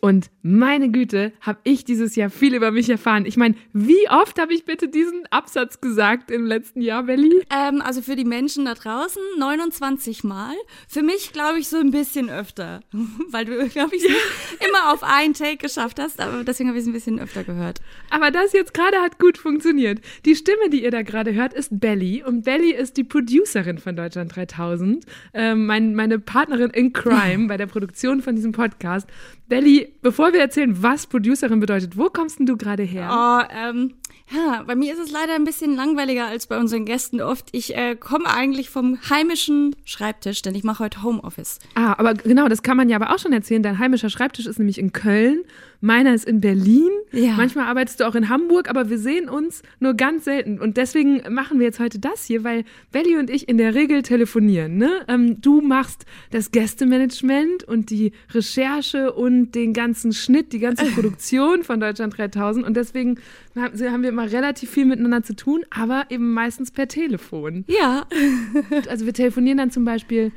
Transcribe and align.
Und 0.00 0.30
meine 0.42 0.90
Güte, 0.90 1.32
habe 1.40 1.58
ich 1.64 1.84
dieses 1.84 2.16
Jahr 2.16 2.30
viel 2.30 2.54
über 2.54 2.70
mich 2.70 2.88
erfahren. 2.88 3.26
Ich 3.26 3.36
meine, 3.36 3.54
wie 3.72 4.08
oft 4.08 4.40
habe 4.40 4.54
ich 4.54 4.64
bitte 4.64 4.88
diesen 4.88 5.26
Absatz 5.30 5.80
gesagt 5.80 6.30
im 6.30 6.46
letzten 6.46 6.80
Jahr, 6.80 7.02
Belly? 7.04 7.42
Ähm, 7.50 7.82
also 7.82 8.00
für 8.02 8.16
die 8.16 8.24
Menschen 8.24 8.64
da 8.64 8.74
draußen 8.74 9.22
29 9.38 10.24
Mal. 10.24 10.54
Für 10.88 11.02
mich, 11.02 11.32
glaube 11.32 11.58
ich, 11.58 11.68
so 11.68 11.78
ein 11.78 11.90
bisschen 11.90 12.30
öfter. 12.30 12.80
Weil 13.30 13.44
du, 13.44 13.68
glaube 13.68 13.96
ich, 13.96 14.04
immer 14.04 14.92
auf 14.92 15.02
einen 15.02 15.34
Take 15.34 15.56
geschafft 15.56 15.98
hast. 15.98 16.20
Aber 16.20 16.44
deswegen 16.44 16.68
habe 16.68 16.78
ich 16.78 16.82
es 16.82 16.88
ein 16.88 16.92
bisschen 16.92 17.18
öfter 17.18 17.44
gehört. 17.44 17.80
Aber 18.10 18.30
das 18.30 18.52
jetzt 18.52 18.74
gerade 18.74 18.98
hat 18.98 19.18
gut 19.18 19.36
funktioniert. 19.38 20.00
Die 20.24 20.36
Stimme, 20.36 20.70
die 20.70 20.84
ihr 20.84 20.90
da 20.90 21.02
gerade 21.02 21.34
hört, 21.34 21.54
ist 21.54 21.80
Belly. 21.80 22.22
Und 22.24 22.44
Belly 22.44 22.72
ist 22.72 22.96
die 22.96 23.04
Producerin 23.04 23.78
von 23.78 23.96
Deutschland 23.96 24.34
3000. 24.34 25.04
Ähm, 25.34 25.66
mein, 25.66 25.94
meine 25.94 26.18
Partnerin 26.18 26.70
in 26.70 26.92
Crime 26.92 27.46
bei 27.48 27.56
der 27.56 27.66
Produktion 27.66 28.22
von 28.22 28.36
diesem 28.36 28.52
Podcast. 28.52 29.08
Belly, 29.48 29.94
bevor 30.02 30.32
wir 30.32 30.40
erzählen, 30.40 30.82
was 30.82 31.06
Producerin 31.06 31.60
bedeutet, 31.60 31.96
wo 31.96 32.08
kommst 32.10 32.38
denn 32.38 32.46
du 32.46 32.56
gerade 32.56 32.82
her? 32.82 33.08
Oh, 33.10 33.54
ähm, 33.54 33.94
ja, 34.30 34.62
bei 34.66 34.74
mir 34.74 34.92
ist 34.92 35.00
es 35.00 35.10
leider 35.10 35.34
ein 35.34 35.44
bisschen 35.44 35.74
langweiliger 35.74 36.26
als 36.26 36.46
bei 36.46 36.58
unseren 36.58 36.84
Gästen 36.84 37.20
oft. 37.20 37.48
Ich 37.52 37.76
äh, 37.76 37.96
komme 37.96 38.28
eigentlich 38.28 38.70
vom 38.70 38.98
heimischen 39.08 39.74
Schreibtisch, 39.84 40.42
denn 40.42 40.54
ich 40.54 40.64
mache 40.64 40.84
heute 40.84 41.02
Homeoffice. 41.02 41.58
Ah, 41.74 41.94
aber 41.98 42.14
genau, 42.14 42.48
das 42.48 42.62
kann 42.62 42.76
man 42.76 42.88
ja 42.88 42.96
aber 42.96 43.14
auch 43.14 43.18
schon 43.18 43.32
erzählen. 43.32 43.62
Dein 43.62 43.78
heimischer 43.78 44.10
Schreibtisch 44.10 44.46
ist 44.46 44.58
nämlich 44.58 44.78
in 44.78 44.92
Köln 44.92 45.44
Meiner 45.80 46.12
ist 46.12 46.24
in 46.24 46.40
Berlin. 46.40 46.90
Ja. 47.12 47.34
Manchmal 47.36 47.66
arbeitest 47.66 48.00
du 48.00 48.08
auch 48.08 48.16
in 48.16 48.28
Hamburg, 48.28 48.68
aber 48.68 48.90
wir 48.90 48.98
sehen 48.98 49.28
uns 49.28 49.62
nur 49.78 49.94
ganz 49.94 50.24
selten. 50.24 50.58
Und 50.58 50.76
deswegen 50.76 51.22
machen 51.32 51.60
wir 51.60 51.66
jetzt 51.66 51.78
heute 51.78 52.00
das 52.00 52.24
hier, 52.24 52.42
weil 52.42 52.64
Belly 52.90 53.16
und 53.16 53.30
ich 53.30 53.48
in 53.48 53.58
der 53.58 53.74
Regel 53.74 54.02
telefonieren. 54.02 54.76
Ne? 54.76 54.90
Ähm, 55.06 55.40
du 55.40 55.60
machst 55.60 56.04
das 56.32 56.50
Gästemanagement 56.50 57.62
und 57.62 57.90
die 57.90 58.12
Recherche 58.32 59.12
und 59.12 59.52
den 59.52 59.72
ganzen 59.72 60.12
Schnitt, 60.12 60.52
die 60.52 60.58
ganze 60.58 60.84
Produktion 60.94 61.62
von 61.62 61.78
Deutschland 61.78 62.18
3000. 62.18 62.66
Und 62.66 62.76
deswegen 62.76 63.20
haben 63.56 64.02
wir 64.02 64.08
immer 64.08 64.30
relativ 64.30 64.70
viel 64.70 64.84
miteinander 64.84 65.22
zu 65.22 65.34
tun, 65.34 65.64
aber 65.70 66.06
eben 66.10 66.32
meistens 66.32 66.70
per 66.70 66.88
Telefon. 66.88 67.64
Ja. 67.66 68.06
also 68.88 69.06
wir 69.06 69.14
telefonieren 69.14 69.58
dann 69.58 69.70
zum 69.70 69.84
Beispiel 69.84 70.32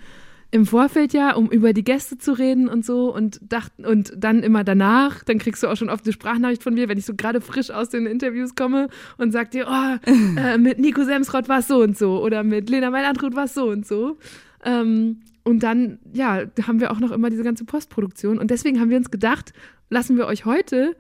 im 0.52 0.66
Vorfeld 0.66 1.14
ja, 1.14 1.34
um 1.34 1.50
über 1.50 1.72
die 1.72 1.84
Gäste 1.84 2.18
zu 2.18 2.34
reden 2.34 2.68
und 2.68 2.86
so 2.86 3.14
und 3.14 3.40
dachten 3.42 3.86
und 3.86 4.14
dann 4.18 4.44
immer 4.44 4.66
danach, 4.66 5.24
dann 5.24 5.38
kriegst 5.38 5.64
du 5.64 5.68
auch 5.68 5.78
schon 5.78 5.90
oft 5.90 6.06
eine 6.06 6.12
Sprachnachricht 6.12 6.62
von 6.62 6.74
mir, 6.74 6.90
wenn 6.90 6.98
ich 6.98 7.06
so 7.06 7.16
gerade 7.16 7.40
frisch 7.40 7.72
aus 7.72 7.90
den 7.90 8.06
Interviews 8.06 8.54
komme 8.54 8.90
und 9.18 9.32
sag 9.32 9.52
dir, 9.52 9.68
oh, 9.70 10.10
äh, 10.38 10.58
mit 10.58 10.78
Nico 10.78 11.06
Semsrott 11.06 11.48
war 11.48 11.60
es 11.60 11.68
so 11.68 11.82
und 11.82 11.98
so 11.98 12.22
oder 12.22 12.44
mit 12.44 12.70
Lena 12.70 12.90
Meilandrut 12.90 13.34
war 13.34 13.46
es 13.46 13.54
so 13.54 13.70
und 13.70 13.88
so. 13.88 14.18
Ähm, 14.66 15.22
und 15.44 15.64
dann, 15.64 16.00
ja, 16.14 16.44
haben 16.68 16.82
wir 16.82 16.92
auch 16.92 17.00
noch 17.00 17.12
immer 17.12 17.30
diese 17.30 17.44
ganze 17.44 17.64
Postproduktion 17.64 18.38
und 18.38 18.52
deswegen 18.52 18.80
haben 18.80 18.90
wir 18.90 18.98
uns 18.98 19.10
gedacht, 19.10 19.54
lassen 19.90 20.18
wir 20.18 20.28
euch 20.28 20.44
heute 20.46 20.96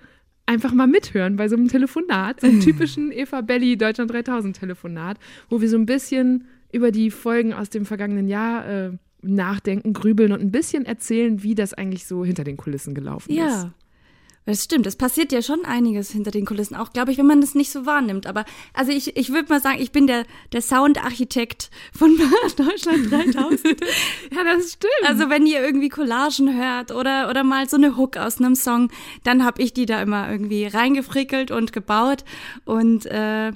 einfach 0.52 0.73
mal 0.73 0.88
mithören 0.88 1.38
bei 1.38 1.47
so 1.47 1.55
einem 1.55 1.69
Telefonat, 1.69 2.41
so 2.41 2.47
einem 2.47 2.59
typischen 2.59 3.11
Eva 3.11 3.41
Belli 3.41 3.77
Deutschland 3.77 4.11
3000 4.11 4.57
Telefonat, 4.59 5.17
wo 5.49 5.61
wir 5.61 5.69
so 5.69 5.77
ein 5.77 5.85
bisschen 5.85 6.45
über 6.71 6.91
die 6.91 7.09
Folgen 7.09 7.53
aus 7.53 7.69
dem 7.69 7.85
vergangenen 7.85 8.27
Jahr 8.27 8.67
äh, 8.67 8.91
nachdenken, 9.22 9.94
grübeln 9.94 10.31
und 10.31 10.41
ein 10.41 10.51
bisschen 10.51 10.85
erzählen, 10.85 11.41
wie 11.44 11.56
das 11.56 11.73
eigentlich 11.73 12.06
so 12.06 12.25
hinter 12.25 12.44
den 12.44 12.57
Kulissen 12.57 12.94
gelaufen 12.94 13.31
ja. 13.31 13.45
ist. 13.45 13.63
Ja. 13.63 13.73
Das 14.46 14.63
stimmt, 14.63 14.88
es 14.88 14.96
passiert 14.96 15.31
ja 15.31 15.44
schon 15.44 15.66
einiges 15.66 16.09
hinter 16.09 16.31
den 16.31 16.46
Kulissen, 16.46 16.75
auch 16.75 16.94
glaube 16.94 17.12
ich, 17.12 17.19
wenn 17.19 17.28
man 17.28 17.41
das 17.41 17.53
nicht 17.53 17.72
so 17.72 17.85
wahrnimmt. 17.85 18.25
Aber 18.25 18.44
also 18.74 18.91
ich, 18.91 19.16
ich 19.16 19.31
würde 19.31 19.50
mal 19.50 19.62
sagen, 19.62 19.79
ich 19.79 19.91
bin 19.91 20.07
der, 20.07 20.25
der 20.52 20.63
Soundarchitekt 20.63 21.69
von 21.94 22.18
Deutschland 22.57 23.12
3000. 23.12 23.66
ja, 24.35 24.44
das 24.44 24.74
stimmt. 24.74 24.91
Also 25.07 25.30
wenn 25.30 25.46
ihr 25.46 25.62
irgendwie 25.63 25.90
Collagen 25.90 26.57
hört 26.59 26.91
oder, 26.91 27.30
oder 27.30 27.44
mal 27.44 27.69
so 27.69 27.78
eine 27.78 27.97
Hook 27.97 28.18
aus 28.18 28.40
einem 28.40 28.56
Song, 28.56 28.91
dann 29.24 29.46
habe 29.46 29.62
ich 29.62 29.74
die 29.74 29.85
da 29.85 30.01
immer 30.01 30.31
irgendwie 30.31 30.66
reingefrickelt 30.66 31.51
und 31.51 31.72
gebaut. 31.72 32.24
Und 32.66 33.06
äh, 33.06 33.51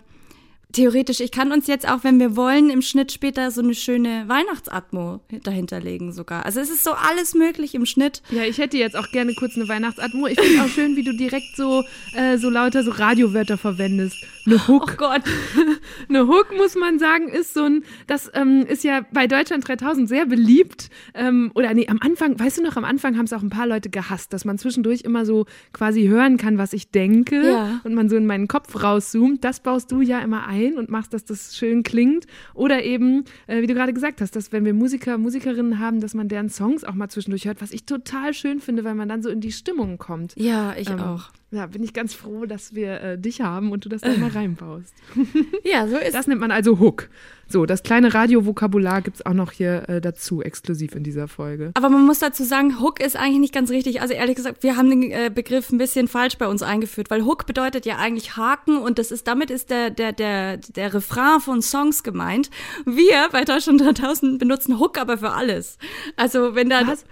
theoretisch, 0.75 1.21
ich 1.21 1.31
kann 1.31 1.51
uns 1.51 1.67
jetzt 1.67 1.87
auch, 1.87 2.03
wenn 2.03 2.19
wir 2.19 2.35
wollen, 2.35 2.69
im 2.69 2.81
Schnitt 2.81 3.11
später 3.11 3.49
so 3.49 3.61
eine 3.61 3.73
schöne 3.73 4.25
Weihnachtsatmo 4.27 5.21
dahinterlegen 5.43 6.11
sogar. 6.11 6.45
Also 6.45 6.59
es 6.59 6.69
ist 6.69 6.83
so 6.83 6.91
alles 6.91 7.33
möglich 7.33 7.75
im 7.75 7.85
Schnitt. 7.85 8.21
Ja, 8.29 8.43
ich 8.43 8.57
hätte 8.57 8.77
jetzt 8.77 8.97
auch 8.97 9.09
gerne 9.11 9.33
kurz 9.35 9.55
eine 9.55 9.67
Weihnachtsatmo. 9.69 10.27
Ich 10.27 10.39
finde 10.39 10.63
auch 10.63 10.67
schön, 10.67 10.95
wie 10.95 11.03
du 11.03 11.15
direkt 11.15 11.55
so, 11.55 11.83
äh, 12.13 12.37
so 12.37 12.49
lauter 12.49 12.83
so 12.83 12.91
Radiowörter 12.91 13.57
verwendest. 13.57 14.17
Eine 14.45 14.67
Hook. 14.67 14.91
Oh 14.93 14.97
Gott. 14.97 15.21
eine 16.09 16.27
Hook, 16.27 16.55
muss 16.55 16.75
man 16.75 16.99
sagen, 16.99 17.29
ist 17.29 17.53
so 17.53 17.63
ein, 17.63 17.83
das 18.07 18.29
ähm, 18.33 18.65
ist 18.67 18.83
ja 18.83 19.05
bei 19.11 19.27
Deutschland 19.27 19.67
3000 19.67 20.09
sehr 20.09 20.25
beliebt. 20.25 20.89
Ähm, 21.13 21.51
oder 21.55 21.73
nee, 21.73 21.87
am 21.87 21.99
Anfang, 22.01 22.37
weißt 22.37 22.57
du 22.57 22.63
noch, 22.63 22.75
am 22.75 22.85
Anfang 22.85 23.17
haben 23.17 23.25
es 23.25 23.33
auch 23.33 23.41
ein 23.41 23.49
paar 23.49 23.65
Leute 23.65 23.89
gehasst, 23.89 24.33
dass 24.33 24.43
man 24.43 24.57
zwischendurch 24.57 25.01
immer 25.01 25.25
so 25.25 25.45
quasi 25.71 26.07
hören 26.07 26.37
kann, 26.37 26.57
was 26.57 26.73
ich 26.73 26.91
denke. 26.91 27.49
Ja. 27.49 27.81
Und 27.85 27.93
man 27.93 28.09
so 28.09 28.17
in 28.17 28.27
meinen 28.27 28.49
Kopf 28.49 28.83
rauszoomt. 28.83 29.43
Das 29.43 29.61
baust 29.61 29.91
du 29.91 30.01
ja 30.01 30.19
immer 30.19 30.45
ein 30.47 30.64
ein 30.65 30.77
und 30.77 30.89
machst, 30.89 31.13
dass 31.13 31.25
das 31.25 31.55
schön 31.55 31.83
klingt. 31.83 32.25
Oder 32.53 32.83
eben, 32.83 33.25
äh, 33.47 33.61
wie 33.61 33.67
du 33.67 33.73
gerade 33.73 33.93
gesagt 33.93 34.21
hast, 34.21 34.35
dass 34.35 34.51
wenn 34.51 34.65
wir 34.65 34.73
Musiker, 34.73 35.17
Musikerinnen 35.17 35.79
haben, 35.79 35.99
dass 35.99 36.13
man 36.13 36.27
deren 36.27 36.49
Songs 36.49 36.83
auch 36.83 36.93
mal 36.93 37.09
zwischendurch 37.09 37.45
hört, 37.45 37.61
was 37.61 37.71
ich 37.71 37.85
total 37.85 38.33
schön 38.33 38.59
finde, 38.59 38.83
weil 38.83 38.95
man 38.95 39.09
dann 39.09 39.21
so 39.21 39.29
in 39.29 39.41
die 39.41 39.51
Stimmung 39.51 39.97
kommt. 39.97 40.33
Ja, 40.37 40.75
ich 40.77 40.89
ähm, 40.89 40.99
auch. 40.99 41.31
Ja, 41.55 41.67
bin 41.67 41.83
ich 41.83 41.93
ganz 41.93 42.13
froh, 42.13 42.45
dass 42.45 42.75
wir 42.75 43.01
äh, 43.01 43.17
dich 43.17 43.39
haben 43.39 43.71
und 43.71 43.85
du 43.85 43.89
das 43.89 44.01
dann 44.01 44.19
mal 44.19 44.29
reinbaust. 44.35 44.93
ja, 45.63 45.87
so 45.87 45.95
ist 45.95 46.13
Das 46.13 46.27
nennt 46.27 46.41
man 46.41 46.51
also 46.51 46.79
Hook. 46.79 47.07
So, 47.47 47.65
das 47.65 47.81
kleine 47.81 48.13
Radiovokabular 48.13 49.01
gibt 49.01 49.17
es 49.17 49.25
auch 49.25 49.33
noch 49.33 49.53
hier 49.53 49.87
äh, 49.87 50.01
dazu, 50.01 50.41
exklusiv 50.41 50.95
in 50.95 51.03
dieser 51.03 51.29
Folge. 51.29 51.71
Aber 51.75 51.89
man 51.89 52.05
muss 52.05 52.19
dazu 52.19 52.43
sagen, 52.43 52.81
Hook 52.81 52.99
ist 52.99 53.15
eigentlich 53.15 53.39
nicht 53.39 53.53
ganz 53.53 53.69
richtig. 53.69 54.01
Also 54.01 54.13
ehrlich 54.13 54.35
gesagt, 54.35 54.63
wir 54.63 54.75
haben 54.75 54.89
den 54.89 55.11
äh, 55.11 55.31
Begriff 55.33 55.71
ein 55.71 55.77
bisschen 55.77 56.09
falsch 56.09 56.37
bei 56.37 56.47
uns 56.47 56.61
eingeführt, 56.61 57.09
weil 57.09 57.23
Hook 57.23 57.45
bedeutet 57.45 57.85
ja 57.85 57.95
eigentlich 57.97 58.35
Haken 58.35 58.77
und 58.77 58.99
das 58.99 59.11
ist, 59.11 59.27
damit 59.27 59.49
ist 59.49 59.69
der, 59.69 59.91
der, 59.91 60.11
der, 60.11 60.57
der 60.57 60.93
Refrain 60.93 61.39
von 61.39 61.61
Songs 61.61 62.03
gemeint. 62.03 62.49
Wir 62.85 63.29
bei 63.31 63.45
Deutschland 63.45 63.79
3000 63.79 64.39
benutzen 64.39 64.77
Hook 64.77 64.97
aber 64.97 65.19
für 65.19 65.31
alles. 65.31 65.77
Also 66.17 66.53
wenn 66.53 66.69
da... 66.69 66.85
Was? 66.85 67.05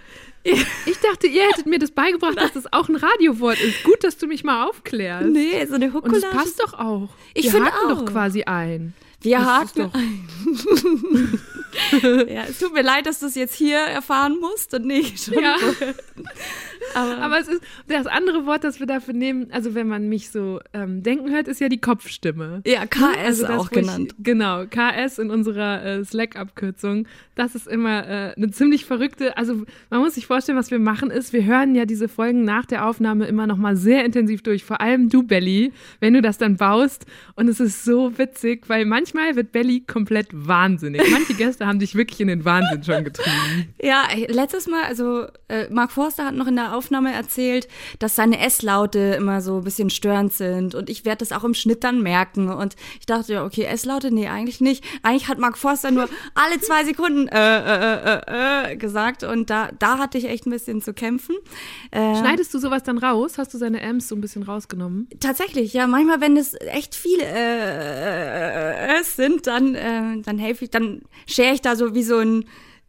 Ich 0.86 0.98
dachte, 1.00 1.26
ihr 1.26 1.42
hättet 1.44 1.66
mir 1.66 1.78
das 1.78 1.90
beigebracht, 1.90 2.36
dass 2.36 2.52
das 2.52 2.72
auch 2.72 2.88
ein 2.88 2.96
Radiowort 2.96 3.60
ist. 3.60 3.82
Gut, 3.84 4.04
dass 4.04 4.18
du 4.18 4.26
mich 4.26 4.44
mal 4.44 4.68
aufklärst. 4.68 5.28
Nee, 5.28 5.64
so 5.66 5.74
eine 5.74 5.92
Hook 5.92 6.04
Und 6.04 6.14
das 6.14 6.30
passt 6.30 6.60
doch 6.60 6.74
auch. 6.74 7.08
Ich 7.32 7.50
finde 7.50 7.70
auch. 7.72 7.88
doch 7.88 8.04
quasi 8.04 8.44
ein. 8.44 8.94
Wir 9.20 9.44
haken 9.44 9.90
ein. 9.92 10.28
ja, 12.02 12.44
es 12.48 12.58
tut 12.58 12.72
mir 12.72 12.82
leid, 12.82 13.06
dass 13.06 13.20
du 13.20 13.26
es 13.26 13.34
jetzt 13.34 13.54
hier 13.54 13.78
erfahren 13.78 14.38
musst 14.40 14.74
und 14.74 14.86
nicht 14.86 15.24
schon. 15.24 15.42
Ja. 15.42 15.56
Aber, 16.94 17.18
Aber, 17.18 17.40
es 17.40 17.48
ist 17.48 17.62
das 17.88 18.06
andere 18.06 18.46
Wort, 18.46 18.62
das 18.64 18.78
wir 18.78 18.86
dafür 18.86 19.14
nehmen, 19.14 19.48
also 19.50 19.74
wenn 19.74 19.88
man 19.88 20.08
mich 20.08 20.30
so 20.30 20.60
ähm, 20.72 21.02
denken 21.02 21.30
hört, 21.30 21.48
ist 21.48 21.60
ja 21.60 21.68
die 21.68 21.80
Kopfstimme. 21.80 22.62
Ja, 22.66 22.86
KS 22.86 23.16
also 23.24 23.46
das, 23.46 23.60
auch 23.60 23.70
genannt. 23.70 24.14
Ich, 24.18 24.24
genau, 24.24 24.64
KS 24.66 25.18
in 25.18 25.30
unserer 25.30 25.84
äh, 25.84 26.04
Slack-Abkürzung. 26.04 27.06
Das 27.34 27.54
ist 27.54 27.66
immer 27.66 28.06
äh, 28.06 28.34
eine 28.36 28.50
ziemlich 28.50 28.84
verrückte, 28.84 29.36
also 29.36 29.64
man 29.90 30.00
muss 30.00 30.14
sich 30.14 30.26
vorstellen, 30.26 30.58
was 30.58 30.70
wir 30.70 30.78
machen 30.78 31.10
ist, 31.10 31.32
wir 31.32 31.44
hören 31.44 31.74
ja 31.74 31.84
diese 31.84 32.08
Folgen 32.08 32.44
nach 32.44 32.66
der 32.66 32.86
Aufnahme 32.86 33.26
immer 33.26 33.46
nochmal 33.46 33.76
sehr 33.76 34.04
intensiv 34.04 34.42
durch, 34.42 34.64
vor 34.64 34.80
allem 34.80 35.08
du, 35.08 35.22
Belly, 35.24 35.72
wenn 36.00 36.14
du 36.14 36.22
das 36.22 36.38
dann 36.38 36.56
baust 36.56 37.06
und 37.34 37.48
es 37.48 37.60
ist 37.60 37.84
so 37.84 38.16
witzig, 38.18 38.68
weil 38.68 38.84
manchmal 38.84 39.36
wird 39.36 39.52
Belly 39.52 39.80
komplett 39.80 40.28
wahnsinnig. 40.30 41.02
Manche 41.10 41.34
Gäste 41.34 41.63
haben 41.66 41.78
dich 41.78 41.94
wirklich 41.94 42.20
in 42.20 42.28
den 42.28 42.44
Wahnsinn 42.44 42.82
schon 42.84 43.04
getrieben. 43.04 43.74
Ja, 43.82 44.04
letztes 44.28 44.66
Mal, 44.66 44.84
also 44.84 45.26
äh, 45.48 45.68
Mark 45.68 45.92
Forster 45.92 46.24
hat 46.24 46.34
noch 46.34 46.46
in 46.46 46.56
der 46.56 46.74
Aufnahme 46.74 47.12
erzählt, 47.12 47.68
dass 47.98 48.16
seine 48.16 48.40
S-Laute 48.40 48.98
immer 49.18 49.42
so 49.42 49.58
ein 49.58 49.64
bisschen 49.64 49.90
störend 49.90 50.32
sind 50.32 50.74
und 50.74 50.88
ich 50.88 51.04
werde 51.04 51.18
das 51.18 51.32
auch 51.32 51.44
im 51.44 51.52
Schnitt 51.54 51.84
dann 51.84 52.02
merken. 52.02 52.48
Und 52.48 52.76
ich 52.98 53.06
dachte, 53.06 53.34
ja, 53.34 53.44
okay, 53.44 53.64
S-Laute, 53.64 54.10
nee, 54.10 54.28
eigentlich 54.28 54.60
nicht. 54.60 54.84
Eigentlich 55.02 55.28
hat 55.28 55.38
Mark 55.38 55.58
Forster 55.58 55.90
nur 55.90 56.08
alle 56.34 56.60
zwei 56.60 56.84
Sekunden 56.84 57.28
äh, 57.28 57.58
äh, 57.58 58.20
äh, 58.26 58.72
äh, 58.72 58.76
gesagt 58.76 59.22
und 59.22 59.50
da, 59.50 59.70
da 59.78 59.98
hatte 59.98 60.16
ich 60.18 60.26
echt 60.26 60.46
ein 60.46 60.50
bisschen 60.50 60.80
zu 60.80 60.94
kämpfen. 60.94 61.36
Äh, 61.90 62.16
Schneidest 62.16 62.54
du 62.54 62.58
sowas 62.58 62.82
dann 62.82 62.98
raus? 62.98 63.38
Hast 63.38 63.52
du 63.52 63.58
seine 63.58 63.82
Amps 63.82 64.08
so 64.08 64.14
ein 64.14 64.20
bisschen 64.20 64.42
rausgenommen? 64.42 65.08
Tatsächlich, 65.20 65.72
ja. 65.72 65.86
Manchmal, 65.86 66.20
wenn 66.20 66.36
es 66.36 66.54
echt 66.60 66.94
viele 66.94 67.24
äh, 67.24 68.98
äh, 68.98 69.02
sind, 69.02 69.46
dann, 69.46 69.74
äh, 69.74 70.20
dann 70.22 70.38
helfe 70.38 70.64
ich, 70.64 70.70
dann 70.70 71.02
schere 71.54 71.56
ich 71.56 71.62
da 71.62 71.76
so 71.76 71.94
wie 71.94 72.02
so 72.02 72.18
ein 72.18 72.44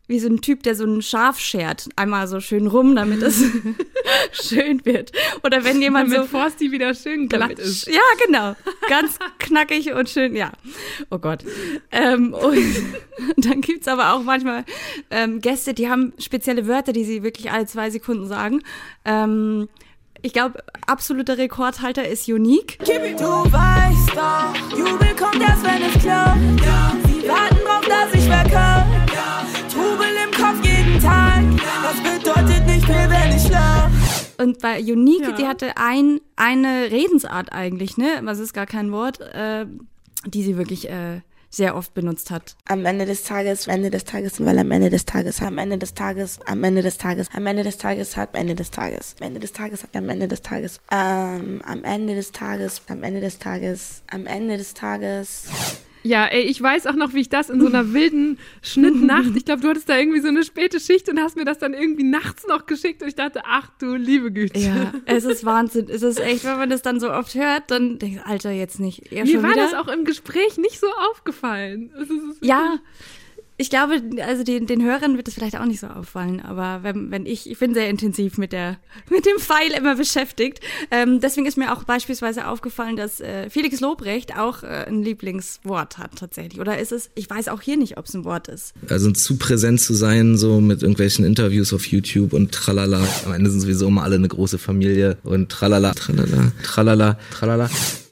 wie 0.07 0.19
so 0.19 0.27
ein 0.27 0.39
Typ, 0.39 0.61
der 0.61 0.75
so 0.75 0.85
ein 0.85 1.01
Schaf 1.01 1.39
schert. 1.39 1.89
Einmal 1.95 2.27
so 2.27 2.39
schön 2.39 2.67
rum, 2.67 2.95
damit 2.95 3.23
es 3.23 3.43
schön 4.33 4.85
wird. 4.85 5.11
Oder 5.43 5.63
wenn 5.63 5.81
jemand 5.81 6.13
Damit 6.13 6.29
so. 6.29 6.37
Forsti 6.37 6.71
wieder 6.71 6.93
schön 6.93 7.27
glatt 7.27 7.57
ist. 7.57 7.87
Ja, 7.87 8.03
genau. 8.23 8.55
Ganz 8.87 9.17
knackig 9.39 9.93
und 9.93 10.07
schön, 10.07 10.35
ja. 10.35 10.51
Oh 11.09 11.17
Gott. 11.17 11.43
Ähm, 11.91 12.35
und 12.35 12.75
dann 13.37 13.61
gibt's 13.61 13.87
aber 13.87 14.13
auch 14.13 14.21
manchmal 14.21 14.63
ähm, 15.09 15.41
Gäste, 15.41 15.73
die 15.73 15.89
haben 15.89 16.13
spezielle 16.19 16.67
Wörter, 16.67 16.93
die 16.93 17.03
sie 17.03 17.23
wirklich 17.23 17.51
alle 17.51 17.65
zwei 17.65 17.89
Sekunden 17.89 18.27
sagen. 18.27 18.61
Ähm, 19.05 19.67
ich 20.21 20.33
glaube, 20.33 20.63
absoluter 20.85 21.39
Rekordhalter 21.39 22.07
ist 22.07 22.27
Unique. 22.27 22.77
Du 22.79 22.93
weißt 22.93 24.11
doch, 24.15 24.77
Jubel 24.77 25.15
kommt 25.15 25.41
erst, 25.41 25.63
wenn 25.63 25.81
es 25.81 25.93
klappt. 25.99 26.61
Ja. 26.63 26.95
Sie 27.07 27.27
warten 27.27 27.57
drauf, 27.65 27.87
dass 27.87 28.14
verkaufe. 28.25 29.13
Ja. 29.13 29.45
Trubel 29.71 30.07
im 30.25 30.31
Kopf 30.31 30.65
jeden 30.65 30.99
Tag. 31.01 31.43
Das 31.83 31.97
bedeutet 32.01 32.65
nicht 32.65 32.87
mehr, 32.87 33.09
wenn 33.09 33.35
ich 33.35 33.49
lach. 33.49 33.89
Und 34.37 34.59
bei 34.61 34.79
Unique, 34.79 35.21
Ja. 35.23 35.31
die 35.31 35.45
hatte 35.45 35.77
ein, 35.77 36.19
eine 36.35 36.89
Redensart 36.91 37.51
eigentlich, 37.53 37.97
ne? 37.97 38.21
Das 38.25 38.39
ist 38.39 38.53
gar 38.53 38.65
kein 38.65 38.91
Wort, 38.91 39.19
äh, 39.21 39.65
die 40.25 40.43
sie 40.43 40.57
wirklich 40.57 40.89
äh, 40.89 41.21
sehr 41.49 41.75
oft 41.77 41.93
benutzt 41.93 42.31
hat. 42.31 42.57
am 42.67 42.83
Ende 42.85 43.05
des 43.05 43.23
Tages, 43.23 43.67
am 43.69 43.75
Ende 43.75 43.89
des 43.91 44.03
Tages, 44.03 44.43
weil 44.43 44.57
am 44.59 44.71
Ende 44.71 44.89
des 44.89 45.05
Tages, 45.05 45.41
am 45.41 45.57
Ende 45.57 45.77
des 45.77 45.93
Tages, 45.93 46.39
am 46.45 46.63
Ende 46.65 46.81
des 46.83 46.97
Tages, 46.97 47.29
am 47.33 47.45
Ende 47.47 47.63
des 47.63 47.77
Tages, 47.77 48.17
hat 48.17 48.29
am 48.35 48.41
Ende 48.41 48.55
des 48.55 48.71
Tages, 48.71 49.15
am 49.21 49.25
Ende 49.27 49.39
des 49.39 49.53
Tages, 49.53 49.83
hat 49.83 49.95
am 49.95 50.09
Ende 50.09 50.27
des 50.27 50.41
Tages, 50.41 50.81
ähm, 50.91 51.61
am 51.65 51.83
Ende 51.85 52.15
des 52.15 52.31
Tages, 52.33 52.81
am 52.89 53.03
Ende 53.03 53.21
des 53.21 53.39
Tages, 53.39 54.01
am 54.11 54.25
Ende 54.25 54.57
des 54.57 54.73
Tages. 54.73 55.45
Ja, 56.05 56.25
ey, 56.27 56.43
ich 56.43 56.61
weiß 56.61 56.85
auch 56.85 56.93
noch, 56.93 57.15
wie 57.15 57.21
ich 57.21 57.29
das 57.29 57.49
in 57.49 57.59
so 57.59 57.65
einer 57.65 57.93
wilden 57.93 58.37
Schnittnacht, 58.61 59.35
ich 59.35 59.43
glaube, 59.43 59.61
du 59.63 59.69
hattest 59.69 59.89
da 59.89 59.97
irgendwie 59.97 60.19
so 60.21 60.27
eine 60.27 60.43
späte 60.43 60.79
Schicht 60.79 61.09
und 61.09 61.19
hast 61.19 61.35
mir 61.35 61.45
das 61.45 61.57
dann 61.57 61.73
irgendwie 61.73 62.03
nachts 62.03 62.45
noch 62.47 62.67
geschickt 62.67 63.01
und 63.01 63.07
ich 63.07 63.15
dachte, 63.15 63.41
ach 63.45 63.69
du 63.79 63.95
liebe 63.95 64.31
Güte. 64.31 64.59
Ja, 64.59 64.93
es 65.05 65.25
ist 65.25 65.45
Wahnsinn. 65.45 65.87
Es 65.89 66.03
ist 66.03 66.19
echt, 66.19 66.43
wenn 66.45 66.57
man 66.57 66.69
das 66.69 66.83
dann 66.83 66.99
so 66.99 67.11
oft 67.11 67.33
hört, 67.33 67.71
dann 67.71 67.97
denkt 67.97 68.17
man, 68.17 68.25
Alter, 68.31 68.51
jetzt 68.51 68.79
nicht. 68.79 69.11
Ja, 69.11 69.23
Mir 69.25 69.41
war 69.41 69.51
wieder? 69.51 69.63
das 69.63 69.73
auch 69.73 69.87
im 69.87 70.05
Gespräch 70.05 70.57
nicht 70.57 70.79
so 70.79 70.87
aufgefallen. 71.11 71.91
Ja, 72.41 72.77
ich 73.57 73.69
glaube, 73.69 74.01
also 74.25 74.43
den, 74.43 74.67
den 74.67 74.83
Hörern 74.83 75.15
wird 75.15 75.27
das 75.27 75.35
vielleicht 75.35 75.57
auch 75.57 75.65
nicht 75.65 75.79
so 75.79 75.87
auffallen, 75.87 76.41
aber 76.41 76.83
wenn, 76.83 77.09
wenn 77.09 77.25
ich, 77.25 77.49
ich 77.49 77.57
bin 77.57 77.73
sehr 77.73 77.89
intensiv 77.89 78.37
mit 78.37 78.51
der, 78.51 78.77
mit 79.09 79.25
dem 79.25 79.39
Pfeil 79.39 79.71
immer 79.71 79.95
beschäftigt. 79.95 80.59
Ähm, 80.91 81.21
deswegen 81.21 81.45
ist 81.47 81.57
mir 81.57 81.71
auch 81.71 81.85
beispielsweise 81.85 82.47
aufgefallen, 82.47 82.97
dass 82.97 83.21
äh, 83.21 83.49
Felix 83.49 83.79
Lobrecht 83.79 84.37
auch 84.37 84.63
äh, 84.63 84.85
ein 84.87 85.03
Lieblingswort 85.03 85.97
hat 85.97 86.17
tatsächlich. 86.17 86.59
Oder 86.59 86.79
ist 86.79 86.91
es, 86.91 87.09
ich 87.15 87.29
weiß 87.29 87.47
auch 87.47 87.61
hier 87.61 87.77
nicht, 87.77 87.97
ob 87.97 88.05
es 88.05 88.13
ein 88.13 88.25
Wort 88.25 88.49
ist. 88.49 88.73
Also 88.89 89.11
zu 89.11 89.37
präsent 89.37 89.79
zu 89.79 89.93
sein, 89.93 90.37
so 90.37 90.59
mit 90.59 90.81
irgendwelchen 90.81 91.23
Interviews 91.23 91.73
auf 91.73 91.85
YouTube 91.87 92.33
und 92.33 92.51
tralala. 92.51 93.07
Am 93.25 93.33
Ende 93.33 93.49
sind 93.49 93.61
sowieso 93.61 93.87
immer 93.87 94.03
alle 94.03 94.15
eine 94.15 94.27
große 94.27 94.57
Familie 94.57 95.17
und 95.23 95.49
tralala, 95.49 95.93
tralala, 95.93 96.51
tralala, 96.61 97.17
tralala. 97.31 97.69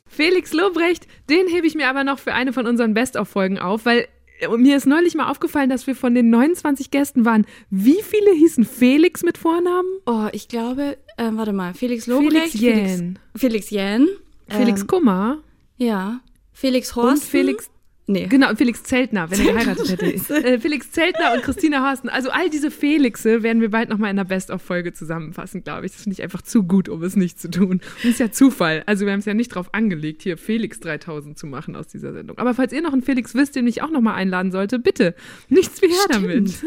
Felix 0.08 0.54
Lobrecht, 0.54 1.08
den 1.30 1.48
hebe 1.48 1.68
ich 1.68 1.76
mir 1.76 1.90
aber 1.90 2.04
noch 2.04 2.20
für 2.20 2.34
eine 2.34 2.54
von 2.54 2.68
unseren 2.68 2.94
Best-of-Folgen 2.94 3.58
auf, 3.58 3.86
weil 3.86 4.08
äh, 4.44 4.58
mir 4.58 4.78
ist 4.78 4.86
neulich 4.88 5.16
mal 5.16 5.30
aufgefallen, 5.30 5.70
dass 5.70 5.88
wir 5.88 5.96
von 5.96 6.14
den 6.16 6.30
29 6.30 6.92
Gästen 6.92 7.26
waren. 7.26 7.46
Wie 7.70 8.02
viele 8.02 8.32
hießen 8.36 8.66
Felix 8.66 9.24
mit 9.24 9.38
Vornamen? 9.38 9.88
Oh, 10.06 10.28
ich 10.32 10.48
glaube, 10.48 10.98
äh, 11.18 11.30
warte 11.32 11.54
mal, 11.54 11.74
Felix 11.74 12.08
Lobrecht. 12.08 12.52
Felix 12.52 12.54
Jähn. 12.60 13.20
Felix 13.36 13.70
Jähn. 13.70 14.08
Felix 14.50 14.82
Ähm, 14.82 14.88
Kummer 14.88 15.38
Ja. 15.78 16.20
Felix 16.52 16.96
Horst. 16.96 17.24
und 17.24 17.30
Felix 17.30 17.70
Nee. 18.06 18.28
Genau, 18.28 18.54
Felix 18.56 18.84
Zeltner, 18.84 19.32
wenn 19.32 19.40
er 19.40 19.54
geheiratet 19.54 19.90
hätte. 19.90 20.06
Äh, 20.34 20.60
Felix 20.60 20.92
Zeltner 20.92 21.34
und 21.34 21.42
Christina 21.42 21.88
Horsten. 21.88 22.10
Also 22.10 22.32
all 22.32 22.50
diese 22.50 22.70
Felixe 22.70 23.44
werden 23.44 23.62
wir 23.62 23.72
bald 23.72 23.88
nochmal 23.88 24.10
in 24.10 24.18
der 24.18 24.26
Best-of-Folge 24.26 24.92
zusammenfassen, 24.92 25.64
glaube 25.64 25.86
ich. 25.86 25.94
Das 25.94 26.02
finde 26.02 26.16
ich 26.16 26.22
einfach 26.22 26.42
zu 26.42 26.64
gut, 26.64 26.90
um 26.90 27.02
es 27.04 27.16
nicht 27.16 27.40
zu 27.40 27.50
tun. 27.50 27.72
Und 27.72 27.84
das 27.98 28.12
ist 28.12 28.20
ja 28.20 28.30
Zufall. 28.30 28.84
Also 28.88 29.06
wir 29.06 29.14
haben 29.14 29.20
es 29.20 29.26
ja 29.26 29.34
nicht 29.34 29.56
drauf 29.56 29.74
angelegt, 29.74 30.22
hier 30.22 30.38
Felix 30.38 30.82
3000 30.82 31.38
zu 31.38 31.48
machen 31.48 31.78
aus 31.78 31.88
dieser 31.88 32.12
Sendung. 32.12 32.38
Aber 32.40 32.54
falls 32.54 32.74
ihr 32.74 32.82
noch 32.82 32.92
einen 32.92 33.04
Felix 33.04 33.36
wisst, 33.36 33.56
den 33.56 33.68
ich 33.68 33.82
auch 33.82 33.90
nochmal 33.90 34.16
einladen 34.16 34.52
sollte, 34.52 34.80
bitte, 34.80 35.16
nichts 35.48 35.82
wie 35.82 35.88
her 35.88 36.06
damit. 36.10 36.54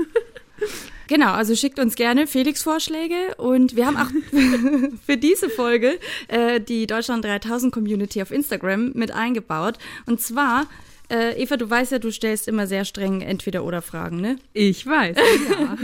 Genau, 1.08 1.32
also 1.32 1.54
schickt 1.54 1.78
uns 1.78 1.94
gerne 1.94 2.26
Felix-Vorschläge 2.26 3.36
und 3.36 3.76
wir 3.76 3.86
haben 3.86 3.96
auch 3.96 4.10
für 5.06 5.16
diese 5.16 5.48
Folge 5.48 6.00
äh, 6.26 6.60
die 6.60 6.86
Deutschland 6.86 7.24
3000 7.24 7.72
Community 7.72 8.20
auf 8.22 8.32
Instagram 8.32 8.90
mit 8.94 9.12
eingebaut. 9.12 9.78
Und 10.06 10.20
zwar, 10.20 10.66
äh, 11.08 11.40
Eva, 11.42 11.56
du 11.56 11.68
weißt 11.68 11.92
ja, 11.92 11.98
du 11.98 12.10
stellst 12.10 12.48
immer 12.48 12.66
sehr 12.66 12.84
streng 12.84 13.20
Entweder-Oder-Fragen, 13.20 14.20
ne? 14.20 14.36
Ich 14.52 14.86
weiß, 14.86 15.16
ja. 15.16 15.76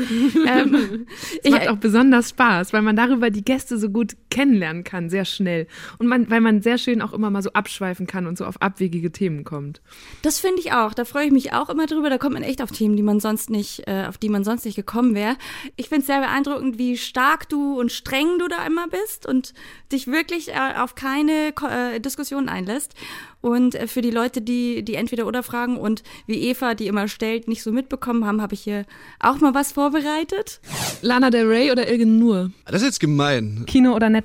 Ähm, 0.61 1.07
Es 1.43 1.51
macht 1.51 1.69
auch 1.69 1.77
besonders 1.77 2.31
Spaß, 2.31 2.73
weil 2.73 2.83
man 2.83 2.97
darüber 2.97 3.31
die 3.31 3.45
Gäste 3.45 3.79
so 3.79 3.89
gut 3.91 4.13
kennenlernen 4.33 4.83
kann, 4.83 5.11
sehr 5.11 5.27
schnell. 5.27 5.67
Und 5.99 6.07
man, 6.07 6.31
weil 6.31 6.41
man 6.41 6.63
sehr 6.63 6.79
schön 6.79 7.03
auch 7.03 7.13
immer 7.13 7.29
mal 7.29 7.43
so 7.43 7.53
abschweifen 7.53 8.07
kann 8.07 8.27
und 8.27 8.39
so 8.39 8.47
auf 8.47 8.63
abwegige 8.63 9.13
Themen 9.13 9.45
kommt. 9.45 9.83
Das 10.23 10.41
finde 10.41 10.61
ich 10.61 10.73
auch. 10.73 10.95
Da 10.95 11.05
freue 11.05 11.27
ich 11.27 11.33
mich 11.33 11.53
auch 11.53 11.69
immer 11.69 11.87
drüber. 11.87 12.09
Da 12.09 12.17
kommt 12.17 12.33
man 12.33 12.43
echt 12.43 12.63
auf 12.63 12.71
Themen, 12.71 12.97
die 12.97 13.03
man 13.03 13.21
sonst 13.21 13.51
nicht, 13.51 13.87
äh, 13.87 14.07
auf 14.09 14.17
die 14.17 14.31
man 14.31 14.43
sonst 14.43 14.65
nicht 14.65 14.77
gekommen 14.77 15.15
wäre. 15.15 15.37
Ich 15.77 15.91
finde 15.91 16.01
es 16.01 16.07
sehr 16.07 16.21
beeindruckend, 16.21 16.79
wie 16.79 16.97
stark 16.97 17.49
du 17.51 17.79
und 17.79 17.93
streng 17.93 18.39
du 18.39 18.49
da 18.49 18.67
immer 18.67 18.89
bist 18.89 19.27
und 19.27 19.53
dich 19.93 20.07
wirklich 20.07 20.49
äh, 20.49 20.79
auf 20.79 20.95
keine 20.95 21.53
äh, 21.69 22.01
Diskussion 22.01 22.49
einlässt. 22.49 22.95
Und 23.43 23.75
äh, 23.75 23.87
für 23.87 24.01
die 24.01 24.11
Leute, 24.11 24.41
die 24.41 24.83
die 24.83 24.95
entweder 24.95 25.27
oder 25.27 25.43
fragen 25.43 25.77
und 25.77 26.03
wie 26.27 26.49
Eva, 26.49 26.75
die 26.75 26.87
immer 26.87 27.09
stellt, 27.09 27.49
nicht 27.49 27.63
so 27.63 27.73
mitbekommen 27.73 28.25
haben, 28.25 28.41
habe 28.41 28.55
ich 28.55 28.63
hier 28.63 28.87
auch 29.21 29.41
mal 29.41 29.53
was 29.53 29.73
vorbereitet. 29.73 30.61
Lana 31.03 31.29
Del 31.29 31.47
Rey 31.47 31.71
oder 31.71 31.91
Ilgen 31.91 32.19
Nur? 32.19 32.53
Das 32.65 32.77
ist 32.77 32.87
jetzt 32.87 33.01
gemein. 33.01 33.65
Kino 33.67 33.95
oder 33.95 34.09
Netflix? 34.09 34.22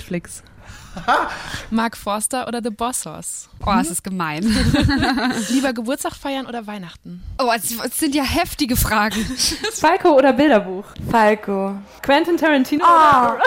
Mark 1.69 1.95
Forster 1.95 2.47
oder 2.47 2.59
The 2.63 2.71
Bossos? 2.71 3.49
Oh, 3.65 3.73
es 3.79 3.91
ist 3.91 4.03
gemein. 4.03 4.43
Lieber 5.49 5.71
Geburtstag 5.73 6.15
feiern 6.15 6.47
oder 6.47 6.65
Weihnachten? 6.65 7.23
Oh, 7.39 7.51
es, 7.55 7.71
es 7.71 7.99
sind 7.99 8.15
ja 8.15 8.23
heftige 8.23 8.75
Fragen. 8.75 9.23
Falco 9.73 10.09
oder 10.17 10.33
Bilderbuch? 10.33 10.85
Falco. 11.11 11.75
Quentin 12.01 12.37
Tarantino 12.37 12.83
Ah, 12.83 13.37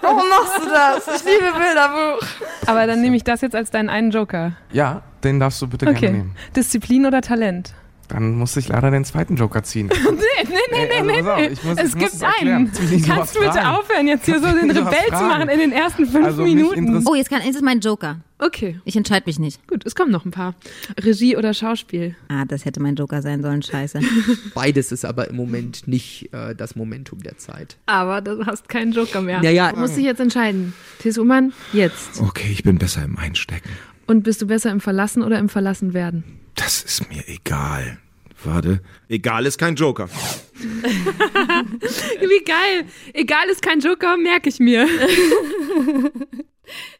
warum 0.00 0.28
machst 0.28 0.58
du 0.64 0.68
das? 0.70 1.20
Ich 1.20 1.24
liebe 1.26 1.52
Bilderbuch. 1.52 2.26
oder... 2.60 2.68
Aber 2.70 2.86
dann 2.86 3.00
nehme 3.02 3.16
ich 3.16 3.24
das 3.24 3.42
jetzt 3.42 3.54
als 3.54 3.70
deinen 3.70 3.90
einen 3.90 4.10
Joker. 4.10 4.52
Ja, 4.72 5.02
den 5.22 5.40
darfst 5.40 5.60
du 5.60 5.66
bitte 5.66 5.84
gerne 5.86 5.98
Okay. 5.98 6.10
nehmen. 6.10 6.36
Disziplin 6.56 7.04
oder 7.06 7.20
Talent? 7.20 7.74
Dann 8.08 8.36
muss 8.36 8.56
ich 8.56 8.68
leider 8.68 8.90
den 8.90 9.04
zweiten 9.04 9.36
Joker 9.36 9.62
ziehen. 9.62 9.90
Nee, 10.46 10.48
nee, 10.50 10.58
nee, 10.72 10.96
Ey, 10.96 11.02
nee, 11.02 11.12
also 11.18 11.30
auf, 11.30 11.38
nee. 11.38 11.46
ich 11.46 11.64
muss- 11.64 11.78
es 11.78 11.88
ich 11.90 11.94
muss 11.94 12.10
gibt 12.12 12.24
einen. 12.40 12.66
Jetzt 12.90 13.06
Kannst 13.06 13.34
du 13.36 13.40
bitte 13.40 13.52
fragen. 13.52 13.66
aufhören, 13.66 14.08
jetzt 14.08 14.24
hier 14.26 14.40
so 14.40 14.46
Jetzt 14.46 14.62
den 14.62 14.70
Rebell 14.70 15.06
zu 15.06 15.24
machen 15.24 15.48
in 15.48 15.58
den 15.58 15.72
ersten 15.72 16.06
fünf 16.06 16.26
Also 16.26 16.42
Minuten? 16.42 17.04
Oh, 17.06 17.14
jetzt 17.14 17.30
kann, 17.30 17.40
ist 17.42 17.54
es 17.56 17.62
mein 17.62 17.80
Joker. 17.80 18.20
Okay, 18.38 18.80
Ich 18.84 18.96
entscheide 18.96 19.24
mich 19.26 19.38
nicht. 19.38 19.66
gut, 19.68 19.86
es 19.86 19.94
kommen 19.94 20.10
noch 20.10 20.24
ein 20.24 20.30
paar. 20.32 20.54
Regie 21.00 21.36
oder 21.36 21.54
Schauspiel? 21.54 22.16
Ah, 22.28 22.44
das 22.46 22.64
hätte 22.64 22.80
mein 22.80 22.96
Joker 22.96 23.22
sein 23.22 23.42
sollen. 23.42 23.62
Scheiße. 23.62 24.00
Beides 24.54 24.90
ist 24.92 25.04
aber 25.04 25.28
im 25.28 25.36
Moment 25.36 25.86
nicht 25.86 26.32
äh, 26.32 26.54
das 26.54 26.74
Momentum 26.76 27.22
der 27.22 27.38
Zeit. 27.38 27.76
Aber 27.86 28.20
du 28.20 28.44
hast 28.44 28.68
keinen 28.68 28.92
Joker 28.92 29.20
mehr. 29.22 29.40
Naja. 29.40 29.72
Du 29.72 29.78
musst 29.80 29.96
dich 29.96 30.04
jetzt 30.04 30.20
entscheiden. 30.20 30.74
T.S. 30.98 31.16
Ullmann, 31.16 31.52
jetzt. 31.72 32.20
Okay, 32.20 32.48
ich 32.50 32.64
bin 32.64 32.78
besser 32.78 33.04
im 33.04 33.16
Einstecken. 33.18 33.70
Und 34.06 34.24
bist 34.24 34.42
du 34.42 34.46
besser 34.46 34.70
im 34.72 34.80
Verlassen 34.80 35.22
oder 35.22 35.38
im 35.38 35.48
Verlassen 35.48 35.94
werden? 35.94 36.24
Das 36.54 36.82
ist 36.82 37.08
mir 37.10 37.26
egal. 37.28 37.98
Warte. 38.44 38.80
Egal 39.08 39.46
ist 39.46 39.58
kein 39.58 39.74
Joker. 39.74 40.08
Wie 40.60 42.44
geil. 42.44 42.86
Egal 43.12 43.48
ist 43.48 43.62
kein 43.62 43.80
Joker, 43.80 44.16
merke 44.16 44.48
ich 44.48 44.60
mir. 44.60 44.86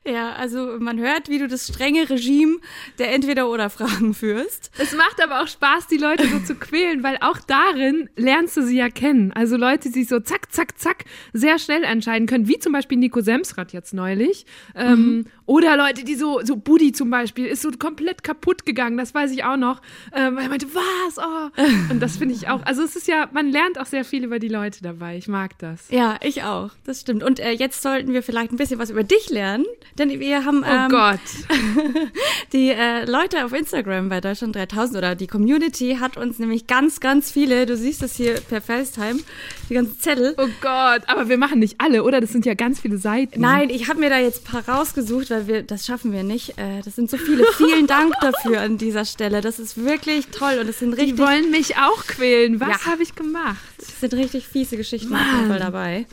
Ja, 0.07 0.33
also 0.35 0.77
man 0.79 0.99
hört, 0.99 1.31
wie 1.31 1.39
du 1.39 1.49
das 1.49 1.67
strenge 1.67 2.09
Regime 2.11 2.59
der 2.99 3.13
Entweder-Oder-Fragen 3.15 4.13
führst. 4.13 4.71
Es 4.79 4.95
macht 4.95 5.23
aber 5.23 5.43
auch 5.43 5.49
Spaß, 5.49 5.87
die 5.87 5.97
Leute 5.97 6.29
so 6.29 6.41
zu 6.41 6.55
quälen, 6.57 7.03
weil 7.03 7.17
auch 7.21 7.39
darin 7.39 8.11
lernst 8.17 8.57
du 8.57 8.63
sie 8.63 8.77
ja 8.77 8.91
kennen. 8.91 9.33
Also 9.33 9.57
Leute, 9.57 9.91
die 9.91 10.05
so 10.05 10.21
zack, 10.21 10.53
zack, 10.53 10.79
zack 10.79 11.05
sehr 11.33 11.59
schnell 11.59 11.85
entscheiden 11.85 12.27
können, 12.27 12.49
wie 12.49 12.59
zum 12.59 12.73
Beispiel 12.73 12.99
Nico 12.99 13.23
Semsrad 13.23 13.73
jetzt 13.73 13.95
neulich. 13.95 14.45
Ähm, 14.75 15.27
oder 15.47 15.77
Leute, 15.77 16.05
die 16.05 16.15
so, 16.15 16.41
so 16.43 16.57
Buddy 16.57 16.93
zum 16.93 17.11
Beispiel, 17.11 17.47
ist 17.47 17.63
so 17.63 17.71
komplett 17.71 18.23
kaputt 18.23 18.65
gegangen, 18.65 18.97
das 18.97 19.15
weiß 19.15 19.31
ich 19.33 19.45
auch 19.45 19.57
noch. 19.57 19.81
Ähm, 20.15 20.37
weil 20.37 20.45
er 20.45 20.49
meinte, 20.49 20.67
was? 20.75 21.19
Oh. 21.19 21.51
Und 21.91 22.01
das 22.01 22.17
finde 22.17 22.35
ich 22.35 22.49
auch, 22.49 22.63
also 22.65 22.83
es 22.83 22.97
ist 22.97 23.09
ja, 23.09 23.29
man 23.33 23.51
lernt 23.51 23.79
auch 23.79 23.87
sehr 23.87 24.05
viel 24.05 24.25
über 24.25 24.39
die 24.39 24.49
Leute 24.49 24.83
dabei. 24.83 25.17
Ich 25.17 25.29
mag 25.29 25.59
das. 25.59 25.91
Ja, 25.91 26.19
ich 26.23 26.43
auch. 26.43 26.71
Das 26.85 27.01
stimmt. 27.01 27.23
Und 27.23 27.41
äh, 27.41 27.53
jetzt 27.53 27.83
sollten 27.83 28.13
wir 28.13 28.23
vielleicht 28.23 28.53
ein 28.53 28.57
bisschen 28.57 28.79
was 28.79 28.91
über 28.91 29.03
dich 29.03 29.31
lernen, 29.31 29.67
Denn 29.99 30.19
wir 30.19 30.45
haben 30.45 30.65
Oh 30.65 30.69
ähm, 30.69 30.89
Gott. 30.89 31.21
die 32.53 32.71
äh, 32.71 33.05
Leute 33.05 33.45
auf 33.45 33.53
Instagram 33.53 34.09
bei 34.09 34.21
Deutschland 34.21 34.57
3000 34.57 34.99
oder 34.99 35.15
die 35.15 35.27
Community 35.29 35.99
hat 36.01 36.17
uns 36.17 36.39
nämlich 36.39 36.67
ganz, 36.67 36.99
ganz 37.01 37.31
viele, 37.31 37.65
du 37.67 37.77
siehst 37.77 38.03
das 38.03 38.17
hier 38.17 38.35
per 38.41 38.61
FaceTime, 38.61 39.21
die 39.69 39.75
ganzen 39.75 39.99
Zettel. 40.01 40.35
Oh 40.37 40.49
Gott. 40.61 41.03
Aber 41.07 41.29
wir 41.29 41.39
machen 41.39 41.61
nicht 41.61 41.77
alle, 41.79 42.03
oder? 42.03 42.21
Das 42.21 42.31
sind 42.33 42.45
ja 42.45 42.55
ganz 42.55 42.81
viele 42.81 42.99
Seiten. 42.99 43.41
Nein, 43.41 43.71
ich 43.71 43.89
habe 43.89 44.01
mir 44.01 44.11
da 44.11 44.19
jetzt 44.19 44.43
ein 44.47 44.63
paar 44.63 44.69
rausgesucht, 44.77 45.31
weil 45.31 45.47
wir, 45.47 45.63
das 45.63 45.87
schaffen 45.87 46.13
wir 46.13 46.25
nicht. 46.25 46.59
Äh, 46.59 46.83
das 46.85 46.97
sind 46.97 47.09
so 47.09 47.17
viele. 47.17 47.45
Vielen 47.57 47.87
Dank 47.87 48.15
dafür 48.21 48.61
an 48.63 48.79
dieser 48.79 49.05
Stelle. 49.05 49.41
Das 49.43 49.59
ist 49.61 49.77
wirklich 49.85 50.27
toll 50.29 50.59
und 50.61 50.69
es 50.69 50.81
sind 50.81 50.93
Die 50.97 51.03
richtig, 51.03 51.19
wollen 51.19 51.51
mich 51.53 51.77
auch 51.77 52.05
quälen. 52.07 52.59
Was 52.61 52.85
Ja. 52.85 52.93
habe 52.93 53.03
ich 53.03 53.15
gemacht? 53.15 53.59
es 53.79 54.01
sind 54.01 54.15
richtig 54.15 54.49
fiese 54.49 54.77
Geschichten 54.77 55.15
auf 55.15 55.21
jeden 55.37 55.49
Fall 55.49 55.61
dabei. 55.61 56.07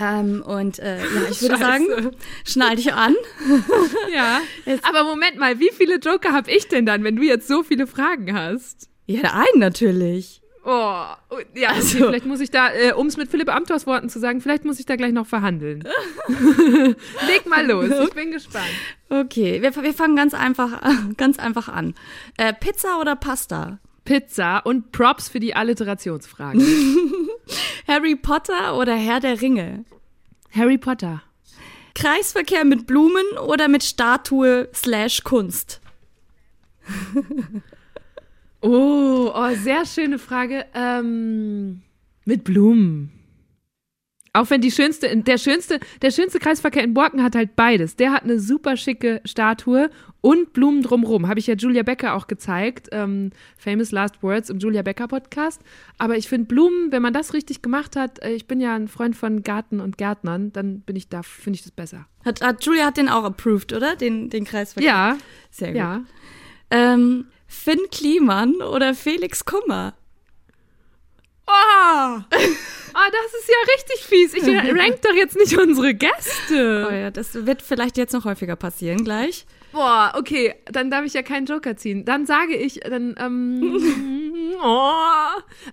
Ähm, 0.00 0.42
und 0.42 0.78
äh, 0.78 0.98
ja, 0.98 1.04
ich 1.30 1.42
würde 1.42 1.58
Scheiße. 1.58 1.86
sagen, 1.86 2.10
schnall 2.44 2.76
dich 2.76 2.92
an. 2.92 3.14
Ja. 4.14 4.40
Aber 4.82 5.04
Moment 5.04 5.38
mal, 5.38 5.60
wie 5.60 5.70
viele 5.70 5.96
Joker 5.96 6.32
habe 6.32 6.50
ich 6.50 6.68
denn 6.68 6.86
dann, 6.86 7.04
wenn 7.04 7.16
du 7.16 7.22
jetzt 7.22 7.46
so 7.46 7.62
viele 7.62 7.86
Fragen 7.86 8.34
hast? 8.34 8.88
Ja, 9.06 9.32
einen 9.34 9.60
natürlich. 9.60 10.40
Oh, 10.64 10.70
ja, 11.54 11.70
okay, 11.70 11.80
vielleicht 11.80 12.26
muss 12.26 12.40
ich 12.40 12.50
da, 12.50 12.72
äh, 12.72 12.92
um 12.92 13.06
es 13.06 13.16
mit 13.16 13.30
Philipp 13.30 13.48
Amthors 13.48 13.86
Worten 13.86 14.10
zu 14.10 14.18
sagen, 14.18 14.42
vielleicht 14.42 14.64
muss 14.66 14.78
ich 14.78 14.84
da 14.84 14.96
gleich 14.96 15.12
noch 15.12 15.26
verhandeln. 15.26 15.84
Leg 17.26 17.46
mal 17.46 17.66
los, 17.66 17.88
ich 18.04 18.14
bin 18.14 18.30
gespannt. 18.30 18.68
Okay, 19.08 19.62
wir, 19.62 19.74
wir 19.74 19.94
fangen 19.94 20.16
ganz 20.16 20.34
einfach, 20.34 20.82
ganz 21.16 21.38
einfach 21.38 21.68
an. 21.68 21.94
Äh, 22.36 22.52
Pizza 22.52 23.00
oder 23.00 23.16
Pasta? 23.16 23.78
Pizza 24.10 24.58
und 24.66 24.90
Props 24.90 25.28
für 25.28 25.38
die 25.38 25.54
Alliterationsfragen. 25.54 26.60
Harry 27.86 28.16
Potter 28.16 28.76
oder 28.76 28.96
Herr 28.96 29.20
der 29.20 29.40
Ringe? 29.40 29.84
Harry 30.50 30.78
Potter. 30.78 31.22
Kreisverkehr 31.94 32.64
mit 32.64 32.88
Blumen 32.88 33.38
oder 33.46 33.68
mit 33.68 33.84
Statue 33.84 34.68
slash 34.74 35.22
Kunst? 35.22 35.80
Oh, 38.62 39.30
oh, 39.32 39.54
sehr 39.54 39.86
schöne 39.86 40.18
Frage. 40.18 40.66
Ähm, 40.74 41.82
mit 42.24 42.42
Blumen. 42.42 43.12
Auch 44.32 44.48
wenn 44.50 44.60
die 44.60 44.70
schönste, 44.70 45.16
der 45.16 45.38
schönste, 45.38 45.80
der 46.02 46.12
schönste 46.12 46.38
Kreisverkehr 46.38 46.84
in 46.84 46.94
Borken 46.94 47.22
hat 47.22 47.34
halt 47.34 47.56
beides. 47.56 47.96
Der 47.96 48.12
hat 48.12 48.22
eine 48.22 48.38
super 48.38 48.76
schicke 48.76 49.20
Statue 49.24 49.90
und 50.20 50.52
Blumen 50.52 50.82
drumrum. 50.82 51.26
Habe 51.26 51.40
ich 51.40 51.48
ja 51.48 51.54
Julia 51.54 51.82
Becker 51.82 52.14
auch 52.14 52.28
gezeigt. 52.28 52.88
Ähm, 52.92 53.30
Famous 53.56 53.90
Last 53.90 54.22
Words 54.22 54.48
im 54.50 54.58
Julia 54.58 54.82
Becker 54.82 55.08
Podcast. 55.08 55.62
Aber 55.98 56.16
ich 56.16 56.28
finde 56.28 56.46
Blumen, 56.46 56.92
wenn 56.92 57.02
man 57.02 57.12
das 57.12 57.34
richtig 57.34 57.60
gemacht 57.60 57.96
hat, 57.96 58.22
äh, 58.22 58.30
ich 58.30 58.46
bin 58.46 58.60
ja 58.60 58.74
ein 58.76 58.86
Freund 58.86 59.16
von 59.16 59.42
Garten 59.42 59.80
und 59.80 59.98
Gärtnern, 59.98 60.52
dann 60.52 60.80
bin 60.80 60.94
ich 60.94 61.08
da, 61.08 61.22
finde 61.24 61.56
ich 61.56 61.62
das 61.62 61.72
besser. 61.72 62.06
Hat, 62.24 62.40
hat 62.40 62.64
Julia 62.64 62.86
hat 62.86 62.98
den 62.98 63.08
auch 63.08 63.24
approved, 63.24 63.72
oder? 63.72 63.96
Den, 63.96 64.30
den 64.30 64.44
Kreisverkehr. 64.44 64.88
Ja, 64.88 65.16
Sehr 65.50 65.68
gut. 65.68 65.76
ja. 65.76 66.04
Ähm, 66.70 67.26
Finn 67.48 67.80
Kliman 67.90 68.54
oder 68.62 68.94
Felix 68.94 69.44
Kummer? 69.44 69.94
Oh! 71.50 72.20
Ah, 72.92 73.08
das 73.12 73.40
ist 73.40 73.48
ja 73.48 73.54
richtig 73.74 74.06
fies. 74.06 74.34
Ich 74.34 74.46
rank 74.78 75.02
doch 75.02 75.14
jetzt 75.14 75.36
nicht 75.36 75.56
unsere 75.56 75.94
Gäste. 75.94 76.88
Oh 76.88 76.92
ja, 76.92 77.10
das 77.10 77.46
wird 77.46 77.62
vielleicht 77.62 77.96
jetzt 77.96 78.12
noch 78.12 78.24
häufiger 78.24 78.56
passieren 78.56 79.04
gleich. 79.04 79.46
Boah, 79.72 80.12
okay, 80.16 80.54
dann 80.66 80.90
darf 80.90 81.04
ich 81.04 81.14
ja 81.14 81.22
keinen 81.22 81.46
Joker 81.46 81.76
ziehen. 81.76 82.04
Dann 82.04 82.26
sage 82.26 82.56
ich, 82.56 82.80
dann, 82.80 83.14
ähm, 83.18 84.56
oh. 84.62 84.92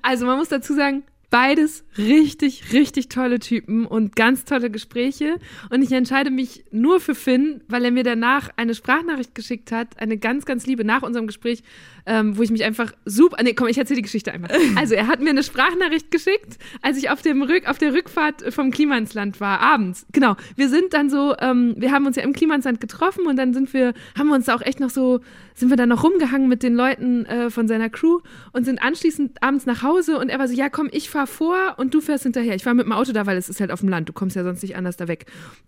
Also 0.01 0.25
man 0.25 0.38
muss 0.38 0.50
dazu 0.50 0.74
sagen, 0.74 1.03
beides 1.29 1.84
richtig, 1.98 2.72
richtig 2.72 3.10
tolle 3.10 3.39
Typen 3.39 3.86
und 3.86 4.15
ganz 4.15 4.46
tolle 4.46 4.69
Gespräche. 4.69 5.36
Und 5.69 5.81
ich 5.81 5.91
entscheide 5.91 6.31
mich 6.31 6.63
nur 6.72 7.00
für 7.00 7.15
Finn, 7.15 7.62
weil 7.67 7.84
er 7.84 7.91
mir 7.91 8.03
danach 8.03 8.50
eine 8.55 8.75
Sprachnachricht 8.75 9.36
geschickt 9.36 9.72
hat, 9.72 10.00
eine 10.00 10.17
ganz, 10.17 10.46
ganz 10.46 10.65
liebe 10.65 10.86
nach 10.86 11.03
unserem 11.03 11.27
Gespräch, 11.27 11.63
ähm, 12.05 12.38
wo 12.38 12.43
ich 12.43 12.51
mich 12.51 12.63
einfach 12.63 12.93
super. 13.03 13.43
Nee, 13.43 13.53
komm, 13.53 13.67
ich 13.67 13.77
erzähle 13.77 13.98
die 13.98 14.03
Geschichte 14.03 14.31
einfach. 14.31 14.50
Also 14.77 14.93
er 14.93 15.07
hat 15.07 15.22
mir 15.22 15.31
eine 15.31 15.43
Sprachnachricht 15.43 16.12
geschickt, 16.12 16.57
als 16.81 16.98
ich 16.98 17.10
auf 17.10 17.22
dem 17.22 17.41
Rück, 17.41 17.67
auf 17.67 17.77
der 17.77 17.93
Rückfahrt 17.93 18.53
vom 18.53 18.69
Klimansland 18.69 19.41
war, 19.41 19.60
abends. 19.60 20.05
Genau. 20.12 20.36
Wir 20.55 20.69
sind 20.69 20.93
dann 20.93 21.10
so, 21.10 21.36
ähm, 21.39 21.74
wir 21.77 21.91
haben 21.91 22.05
uns 22.05 22.15
ja 22.15 22.24
im 22.24 22.34
Klimansland 22.34 22.79
getroffen 22.79 23.25
und 23.25 23.38
dann 23.38 23.53
sind 23.53 23.74
wir, 23.74 23.93
haben 24.17 24.27
wir 24.27 24.36
uns 24.36 24.46
da 24.46 24.55
auch 24.55 24.62
echt 24.62 24.79
noch 24.79 24.91
so, 24.91 25.19
sind 25.55 25.69
wir 25.69 25.77
dann 25.77 25.89
noch 25.89 26.03
rumgehangen 26.03 26.48
mit 26.48 26.63
den 26.63 26.75
Leuten 26.75 27.25
äh, 27.25 27.50
von 27.50 27.67
seiner 27.67 27.89
Crew 27.89 28.19
und 28.53 28.65
sind 28.65 28.81
anschließend 28.81 29.41
abends 29.41 29.65
nach 29.65 29.81
Hause 29.81 30.19
und 30.19 30.29
er 30.29 30.38
war 30.38 30.48
so, 30.48 30.53
ja 30.53 30.69
komm, 30.69 30.89
ich 30.91 31.10
fahr 31.17 31.27
vor 31.27 31.75
und 31.77 31.93
du 31.95 32.01
fährst 32.01 32.24
hinterher. 32.24 32.53
Ich 32.53 32.65
war 32.65 32.75
mit 32.75 32.86
dem 32.86 32.91
Auto 32.91 33.12
da, 33.12 33.25
weil 33.25 33.38
es 33.38 33.50
ist 33.50 33.59
halt 33.59 33.71
auf 33.71 33.79
dem 33.79 33.89
Land, 33.89 34.07
du 34.07 34.13
kommst 34.13 34.36
ja 34.36 34.43
sonst 34.43 34.62
nicht 34.62 34.75
anders 34.75 34.97
da 34.97 35.07
weg. 35.07 35.25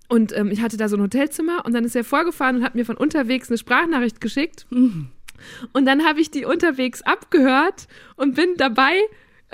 Und 0.07 0.35
ähm, 0.37 0.51
ich 0.51 0.61
hatte 0.61 0.77
da 0.77 0.87
so 0.87 0.95
ein 0.95 1.01
Hotelzimmer 1.01 1.65
und 1.65 1.73
dann 1.73 1.83
ist 1.83 1.95
er 1.95 2.03
vorgefahren 2.03 2.57
und 2.57 2.63
hat 2.63 2.75
mir 2.75 2.85
von 2.85 2.97
unterwegs 2.97 3.49
eine 3.49 3.57
Sprachnachricht 3.57 4.21
geschickt. 4.21 4.67
Und 5.73 5.85
dann 5.85 6.05
habe 6.05 6.19
ich 6.19 6.29
die 6.31 6.45
unterwegs 6.45 7.01
abgehört 7.01 7.87
und 8.15 8.35
bin 8.35 8.55
dabei. 8.57 8.93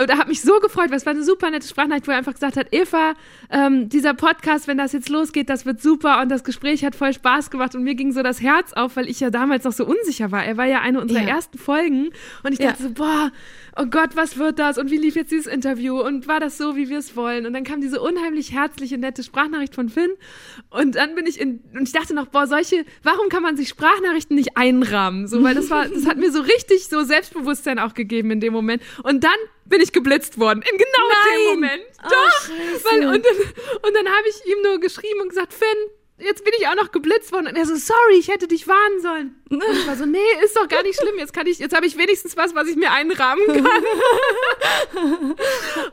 Oder 0.02 0.18
habe 0.18 0.28
mich 0.30 0.42
so 0.42 0.60
gefreut, 0.60 0.90
weil 0.90 0.98
es 0.98 1.06
war 1.06 1.14
eine 1.14 1.24
super 1.24 1.50
nette 1.50 1.66
Sprachnachricht, 1.68 2.06
wo 2.08 2.12
er 2.12 2.18
einfach 2.18 2.34
gesagt 2.34 2.58
hat, 2.58 2.68
Eva, 2.72 3.14
ähm, 3.50 3.88
dieser 3.88 4.14
Podcast, 4.14 4.68
wenn 4.68 4.78
das 4.78 4.92
jetzt 4.92 5.08
losgeht, 5.08 5.50
das 5.50 5.66
wird 5.66 5.82
super 5.82 6.22
und 6.22 6.30
das 6.30 6.44
Gespräch 6.44 6.84
hat 6.84 6.96
voll 6.96 7.14
Spaß 7.14 7.50
gemacht 7.50 7.76
und 7.76 7.84
mir 7.84 7.96
ging 7.96 8.12
so 8.12 8.22
das 8.22 8.42
Herz 8.42 8.74
auf, 8.74 8.98
weil 8.98 9.08
ich 9.10 9.22
ja 9.22 9.30
damals 9.30 9.64
noch 9.64 9.72
so 9.72 9.86
unsicher 9.86 10.32
war. 10.32 10.44
Er 10.44 10.58
war 10.58 10.66
ja 10.66 10.82
eine 10.82 11.00
unserer 11.00 11.22
Ja. 11.22 11.28
ersten 11.36 11.58
Folgen 11.58 12.10
und 12.44 12.52
ich 12.52 12.60
Ja. 12.60 12.72
dachte 12.72 12.84
so, 12.84 12.90
boah, 12.92 13.32
oh 13.78 13.86
Gott, 13.86 14.16
was 14.16 14.38
wird 14.38 14.60
das 14.60 14.78
und 14.78 14.92
wie 14.92 14.98
lief 14.98 15.16
jetzt 15.16 15.32
dieses 15.32 15.48
Interview 15.48 16.02
und 16.02 16.28
war 16.28 16.42
das 16.42 16.58
so, 16.58 16.76
wie 16.76 16.90
wir 16.90 16.98
es 17.00 17.16
wollen? 17.16 17.46
Und 17.46 17.54
dann 17.54 17.64
kam 17.64 17.80
diese 17.80 18.02
unheimlich 18.02 18.52
herzliche, 18.52 18.98
nette 18.98 19.24
Sprachnachricht 19.24 19.76
von 19.76 19.88
Finn 19.88 20.12
und 20.72 20.96
dann 20.96 21.16
bin 21.16 21.26
ich 21.26 21.40
in, 21.40 21.62
und 21.74 21.84
ich 21.84 21.94
dachte 21.94 22.14
noch, 22.14 22.28
boah, 22.28 22.48
solche, 22.48 22.84
warum 23.04 23.30
kann 23.30 23.44
man 23.44 23.56
sich 23.56 23.70
Sprachnachrichten 23.70 24.36
nicht 24.36 24.58
einrahmen? 24.58 25.28
So, 25.28 25.42
weil 25.42 25.56
das 25.56 25.70
war, 25.70 25.88
das 25.88 26.06
hat 26.06 26.18
mir 26.18 26.32
so 26.34 26.42
richtig 26.42 26.88
so 26.90 27.04
Selbstbewusstsein 27.04 27.80
auch 27.80 27.94
gegeben 27.94 28.32
in 28.32 28.42
dem 28.42 28.52
Moment. 28.52 28.82
Und 29.04 29.24
dann 29.24 29.32
bin 29.66 29.82
ich 29.82 29.92
geblitzt 29.92 30.40
worden. 30.40 30.62
In 30.62 30.78
genau 30.78 31.10
dem 31.10 31.26
Nein! 31.26 31.54
Moment. 31.54 31.84
Oh, 32.04 32.10
Doch! 32.10 32.42
scheiße. 32.48 32.86
weil, 32.86 33.06
und 33.08 33.26
dann, 33.26 33.38
und 33.82 33.94
dann 33.96 34.08
habe 34.08 34.28
ich 34.30 34.52
ihm 34.52 34.62
nur 34.64 34.80
geschrieben 34.80 35.22
und 35.22 35.30
gesagt, 35.30 35.54
Finn, 35.54 35.68
jetzt 36.20 36.44
bin 36.44 36.54
ich 36.60 36.68
auch 36.68 36.76
noch 36.76 36.92
geblitzt 36.92 37.32
worden. 37.32 37.48
Und 37.48 37.56
er 37.56 37.66
so, 37.66 37.76
sorry, 37.76 38.18
ich 38.20 38.28
hätte 38.28 38.48
dich 38.48 38.68
warnen 38.68 39.02
sollen. 39.02 39.36
Und 39.50 39.64
ich 39.72 39.88
war 39.88 39.96
so, 39.96 40.06
nee, 40.06 40.20
ist 40.44 40.56
doch 40.56 40.68
gar 40.68 40.84
nicht 40.84 41.00
schlimm. 41.00 41.16
Jetzt 41.18 41.34
kann 41.34 41.48
ich, 41.48 41.60
jetzt 41.60 41.76
habe 41.76 41.86
ich 41.86 41.98
wenigstens 41.98 42.38
was, 42.38 42.56
was 42.56 42.68
ich 42.68 42.76
mir 42.76 42.92
einrahmen 42.92 43.46
kann. 43.48 43.84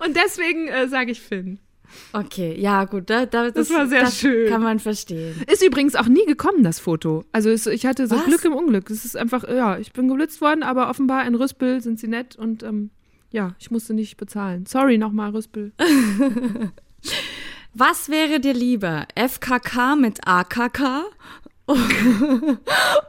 und 0.07 0.17
deswegen 0.17 0.69
äh, 0.69 0.88
sage 0.88 1.12
ich 1.12 1.21
Finn. 1.21 1.59
Okay, 2.14 2.59
ja, 2.59 2.85
gut, 2.85 3.11
da, 3.11 3.26
da, 3.26 3.50
das, 3.50 3.71
war 3.71 3.87
sehr 3.87 4.02
das 4.02 4.19
schön. 4.19 4.49
Kann 4.49 4.62
man 4.62 4.79
verstehen. 4.79 5.43
Ist 5.50 5.62
übrigens 5.62 5.95
auch 5.95 6.07
nie 6.07 6.25
gekommen, 6.25 6.62
das 6.62 6.79
Foto. 6.79 7.25
Also 7.33 7.50
es, 7.50 7.67
ich 7.67 7.85
hatte 7.85 8.07
so 8.07 8.17
Was? 8.17 8.25
Glück 8.25 8.45
im 8.45 8.55
Unglück. 8.55 8.88
Es 8.91 9.05
ist 9.05 9.17
einfach, 9.17 9.47
ja, 9.47 9.76
ich 9.79 9.93
bin 9.93 10.09
geblitzt 10.09 10.41
worden, 10.41 10.62
aber 10.62 10.88
offenbar 10.88 11.26
in 11.26 11.35
Rüspel 11.35 11.83
sind 11.83 11.99
sie 12.00 12.09
nett 12.09 12.37
und 12.37 12.62
ähm, 12.62 12.91
ja, 13.32 13.54
ich 13.58 13.70
musste 13.70 13.94
nicht 13.94 14.16
bezahlen. 14.16 14.66
Sorry 14.66 14.98
nochmal, 14.98 15.30
Rüspel. 15.30 15.72
Was 17.74 18.10
wäre 18.10 18.38
dir 18.38 18.52
lieber? 18.54 19.06
FKK 19.16 19.96
mit 19.96 20.20
AKK? 20.26 21.04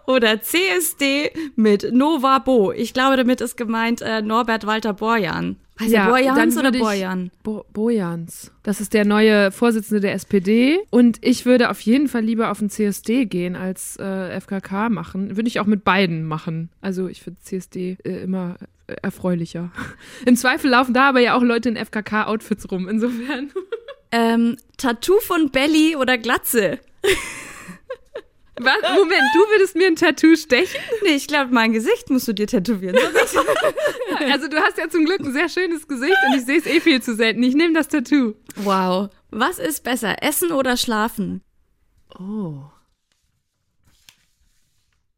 Oder 0.07 0.41
CSD 0.41 1.31
mit 1.55 1.91
Nova 1.91 2.39
Bo? 2.39 2.71
Ich 2.71 2.93
glaube, 2.93 3.17
damit 3.17 3.41
ist 3.41 3.57
gemeint 3.57 4.01
äh, 4.01 4.21
Norbert 4.21 4.65
Walter 4.65 4.93
Borjan. 4.93 5.57
Heißt 5.79 5.91
Ja, 5.91 6.07
Borjans 6.07 6.55
oder 6.55 6.71
Borjan? 6.71 7.31
Bo 7.41 7.65
Bojans. 7.73 8.51
Das 8.61 8.79
ist 8.79 8.93
der 8.93 9.05
neue 9.05 9.51
Vorsitzende 9.51 10.01
der 10.01 10.13
SPD. 10.13 10.79
Und 10.91 11.17
ich 11.21 11.45
würde 11.47 11.71
auf 11.71 11.81
jeden 11.81 12.07
Fall 12.07 12.21
lieber 12.21 12.51
auf 12.51 12.59
den 12.59 12.69
CSD 12.69 13.25
gehen 13.25 13.55
als 13.55 13.97
äh, 13.97 14.39
FKK 14.39 14.89
machen. 14.89 15.35
Würde 15.35 15.47
ich 15.47 15.59
auch 15.59 15.65
mit 15.65 15.83
beiden 15.83 16.25
machen. 16.25 16.69
Also 16.79 17.07
ich 17.07 17.23
finde 17.23 17.41
CSD 17.41 17.97
äh, 18.03 18.21
immer 18.21 18.55
erfreulicher. 18.87 19.71
Im 20.25 20.35
Zweifel 20.35 20.69
laufen 20.71 20.93
da 20.93 21.09
aber 21.09 21.19
ja 21.19 21.35
auch 21.35 21.43
Leute 21.43 21.69
in 21.69 21.77
FKK-Outfits 21.77 22.69
rum. 22.71 22.87
Insofern. 22.87 23.51
Ähm, 24.15 24.57
Tattoo 24.77 25.19
von 25.21 25.49
Belly 25.49 25.95
oder 25.95 26.19
Glatze? 26.19 26.79
Was? 28.59 28.75
Moment, 28.95 29.23
du 29.33 29.39
würdest 29.49 29.75
mir 29.75 29.87
ein 29.87 29.95
Tattoo 29.95 30.35
stechen? 30.35 30.79
Nee, 31.01 31.15
ich 31.15 31.27
glaube, 31.27 31.51
mein 31.51 31.73
Gesicht 31.73 32.11
musst 32.11 32.27
du 32.27 32.33
dir 32.33 32.45
tätowieren. 32.45 32.95
Also 34.29 34.47
du 34.47 34.57
hast 34.57 34.77
ja 34.77 34.87
zum 34.87 35.05
Glück 35.05 35.21
ein 35.21 35.33
sehr 35.33 35.49
schönes 35.49 35.87
Gesicht 35.87 36.15
und 36.27 36.37
ich 36.37 36.45
sehe 36.45 36.59
es 36.59 36.67
eh 36.67 36.79
viel 36.79 37.01
zu 37.01 37.15
selten. 37.15 37.41
Ich 37.41 37.55
nehme 37.55 37.73
das 37.73 37.87
Tattoo. 37.87 38.35
wow. 38.57 39.09
Was 39.31 39.57
ist 39.57 39.83
besser, 39.83 40.21
essen 40.21 40.51
oder 40.51 40.77
schlafen? 40.77 41.41
Oh. 42.19 42.61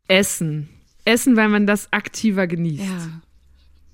Essen. 0.08 0.70
Essen, 1.04 1.36
weil 1.36 1.50
man 1.50 1.68
das 1.68 1.92
aktiver 1.92 2.48
genießt. 2.48 2.84
Ja. 2.86 3.22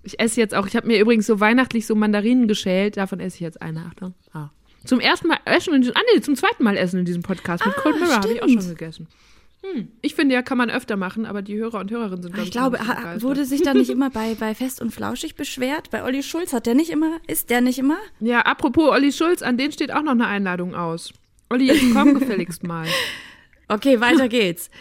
Ich 0.04 0.20
esse 0.20 0.40
jetzt 0.40 0.56
auch, 0.56 0.66
ich 0.68 0.76
habe 0.76 0.88
mir 0.88 1.00
übrigens 1.00 1.28
so 1.28 1.40
weihnachtlich 1.40 1.86
so 1.86 1.96
Mandarinen 1.96 2.48
geschält, 2.48 2.98
davon 2.98 3.20
esse 3.20 3.36
ich 3.36 3.42
jetzt 3.42 3.62
eine, 3.62 3.86
Achtung. 3.86 4.14
Ah. 4.34 4.50
Zum 4.84 5.00
ersten 5.00 5.28
Mal 5.28 5.38
essen 5.46 5.76
in 5.76 5.82
diesem, 5.82 5.96
ah 5.96 6.02
nee, 6.14 6.22
zum 6.22 6.36
zweiten 6.36 6.64
Mal 6.64 6.76
essen 6.76 7.00
in 7.00 7.06
diesem 7.06 7.22
Podcast. 7.22 7.66
Mit 7.66 7.76
Cold 7.76 8.00
Mirror 8.00 8.16
habe 8.16 8.34
ich 8.34 8.42
auch 8.42 8.48
schon 8.48 8.68
gegessen. 8.68 9.08
Hm. 9.64 9.90
Ich 10.02 10.16
finde 10.16 10.34
ja, 10.34 10.42
kann 10.42 10.58
man 10.58 10.72
öfter 10.72 10.98
machen, 10.98 11.28
aber 11.28 11.44
die 11.44 11.56
Hörer 11.56 11.80
und 11.82 11.92
Hörerinnen 11.92 12.24
sind, 12.24 12.34
glaub 12.34 12.46
Ich 12.46 12.52
glaube, 12.52 12.78
begeistert. 12.80 13.22
wurde 13.22 13.46
sich 13.46 13.62
da 13.62 13.76
nicht 13.76 13.92
immer 13.92 14.10
bei, 14.10 14.34
bei 14.34 14.56
Fest 14.56 14.82
und 14.82 14.90
Flauschig 14.92 15.36
beschwert? 15.36 15.92
Bei 15.92 16.04
Olli 16.04 16.24
Schulz 16.24 16.52
hat 16.52 16.66
der 16.66 16.74
nicht 16.74 16.90
immer, 16.90 17.20
ist 17.28 17.52
der 17.52 17.62
nicht 17.62 17.78
immer? 17.78 17.98
Ja, 18.20 18.42
apropos 18.42 18.90
Olli 18.90 19.12
Schulz, 19.12 19.44
an 19.44 19.58
den 19.58 19.72
steht 19.72 19.92
auch 19.92 20.02
noch 20.02 20.14
eine 20.14 20.26
Einladung 20.26 20.74
aus. 20.74 21.14
Olli, 21.52 21.92
komm 21.94 22.14
gefälligst 22.20 22.64
mal. 22.64 22.88
Okay, 23.68 24.00
weiter 24.02 24.28
geht's. 24.30 24.72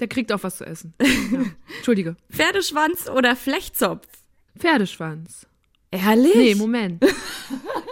Der 0.00 0.08
kriegt 0.08 0.32
auch 0.32 0.42
was 0.42 0.56
zu 0.56 0.64
essen. 0.66 0.94
Ja. 1.30 1.44
Entschuldige. 1.76 2.16
Pferdeschwanz 2.30 3.10
oder 3.10 3.36
Flechtzopf? 3.36 4.06
Pferdeschwanz. 4.58 5.46
Ehrlich? 5.90 6.34
Nee, 6.34 6.54
Moment. 6.54 7.04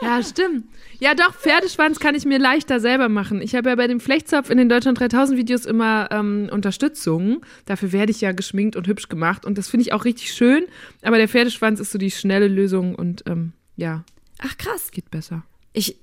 Ja, 0.03 0.21
stimmt. 0.21 0.65
Ja, 0.99 1.15
doch, 1.15 1.33
Pferdeschwanz 1.35 2.01
kann 2.01 2.17
ich 2.17 2.25
mir 2.25 2.41
leichter 2.41 2.81
selber 2.81 3.09
machen. 3.09 3.41
Ich 3.41 3.55
habe 3.55 3.71
ja 3.71 3.77
bei 3.77 3.87
dem 3.87 4.01
Flechtzopf 4.01 4.51
in 4.51 4.59
den 4.59 4.69
Deutschland 4.69 4.99
3000 4.99 5.39
Videos 5.39 5.65
immer 5.65 6.09
ähm, 6.11 6.49
Unterstützung. 6.51 7.45
Dafür 7.67 7.93
werde 7.93 8.11
ich 8.11 8.21
ja 8.21 8.33
geschminkt 8.33 8.75
und 8.75 8.89
hübsch 8.89 9.09
gemacht 9.09 9.47
und 9.47 9.59
das 9.59 9.69
finde 9.69 9.83
ich 9.83 9.93
auch 9.93 10.05
richtig 10.05 10.33
schön. 10.33 10.65
Aber 11.03 11.19
der 11.19 11.29
Pferdeschwanz 11.29 11.79
ist 11.79 11.93
so 11.93 11.99
die 11.99 12.11
schnelle 12.11 12.49
Lösung 12.49 12.97
und 12.97 13.23
ähm, 13.27 13.53
ja. 13.77 14.05
Ach 14.39 14.59
krass. 14.59 14.91
Geht 14.91 15.11
besser. 15.13 15.45
Ich, 15.73 15.99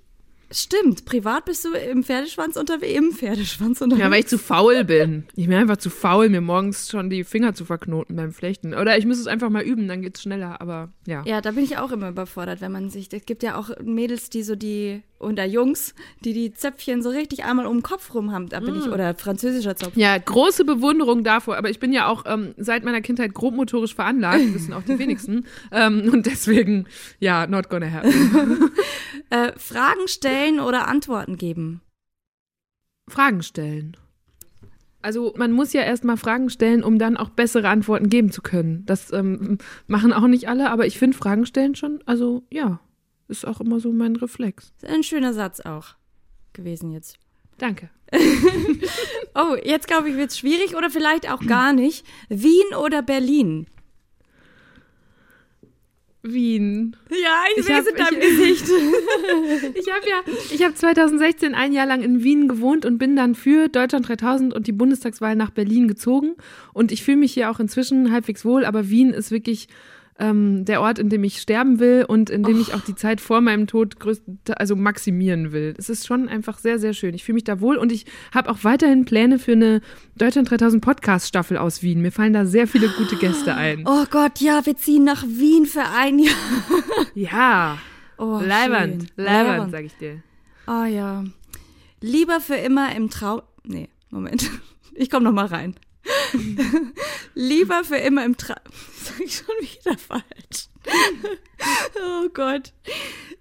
Stimmt, 0.51 1.05
privat 1.05 1.45
bist 1.45 1.63
du 1.65 1.73
im 1.73 2.03
Pferdeschwanz 2.03 2.55
unterwegs, 2.55 2.97
im 2.97 3.11
Pferdeschwanz 3.11 3.81
unterwegs. 3.81 4.03
Ja, 4.03 4.11
weil 4.11 4.21
ich 4.21 4.27
zu 4.27 4.39
faul 4.39 4.83
bin. 4.83 5.25
Ich 5.35 5.47
bin 5.47 5.55
einfach 5.55 5.77
zu 5.77 5.89
faul, 5.89 6.29
mir 6.29 6.41
morgens 6.41 6.89
schon 6.89 7.09
die 7.09 7.23
Finger 7.23 7.53
zu 7.53 7.65
verknoten 7.65 8.15
beim 8.15 8.31
Flechten. 8.31 8.73
Oder 8.73 8.97
ich 8.97 9.05
muss 9.05 9.19
es 9.19 9.27
einfach 9.27 9.49
mal 9.49 9.63
üben, 9.63 9.87
dann 9.87 10.01
geht's 10.01 10.23
schneller, 10.23 10.59
aber 10.59 10.91
ja. 11.05 11.23
Ja, 11.25 11.41
da 11.41 11.51
bin 11.51 11.63
ich 11.63 11.77
auch 11.77 11.91
immer 11.91 12.09
überfordert, 12.09 12.61
wenn 12.61 12.71
man 12.71 12.89
sich, 12.89 13.13
es 13.13 13.25
gibt 13.25 13.43
ja 13.43 13.57
auch 13.57 13.69
Mädels, 13.83 14.29
die 14.29 14.41
so 14.41 14.55
die, 14.55 15.03
oder 15.19 15.45
Jungs, 15.45 15.93
die 16.23 16.33
die 16.33 16.53
Zöpfchen 16.53 17.01
so 17.01 17.09
richtig 17.09 17.43
einmal 17.43 17.65
um 17.65 17.77
den 17.77 17.83
Kopf 17.83 18.13
rum 18.13 18.31
haben, 18.31 18.47
da 18.49 18.59
bin 18.59 18.75
ich, 18.75 18.85
Mm. 18.85 18.93
oder 18.93 19.15
französischer 19.15 19.75
Zopf. 19.75 19.95
Ja, 19.95 20.17
große 20.17 20.63
Bewunderung 20.65 21.23
davor, 21.23 21.57
aber 21.57 21.69
ich 21.69 21.79
bin 21.79 21.91
ja 21.93 22.07
auch 22.07 22.23
ähm, 22.25 22.53
seit 22.57 22.83
meiner 22.85 23.01
Kindheit 23.01 23.33
grobmotorisch 23.33 23.93
veranlagt, 23.95 24.53
wissen 24.53 24.73
auch 24.73 24.83
die 24.83 24.97
wenigsten. 24.97 25.45
ähm, 25.71 26.09
und 26.11 26.25
deswegen, 26.25 26.87
ja, 27.19 27.47
not 27.47 27.69
gonna 27.69 27.91
happen. 27.91 28.71
Äh, 29.31 29.51
Fragen 29.59 30.07
stellen 30.07 30.59
oder 30.59 30.87
Antworten 30.87 31.35
geben? 31.37 31.81
Fragen 33.07 33.43
stellen. 33.43 33.95
Also 35.03 35.33
man 35.37 35.51
muss 35.51 35.71
ja 35.71 35.81
erstmal 35.81 36.17
Fragen 36.17 36.49
stellen, 36.49 36.83
um 36.83 36.97
dann 36.97 37.15
auch 37.15 37.29
bessere 37.29 37.69
Antworten 37.69 38.09
geben 38.09 38.31
zu 38.31 38.41
können. 38.41 38.83
Das 38.87 39.13
ähm, 39.13 39.59
machen 39.85 40.13
auch 40.13 40.27
nicht 40.27 40.49
alle, 40.49 40.71
aber 40.71 40.87
ich 40.87 40.97
finde 40.97 41.15
Fragen 41.15 41.45
stellen 41.45 41.75
schon, 41.75 41.99
also 42.05 42.43
ja, 42.51 42.79
ist 43.29 43.45
auch 43.47 43.61
immer 43.61 43.79
so 43.79 43.91
mein 43.91 44.15
Reflex. 44.15 44.73
Ist 44.81 44.85
ein 44.91 45.03
schöner 45.03 45.33
Satz 45.33 45.59
auch 45.61 45.95
gewesen 46.53 46.91
jetzt. 46.91 47.17
Danke. 47.57 47.89
oh, 49.35 49.55
jetzt 49.63 49.87
glaube 49.87 50.09
ich, 50.09 50.15
wird 50.15 50.31
es 50.31 50.39
schwierig 50.39 50.75
oder 50.75 50.89
vielleicht 50.89 51.29
auch 51.31 51.41
gar 51.45 51.73
nicht. 51.73 52.05
Wien 52.29 52.73
oder 52.81 53.01
Berlin? 53.01 53.67
Wien. 56.21 56.97
Ja, 57.09 57.43
ich, 57.51 57.59
Ich 57.59 57.65
sehe 57.65 57.79
es 57.79 57.87
in 57.87 57.95
deinem 57.95 58.19
ich- 58.19 58.29
Gesicht. 58.29 58.65
Ich 59.75 59.91
habe 59.91 60.05
ja, 60.07 60.33
ich 60.53 60.63
habe 60.63 60.73
2016 60.73 61.55
ein 61.55 61.71
Jahr 61.71 61.85
lang 61.85 62.01
in 62.01 62.23
Wien 62.23 62.47
gewohnt 62.47 62.85
und 62.85 62.97
bin 62.97 63.15
dann 63.15 63.35
für 63.35 63.69
Deutschland 63.69 64.07
3000 64.07 64.53
und 64.53 64.67
die 64.67 64.71
Bundestagswahl 64.73 65.35
nach 65.35 65.51
Berlin 65.51 65.87
gezogen. 65.87 66.35
Und 66.73 66.91
ich 66.91 67.03
fühle 67.03 67.17
mich 67.17 67.33
hier 67.33 67.49
auch 67.49 67.59
inzwischen 67.59 68.11
halbwegs 68.11 68.43
wohl, 68.43 68.65
aber 68.65 68.89
Wien 68.89 69.11
ist 69.11 69.31
wirklich 69.31 69.67
ähm, 70.19 70.65
der 70.65 70.81
Ort, 70.81 70.99
in 70.99 71.09
dem 71.09 71.23
ich 71.23 71.41
sterben 71.41 71.79
will 71.79 72.05
und 72.07 72.29
in 72.29 72.43
dem 72.43 72.59
ich 72.59 72.73
auch 72.73 72.81
die 72.81 72.95
Zeit 72.95 73.21
vor 73.21 73.41
meinem 73.41 73.67
Tod 73.67 73.99
größt, 73.99 74.23
also 74.57 74.75
maximieren 74.75 75.51
will. 75.51 75.73
Es 75.77 75.89
ist 75.89 76.05
schon 76.05 76.27
einfach 76.27 76.59
sehr, 76.59 76.77
sehr 76.77 76.93
schön. 76.93 77.13
Ich 77.13 77.23
fühle 77.23 77.35
mich 77.35 77.45
da 77.45 77.61
wohl 77.61 77.77
und 77.77 77.91
ich 77.91 78.05
habe 78.33 78.49
auch 78.49 78.63
weiterhin 78.63 79.05
Pläne 79.05 79.39
für 79.39 79.53
eine 79.53 79.81
Deutschland 80.15 80.49
3000 80.51 80.83
Podcast-Staffel 80.83 81.57
aus 81.57 81.81
Wien. 81.81 82.01
Mir 82.01 82.11
fallen 82.11 82.33
da 82.33 82.45
sehr 82.45 82.67
viele 82.67 82.89
gute 82.89 83.15
Gäste 83.15 83.55
ein. 83.55 83.85
Oh 83.87 84.05
Gott, 84.09 84.39
ja, 84.41 84.65
wir 84.65 84.75
ziehen 84.75 85.05
nach 85.05 85.23
Wien 85.23 85.65
für 85.65 85.85
ein 85.97 86.19
Jahr. 86.19 86.35
Ja. 87.15 87.77
Oh, 88.17 88.41
Leibernd, 88.43 89.07
schön. 89.15 89.71
sag 89.71 89.85
ich 89.85 89.95
dir. 89.95 90.21
Oh 90.67 90.83
ja. 90.83 91.23
Lieber 92.01 92.41
für 92.41 92.55
immer 92.55 92.93
im 92.95 93.09
Traum. 93.09 93.41
Nee, 93.63 93.89
Moment. 94.09 94.49
Ich 94.93 95.09
komme 95.09 95.23
noch 95.23 95.31
mal 95.31 95.45
rein. 95.45 95.75
Lieber 97.35 97.83
für 97.83 97.97
immer 97.97 98.25
im 98.25 98.37
Traum. 98.37 98.57
Sag 98.95 99.19
ich 99.19 99.35
schon 99.35 99.55
wieder 99.61 99.97
falsch. 99.97 100.69
oh 101.95 102.29
Gott. 102.33 102.73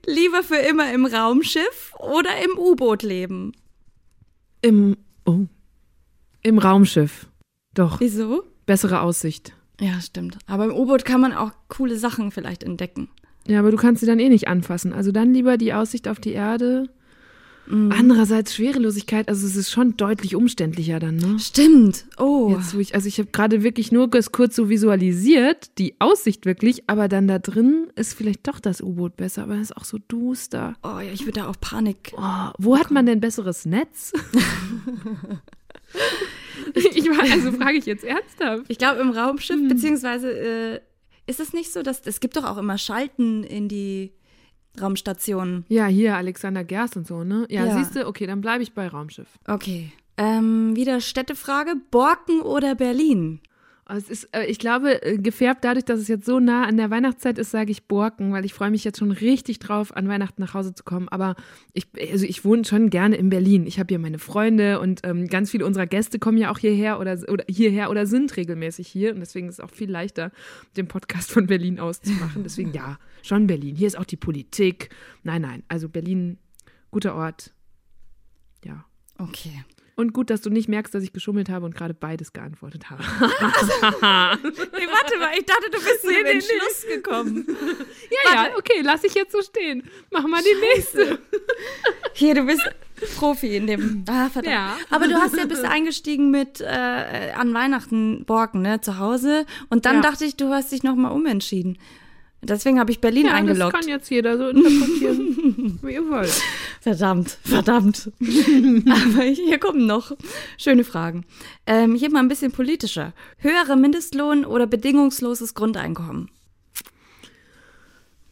Lieber 0.07 0.43
für 0.43 0.57
immer 0.57 0.93
im 0.93 1.07
Raumschiff 1.07 1.95
oder 1.99 2.31
im 2.45 2.59
U-Boot 2.59 3.03
leben. 3.03 3.53
Im, 4.63 4.97
oh, 5.25 5.47
im 6.43 6.59
Raumschiff. 6.59 7.27
Doch. 7.75 8.01
Wieso? 8.01 8.45
Bessere 8.67 9.01
Aussicht. 9.01 9.53
Ja, 9.81 10.01
stimmt. 10.01 10.39
Aber 10.47 10.65
im 10.65 10.73
U-Boot 10.73 11.05
kann 11.05 11.21
man 11.21 11.33
auch 11.33 11.53
coole 11.69 11.99
Sachen 11.99 12.31
vielleicht 12.31 12.63
entdecken. 12.63 13.09
Ja, 13.47 13.61
aber 13.61 13.71
du 13.71 13.77
kannst 13.77 14.01
sie 14.01 14.07
dann 14.07 14.19
eh 14.19 14.29
nicht 14.29 14.49
anfassen. 14.49 14.93
Also 14.93 15.13
dann 15.13 15.33
lieber 15.33 15.57
die 15.57 15.73
Aussicht 15.73 16.09
auf 16.09 16.21
die 16.21 16.33
Erde. 16.33 16.91
Mhm. 17.71 17.93
Andererseits 17.93 18.55
Schwerelosigkeit, 18.55 19.29
also 19.29 19.47
es 19.47 19.57
ist 19.57 19.71
schon 19.71 19.97
deutlich 19.97 20.35
umständlicher 20.35 20.99
dann, 21.01 21.17
ne? 21.17 21.39
Stimmt. 21.39 22.07
Oh. 22.17 22.55
Jetzt, 22.57 22.75
ich, 22.75 22.95
also 22.95 23.09
ich 23.09 23.19
habe 23.19 23.29
gerade 23.31 23.63
wirklich 23.63 23.93
nur 23.93 24.09
das 24.09 24.33
kurz 24.33 24.57
so 24.57 24.69
visualisiert, 24.69 25.71
die 25.79 25.95
Aussicht 25.99 26.47
wirklich, 26.47 26.85
aber 26.89 27.09
dann 27.09 27.29
da 27.29 27.39
drin 27.39 27.89
ist 27.95 28.15
vielleicht 28.15 28.47
doch 28.49 28.61
das 28.61 28.81
U-Boot 28.81 29.17
besser, 29.17 29.43
aber 29.43 29.55
es 29.57 29.71
ist 29.71 29.77
auch 29.77 29.85
so 29.85 29.99
duster. 30.09 30.75
Oh 30.83 30.99
ja, 31.01 31.13
ich 31.13 31.21
würde 31.27 31.41
da 31.41 31.49
auch 31.49 31.61
Panik. 31.61 32.13
Oh, 32.17 32.51
wo 32.59 32.79
hat 32.79 32.91
man 32.91 33.07
denn 33.07 33.21
besseres 33.21 33.67
Netz? 33.67 34.13
ich 36.75 37.05
war, 37.11 37.21
also 37.31 37.53
frage 37.53 37.79
ich 37.79 37.87
jetzt 37.87 38.05
ernsthaft. 38.05 38.65
Ich 38.69 38.79
glaube 38.79 39.01
im 39.01 39.11
Raumschiff, 39.11 39.57
Hm. 39.59 39.69
beziehungsweise 39.69 40.31
äh, 40.33 40.81
ist 41.27 41.41
es 41.41 41.53
nicht 41.53 41.73
so, 41.73 41.83
dass 41.83 42.03
es 42.07 42.21
gibt 42.21 42.37
doch 42.37 42.45
auch 42.45 42.59
immer 42.59 42.79
Schalten 42.79 43.43
in 43.45 43.69
die 43.69 44.13
Raumstationen. 44.83 45.65
Ja, 45.69 45.87
hier 45.87 46.17
Alexander 46.17 46.65
Gerst 46.65 46.97
und 46.97 47.07
so, 47.07 47.25
ne? 47.25 47.47
Ja, 47.51 47.67
Ja. 47.67 47.79
siehst 47.79 47.95
du, 47.97 48.07
okay, 48.07 48.27
dann 48.27 48.41
bleibe 48.41 48.63
ich 48.63 48.73
bei 48.75 48.89
Raumschiff. 48.89 49.29
Okay. 49.47 49.93
Ähm, 50.17 50.75
wieder 50.75 51.01
Städtefrage. 51.01 51.75
Borken 51.91 52.41
oder 52.43 52.75
Berlin? 52.75 53.41
Es 53.91 54.11
ist, 54.11 54.25
äh, 54.35 54.45
ich 54.45 54.59
glaube, 54.59 55.03
äh, 55.03 55.17
gefärbt 55.17 55.65
dadurch, 55.65 55.85
dass 55.87 55.99
es 55.99 56.09
jetzt 56.09 56.27
so 56.27 56.41
nah 56.41 56.65
an 56.65 56.77
der 56.77 56.91
Weihnachtszeit 56.91 57.39
ist, 57.39 57.51
sage 57.51 57.71
ich 57.71 57.85
Borken, 57.85 58.33
weil 58.33 58.45
ich 58.45 58.53
freue 58.53 58.71
mich 58.71 58.85
jetzt 58.85 58.99
schon 58.99 59.11
richtig 59.11 59.61
drauf, 59.61 59.97
an 59.97 60.09
Weihnachten 60.09 60.43
nach 60.43 60.53
Hause 60.53 60.75
zu 60.75 60.85
kommen. 60.85 61.09
Aber 61.09 61.37
ich, 61.73 61.87
also 62.11 62.27
ich 62.27 62.45
wohne 62.45 62.67
schon 62.67 62.91
gerne 62.91 63.17
in 63.17 63.31
Berlin. 63.31 63.67
Ich 63.67 63.79
habe 63.79 63.89
hier 63.89 63.99
meine 63.99 64.19
Freunde 64.19 64.81
und 64.81 65.01
ähm, 65.05 65.27
ganz 65.27 65.51
viele 65.51 65.65
unserer 65.65 65.87
Gäste 65.87 66.19
kommen 66.19 66.37
ja 66.37 66.51
auch 66.51 66.59
hierher 66.59 67.01
oder, 67.01 67.19
oder 67.29 67.45
hierher 67.49 67.91
oder 67.91 68.07
sind 68.07 68.37
regelmäßig 68.37 68.87
hier. 68.87 69.15
Und 69.15 69.21
deswegen 69.21 69.49
ist 69.49 69.55
es 69.55 69.61
auch 69.61 69.71
viel 69.71 69.91
leichter, 69.91 70.33
den 70.77 70.87
Podcast 70.87 71.33
von 71.33 71.47
Berlin 71.47 71.81
aus 71.81 72.03
zu 72.03 72.13
machen. 72.13 72.43
Deswegen 72.45 72.75
ja, 72.75 72.99
schon 73.23 73.47
Berlin. 73.47 73.75
Hier 73.75 73.87
ist 73.87 73.97
auch 73.97 74.05
die 74.05 74.17
Politik. 74.17 74.91
Nein, 75.23 75.43
nein. 75.43 75.63
Also 75.69 75.89
Berlin, 75.89 76.37
guter 76.91 77.15
Ort. 77.15 77.55
Ja. 78.65 78.85
Okay. 79.17 79.65
Und 79.99 80.13
gut, 80.13 80.31
dass 80.31 80.41
du 80.43 80.49
nicht 80.49 80.69
merkst, 80.69 80.95
dass 80.95 81.03
ich 81.03 81.13
geschummelt 81.13 81.49
habe 81.49 81.67
und 81.67 81.75
gerade 81.75 81.93
beides 81.93 82.33
geantwortet 82.33 82.89
habe. 82.89 83.03
Nee, 83.83 84.87
warte 84.87 85.19
mal, 85.19 85.31
ich 85.37 85.45
dachte, 85.45 85.71
du 85.73 85.79
bist 85.79 86.03
zu 86.03 86.07
Nee, 86.09 86.15
dem 86.15 86.25
nee, 86.25 86.33
nee. 86.33 86.35
Entschluss 86.35 86.87
gekommen. 86.89 87.47
Ja, 88.25 88.45
ja, 88.45 88.57
okay, 88.57 88.81
lass 88.83 89.03
ich 89.05 89.15
jetzt 89.15 89.33
so 89.33 89.43
stehen. 89.43 89.83
Mach 90.11 90.25
mal 90.27 90.41
die 90.43 90.77
nächste. 90.77 91.19
Hier, 92.15 92.35
du 92.35 92.45
bist 92.47 92.63
Profi 93.17 93.57
in 93.57 93.67
dem. 93.67 94.05
Ah, 94.09 94.29
verdammt. 94.29 94.55
Ja. 94.55 94.77
Aber 94.91 95.09
du 95.09 95.15
hast 95.15 95.37
ja 95.37 95.47
bist 95.47 95.65
eingestiegen 95.65 96.31
mit 96.31 96.61
äh, 96.61 97.33
an 97.37 97.53
Weihnachten 97.53 98.25
Borken, 98.25 98.63
ne, 98.63 98.81
zu 98.81 98.99
Hause. 98.99 99.47
Und 99.69 99.85
dann 99.85 99.97
Ja. 99.97 100.03
dachte 100.03 100.25
ich, 100.25 100.37
du 100.37 100.49
hast 100.51 100.71
dich 100.73 100.83
nochmal 100.85 101.13
umentschieden. 101.13 101.77
Deswegen 102.41 102.79
habe 102.79 102.93
ich 102.93 103.01
Berlin 103.01 103.27
Ja, 103.27 103.33
eingeloggt. 103.35 103.75
das 103.75 103.81
kann 103.81 103.89
jetzt 103.89 104.11
jeder 104.11 104.39
so 104.39 104.49
interpretieren, 104.49 105.79
wie 105.83 105.93
ihr 105.95 106.09
wollt. 106.09 106.41
Verdammt, 106.81 107.37
verdammt. 107.43 108.13
Aber 108.21 109.23
hier 109.25 109.59
kommen 109.59 109.87
noch 109.87 110.13
schöne 110.57 110.85
Fragen. 110.85 111.25
Ähm, 111.67 111.97
hier 111.97 112.11
mal 112.11 112.21
ein 112.21 112.29
bisschen 112.29 112.53
politischer. 112.53 113.13
Höherer 113.39 113.75
Mindestlohn 113.77 114.45
oder 114.45 114.67
bedingungsloses 114.69 115.55
Grundeinkommen? 115.55 116.31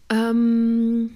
Ähm, 0.09 1.11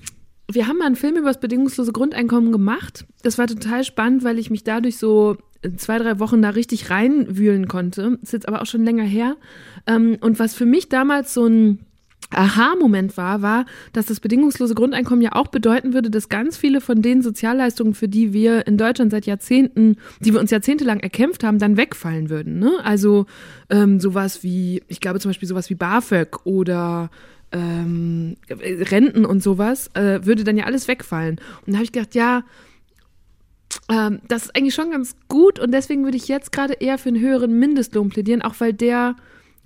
wir 0.51 0.67
haben 0.67 0.79
mal 0.79 0.87
einen 0.87 0.97
Film 0.97 1.17
über 1.17 1.29
das 1.29 1.41
bedingungslose 1.41 1.93
Grundeinkommen 1.93 2.51
gemacht. 2.51 3.07
Das 3.23 3.39
war 3.39 3.47
total 3.47 3.85
spannend, 3.85 4.25
weil 4.25 4.39
ich 4.39 4.51
mich 4.51 4.65
dadurch 4.65 4.99
so 4.99 5.37
zwei, 5.77 5.99
drei 5.99 6.19
Wochen 6.19 6.43
da 6.43 6.51
richtig 6.51 6.91
reinwühlen 6.91 7.69
konnte. 7.69 8.19
Ist 8.23 8.33
jetzt 8.33 8.49
aber 8.49 8.63
auch 8.63 8.67
schon 8.67 8.83
länger 8.85 9.05
her. 9.05 9.37
Ähm, 9.87 10.19
und 10.21 10.39
was 10.39 10.55
für 10.55 10.67
mich 10.67 10.89
damals 10.89 11.35
so 11.35 11.47
ein 11.47 11.87
Aha-Moment 12.31 13.17
war, 13.17 13.43
war, 13.43 13.67
dass 13.93 14.07
das 14.07 14.21
bedingungslose 14.21 14.75
Grundeinkommen 14.75 15.23
ja 15.23 15.33
auch 15.33 15.49
bedeuten 15.49 15.93
würde, 15.93 16.11
dass 16.11 16.29
ganz 16.29 16.57
viele 16.57 16.81
von 16.81 17.03
den 17.03 17.23
Sozialleistungen, 17.23 17.95
für 17.95 18.09
die 18.09 18.33
wir 18.33 18.67
in 18.67 18.77
Deutschland 18.77 19.11
seit 19.11 19.27
Jahrzehnten, 19.27 19.97
die 20.21 20.33
wir 20.33 20.41
uns 20.41 20.51
jahrzehntelang 20.51 21.01
erkämpft 21.01 21.45
haben, 21.45 21.59
dann 21.59 21.77
wegfallen 21.77 22.31
würden. 22.31 22.59
Ne? 22.59 22.73
Also 22.83 23.27
ähm, 23.69 24.01
sowas 24.01 24.43
wie, 24.43 24.83
ich 24.89 25.01
glaube 25.01 25.21
zum 25.21 25.31
Beispiel 25.31 25.49
sowas 25.49 25.71
wie 25.71 25.75
BAföG 25.75 26.45
oder 26.45 27.11
ähm, 27.53 28.37
Renten 28.49 29.25
und 29.25 29.43
sowas, 29.43 29.91
äh, 29.95 30.25
würde 30.25 30.45
dann 30.45 30.57
ja 30.57 30.65
alles 30.65 30.89
wegfallen. 30.89 31.41
Und 31.67 31.73
da 31.73 31.75
habe 31.75 31.85
ich 31.85 31.93
gedacht, 31.93 32.15
ja, 32.15 32.45
ähm, 33.89 34.21
das 34.29 34.45
ist 34.45 34.57
eigentlich 34.57 34.75
schon 34.75 34.91
ganz 34.91 35.17
gut 35.29 35.59
und 35.59 35.73
deswegen 35.73 36.05
würde 36.05 36.17
ich 36.17 36.29
jetzt 36.29 36.53
gerade 36.53 36.75
eher 36.75 36.99
für 36.99 37.09
einen 37.09 37.21
höheren 37.21 37.59
Mindestlohn 37.59 38.09
plädieren, 38.09 38.43
auch 38.43 38.55
weil 38.59 38.73
der, 38.73 39.17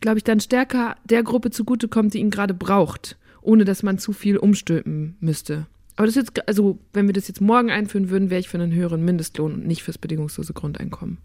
glaube 0.04 0.18
ich, 0.18 0.24
dann 0.24 0.38
stärker 0.38 0.96
der 1.08 1.22
Gruppe 1.22 1.48
zugutekommt, 1.50 2.12
die 2.12 2.18
ihn 2.18 2.28
gerade 2.28 2.52
braucht, 2.52 3.16
ohne 3.40 3.64
dass 3.64 3.82
man 3.82 3.96
zu 3.96 4.12
viel 4.12 4.36
umstülpen 4.36 5.16
müsste. 5.20 5.66
Aber 5.96 6.04
das 6.04 6.14
jetzt, 6.14 6.46
also 6.46 6.78
wenn 6.92 7.06
wir 7.06 7.14
das 7.14 7.26
jetzt 7.26 7.40
morgen 7.40 7.70
einführen 7.70 8.10
würden, 8.10 8.28
wäre 8.28 8.38
ich 8.38 8.50
für 8.50 8.58
einen 8.58 8.74
höheren 8.74 9.02
Mindestlohn 9.02 9.54
und 9.54 9.66
nicht 9.66 9.82
fürs 9.82 9.96
bedingungslose 9.96 10.52
Grundeinkommen. 10.52 11.16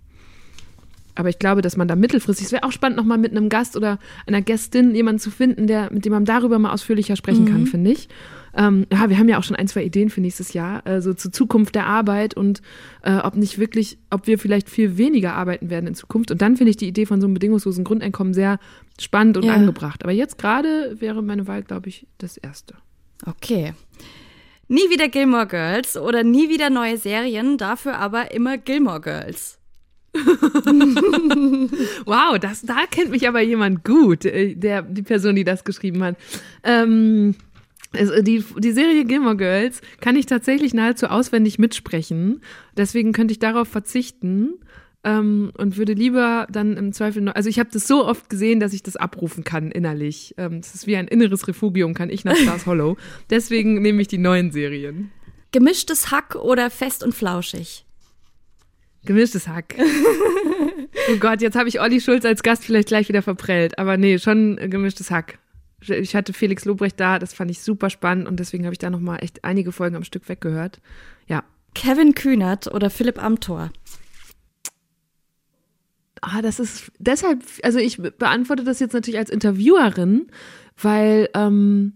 Aber 1.15 1.27
ich 1.27 1.39
glaube, 1.39 1.61
dass 1.61 1.75
man 1.75 1.89
da 1.89 1.97
mittelfristig, 1.97 2.45
es 2.45 2.51
wäre 2.53 2.63
auch 2.63 2.71
spannend, 2.71 2.95
nochmal 2.97 3.17
mit 3.17 3.31
einem 3.31 3.49
Gast 3.49 3.75
oder 3.75 3.99
einer 4.25 4.41
Gästin 4.41 4.95
jemanden 4.95 5.19
zu 5.19 5.29
finden, 5.29 5.67
der, 5.67 5.91
mit 5.91 6.05
dem 6.05 6.13
man 6.13 6.23
darüber 6.23 6.57
mal 6.57 6.71
ausführlicher 6.71 7.17
sprechen 7.17 7.43
kann, 7.45 7.61
Mhm. 7.61 7.67
finde 7.67 7.91
ich. 7.91 8.07
Ähm, 8.55 8.85
ja, 8.91 9.09
wir 9.09 9.17
haben 9.19 9.29
ja 9.29 9.37
auch 9.37 9.43
schon 9.43 9.55
ein, 9.55 9.67
zwei 9.67 9.83
Ideen 9.83 10.09
für 10.09 10.21
nächstes 10.21 10.53
Jahr, 10.53 10.85
äh, 10.87 11.01
so 11.01 11.13
zur 11.13 11.31
Zukunft 11.31 11.75
der 11.75 11.85
Arbeit 11.85 12.35
und 12.35 12.61
äh, 13.03 13.17
ob 13.17 13.35
nicht 13.35 13.59
wirklich, 13.59 13.97
ob 14.09 14.27
wir 14.27 14.39
vielleicht 14.39 14.69
viel 14.69 14.97
weniger 14.97 15.33
arbeiten 15.33 15.69
werden 15.69 15.87
in 15.87 15.95
Zukunft. 15.95 16.31
Und 16.31 16.41
dann 16.41 16.57
finde 16.57 16.71
ich 16.71 16.77
die 16.77 16.87
Idee 16.87 17.05
von 17.05 17.21
so 17.21 17.27
einem 17.27 17.33
bedingungslosen 17.35 17.83
Grundeinkommen 17.83 18.33
sehr 18.33 18.59
spannend 18.99 19.37
und 19.37 19.43
Ja. 19.43 19.53
angebracht. 19.53 20.03
Aber 20.03 20.11
jetzt 20.11 20.37
gerade 20.37 20.95
wäre 20.99 21.21
meine 21.21 21.47
Wahl, 21.47 21.63
glaube 21.63 21.89
ich, 21.89 22.07
das 22.17 22.37
erste. 22.37 22.75
Okay. 23.25 23.73
Nie 24.67 24.89
wieder 24.91 25.09
Gilmore 25.09 25.47
Girls 25.47 25.97
oder 25.97 26.23
nie 26.23 26.49
wieder 26.49 26.69
neue 26.69 26.97
Serien, 26.97 27.57
dafür 27.57 27.97
aber 27.97 28.33
immer 28.33 28.57
Gilmore 28.57 29.01
Girls. 29.01 29.57
Wow, 32.05 32.39
das, 32.39 32.61
da 32.61 32.85
kennt 32.89 33.11
mich 33.11 33.27
aber 33.27 33.41
jemand 33.41 33.83
gut, 33.83 34.25
äh, 34.25 34.55
der, 34.55 34.81
die 34.81 35.03
Person, 35.03 35.35
die 35.35 35.43
das 35.43 35.63
geschrieben 35.63 36.03
hat. 36.03 36.15
Ähm, 36.63 37.35
also 37.95 38.21
die, 38.21 38.43
die 38.57 38.71
Serie 38.71 39.05
Gilmore 39.05 39.37
Girls 39.37 39.81
kann 39.99 40.15
ich 40.15 40.25
tatsächlich 40.25 40.73
nahezu 40.73 41.07
auswendig 41.07 41.57
mitsprechen. 41.57 42.41
Deswegen 42.77 43.13
könnte 43.13 43.31
ich 43.31 43.39
darauf 43.39 43.67
verzichten 43.67 44.59
ähm, 45.03 45.51
und 45.57 45.77
würde 45.77 45.93
lieber 45.93 46.47
dann 46.51 46.77
im 46.77 46.93
Zweifel 46.93 47.21
noch. 47.21 47.35
Also 47.35 47.49
ich 47.49 47.59
habe 47.59 47.69
das 47.71 47.87
so 47.87 48.05
oft 48.05 48.29
gesehen, 48.29 48.59
dass 48.59 48.73
ich 48.73 48.83
das 48.83 48.95
abrufen 48.95 49.43
kann 49.43 49.71
innerlich. 49.71 50.35
Ähm, 50.37 50.61
das 50.61 50.75
ist 50.75 50.87
wie 50.87 50.97
ein 50.97 51.07
inneres 51.07 51.47
Refugium, 51.47 51.93
kann 51.93 52.09
ich 52.09 52.25
nach 52.25 52.35
Stars 52.35 52.65
Hollow. 52.65 52.97
Deswegen 53.29 53.81
nehme 53.81 54.01
ich 54.01 54.07
die 54.07 54.17
neuen 54.17 54.51
Serien. 54.51 55.11
Gemischtes 55.51 56.11
Hack 56.11 56.35
oder 56.35 56.69
fest 56.69 57.03
und 57.03 57.15
flauschig? 57.15 57.85
Gemischtes 59.05 59.47
Hack. 59.47 59.75
oh 61.11 61.17
Gott, 61.19 61.41
jetzt 61.41 61.55
habe 61.55 61.69
ich 61.69 61.79
Olli 61.79 62.01
Schulz 62.01 62.25
als 62.25 62.43
Gast 62.43 62.65
vielleicht 62.65 62.89
gleich 62.89 63.07
wieder 63.09 63.21
verprellt. 63.21 63.79
Aber 63.79 63.97
nee, 63.97 64.19
schon 64.19 64.57
gemischtes 64.57 65.09
Hack. 65.09 65.39
Ich 65.81 66.15
hatte 66.15 66.33
Felix 66.33 66.65
Lobrecht 66.65 66.99
da, 66.99 67.19
das 67.19 67.33
fand 67.33 67.51
ich 67.51 67.61
super 67.61 67.89
spannend 67.89 68.27
und 68.27 68.39
deswegen 68.39 68.65
habe 68.65 68.73
ich 68.73 68.79
da 68.79 68.89
nochmal 68.89 69.23
echt 69.23 69.43
einige 69.43 69.71
Folgen 69.71 69.95
am 69.95 70.03
Stück 70.03 70.27
weggehört. 70.27 70.81
Ja. 71.27 71.43
Kevin 71.75 72.15
Kühnert 72.15 72.67
oder 72.73 72.89
Philipp 72.89 73.21
Amthor? 73.21 73.71
Ah, 76.21 76.41
das 76.41 76.59
ist 76.59 76.91
deshalb, 76.99 77.43
also 77.63 77.79
ich 77.79 77.97
beantworte 77.97 78.63
das 78.63 78.79
jetzt 78.79 78.93
natürlich 78.93 79.19
als 79.19 79.29
Interviewerin, 79.29 80.27
weil 80.77 81.29
ähm, 81.33 81.93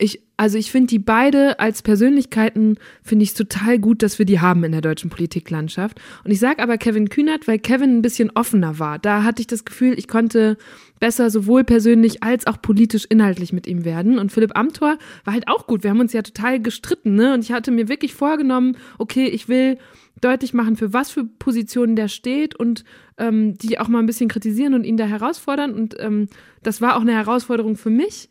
ich, 0.00 0.22
also 0.36 0.56
ich 0.58 0.70
finde 0.70 0.86
die 0.86 1.00
beide 1.00 1.58
als 1.58 1.82
Persönlichkeiten, 1.82 2.78
finde 3.02 3.24
ich 3.24 3.34
total 3.34 3.80
gut, 3.80 4.02
dass 4.04 4.20
wir 4.20 4.26
die 4.26 4.38
haben 4.38 4.62
in 4.62 4.70
der 4.70 4.80
deutschen 4.80 5.10
Politiklandschaft. 5.10 6.00
Und 6.24 6.30
ich 6.30 6.38
sage 6.38 6.62
aber 6.62 6.78
Kevin 6.78 7.08
Kühnert, 7.08 7.48
weil 7.48 7.58
Kevin 7.58 7.98
ein 7.98 8.02
bisschen 8.02 8.30
offener 8.30 8.78
war. 8.78 9.00
Da 9.00 9.24
hatte 9.24 9.40
ich 9.40 9.48
das 9.48 9.64
Gefühl, 9.64 9.98
ich 9.98 10.06
konnte 10.06 10.56
besser 11.00 11.30
sowohl 11.30 11.64
persönlich 11.64 12.22
als 12.22 12.46
auch 12.46 12.62
politisch 12.62 13.06
inhaltlich 13.08 13.52
mit 13.52 13.66
ihm 13.66 13.84
werden. 13.84 14.20
Und 14.20 14.30
Philipp 14.30 14.56
Amthor 14.56 14.98
war 15.24 15.34
halt 15.34 15.48
auch 15.48 15.66
gut. 15.66 15.82
Wir 15.82 15.90
haben 15.90 16.00
uns 16.00 16.12
ja 16.12 16.22
total 16.22 16.60
gestritten, 16.62 17.16
ne? 17.16 17.34
Und 17.34 17.40
ich 17.40 17.50
hatte 17.50 17.72
mir 17.72 17.88
wirklich 17.88 18.14
vorgenommen, 18.14 18.76
okay, 18.98 19.26
ich 19.26 19.48
will 19.48 19.78
deutlich 20.20 20.54
machen, 20.54 20.76
für 20.76 20.92
was 20.92 21.10
für 21.10 21.24
Positionen 21.24 21.96
der 21.96 22.08
steht 22.08 22.54
und 22.54 22.84
ähm, 23.18 23.58
die 23.58 23.78
auch 23.78 23.88
mal 23.88 23.98
ein 23.98 24.06
bisschen 24.06 24.28
kritisieren 24.28 24.74
und 24.74 24.84
ihn 24.84 24.96
da 24.96 25.06
herausfordern. 25.06 25.72
Und 25.74 25.96
ähm, 25.98 26.28
das 26.62 26.80
war 26.80 26.96
auch 26.96 27.02
eine 27.02 27.14
Herausforderung 27.14 27.76
für 27.76 27.90
mich. 27.90 28.28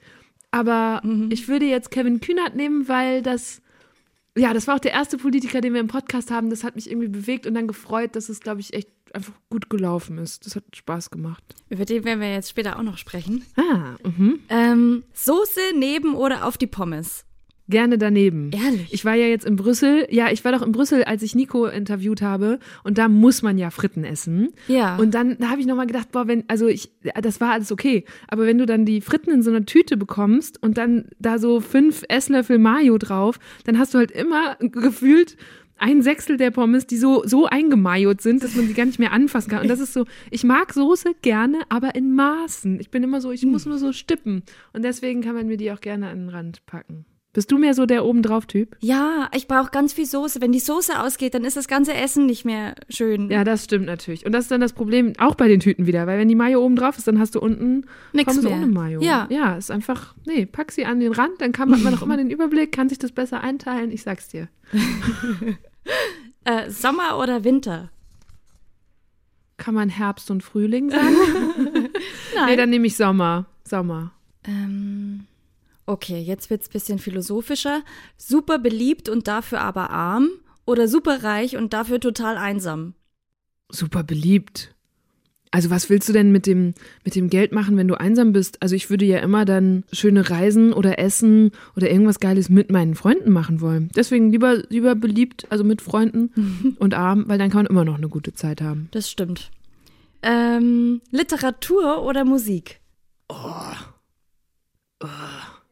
Aber 0.52 1.02
ich 1.30 1.48
würde 1.48 1.66
jetzt 1.66 1.92
Kevin 1.92 2.20
Kühnert 2.20 2.56
nehmen, 2.56 2.88
weil 2.88 3.22
das, 3.22 3.62
ja, 4.36 4.54
das 4.54 4.68
war 4.68 4.76
auch 4.76 4.80
der 4.80 4.94
erste 4.94 5.18
Politiker, 5.18 5.62
den 5.62 5.74
wir 5.74 5.82
im 5.82 5.88
Podcast 5.88 6.32
haben. 6.32 6.50
Das 6.50 6.64
hat 6.64 6.76
mich 6.76 6.90
irgendwie 6.90 7.10
bewegt 7.10 7.46
und 7.46 7.54
dann 7.54 7.68
gefreut, 7.68 8.16
dass 8.16 8.30
es, 8.30 8.40
glaube 8.40 8.62
ich, 8.62 8.74
echt 8.74 8.90
einfach 9.14 9.34
gut 9.50 9.70
gelaufen 9.70 10.18
ist. 10.18 10.46
Das 10.46 10.56
hat 10.56 10.64
Spaß 10.74 11.12
gemacht. 11.12 11.44
Über 11.70 11.86
den 11.86 12.04
werden 12.04 12.22
wir 12.22 12.32
jetzt 12.32 12.50
später 12.50 12.78
auch 12.78 12.84
noch 12.84 12.98
sprechen. 12.98 13.46
Ah, 13.56 13.96
mhm. 14.04 14.40
Ähm, 14.50 15.04
Soße 15.14 15.60
neben 15.76 16.16
oder 16.16 16.46
auf 16.46 16.58
die 16.58 16.68
Pommes? 16.68 17.26
Gerne 17.70 17.98
daneben. 17.98 18.52
Ehrlich? 18.52 18.94
Ich 18.94 19.04
war 19.04 19.16
ja 19.16 19.26
jetzt 19.26 19.46
in 19.46 19.58
Brüssel. 19.58 20.08
Ja, 20.10 20.32
ich 20.32 20.46
war 20.46 20.54
doch 20.54 20.62
in 20.62 20.72
Brüssel, 20.72 21.04
als 21.04 21.22
ich 21.22 21.36
Nico 21.36 21.66
interviewt 21.66 22.22
habe. 22.22 22.60
Und 22.84 22.98
da 22.98 23.10
muss 23.10 23.42
man 23.42 23.58
ja 23.58 23.70
Fritten 23.72 24.06
essen. 24.06 24.54
Ja. 24.68 24.96
Und 24.96 25.14
dann 25.14 25.38
da 25.38 25.50
habe 25.50 25.60
ich 25.60 25.68
nochmal 25.68 25.88
gedacht, 25.88 26.12
boah, 26.12 26.28
wenn, 26.28 26.46
also 26.48 26.68
ich, 26.68 26.92
das 27.22 27.42
war 27.42 27.52
alles 27.52 27.72
okay. 27.72 28.06
Aber 28.30 28.46
wenn 28.46 28.58
du 28.58 28.66
dann 28.66 28.86
die 28.86 29.02
Fritten 29.02 29.32
in 29.32 29.42
so 29.42 29.50
einer 29.50 29.66
Tüte 29.66 29.98
bekommst 29.98 30.62
und 30.64 30.78
dann 30.78 31.10
da 31.20 31.40
so 31.40 31.60
fünf 31.60 32.04
Esslöffel 32.08 32.58
Mayo 32.58 32.98
drauf, 32.98 33.40
dann 33.66 33.78
hast 33.78 33.94
du 33.94 33.98
halt 33.98 34.12
immer 34.12 34.56
gefühlt 34.62 35.36
ein 35.80 36.02
Sechstel 36.02 36.38
der 36.38 36.52
Pommes, 36.52 36.88
die 36.88 36.98
so, 36.98 37.24
so 37.26 37.46
eingemajot 37.46 38.22
sind, 38.22 38.44
dass 38.44 38.56
man 38.56 38.68
sie 38.68 38.74
gar 38.74 38.86
nicht 38.86 39.00
mehr 39.00 39.12
anfassen 39.12 39.50
kann. 39.50 39.62
Und 39.62 39.68
das 39.68 39.80
ist 39.80 39.94
so, 39.94 40.06
ich 40.32 40.44
mag 40.44 40.74
Soße 40.74 41.14
gerne, 41.22 41.60
aber 41.70 41.96
in 41.96 42.16
Maßen. 42.16 42.80
Ich 42.80 42.90
bin 42.90 43.04
immer 43.04 43.22
so, 43.22 43.32
ich 43.32 43.46
muss 43.46 43.66
nur 43.66 43.78
so 43.78 43.92
stippen. 43.92 44.44
Und 44.74 44.84
deswegen 44.84 45.22
kann 45.22 45.36
man 45.36 45.48
mir 45.48 45.58
die 45.58 45.72
auch 45.72 45.82
gerne 45.82 46.10
an 46.10 46.20
den 46.20 46.30
Rand 46.30 46.66
packen. 46.66 47.06
Bist 47.38 47.52
du 47.52 47.60
mehr 47.60 47.76
so 47.76 47.86
der 47.86 48.04
obendrauf-Typ? 48.04 48.78
Ja, 48.80 49.30
ich 49.32 49.48
brauche 49.48 49.70
ganz 49.70 49.94
viel 49.94 50.08
Soße. 50.08 50.42
Wenn 50.42 50.52
die 50.52 50.60
Soße 50.60 51.00
ausgeht, 51.00 51.36
dann 51.36 51.46
ist 51.46 51.56
das 51.56 51.68
ganze 51.68 51.94
Essen 51.94 52.26
nicht 52.26 52.46
mehr 52.46 52.74
schön. 52.90 53.30
Ja, 53.30 53.44
das 53.44 53.66
stimmt 53.66 53.86
natürlich. 53.86 54.26
Und 54.26 54.32
das 54.32 54.46
ist 54.46 54.52
dann 54.52 54.60
das 54.60 54.74
Problem 54.74 55.14
auch 55.20 55.36
bei 55.36 55.48
den 55.48 55.60
Tüten 55.60 55.86
wieder, 55.86 56.08
weil 56.08 56.18
wenn 56.18 56.28
die 56.30 56.34
Mayo 56.34 56.66
oben 56.66 56.76
drauf 56.76 56.98
ist, 56.98 57.08
dann 57.08 57.20
hast 57.20 57.36
du 57.36 57.40
unten 57.40 57.86
Pommes 58.12 58.42
mehr. 58.42 58.54
ohne 58.54 58.66
Mayo. 58.66 59.02
Ja. 59.02 59.28
Ja, 59.30 59.56
ist 59.56 59.70
einfach, 59.70 60.16
nee, 60.26 60.48
pack 60.48 60.72
sie 60.72 60.86
an 60.88 61.00
den 61.00 61.12
Rand, 61.12 61.40
dann 61.40 61.52
kann 61.52 61.70
man, 61.70 61.94
auch 61.94 62.02
immer 62.02 62.18
den 62.18 62.32
Überblick, 62.32 62.72
kann 62.72 62.90
sich 62.90 62.98
das 62.98 63.12
besser 63.12 63.42
einteilen. 63.42 63.92
Ich 63.92 64.02
sag's 64.02 64.30
dir. 64.30 64.48
Äh, 66.44 66.72
Sommer 66.72 67.20
oder 67.20 67.44
Winter? 67.44 67.92
Kann 69.58 69.76
man 69.76 69.90
Herbst 69.90 70.32
und 70.32 70.42
Frühling 70.42 70.90
sagen? 70.90 71.16
Nee, 72.48 72.56
dann 72.56 72.72
nehme 72.72 72.88
ich 72.88 72.98
Sommer. 72.98 73.46
Sommer. 73.64 74.12
Ähm, 74.44 75.28
okay, 75.88 76.22
jetzt 76.22 76.50
wird's 76.50 76.70
bisschen 76.70 77.00
philosophischer. 77.00 77.82
Super 78.18 78.60
beliebt 78.60 79.10
und 79.10 79.28
dafür 79.28 79.62
aber 79.62 79.90
arm 79.90 80.30
oder 80.66 80.88
super 80.88 81.24
reich 81.24 81.58
und 81.58 81.74
dafür 81.74 82.00
total 82.00 82.38
einsam? 82.38 82.94
Super 83.70 84.04
beliebt. 84.04 84.76
Also 85.50 85.70
was 85.70 85.90
willst 85.90 86.10
du 86.10 86.14
denn 86.14 86.32
mit 86.32 86.46
dem, 86.46 86.74
mit 87.06 87.16
dem 87.16 87.30
Geld 87.30 87.54
machen, 87.54 87.78
wenn 87.78 87.88
du 87.88 88.00
einsam 88.00 88.34
bist? 88.34 88.62
Also 88.62 88.76
ich 88.76 88.90
würde 88.90 89.06
ja 89.06 89.20
immer 89.20 89.46
dann 89.46 89.86
schöne 89.94 90.30
Reisen 90.30 90.74
oder 90.74 91.00
Essen 91.00 91.52
oder 91.76 91.90
irgendwas 91.90 92.20
Geiles 92.20 92.50
mit 92.50 92.70
meinen 92.70 92.96
Freunden 92.96 93.32
machen 93.32 93.62
wollen. 93.62 93.90
Deswegen 93.96 94.30
lieber, 94.30 94.64
lieber 94.68 94.94
beliebt, 94.96 95.48
also 95.50 95.64
mit 95.64 95.82
Freunden 95.82 96.76
und 96.80 96.94
arm, 96.94 97.26
weil 97.28 97.38
dann 97.38 97.50
kann 97.50 97.60
man 97.60 97.68
immer 97.68 97.86
noch 97.86 97.96
eine 97.96 98.10
gute 98.10 98.34
Zeit 98.34 98.62
haben. 98.62 98.90
Das 98.92 99.10
stimmt. 99.10 99.52
Ähm, 100.22 101.02
Literatur 101.12 102.04
oder 102.04 102.26
Musik? 102.26 102.82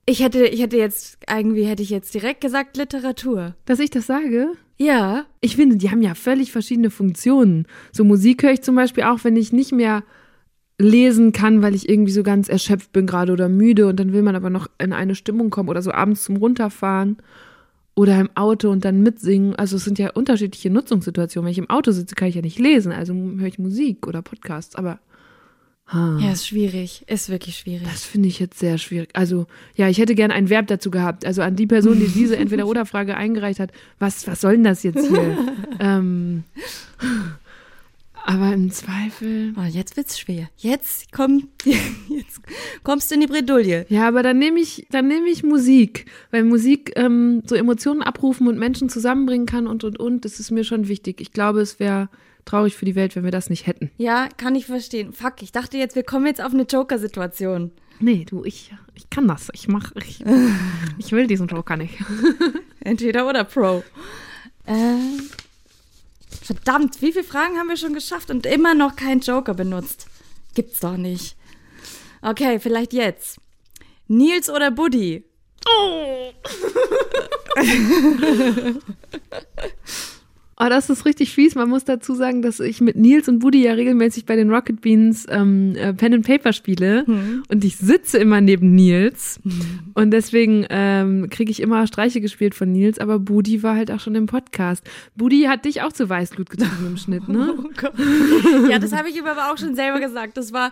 Ich 0.07 0.21
hätte, 0.21 0.45
ich 0.45 0.61
hätte 0.61 0.77
jetzt, 0.77 1.17
irgendwie 1.27 1.65
hätte 1.65 1.81
ich 1.81 1.89
jetzt 1.89 2.13
direkt 2.13 2.41
gesagt 2.41 2.77
Literatur. 2.77 3.55
Dass 3.65 3.79
ich 3.79 3.89
das 3.89 4.05
sage? 4.05 4.49
Ja. 4.77 5.25
Ich 5.41 5.55
finde, 5.55 5.77
die 5.77 5.89
haben 5.89 6.01
ja 6.01 6.13
völlig 6.13 6.51
verschiedene 6.51 6.91
Funktionen. 6.91 7.65
So 7.91 8.03
Musik 8.03 8.43
höre 8.43 8.51
ich 8.51 8.61
zum 8.61 8.75
Beispiel 8.75 9.03
auch, 9.03 9.23
wenn 9.23 9.35
ich 9.35 9.51
nicht 9.51 9.71
mehr 9.71 10.03
lesen 10.77 11.31
kann, 11.31 11.61
weil 11.61 11.73
ich 11.73 11.89
irgendwie 11.89 12.11
so 12.11 12.21
ganz 12.21 12.49
erschöpft 12.49 12.91
bin 12.91 13.07
gerade 13.07 13.31
oder 13.31 13.47
müde 13.49 13.87
und 13.87 13.99
dann 13.99 14.11
will 14.11 14.21
man 14.21 14.35
aber 14.35 14.49
noch 14.49 14.67
in 14.77 14.93
eine 14.93 15.15
Stimmung 15.15 15.49
kommen 15.49 15.69
oder 15.69 15.81
so 15.81 15.91
abends 15.91 16.23
zum 16.23 16.35
Runterfahren 16.35 17.17
oder 17.95 18.19
im 18.19 18.29
Auto 18.35 18.69
und 18.69 18.83
dann 18.83 19.01
mitsingen. 19.01 19.55
Also 19.55 19.77
es 19.77 19.85
sind 19.85 19.97
ja 19.97 20.11
unterschiedliche 20.11 20.69
Nutzungssituationen. 20.69 21.45
Wenn 21.45 21.53
ich 21.53 21.57
im 21.57 21.69
Auto 21.69 21.91
sitze, 21.91 22.13
kann 22.13 22.27
ich 22.27 22.35
ja 22.35 22.41
nicht 22.41 22.59
lesen, 22.59 22.91
also 22.91 23.13
höre 23.13 23.47
ich 23.47 23.57
Musik 23.57 24.05
oder 24.05 24.21
Podcasts, 24.21 24.75
aber 24.75 24.99
ha, 25.87 26.19
Ja, 26.21 26.31
ist 26.31 26.47
schwierig. 26.47 27.03
Ist 27.07 27.29
wirklich 27.29 27.57
schwierig. 27.57 27.87
das 27.87 28.03
finde 28.03 28.27
ich 28.27 28.39
jetzt 28.39 28.59
sehr 28.59 28.77
schwierig. 28.77 29.09
Also 29.13 29.47
ja, 29.75 29.89
ich 29.89 29.97
hätte 29.97 30.15
gern 30.15 30.31
ein 30.31 30.49
Verb 30.49 30.67
dazu 30.67 30.91
gehabt. 30.91 31.25
Also 31.25 31.41
an 31.41 31.55
die 31.55 31.67
Person, 31.67 31.99
die 31.99 32.07
diese 32.07 32.37
Entweder-Oder-Frage 32.37 33.15
eingereicht 33.15 33.59
hat, 33.59 33.71
was, 33.99 34.27
was 34.27 34.41
soll 34.41 34.53
denn 34.53 34.63
das 34.63 34.83
jetzt 34.83 35.07
hier? 35.07 35.37
ähm, 35.79 36.43
aber 38.27 38.53
im 38.53 38.71
Zweifel. 38.71 39.53
Oh, 39.55 39.61
jetzt 39.69 39.97
wird's 39.97 40.17
schwer. 40.17 40.49
Jetzt 40.57 41.11
komm, 41.11 41.49
jetzt 42.09 42.41
kommst 42.83 43.11
du 43.11 43.15
in 43.15 43.21
die 43.21 43.27
Bredouille. 43.27 43.85
Ja, 43.89 44.07
aber 44.07 44.23
dann 44.23 44.39
nehme 44.39 44.59
ich, 44.59 44.87
dann 44.89 45.07
nehme 45.07 45.29
ich 45.29 45.43
Musik, 45.43 46.07
weil 46.31 46.43
Musik 46.43 46.93
ähm, 46.95 47.43
so 47.45 47.53
Emotionen 47.53 48.01
abrufen 48.01 48.47
und 48.47 48.57
Menschen 48.57 48.89
zusammenbringen 48.89 49.45
kann 49.45 49.67
und 49.67 49.83
und 49.83 49.99
und. 49.99 50.25
Das 50.25 50.39
ist 50.39 50.49
mir 50.49 50.63
schon 50.63 50.87
wichtig. 50.87 51.21
Ich 51.21 51.33
glaube, 51.33 51.61
es 51.61 51.79
wäre 51.79 52.09
traurig 52.45 52.75
für 52.75 52.85
die 52.85 52.95
Welt, 52.95 53.15
wenn 53.15 53.23
wir 53.23 53.31
das 53.31 53.49
nicht 53.49 53.67
hätten. 53.67 53.91
Ja, 53.97 54.29
kann 54.37 54.55
ich 54.55 54.65
verstehen. 54.65 55.13
Fuck, 55.13 55.41
ich 55.41 55.51
dachte 55.51 55.77
jetzt, 55.77 55.95
wir 55.95 56.03
kommen 56.03 56.27
jetzt 56.27 56.41
auf 56.41 56.53
eine 56.53 56.63
Joker-Situation. 56.63 57.71
Nee, 57.99 58.25
du, 58.25 58.43
ich, 58.43 58.73
ich 58.93 59.09
kann 59.09 59.27
das. 59.27 59.49
Ich 59.53 59.67
mach, 59.67 59.91
ich, 59.95 60.23
ich 60.97 61.11
will 61.11 61.27
diesen 61.27 61.47
Joker 61.47 61.77
nicht. 61.77 61.97
Entweder 62.79 63.27
oder 63.27 63.43
Pro. 63.43 63.83
Äh, 64.65 64.97
verdammt, 66.41 67.01
wie 67.01 67.11
viele 67.11 67.23
Fragen 67.23 67.57
haben 67.57 67.67
wir 67.69 67.77
schon 67.77 67.93
geschafft 67.93 68.29
und 68.29 68.45
immer 68.45 68.75
noch 68.75 68.95
keinen 68.95 69.21
Joker 69.21 69.53
benutzt? 69.53 70.07
Gibt's 70.53 70.79
doch 70.79 70.97
nicht. 70.97 71.35
Okay, 72.21 72.59
vielleicht 72.59 72.93
jetzt. 72.93 73.39
Nils 74.07 74.49
oder 74.49 74.71
Buddy? 74.71 75.23
Oh, 75.67 76.31
das 80.57 80.89
ist 80.89 81.05
richtig 81.05 81.33
fies. 81.33 81.55
Man 81.55 81.69
muss 81.69 81.83
dazu 81.83 82.15
sagen, 82.15 82.41
dass 82.41 82.59
ich 82.59 82.79
mit 82.81 82.95
Nils 82.95 83.27
und 83.27 83.39
Buddy 83.39 83.63
ja 83.63 83.73
regelmäßig 83.73 84.25
bei 84.25 84.35
den 84.35 84.49
Rocket 84.49 84.81
Beans 84.81 85.25
ähm, 85.29 85.75
äh, 85.75 85.93
Pen 85.93 86.13
and 86.13 86.25
Paper 86.25 86.53
spiele 86.53 87.05
Hm. 87.05 87.43
und 87.49 87.63
ich 87.65 87.75
sitze 87.77 88.17
immer 88.17 88.39
neben 88.41 88.73
Nils 88.73 89.39
und 89.93 90.11
deswegen 90.11 90.65
ähm, 90.69 91.29
kriege 91.29 91.51
ich 91.51 91.61
immer 91.61 91.85
Streiche 91.87 92.21
gespielt 92.21 92.55
von 92.55 92.71
Nils, 92.71 92.99
aber 92.99 93.19
Buddy 93.19 93.63
war 93.63 93.75
halt 93.75 93.91
auch 93.91 93.99
schon 93.99 94.15
im 94.15 94.27
Podcast. 94.27 94.83
Buddy 95.15 95.43
hat 95.43 95.65
dich 95.65 95.81
auch 95.81 95.91
zu 95.91 96.07
Weißglut 96.09 96.49
getrieben 96.49 96.87
im 96.87 96.97
Schnitt, 96.97 97.27
ne? 97.27 97.53
Oh 97.57 97.69
Gott. 97.79 97.93
Ja, 98.69 98.79
das 98.79 98.93
habe 98.93 99.09
ich 99.09 99.17
ihm 99.17 99.25
aber 99.25 99.51
auch 99.51 99.57
schon 99.57 99.75
selber 99.75 99.99
gesagt. 99.99 100.37
Das 100.37 100.53
war, 100.53 100.71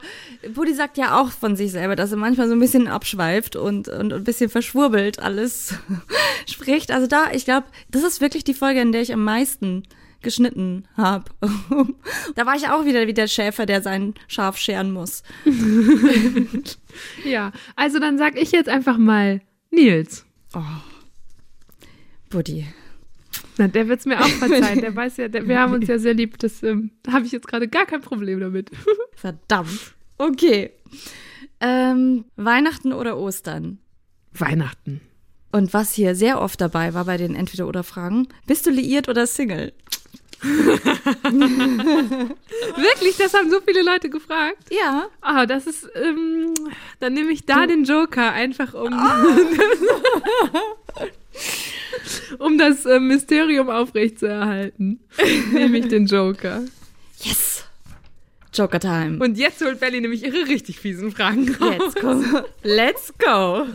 Buddy 0.54 0.74
sagt 0.74 0.98
ja 0.98 1.19
auch 1.19 1.30
von 1.30 1.56
sich 1.56 1.72
selber, 1.72 1.96
dass 1.96 2.12
er 2.12 2.17
manchmal 2.17 2.48
so 2.48 2.54
ein 2.54 2.60
bisschen 2.60 2.88
abschweift 2.88 3.56
und, 3.56 3.89
und 3.89 4.13
ein 4.13 4.24
bisschen 4.24 4.50
verschwurbelt 4.50 5.19
alles 5.19 5.76
spricht. 6.50 6.91
Also 6.91 7.08
da, 7.08 7.26
ich 7.34 7.46
glaube, 7.46 7.67
das 7.91 8.04
ist 8.04 8.22
wirklich 8.22 8.43
die 8.43 8.54
Folge, 8.54 8.80
in 8.82 8.91
der 8.91 9.02
ich 9.02 9.13
am 9.13 9.24
meisten 9.24 9.83
geschnitten 10.24 10.86
habe. 10.98 11.26
da 12.36 12.46
war 12.46 12.56
ich 12.56 12.68
auch 12.70 12.86
wieder 12.86 13.08
wie 13.08 13.14
der 13.14 13.28
Schäfer, 13.28 13.66
der 13.66 13.82
sein 13.82 14.14
Schaf 14.28 14.58
scheren 14.58 14.92
muss. 14.92 15.24
Ja, 17.26 17.52
also 17.76 17.98
dann 17.98 18.20
sag 18.20 18.38
ich 18.38 18.52
jetzt 18.52 18.70
einfach 18.70 19.00
mal 19.00 19.42
Nils. 19.72 20.26
Buddy. 22.30 22.68
Na, 23.58 23.68
der 23.68 23.88
wird's 23.88 24.06
mir 24.06 24.20
auch 24.20 24.28
verzeihen. 24.28 24.82
Der 24.82 24.96
weiß 24.96 25.18
ja, 25.18 25.28
der, 25.28 25.48
wir 25.48 25.60
haben 25.60 25.74
uns 25.74 25.88
ja 25.88 26.00
sehr 26.00 26.14
lieb. 26.14 26.40
Das 26.40 26.64
ähm, 26.64 26.92
habe 27.08 27.26
ich 27.26 27.32
jetzt 27.32 27.48
gerade 27.48 27.68
gar 27.68 27.86
kein 27.86 28.02
Problem 28.02 28.40
damit. 28.40 28.72
Verdammt. 29.16 29.94
Okay. 30.18 30.72
Ähm, 31.60 32.26
Weihnachten 32.36 32.94
oder 32.94 33.18
Ostern? 33.18 33.80
Weihnachten. 34.34 35.02
Und 35.52 35.74
was 35.74 35.94
hier 35.94 36.16
sehr 36.16 36.42
oft 36.42 36.60
dabei 36.60 36.96
war 36.96 37.06
bei 37.06 37.18
den 37.18 37.36
Entweder-Oder-Fragen, 37.36 38.28
bist 38.48 38.66
du 38.66 38.72
liiert 38.72 39.08
oder 39.08 39.28
Single? 39.28 39.72
Wirklich, 42.75 43.15
das 43.17 43.34
haben 43.34 43.49
so 43.49 43.62
viele 43.65 43.82
Leute 43.82 44.10
gefragt. 44.10 44.58
Ja. 44.69 45.08
Ah, 45.21 45.45
das 45.45 45.67
ist, 45.67 45.89
ähm, 45.95 46.53
dann 46.99 47.13
nehme 47.13 47.32
ich 47.32 47.45
da 47.45 47.65
den 47.65 47.86
Joker 47.86 48.34
einfach 48.34 48.73
um, 48.73 48.93
um 52.39 52.58
das 52.58 52.86
äh, 52.86 52.99
Mysterium 52.99 53.69
aufrechtzuerhalten. 53.69 54.99
nehme 55.53 55.77
ich 55.77 55.88
den 55.88 56.08
Joker. 56.08 56.65
Yes! 57.21 57.63
Joker 58.53 58.79
Time. 58.79 59.23
Und 59.23 59.38
jetzt 59.38 59.63
holt 59.65 59.79
Belly 59.79 60.01
nämlich 60.01 60.23
ihre 60.23 60.47
richtig 60.47 60.79
fiesen 60.79 61.12
Fragen 61.12 61.56
raus. 61.56 61.75
Let's 61.79 61.95
go. 61.95 62.23
Let's 62.63 63.13
go. 63.17 63.65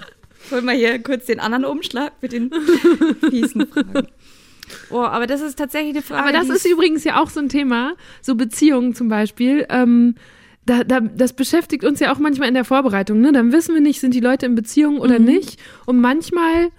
Hol 0.51 0.63
mal 0.63 0.77
hier 0.77 1.03
kurz 1.03 1.27
den 1.27 1.41
anderen 1.41 1.65
Umschlag 1.65 2.13
mit 2.21 2.33
den 2.33 2.51
fiesen 3.31 3.67
Fragen. 3.67 4.09
Oh, 4.91 5.01
aber 5.01 5.27
das 5.27 5.41
ist 5.41 5.59
tatsächlich 5.59 5.95
eine 5.95 6.03
Frage. 6.03 6.23
Aber 6.23 6.33
das 6.33 6.49
ist 6.49 6.67
übrigens 6.67 7.05
ja 7.05 7.21
auch 7.21 7.31
so 7.31 7.41
ein 7.41 7.49
Thema, 7.49 7.95
so 8.23 8.35
Beziehungen 8.35 8.95
zum 8.95 9.09
Beispiel. 9.09 9.67
Ähm, 9.69 10.15
da, 10.67 10.85
da, 10.85 11.01
das 11.01 11.33
beschäftigt 11.33 11.85
uns 11.85 12.01
ja 12.01 12.13
auch 12.13 12.19
manchmal 12.19 12.49
in 12.49 12.55
der 12.55 12.65
Vorbereitung. 12.65 13.21
Ne? 13.21 13.33
Dann 13.33 13.53
wissen 13.53 13.75
wir 13.75 13.81
nicht, 13.81 14.01
sind 14.01 14.15
die 14.15 14.21
Leute 14.21 14.47
in 14.47 14.55
Beziehung 14.55 14.99
oder 14.99 15.19
nicht. 15.19 15.59
Und 15.87 16.01
manchmal 16.01 16.71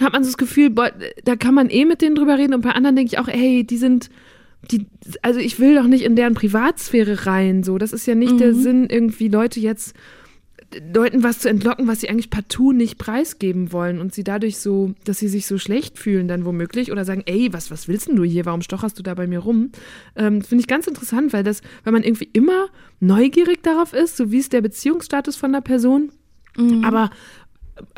hat 0.00 0.12
man 0.12 0.22
so 0.24 0.28
das 0.28 0.38
Gefühl, 0.38 0.70
boah, 0.70 0.90
da 1.24 1.36
kann 1.36 1.54
man 1.54 1.70
eh 1.70 1.84
mit 1.84 2.02
denen 2.02 2.14
drüber 2.14 2.38
reden. 2.38 2.54
Und 2.54 2.60
bei 2.60 2.72
anderen 2.72 2.96
denke 2.96 3.12
ich 3.12 3.18
auch, 3.18 3.28
ey, 3.28 3.64
die 3.64 3.76
sind, 3.76 4.10
die, 4.70 4.86
also 5.22 5.40
ich 5.40 5.58
will 5.58 5.74
doch 5.74 5.86
nicht 5.86 6.04
in 6.04 6.16
deren 6.16 6.34
Privatsphäre 6.34 7.26
rein. 7.26 7.62
So, 7.62 7.78
das 7.78 7.92
ist 7.92 8.06
ja 8.06 8.14
nicht 8.14 8.38
der 8.40 8.54
Sinn, 8.54 8.88
irgendwie 8.90 9.28
Leute 9.28 9.60
jetzt 9.60 9.94
Leuten 10.94 11.22
was 11.22 11.40
zu 11.40 11.48
entlocken, 11.48 11.88
was 11.88 12.00
sie 12.00 12.08
eigentlich 12.08 12.30
partout 12.30 12.72
nicht 12.72 12.98
preisgeben 12.98 13.72
wollen 13.72 14.00
und 14.00 14.14
sie 14.14 14.22
dadurch 14.22 14.58
so, 14.58 14.94
dass 15.04 15.18
sie 15.18 15.28
sich 15.28 15.46
so 15.46 15.58
schlecht 15.58 15.98
fühlen 15.98 16.28
dann 16.28 16.44
womöglich 16.44 16.92
oder 16.92 17.04
sagen, 17.04 17.22
ey, 17.26 17.52
was, 17.52 17.70
was 17.70 17.88
willst 17.88 18.08
denn 18.08 18.16
du 18.16 18.24
hier? 18.24 18.44
Warum 18.44 18.62
stocherst 18.62 18.98
du 18.98 19.02
da 19.02 19.14
bei 19.14 19.26
mir 19.26 19.40
rum? 19.40 19.72
Ähm, 20.14 20.42
Finde 20.42 20.62
ich 20.62 20.68
ganz 20.68 20.86
interessant, 20.86 21.32
weil 21.32 21.42
das, 21.42 21.62
weil 21.84 21.92
man 21.92 22.04
irgendwie 22.04 22.28
immer 22.32 22.68
neugierig 23.00 23.62
darauf 23.62 23.92
ist, 23.92 24.16
so 24.16 24.30
wie 24.30 24.38
ist 24.38 24.52
der 24.52 24.60
Beziehungsstatus 24.60 25.36
von 25.36 25.52
der 25.52 25.60
Person. 25.60 26.12
Aber 26.84 27.04
äh, 27.04 27.08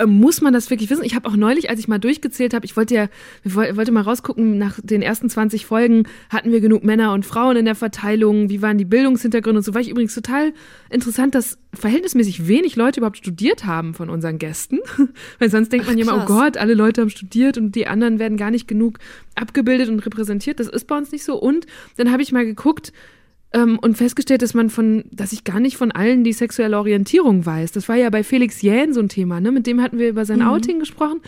muss 0.07 0.41
man 0.41 0.53
das 0.53 0.71
wirklich 0.71 0.91
wissen? 0.91 1.05
Ich 1.05 1.15
habe 1.15 1.29
auch 1.29 1.37
neulich, 1.37 1.71
als 1.71 1.81
ich 1.81 1.89
mal 1.89 1.99
durchgezählt 1.99 2.55
habe, 2.55 2.65
ich 2.65 2.77
wollte 2.77 2.95
ja, 2.95 3.09
ich 3.45 3.55
woll- 3.55 3.77
wollte 3.77 3.93
mal 3.93 4.03
rausgucken, 4.03 4.59
nach 4.59 4.79
den 4.83 5.03
ersten 5.03 5.29
20 5.29 5.67
Folgen 5.67 6.05
hatten 6.31 6.53
wir 6.53 6.61
genug 6.61 6.85
Männer 6.85 7.13
und 7.13 7.25
Frauen 7.27 7.57
in 7.57 7.65
der 7.65 7.75
Verteilung, 7.75 8.49
wie 8.51 8.63
waren 8.63 8.79
die 8.79 8.85
Bildungshintergründe 8.85 9.59
und 9.59 9.65
so, 9.65 9.75
war 9.75 9.81
ich 9.81 9.89
übrigens 9.91 10.15
total 10.15 10.53
interessant, 10.91 11.35
dass 11.35 11.59
verhältnismäßig 11.75 12.49
wenig 12.49 12.77
Leute 12.77 13.01
überhaupt 13.01 13.17
studiert 13.17 13.65
haben 13.65 13.95
von 13.95 14.11
unseren 14.11 14.39
Gästen. 14.39 14.79
Weil 15.39 15.51
sonst 15.51 15.73
denkt 15.73 15.87
man 15.87 15.97
ja 15.99 16.05
immer, 16.05 16.23
oh. 16.23 16.27
Gott, 16.27 16.57
alle 16.57 16.75
Leute 16.75 17.01
haben 17.01 17.11
studiert 17.11 17.59
und 17.59 17.75
die 17.75 17.87
anderen 17.87 18.19
werden 18.19 18.37
gar 18.37 18.51
nicht 18.51 18.69
genug 18.69 18.99
abgebildet 19.35 19.89
und 19.89 20.05
repräsentiert. 20.05 20.61
Das 20.61 20.69
ist 20.69 20.87
bei 20.87 20.97
uns 20.97 21.13
nicht 21.13 21.25
so. 21.25 21.37
Und 21.41 21.67
dann 21.97 22.13
habe 22.13 22.23
ich 22.23 22.33
mal 22.33 22.45
geguckt, 22.45 22.93
ähm, 23.55 23.79
und 23.79 23.97
festgestellt, 23.97 24.43
dass 24.43 24.55
man 24.55 24.71
von, 24.71 25.05
dass 25.11 25.33
ich 25.33 25.45
gar 25.45 25.61
nicht 25.61 25.77
von 25.77 25.93
allen 25.93 26.25
die 26.25 26.33
sexuelle 26.33 26.79
Orientierung 26.79 27.45
weiß. 27.45 27.73
Das 27.73 27.89
war 27.89 27.97
ja 27.97 28.11
bei 28.11 28.25
Felix 28.25 28.63
Jähn 28.63 28.93
so 28.93 29.01
ein 29.01 29.09
Thema, 29.09 29.41
ne? 29.41 29.53
Mit 29.53 29.67
dem 29.67 29.83
hatten 29.83 29.99
wir 29.99 30.09
über 30.09 30.25
sein 30.25 30.43
Outing 30.43 30.79
gesprochen. 30.79 31.21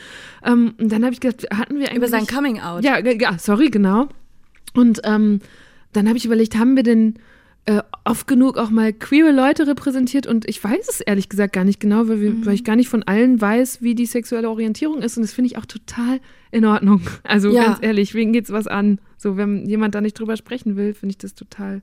Ähm, 0.45 0.75
und 0.79 0.91
dann 0.91 1.05
habe 1.05 1.13
ich 1.13 1.21
gedacht, 1.21 1.47
hatten 1.53 1.79
wir 1.79 1.87
eigentlich. 1.89 1.99
Über 1.99 2.09
sein 2.09 2.27
Coming 2.27 2.61
Out. 2.61 2.85
Ja, 2.85 2.99
ja, 2.99 3.39
sorry, 3.39 3.71
genau. 3.71 4.09
Und 4.75 5.01
ähm, 5.05 5.41
dann 5.93 6.09
habe 6.09 6.17
ich 6.17 6.25
überlegt, 6.25 6.57
haben 6.57 6.77
wir 6.77 6.83
denn 6.83 7.15
äh, 7.67 7.81
oft 8.05 8.27
genug 8.27 8.59
auch 8.59 8.69
mal 8.71 8.93
queere 8.93 9.33
Leute 9.33 9.67
repräsentiert 9.67 10.27
und 10.27 10.47
ich 10.49 10.63
weiß 10.63 10.87
es 10.89 11.01
ehrlich 11.01 11.29
gesagt 11.31 11.55
gar 11.55 11.65
nicht 11.65 11.81
genau, 11.81 12.09
weil, 12.09 12.21
wir, 12.21 12.45
weil 12.45 12.55
ich 12.55 12.63
gar 12.65 12.77
nicht 12.77 12.89
von 12.91 13.03
allen 13.05 13.41
weiß, 13.41 13.81
wie 13.81 13.95
die 13.95 14.05
sexuelle 14.07 14.51
Orientierung 14.51 15.01
ist 15.01 15.17
und 15.17 15.23
das 15.23 15.33
finde 15.33 15.47
ich 15.51 15.57
auch 15.57 15.65
total 15.67 16.21
in 16.51 16.65
Ordnung. 16.67 17.01
Also 17.25 17.51
Ja. 17.51 17.65
ganz 17.65 17.79
ehrlich, 17.81 18.13
wen 18.15 18.33
geht's 18.35 18.53
was 18.53 18.67
an? 18.67 19.01
So, 19.17 19.37
wenn 19.39 19.65
jemand 19.67 19.95
da 19.95 20.01
nicht 20.03 20.19
drüber 20.19 20.37
sprechen 20.37 20.77
will, 20.77 20.93
finde 20.93 21.13
ich 21.13 21.19
das 21.19 21.35
total 21.35 21.81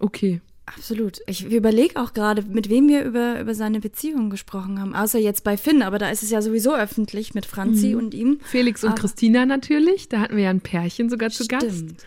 okay. 0.00 0.40
Absolut. 0.66 1.18
Ich 1.26 1.44
überlege 1.52 2.00
auch 2.00 2.12
gerade, 2.14 2.42
mit 2.42 2.68
wem 2.70 2.88
wir 2.88 3.04
über, 3.04 3.40
über 3.40 3.52
seine 3.54 3.80
Beziehung 3.80 4.30
gesprochen 4.30 4.80
haben. 4.80 4.94
Außer 4.94 5.18
jetzt 5.18 5.42
bei 5.42 5.56
Finn, 5.56 5.82
aber 5.82 5.98
da 5.98 6.08
ist 6.08 6.22
es 6.22 6.30
ja 6.30 6.40
sowieso 6.40 6.74
öffentlich 6.74 7.34
mit 7.34 7.46
Franzi 7.46 7.96
und 7.96 8.14
ihm. 8.14 8.38
Felix 8.44 8.84
und 8.84 8.90
Aber- 8.90 9.00
Christina 9.00 9.44
natürlich, 9.44 10.08
da 10.08 10.20
hatten 10.20 10.36
wir 10.36 10.44
ja 10.44 10.50
ein 10.50 10.60
Pärchen 10.60 11.10
sogar 11.10 11.30
zu 11.30 11.46
Gast. 11.48 12.06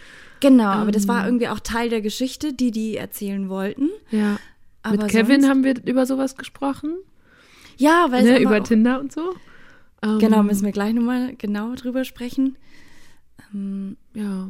Genau, 0.50 0.66
aber 0.70 0.92
das 0.92 1.04
Ähm. 1.04 1.10
war 1.10 1.26
irgendwie 1.26 1.48
auch 1.48 1.60
Teil 1.60 1.90
der 1.90 2.02
Geschichte, 2.02 2.54
die 2.54 2.72
die 2.72 2.98
erzählen 2.98 3.50
wollten. 3.50 3.90
Ja. 4.12 4.38
Aber 4.84 4.98
Mit 4.98 5.08
Kevin 5.10 5.42
sonst- 5.42 5.50
haben 5.50 5.64
wir 5.64 5.84
über 5.86 6.06
sowas 6.06 6.36
gesprochen, 6.36 6.96
Ja, 7.78 8.08
weil 8.12 8.24
ne, 8.24 8.40
über 8.40 8.60
auch, 8.60 8.64
Tinder 8.64 9.00
und 9.00 9.12
so. 9.12 9.36
Ähm, 10.04 10.20
Genau, 10.20 10.44
müssen 10.44 10.64
wir 10.66 10.72
gleich 10.72 10.94
nochmal 10.94 11.34
genau 11.38 11.74
drüber 11.76 12.04
sprechen. 12.06 12.58
Ähm, 13.54 13.98
Ja. 14.14 14.50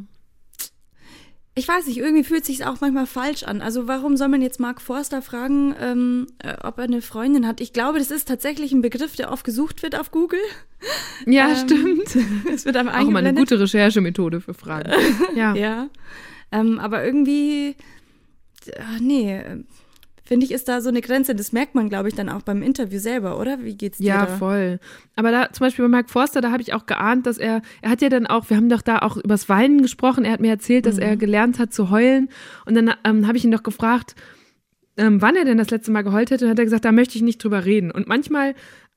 Ich 1.58 1.68
weiß 1.70 1.88
nicht, 1.88 1.98
irgendwie 1.98 2.26
fühlt 2.26 2.44
sich 2.44 2.66
auch 2.66 2.82
manchmal 2.82 3.08
falsch 3.08 3.44
an. 3.44 3.62
Also 3.62 3.88
warum 3.88 4.18
soll 4.18 4.28
man 4.28 4.42
jetzt 4.42 4.60
Mark 4.60 4.82
Forster 4.82 5.22
fragen, 5.22 5.74
ähm, 5.80 6.28
äh, 6.40 6.54
ob 6.62 6.78
er 6.78 6.84
eine 6.84 7.02
Freundin 7.02 7.48
hat? 7.48 7.62
Ich 7.62 7.72
glaube, 7.72 7.98
das 7.98 8.12
ist 8.12 8.28
tatsächlich 8.28 8.74
ein 8.74 8.82
Begriff, 8.82 9.16
der 9.16 9.32
oft 9.32 9.46
gesucht 9.46 9.82
wird 9.82 9.98
auf 9.98 10.12
Google. 10.12 10.40
Ja, 11.26 11.50
Ähm, 11.50 11.56
stimmt. 11.56 12.18
Es 12.54 12.66
wird 12.66 12.76
einem 12.76 12.90
Auch 12.90 13.04
mal 13.10 13.26
eine 13.26 13.34
gute 13.34 13.58
Recherchemethode 13.60 14.42
für 14.42 14.54
Fragen. 14.54 14.92
Ja. 15.36 15.56
Ja. 15.56 15.90
Ähm, 16.52 16.78
aber 16.80 17.06
irgendwie, 17.06 17.76
äh, 18.68 19.00
nee, 19.00 19.42
finde 20.26 20.46
ich, 20.46 20.52
ist 20.52 20.68
da 20.68 20.82
so 20.82 20.90
eine 20.90 21.02
Grenze. 21.02 21.36
Das 21.36 21.52
merkt 21.52 21.76
man, 21.76 21.88
glaube 21.88 22.10
ich, 22.10 22.16
dann 22.16 22.30
auch 22.30 22.42
beim 22.42 22.62
Interview 22.64 23.00
selber, 23.00 23.40
oder? 23.40 23.64
Wie 23.64 23.76
geht's 23.76 24.00
dir 24.00 24.08
Ja, 24.08 24.26
da? 24.26 24.38
voll. 24.38 24.80
Aber 25.16 25.32
da 25.32 25.52
zum 25.52 25.66
Beispiel 25.66 25.86
bei 25.86 25.90
Mark 25.90 26.10
Forster, 26.10 26.42
da 26.42 26.52
habe 26.52 26.62
ich 26.62 26.74
auch 26.74 26.86
geahnt, 26.86 27.26
dass 27.28 27.38
er, 27.38 27.62
er 27.82 27.90
hat 27.92 28.02
ja 28.02 28.10
dann 28.10 28.26
auch, 28.28 28.50
wir 28.50 28.58
haben 28.58 28.70
doch 28.70 28.82
da 28.82 29.00
auch 29.00 29.18
übers 29.18 29.48
Weinen 29.50 29.82
gesprochen. 29.82 30.26
Er 30.26 30.32
hat 30.34 30.42
mir 30.42 30.50
erzählt, 30.50 30.86
dass 30.86 30.96
Mhm. 30.96 31.02
er 31.04 31.18
gelernt 31.18 31.60
hat 31.60 31.74
zu 31.74 31.90
heulen. 31.92 32.30
Und 32.66 32.76
dann 32.76 32.92
ähm, 33.04 33.28
habe 33.28 33.38
ich 33.38 33.46
ihn 33.46 33.52
doch 33.52 33.64
gefragt, 33.64 34.16
ähm, 34.98 35.22
wann 35.22 35.36
er 35.36 35.46
denn 35.46 35.58
das 35.58 35.70
letzte 35.72 35.92
Mal 35.92 36.04
geheult 36.04 36.32
hätte. 36.32 36.46
Und 36.46 36.52
hat 36.52 36.60
er 36.60 36.66
gesagt, 36.66 36.86
da 36.86 36.92
möchte 36.92 37.16
ich 37.18 37.22
nicht 37.22 37.44
drüber 37.44 37.66
reden. 37.66 37.92
Und 37.92 38.08
manchmal 38.08 38.56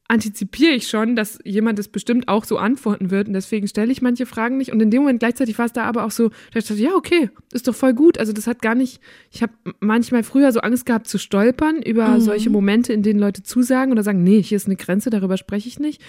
antizipiere 0.09 0.73
ich 0.73 0.89
schon, 0.89 1.17
dass 1.17 1.39
jemand 1.45 1.79
es 1.79 1.89
bestimmt 1.89 2.29
auch 2.29 2.45
so 2.45 2.57
antworten 2.57 3.11
wird. 3.11 3.29
Und 3.29 3.35
deswegen 3.35 3.69
stelle 3.69 3.93
ich 3.93 4.01
manche 4.01 4.25
Fragen 4.25 4.57
nicht. 4.57 4.73
Und 4.73 4.81
in 4.81 4.91
dem 4.91 5.03
Moment 5.03 5.21
gleichzeitig 5.21 5.59
war 5.59 5.67
es 5.67 5.73
da 5.75 5.85
aber 5.85 6.05
auch 6.05 6.11
so, 6.11 6.31
ich 6.55 6.65
dachte, 6.65 6.75
ja, 6.81 6.95
okay, 6.95 7.31
ist 7.53 7.69
doch 7.69 7.75
voll 7.75 7.93
gut. 7.93 8.19
Also 8.19 8.33
das 8.33 8.47
hat 8.47 8.63
gar 8.63 8.75
nicht, 8.75 9.01
ich 9.31 9.43
habe 9.43 9.53
manchmal 9.81 10.23
früher 10.23 10.51
so 10.51 10.61
Angst 10.61 10.87
gehabt 10.87 11.09
zu 11.09 11.19
stolpern 11.19 11.83
über 11.83 12.09
Mhm. 12.09 12.21
solche 12.23 12.49
Momente, 12.51 12.93
in 12.95 13.03
denen 13.03 13.21
Leute 13.21 13.43
zusagen 13.43 13.93
oder 13.93 14.03
sagen, 14.03 14.23
nee, 14.25 14.43
hier 14.43 14.57
ist 14.57 14.67
eine 14.67 14.77
Grenze, 14.77 15.11
darüber 15.11 15.37
spreche 15.37 15.69
ich 15.69 15.79
nicht. 15.79 16.01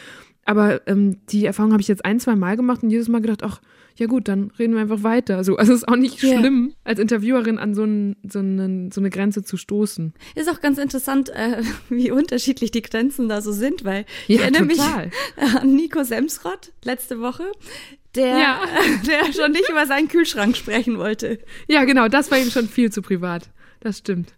Aber 0.46 0.88
ähm, 0.88 1.18
die 1.30 1.46
Erfahrung 1.46 1.72
habe 1.74 1.82
ich 1.82 1.88
jetzt 1.88 2.06
ein, 2.06 2.20
zwei 2.20 2.36
Mal 2.36 2.56
gemacht 2.56 2.82
und 2.82 2.90
jedes 2.90 3.08
Mal 3.08 3.22
gedacht, 3.22 3.44
ach, 3.44 3.62
ja 3.98 4.08
gut, 4.08 4.28
dann 4.28 4.52
reden 4.58 4.74
wir 4.74 4.82
einfach 4.82 5.04
weiter. 5.04 5.44
So, 5.44 5.56
also 5.58 5.74
es 5.74 5.80
ist 5.84 5.88
auch 5.88 5.96
nicht 5.96 6.22
Ja. 6.24 6.40
schlimm, 6.40 6.74
als 6.84 7.00
Interviewerin 7.00 7.58
an 7.60 7.76
so, 7.76 7.84
einen, 7.84 8.16
so, 8.28 8.40
einen, 8.40 8.92
so 8.92 9.00
eine 9.02 9.10
Grenze 9.10 9.44
zu 9.44 9.58
stoßen. 9.58 10.14
Ist 10.36 10.50
auch 10.50 10.62
ganz 10.62 10.78
interessant, 10.78 11.30
äh, 11.30 11.62
wie 11.90 12.10
unterschiedlich 12.12 12.72
die 12.72 12.82
Grenzen 12.82 13.30
da 13.30 13.42
so 13.42 13.52
sind, 13.52 13.84
weil 13.86 14.06
ich 14.28 14.38
Ja, 14.38 14.44
erinnere 14.44 14.68
total. 14.68 15.06
mich 15.08 15.56
an 15.62 15.76
Nico 15.76 16.04
Semsrott 16.04 16.72
letzte 16.84 17.20
Woche, 17.20 17.44
der, 18.16 18.40
Ja. 18.40 18.62
der 19.08 19.32
schon 19.34 19.52
nicht 19.52 19.70
über 19.70 19.86
seinen 19.86 20.08
Kühlschrank 20.08 20.58
sprechen 20.58 20.98
wollte. 20.98 21.38
Ja, 21.68 21.84
genau, 21.84 22.08
das 22.08 22.32
war 22.32 22.40
ihm 22.40 22.50
schon 22.50 22.68
viel 22.68 22.92
zu 22.92 23.02
privat. 23.04 23.50
Das 23.82 24.00
stimmt. 24.00 24.34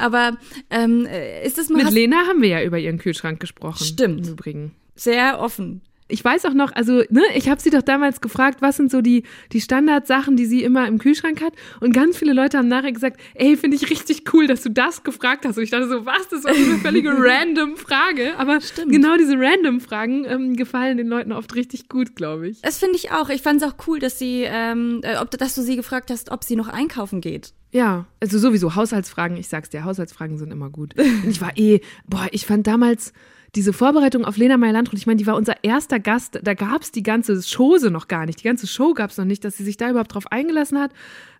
Aber 0.00 0.36
ähm, 0.70 1.06
äh, 1.06 1.46
ist 1.46 1.58
das 1.58 1.68
mal 1.68 1.84
Mit 1.84 1.92
Lena 1.92 2.26
haben 2.26 2.42
wir 2.42 2.48
ja 2.48 2.62
über 2.62 2.78
ihren 2.78 2.98
Kühlschrank 2.98 3.40
gesprochen. 3.40 3.84
Stimmt. 3.84 4.26
Im 4.26 4.32
Übrigen. 4.32 4.72
sehr 4.94 5.40
offen. 5.40 5.82
Ich 6.12 6.24
weiß 6.24 6.44
auch 6.46 6.54
noch, 6.54 6.72
also, 6.72 7.04
ne, 7.08 7.22
ich 7.36 7.48
habe 7.48 7.60
sie 7.60 7.70
doch 7.70 7.82
damals 7.82 8.20
gefragt, 8.20 8.62
was 8.62 8.76
sind 8.76 8.90
so 8.90 9.00
die, 9.00 9.22
die 9.52 9.60
Standardsachen, 9.60 10.36
die 10.36 10.46
sie 10.46 10.62
immer 10.64 10.88
im 10.88 10.98
Kühlschrank 10.98 11.40
hat. 11.40 11.52
Und 11.80 11.92
ganz 11.94 12.18
viele 12.18 12.32
Leute 12.32 12.58
haben 12.58 12.68
nachher 12.68 12.92
gesagt, 12.92 13.20
ey, 13.34 13.56
finde 13.56 13.76
ich 13.76 13.88
richtig 13.90 14.24
cool, 14.32 14.46
dass 14.46 14.62
du 14.62 14.70
das 14.70 15.04
gefragt 15.04 15.44
hast. 15.44 15.56
Und 15.56 15.62
ich 15.62 15.70
dachte 15.70 15.88
so, 15.88 16.06
was, 16.06 16.28
das 16.28 16.44
war 16.44 16.52
eine 16.52 16.78
völlige 16.78 17.10
random 17.16 17.76
Frage. 17.76 18.36
Aber 18.38 18.58
genau 18.88 19.16
diese 19.16 19.36
random 19.38 19.80
Fragen 19.80 20.24
ähm, 20.24 20.56
gefallen 20.56 20.96
den 20.96 21.06
Leuten 21.06 21.32
oft 21.32 21.54
richtig 21.54 21.88
gut, 21.88 22.16
glaube 22.16 22.48
ich. 22.48 22.60
Das 22.62 22.78
finde 22.78 22.96
ich 22.96 23.12
auch. 23.12 23.28
Ich 23.28 23.42
fand 23.42 23.62
es 23.62 23.68
auch 23.68 23.74
cool, 23.86 24.00
dass 24.00 24.18
sie, 24.18 24.42
ähm, 24.46 25.00
äh, 25.04 25.16
ob, 25.18 25.30
dass 25.30 25.54
du 25.54 25.62
sie 25.62 25.76
gefragt 25.76 26.10
hast, 26.10 26.32
ob 26.32 26.42
sie 26.42 26.56
noch 26.56 26.68
einkaufen 26.68 27.20
geht. 27.20 27.52
Ja, 27.72 28.06
also 28.20 28.38
sowieso 28.38 28.74
Haushaltsfragen, 28.74 29.36
ich 29.36 29.48
sag's 29.48 29.70
dir, 29.70 29.84
Haushaltsfragen 29.84 30.38
sind 30.38 30.52
immer 30.52 30.70
gut. 30.70 30.94
Und 30.98 31.28
ich 31.30 31.40
war 31.40 31.56
eh, 31.56 31.80
boah, 32.08 32.26
ich 32.32 32.44
fand 32.46 32.66
damals 32.66 33.12
diese 33.54 33.72
Vorbereitung 33.72 34.24
auf 34.24 34.36
Lena 34.36 34.56
Meyer-Landrut, 34.56 34.98
ich 34.98 35.06
meine, 35.06 35.16
die 35.18 35.26
war 35.26 35.34
unser 35.36 35.62
erster 35.64 35.98
Gast, 35.98 36.38
da 36.42 36.54
gab's 36.54 36.92
die 36.92 37.02
ganze 37.02 37.40
Chose 37.42 37.90
noch 37.90 38.06
gar 38.08 38.26
nicht, 38.26 38.40
die 38.40 38.44
ganze 38.44 38.66
Show 38.68 38.94
gab's 38.94 39.16
noch 39.18 39.24
nicht, 39.24 39.44
dass 39.44 39.56
sie 39.56 39.64
sich 39.64 39.76
da 39.76 39.90
überhaupt 39.90 40.14
drauf 40.14 40.30
eingelassen 40.30 40.78
hat, 40.78 40.92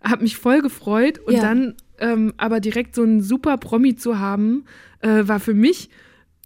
hat 0.02 0.20
mich 0.20 0.36
voll 0.36 0.60
gefreut 0.60 1.18
und 1.20 1.34
Ja. 1.34 1.40
dann 1.42 1.74
ähm, 1.98 2.32
aber 2.36 2.60
direkt 2.60 2.94
so 2.94 3.02
einen 3.02 3.20
super 3.22 3.58
Promi 3.58 3.94
zu 3.94 4.18
haben, 4.18 4.64
äh, 5.00 5.28
war 5.28 5.38
für 5.38 5.54
mich 5.54 5.90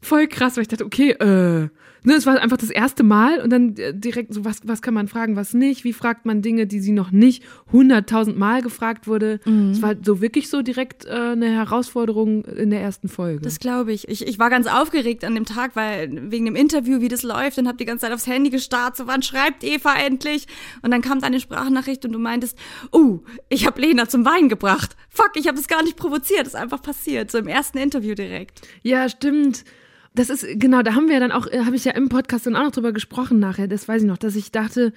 voll 0.03 0.27
krass, 0.27 0.57
weil 0.57 0.63
ich 0.63 0.69
dachte, 0.69 0.85
okay, 0.85 1.13
äh, 1.13 1.69
ne, 2.05 2.15
es 2.15 2.27
war 2.27 2.41
einfach 2.41 2.57
das 2.57 2.71
erste 2.71 3.03
Mal 3.03 3.41
und 3.41 3.51
dann 3.51 3.77
äh, 3.77 3.93
direkt 3.95 4.33
so, 4.33 4.45
was, 4.45 4.61
was 4.65 4.83
kann 4.83 4.95
man 4.95 5.09
fragen, 5.09 5.37
was 5.37 5.55
nicht, 5.55 5.85
wie 5.85 5.93
fragt 5.93 6.27
man 6.27 6.43
Dinge, 6.43 6.67
die 6.67 6.81
sie 6.81 6.93
noch 6.93 7.11
nicht 7.11 7.43
hunderttausend 7.73 8.39
Mal 8.39 8.63
gefragt 8.63 9.07
wurde. 9.07 9.41
Es 9.73 9.83
war 9.83 9.95
so 10.03 10.21
wirklich 10.21 10.49
so 10.49 10.63
direkt 10.63 11.07
äh, 11.07 11.11
eine 11.11 11.51
Herausforderung 11.51 12.45
in 12.45 12.71
der 12.71 12.81
ersten 12.81 13.09
Folge. 13.09 13.41
Das 13.43 13.59
glaube 13.59 13.93
ich. 13.93 14.09
ich. 14.09 14.27
Ich 14.27 14.39
war 14.39 14.51
ganz 14.51 14.67
aufgeregt 14.67 15.25
an 15.25 15.35
dem 15.35 15.45
Tag, 15.45 15.77
weil 15.77 16.31
wegen 16.31 16.45
dem 16.45 16.57
Interview, 16.57 17.01
wie 17.01 17.09
das 17.09 17.23
läuft, 17.23 17.59
und 17.59 17.69
hab 17.69 17.79
die 17.79 17.85
ganze 17.85 18.03
Zeit 18.03 18.13
aufs 18.13 18.27
Handy 18.27 18.51
gestarrt, 18.51 18.97
so 18.97 19.07
wann 19.07 19.23
schreibt 19.23 19.65
Eva 19.65 19.95
endlich? 19.95 20.47
Und 20.83 20.91
dann 20.91 21.03
kam 21.03 21.21
deine 21.21 21.41
Sprachnachricht 21.41 22.05
und 22.05 22.13
du 22.13 22.19
meintest, 22.19 22.57
oh, 22.93 23.21
ich 23.49 23.67
habe 23.67 23.81
Lena 23.81 24.09
zum 24.09 24.25
Wein 24.25 24.49
gebracht. 24.49 24.97
Fuck, 25.09 25.33
ich 25.37 25.49
habe 25.49 25.59
es 25.59 25.69
gar 25.69 25.83
nicht 25.83 25.97
provoziert, 25.97 26.47
ist 26.47 26.57
einfach 26.57 26.83
passiert, 26.83 27.31
so 27.31 27.39
im 27.39 27.49
ersten 27.49 27.79
Interview 27.79 28.15
direkt. 28.15 28.63
Ja, 28.83 29.09
stimmt. 29.09 29.65
Das 30.15 30.31
ist, 30.31 30.47
genau, 30.61 30.83
da 30.83 30.95
haben 30.95 31.09
wir 31.09 31.19
dann 31.19 31.33
auch, 31.33 31.47
äh, 31.49 31.65
habe 31.65 31.77
ich 31.77 31.85
ja 31.85 31.93
im 31.93 32.09
Podcast 32.09 32.47
dann 32.47 32.55
auch 32.55 32.63
noch 32.63 32.73
drüber 32.73 32.93
gesprochen 32.93 33.41
nachher, 33.41 33.67
das 33.67 33.89
weiß 33.89 34.03
ich 34.03 34.09
noch, 34.09 34.19
dass 34.19 34.37
ich 34.37 34.53
dachte, 34.53 34.93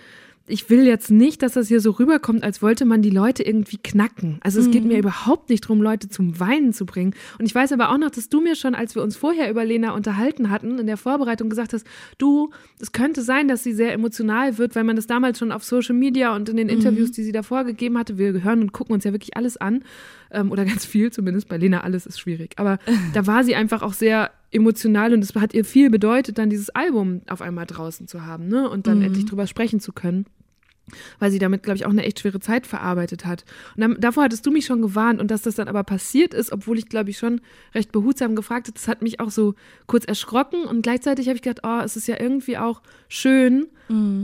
ich 0.47 0.69
will 0.69 0.85
jetzt 0.85 1.11
nicht, 1.11 1.43
dass 1.43 1.53
das 1.53 1.67
hier 1.67 1.81
so 1.81 1.91
rüberkommt, 1.91 2.43
als 2.43 2.61
wollte 2.61 2.85
man 2.85 3.01
die 3.01 3.09
Leute 3.09 3.43
irgendwie 3.43 3.77
knacken. 3.77 4.39
Also 4.41 4.61
es 4.61 4.71
geht 4.71 4.85
mir 4.85 4.97
überhaupt 4.97 5.49
nicht 5.49 5.65
darum, 5.65 5.81
Leute 5.81 6.07
zum 6.07 6.39
Weinen 6.39 6.71
zu 6.71 6.85
bringen. 6.85 7.13
Und 7.37 7.45
ich 7.45 7.53
weiß 7.53 7.73
aber 7.73 7.91
auch 7.91 7.97
noch, 7.97 8.11
dass 8.11 8.29
du 8.29 8.39
mir 8.39 8.55
schon, 8.55 8.73
als 8.73 8.95
wir 8.95 9.03
uns 9.03 9.17
vorher 9.17 9.51
über 9.51 9.65
Lena 9.65 9.91
unterhalten 9.91 10.49
hatten, 10.49 10.79
in 10.79 10.87
der 10.87 10.95
Vorbereitung 10.95 11.49
gesagt 11.49 11.73
hast, 11.73 11.85
du, 12.17 12.51
es 12.79 12.93
könnte 12.93 13.23
sein, 13.23 13.49
dass 13.49 13.63
sie 13.63 13.73
sehr 13.73 13.91
emotional 13.91 14.57
wird, 14.57 14.75
weil 14.75 14.85
man 14.85 14.95
das 14.95 15.05
damals 15.05 15.37
schon 15.37 15.51
auf 15.51 15.65
Social 15.65 15.95
Media 15.95 16.33
und 16.33 16.47
in 16.47 16.55
den 16.55 16.69
Interviews, 16.69 17.11
die 17.11 17.23
sie 17.23 17.33
davor 17.33 17.65
gegeben 17.65 17.97
hatte, 17.97 18.17
wir 18.17 18.41
hören 18.41 18.61
und 18.61 18.71
gucken 18.71 18.93
uns 18.93 19.03
ja 19.03 19.11
wirklich 19.11 19.35
alles 19.35 19.57
an, 19.57 19.83
ähm, 20.31 20.51
oder 20.51 20.65
ganz 20.65 20.85
viel 20.85 21.11
zumindest, 21.11 21.47
bei 21.47 21.57
Lena 21.57 21.81
alles 21.81 22.05
ist 22.05 22.19
schwierig. 22.19 22.53
Aber 22.57 22.79
da 23.13 23.27
war 23.27 23.43
sie 23.43 23.55
einfach 23.55 23.81
auch 23.81 23.93
sehr 23.93 24.31
emotional 24.51 25.13
und 25.13 25.23
es 25.23 25.35
hat 25.35 25.53
ihr 25.53 25.65
viel 25.65 25.89
bedeutet, 25.89 26.37
dann 26.37 26.49
dieses 26.49 26.69
Album 26.69 27.21
auf 27.27 27.41
einmal 27.41 27.65
draußen 27.65 28.07
zu 28.07 28.25
haben, 28.25 28.47
ne? 28.47 28.69
Und 28.69 28.87
dann 28.87 29.01
endlich 29.01 29.25
drüber 29.25 29.45
sprechen 29.45 29.79
zu 29.79 29.91
können 29.91 30.25
weil 31.19 31.31
sie 31.31 31.39
damit, 31.39 31.63
glaube 31.63 31.77
ich, 31.77 31.85
auch 31.85 31.91
eine 31.91 32.03
echt 32.03 32.19
schwere 32.19 32.39
Zeit 32.39 32.67
verarbeitet 32.67 33.25
hat. 33.25 33.45
Und 33.75 33.81
dann, 33.81 33.99
davor 33.99 34.23
hattest 34.23 34.45
du 34.45 34.51
mich 34.51 34.65
schon 34.65 34.81
gewarnt 34.81 35.19
und 35.19 35.31
dass 35.31 35.41
das 35.41 35.55
dann 35.55 35.67
aber 35.67 35.83
passiert 35.83 36.33
ist, 36.33 36.51
obwohl 36.51 36.77
ich, 36.77 36.87
glaube 36.87 37.09
ich, 37.09 37.17
schon 37.17 37.41
recht 37.73 37.91
behutsam 37.91 38.35
gefragt 38.35 38.67
habe, 38.67 38.77
das 38.77 38.87
hat 38.87 39.01
mich 39.01 39.19
auch 39.19 39.31
so 39.31 39.55
kurz 39.85 40.05
erschrocken 40.05 40.63
und 40.63 40.81
gleichzeitig 40.81 41.27
habe 41.27 41.35
ich 41.35 41.41
gedacht, 41.41 41.61
oh, 41.63 41.81
es 41.83 41.95
ist 41.95 42.07
ja 42.07 42.19
irgendwie 42.19 42.57
auch 42.57 42.81
schön, 43.07 43.67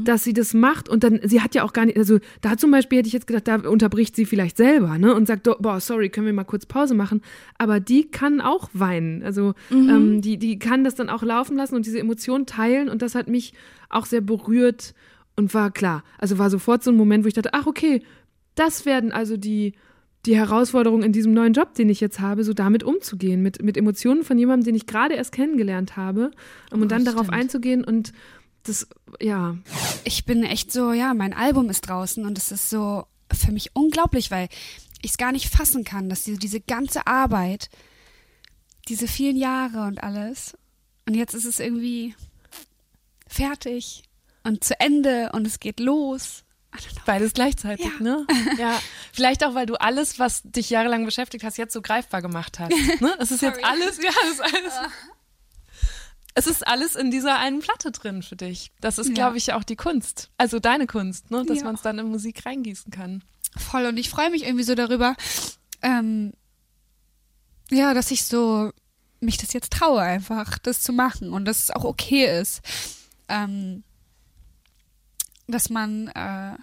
dass 0.04 0.23
sie 0.26 0.34
das 0.34 0.54
macht. 0.54 0.89
Und 0.89 1.04
dann, 1.06 1.21
sie 1.23 1.41
hat 1.41 1.56
ja 1.56 1.63
auch 1.63 1.71
gar 1.71 1.86
nicht, 1.86 1.97
also 1.97 2.19
da 2.41 2.58
zum 2.58 2.71
Beispiel 2.71 2.99
hätte 2.99 3.08
ich 3.08 3.13
jetzt 3.13 3.28
gedacht, 3.28 3.47
da 3.47 3.56
unterbricht 3.69 4.15
sie 4.15 4.26
vielleicht 4.26 4.58
selber, 4.58 4.97
ne, 4.97 5.15
und 5.15 5.26
sagt, 5.28 5.47
boah, 5.60 5.80
sorry, 5.80 6.10
können 6.10 6.26
wir 6.26 6.34
mal 6.34 6.43
kurz 6.43 6.65
Pause 6.65 6.95
machen, 6.95 7.21
aber 7.58 7.80
die 7.80 8.10
kann 8.10 8.41
auch 8.41 8.69
weinen, 8.73 9.23
also 9.23 9.54
ähm, 9.71 10.21
die, 10.21 10.38
die 10.38 10.60
kann 10.60 10.84
das 10.84 10.95
dann 10.95 11.10
auch 11.10 11.23
laufen 11.23 11.56
lassen 11.56 11.76
und 11.76 11.86
diese 11.86 11.99
Emotionen 11.99 12.45
teilen. 12.45 12.89
Und 12.89 13.02
das 13.02 13.15
hat 13.15 13.28
mich 13.28 13.54
auch 13.89 14.06
sehr 14.06 14.21
berührt 14.21 14.93
und 15.36 15.54
war 15.54 15.72
klar, 15.72 16.04
also 16.17 16.38
war 16.38 16.50
sofort 16.50 16.84
so 16.84 16.91
ein 16.91 16.98
Moment, 16.98 17.24
wo 17.24 17.28
ich 17.28 17.34
dachte, 17.34 17.54
ach 17.54 17.65
okay, 17.65 18.04
das 18.56 18.86
werden 18.86 19.12
also 19.12 19.38
die, 19.38 19.74
die 20.26 20.38
Herausforderungen 20.38 21.04
in 21.04 21.12
diesem 21.12 21.34
neuen 21.34 21.54
Job, 21.54 21.74
den 21.74 21.89
ich 21.89 22.00
jetzt 22.00 22.19
habe, 22.19 22.43
so 22.43 22.54
damit 22.54 22.84
umzugehen, 22.84 23.41
mit, 23.41 23.62
mit 23.62 23.78
Emotionen 23.78 24.24
von 24.24 24.38
jemandem, 24.38 24.65
den 24.65 24.76
ich 24.76 24.86
gerade 24.86 25.15
erst 25.15 25.32
kennengelernt 25.32 25.98
habe, 25.98 26.32
um 26.72 26.82
und 26.82 26.91
dann 26.91 27.06
darauf 27.06 27.30
einzugehen 27.30 27.84
und 27.84 28.13
das, 28.63 28.88
ja. 29.19 29.58
Ich 30.06 30.26
bin 30.26 30.43
echt 30.43 30.72
so, 30.72 30.93
ja, 30.93 31.13
mein 31.13 31.34
Album 31.34 31.69
ist 31.69 31.82
draußen 31.82 32.26
und 32.26 32.38
es 32.38 32.52
ist 32.52 32.69
so 32.69 33.06
für 33.32 33.52
mich 33.52 33.72
unglaublich, 33.74 34.32
weil 34.32 34.48
ich 35.02 35.12
es 35.12 35.17
gar 35.17 35.34
nicht 35.34 35.50
fassen 35.50 35.84
kann, 35.84 36.10
dass 36.10 36.24
diese, 36.24 36.38
diese 36.38 36.62
ganze 36.62 37.08
Arbeit, 37.08 37.69
diese 38.88 39.08
vielen 39.08 39.36
Jahre 39.36 39.86
und 39.88 40.02
alles, 40.02 40.58
und 41.06 41.15
jetzt 41.15 41.34
ist 41.34 41.46
es 41.46 41.60
irgendwie 41.60 42.15
fertig 43.28 44.04
und 44.43 44.63
zu 44.63 44.79
Ende 44.79 45.32
und 45.34 45.45
es 45.47 45.60
geht 45.60 45.79
los. 45.79 46.43
Beides 47.06 47.34
gleichzeitig, 47.34 47.99
ne? 47.99 48.25
Ja. 48.58 48.79
Vielleicht 49.12 49.43
auch, 49.43 49.53
weil 49.53 49.65
du 49.67 49.75
alles, 49.75 50.17
was 50.17 50.41
dich 50.43 50.69
jahrelang 50.71 51.06
beschäftigt 51.06 51.43
hast, 51.43 51.58
jetzt 51.58 51.73
so 51.73 51.82
greifbar 51.84 52.21
gemacht 52.23 52.60
hast. 52.60 52.71
Ne? 52.99 53.15
Es 53.19 53.29
ist 53.32 53.41
jetzt 53.41 53.63
alles, 53.63 53.97
ja, 53.97 54.10
es 54.25 54.32
ist 54.32 54.41
alles. 54.41 54.73
Es 56.36 56.47
ist 56.47 56.65
alles 56.67 56.95
in 56.95 57.12
dieser 57.12 57.38
einen 57.38 57.60
Platte 57.60 57.91
drin 57.91 58.23
für 58.23 58.36
dich. 58.36 58.71
Das 58.82 58.97
ist, 58.97 59.10
Ja. 59.10 59.13
glaube 59.13 59.38
ich, 59.38 59.53
auch 59.53 59.63
die 59.63 59.75
Kunst. 59.75 60.32
Also 60.38 60.60
deine 60.60 60.88
Kunst, 60.88 61.29
ne? 61.29 61.45
Dass 61.45 61.60
Ja. 61.60 61.65
man 61.65 61.75
es 61.75 61.84
dann 61.84 61.99
in 61.99 62.08
Musik 62.10 62.43
reingießen 62.43 62.91
kann. 62.91 63.23
Voll 63.56 63.86
und 63.86 63.97
ich 63.97 64.10
freue 64.10 64.32
mich 64.32 64.43
irgendwie 64.43 64.63
so 64.63 64.73
darüber, 64.73 65.15
ähm, 65.84 66.34
ja, 67.69 67.93
dass 67.93 68.10
ich 68.10 68.23
so 68.25 68.71
mich 69.19 69.38
das 69.38 69.53
jetzt 69.53 69.73
traue 69.73 70.01
einfach, 70.01 70.58
das 70.58 70.82
zu 70.82 70.91
machen 70.91 71.32
und 71.32 71.45
dass 71.45 71.63
es 71.63 71.71
auch 71.71 71.84
okay 71.84 72.39
ist, 72.41 72.62
ähm, 73.29 73.84
dass 75.47 75.69
man 75.69 76.08
äh, 76.10 76.58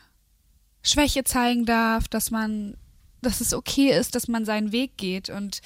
Schwäche 0.82 1.24
zeigen 1.24 1.66
darf, 1.66 2.08
dass 2.08 2.30
man, 2.30 2.76
dass 3.22 3.40
es 3.40 3.54
okay 3.54 3.90
ist, 3.90 4.14
dass 4.14 4.28
man 4.28 4.44
seinen 4.44 4.72
Weg 4.72 4.96
geht 4.96 5.30
und 5.30 5.60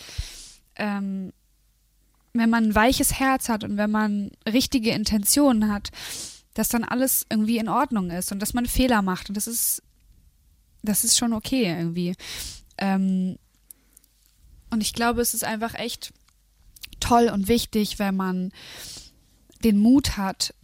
ähm, 0.76 1.32
wenn 2.32 2.50
man 2.50 2.64
ein 2.64 2.74
weiches 2.74 3.18
Herz 3.20 3.48
hat 3.48 3.62
und 3.62 3.76
wenn 3.76 3.90
man 3.90 4.32
richtige 4.46 4.90
Intentionen 4.90 5.72
hat, 5.72 5.90
dass 6.54 6.68
dann 6.68 6.82
alles 6.82 7.26
irgendwie 7.30 7.58
in 7.58 7.68
Ordnung 7.68 8.10
ist 8.10 8.32
und 8.32 8.40
dass 8.40 8.54
man 8.54 8.66
Fehler 8.66 9.02
macht 9.02 9.28
und 9.28 9.36
das 9.36 9.46
ist 9.46 9.82
das 10.84 11.02
ist 11.04 11.16
schon 11.16 11.32
okay 11.32 11.64
irgendwie. 11.64 12.14
Ähm, 12.76 13.38
und 14.70 14.82
ich 14.82 14.92
glaube, 14.92 15.22
es 15.22 15.34
ist 15.34 15.44
einfach 15.44 15.74
echt 15.74 16.12
toll 17.00 17.30
und 17.32 17.48
wichtig, 17.48 17.98
wenn 17.98 18.16
man 18.16 18.52
den 19.62 19.78
Mut 19.78 20.16
hat, 20.16 20.54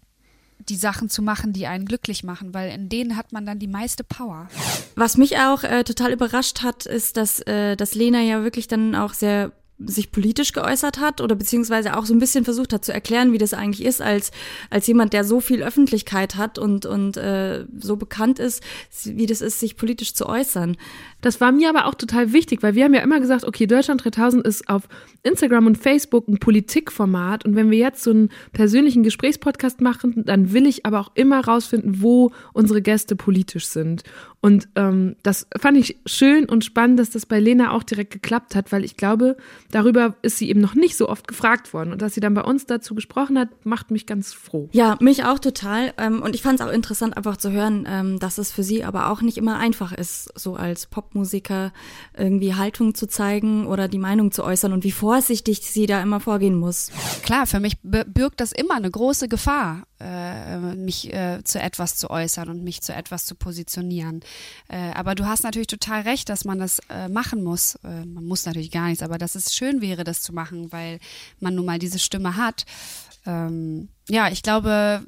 die 0.70 0.76
Sachen 0.76 1.10
zu 1.10 1.20
machen, 1.20 1.52
die 1.52 1.66
einen 1.66 1.84
glücklich 1.84 2.24
machen, 2.24 2.54
weil 2.54 2.70
in 2.70 2.88
denen 2.88 3.16
hat 3.16 3.32
man 3.32 3.44
dann 3.44 3.58
die 3.58 3.66
meiste 3.66 4.04
Power. 4.04 4.48
Was 4.94 5.16
mich 5.16 5.38
auch 5.38 5.64
äh, 5.64 5.84
total 5.84 6.12
überrascht 6.12 6.62
hat, 6.62 6.86
ist, 6.86 7.16
dass, 7.16 7.40
äh, 7.40 7.76
dass 7.76 7.94
Lena 7.94 8.20
ja 8.20 8.42
wirklich 8.44 8.68
dann 8.68 8.94
auch 8.94 9.12
sehr 9.12 9.52
sich 9.84 10.12
politisch 10.12 10.52
geäußert 10.52 11.00
hat 11.00 11.20
oder 11.20 11.34
beziehungsweise 11.34 11.96
auch 11.96 12.04
so 12.04 12.14
ein 12.14 12.18
bisschen 12.18 12.44
versucht 12.44 12.72
hat 12.72 12.84
zu 12.84 12.92
erklären, 12.92 13.32
wie 13.32 13.38
das 13.38 13.54
eigentlich 13.54 13.84
ist, 13.84 14.02
als, 14.02 14.30
als 14.68 14.86
jemand, 14.86 15.12
der 15.12 15.24
so 15.24 15.40
viel 15.40 15.62
Öffentlichkeit 15.62 16.36
hat 16.36 16.58
und, 16.58 16.86
und 16.86 17.16
äh, 17.16 17.64
so 17.78 17.96
bekannt 17.96 18.38
ist, 18.38 18.62
wie 19.04 19.26
das 19.26 19.40
ist, 19.40 19.60
sich 19.60 19.76
politisch 19.76 20.14
zu 20.14 20.26
äußern. 20.26 20.76
Das 21.20 21.40
war 21.40 21.52
mir 21.52 21.68
aber 21.68 21.86
auch 21.86 21.94
total 21.94 22.32
wichtig, 22.32 22.62
weil 22.62 22.74
wir 22.74 22.84
haben 22.84 22.94
ja 22.94 23.00
immer 23.00 23.20
gesagt, 23.20 23.44
okay, 23.44 23.66
Deutschland 23.66 24.04
3000 24.04 24.46
ist 24.46 24.68
auf 24.68 24.88
Instagram 25.22 25.66
und 25.66 25.78
Facebook 25.78 26.28
ein 26.28 26.38
Politikformat 26.38 27.44
und 27.44 27.56
wenn 27.56 27.70
wir 27.70 27.78
jetzt 27.78 28.02
so 28.02 28.10
einen 28.10 28.30
persönlichen 28.52 29.02
Gesprächspodcast 29.02 29.80
machen, 29.80 30.24
dann 30.24 30.52
will 30.52 30.66
ich 30.66 30.86
aber 30.86 31.00
auch 31.00 31.10
immer 31.14 31.44
rausfinden, 31.44 32.02
wo 32.02 32.30
unsere 32.52 32.82
Gäste 32.82 33.16
politisch 33.16 33.66
sind. 33.66 34.02
Und 34.42 34.68
ähm, 34.74 35.16
das 35.22 35.46
fand 35.58 35.76
ich 35.76 35.98
schön 36.06 36.48
und 36.48 36.64
spannend, 36.64 36.98
dass 36.98 37.10
das 37.10 37.26
bei 37.26 37.38
Lena 37.38 37.72
auch 37.72 37.82
direkt 37.82 38.10
geklappt 38.10 38.54
hat, 38.54 38.72
weil 38.72 38.84
ich 38.84 38.96
glaube, 38.96 39.36
darüber 39.70 40.14
ist 40.22 40.38
sie 40.38 40.48
eben 40.48 40.60
noch 40.60 40.74
nicht 40.74 40.96
so 40.96 41.10
oft 41.10 41.28
gefragt 41.28 41.74
worden 41.74 41.92
und 41.92 42.00
dass 42.00 42.14
sie 42.14 42.20
dann 42.20 42.32
bei 42.32 42.42
uns 42.42 42.64
dazu 42.64 42.94
gesprochen 42.94 43.38
hat, 43.38 43.48
macht 43.66 43.90
mich 43.90 44.06
ganz 44.06 44.32
froh. 44.32 44.70
Ja, 44.72 44.96
mich 45.00 45.24
auch 45.24 45.38
total. 45.38 45.92
Ähm, 45.98 46.22
und 46.22 46.34
ich 46.34 46.40
fand 46.40 46.58
es 46.58 46.66
auch 46.66 46.72
interessant, 46.72 47.18
einfach 47.18 47.36
zu 47.36 47.52
hören, 47.52 47.86
ähm, 47.86 48.18
dass 48.18 48.38
es 48.38 48.50
für 48.50 48.62
sie 48.62 48.82
aber 48.82 49.10
auch 49.10 49.20
nicht 49.20 49.36
immer 49.36 49.58
einfach 49.58 49.92
ist, 49.92 50.32
so 50.38 50.54
als 50.54 50.86
Popmusiker 50.86 51.72
irgendwie 52.16 52.54
Haltung 52.54 52.94
zu 52.94 53.06
zeigen 53.06 53.66
oder 53.66 53.88
die 53.88 53.98
Meinung 53.98 54.32
zu 54.32 54.42
äußern 54.42 54.72
und 54.72 54.84
wie 54.84 54.92
vorsichtig 54.92 55.60
sie 55.60 55.84
da 55.84 56.02
immer 56.02 56.20
vorgehen 56.20 56.54
muss. 56.54 56.90
Klar, 57.22 57.46
für 57.46 57.60
mich 57.60 57.76
birgt 57.82 58.40
das 58.40 58.52
immer 58.52 58.76
eine 58.76 58.90
große 58.90 59.28
Gefahr, 59.28 59.82
äh, 60.00 60.74
mich 60.74 61.12
äh, 61.12 61.42
zu 61.44 61.60
etwas 61.60 61.96
zu 61.96 62.10
äußern 62.10 62.48
und 62.48 62.64
mich 62.64 62.80
zu 62.82 62.94
etwas 62.94 63.26
zu 63.26 63.34
positionieren. 63.34 64.20
Äh, 64.68 64.92
aber 64.94 65.14
du 65.14 65.26
hast 65.26 65.44
natürlich 65.44 65.68
total 65.68 66.02
recht, 66.02 66.28
dass 66.28 66.44
man 66.44 66.58
das 66.58 66.80
äh, 66.88 67.08
machen 67.08 67.42
muss. 67.42 67.76
Äh, 67.84 68.06
man 68.06 68.24
muss 68.24 68.46
natürlich 68.46 68.70
gar 68.70 68.88
nichts, 68.88 69.02
aber 69.02 69.18
dass 69.18 69.34
es 69.34 69.54
schön 69.54 69.80
wäre, 69.80 70.04
das 70.04 70.22
zu 70.22 70.32
machen, 70.32 70.72
weil 70.72 70.98
man 71.38 71.54
nun 71.54 71.66
mal 71.66 71.78
diese 71.78 71.98
Stimme 71.98 72.36
hat. 72.36 72.64
Ähm, 73.26 73.88
ja, 74.08 74.28
ich 74.28 74.42
glaube, 74.42 75.02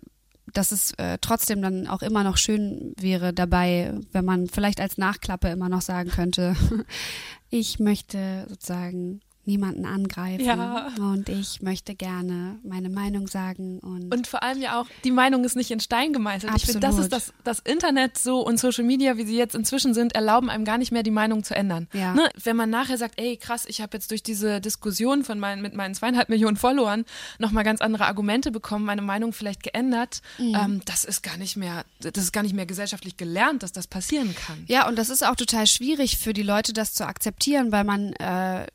dass 0.53 0.73
es 0.73 0.93
äh, 0.93 1.19
trotzdem 1.21 1.63
dann 1.63 1.87
auch 1.87 2.03
immer 2.03 2.25
noch 2.25 2.37
schön 2.37 2.95
wäre 2.99 3.33
dabei, 3.33 3.95
wenn 4.13 4.25
man 4.25 4.49
vielleicht 4.49 4.81
als 4.81 4.99
Nachklappe 4.99 5.49
immer 5.49 5.69
noch 5.69 5.83
sagen 5.83 6.11
könnte, 6.11 6.57
ich 7.51 7.79
möchte 7.79 8.47
sozusagen 8.49 9.21
niemanden 9.45 9.87
angreifen 9.87 10.45
Ja. 10.45 10.89
und 10.99 11.29
ich 11.29 11.63
möchte 11.63 11.95
gerne 11.97 12.59
meine 12.63 12.89
Meinung 12.89 13.27
sagen 13.27 13.81
und, 13.81 14.15
Und 14.15 14.27
vor 14.29 14.43
allem 14.43 14.61
ja 14.63 14.81
auch, 14.81 14.87
die 15.05 15.11
Meinung 15.11 15.45
ist 15.45 15.57
nicht 15.57 15.71
in 15.73 15.81
Stein 15.81 16.13
gemeißelt. 16.13 16.53
Ich 16.57 16.65
finde, 16.67 16.81
das 16.81 16.97
ist 16.99 17.13
Absolut. 17.13 17.33
das, 17.45 17.59
das 17.63 17.73
Internet 17.73 18.19
so 18.19 18.41
und 18.47 18.59
Social 18.61 18.85
Media, 18.85 19.17
wie 19.17 19.25
sie 19.27 19.37
jetzt 19.37 19.55
inzwischen 19.57 19.95
sind, 19.95 20.15
erlauben 20.15 20.49
einem 20.49 20.65
gar 20.65 20.79
nicht 20.79 20.93
mehr 20.93 21.03
die 21.03 21.11
Meinung 21.11 21.43
zu 21.43 21.55
ändern. 21.57 21.89
Ja. 21.93 22.15
Ne? 22.15 22.29
Wenn 22.43 22.55
man 22.57 22.71
nachher 22.71 22.99
sagt, 22.99 23.21
ey 23.21 23.37
krass, 23.37 23.65
ich 23.67 23.81
habe 23.81 23.97
jetzt 23.97 24.11
durch 24.13 24.23
diese 24.23 24.61
Diskussion 24.61 25.25
von 25.25 25.39
meinen, 25.41 25.61
mit 25.61 25.75
meinen 25.75 25.95
zweieinhalb 25.95 26.29
Millionen 26.29 26.57
Followern 26.57 27.05
nochmal 27.39 27.65
ganz 27.65 27.81
andere 27.81 28.07
Argumente 28.07 28.53
bekommen, 28.53 28.85
meine 28.85 29.03
Meinung 29.03 29.33
vielleicht 29.33 29.63
geändert, 29.63 30.21
Mhm. 30.39 30.55
ähm, 30.55 30.81
das 30.85 31.05
ist 31.05 31.23
gar 31.23 31.37
nicht 31.37 31.57
mehr, 31.57 31.85
das 32.01 32.13
ist 32.25 32.33
gar 32.33 32.43
nicht 32.43 32.55
mehr 32.55 32.67
gesellschaftlich 32.67 33.17
gelernt, 33.17 33.63
dass 33.65 33.73
das 33.73 33.87
passieren 33.89 34.35
kann. 34.35 34.65
Ja, 34.69 34.87
und 34.89 34.97
das 34.97 35.11
ist 35.11 35.27
auch 35.27 35.35
total 35.37 35.67
schwierig 35.67 36.17
für 36.19 36.33
die 36.33 36.43
Leute, 36.43 36.73
das 36.73 36.95
zu 36.95 37.07
akzeptieren, 37.07 37.73
weil 37.73 37.85
man 37.85 38.13
äh, 38.15 38.67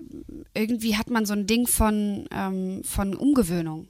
irgendwie 0.58 0.98
hat 0.98 1.10
man 1.10 1.26
so 1.26 1.34
ein 1.34 1.48
Ding 1.48 1.68
von, 1.68 2.28
ähm, 2.32 2.82
von 2.84 3.16
Umgewöhnung. 3.16 3.88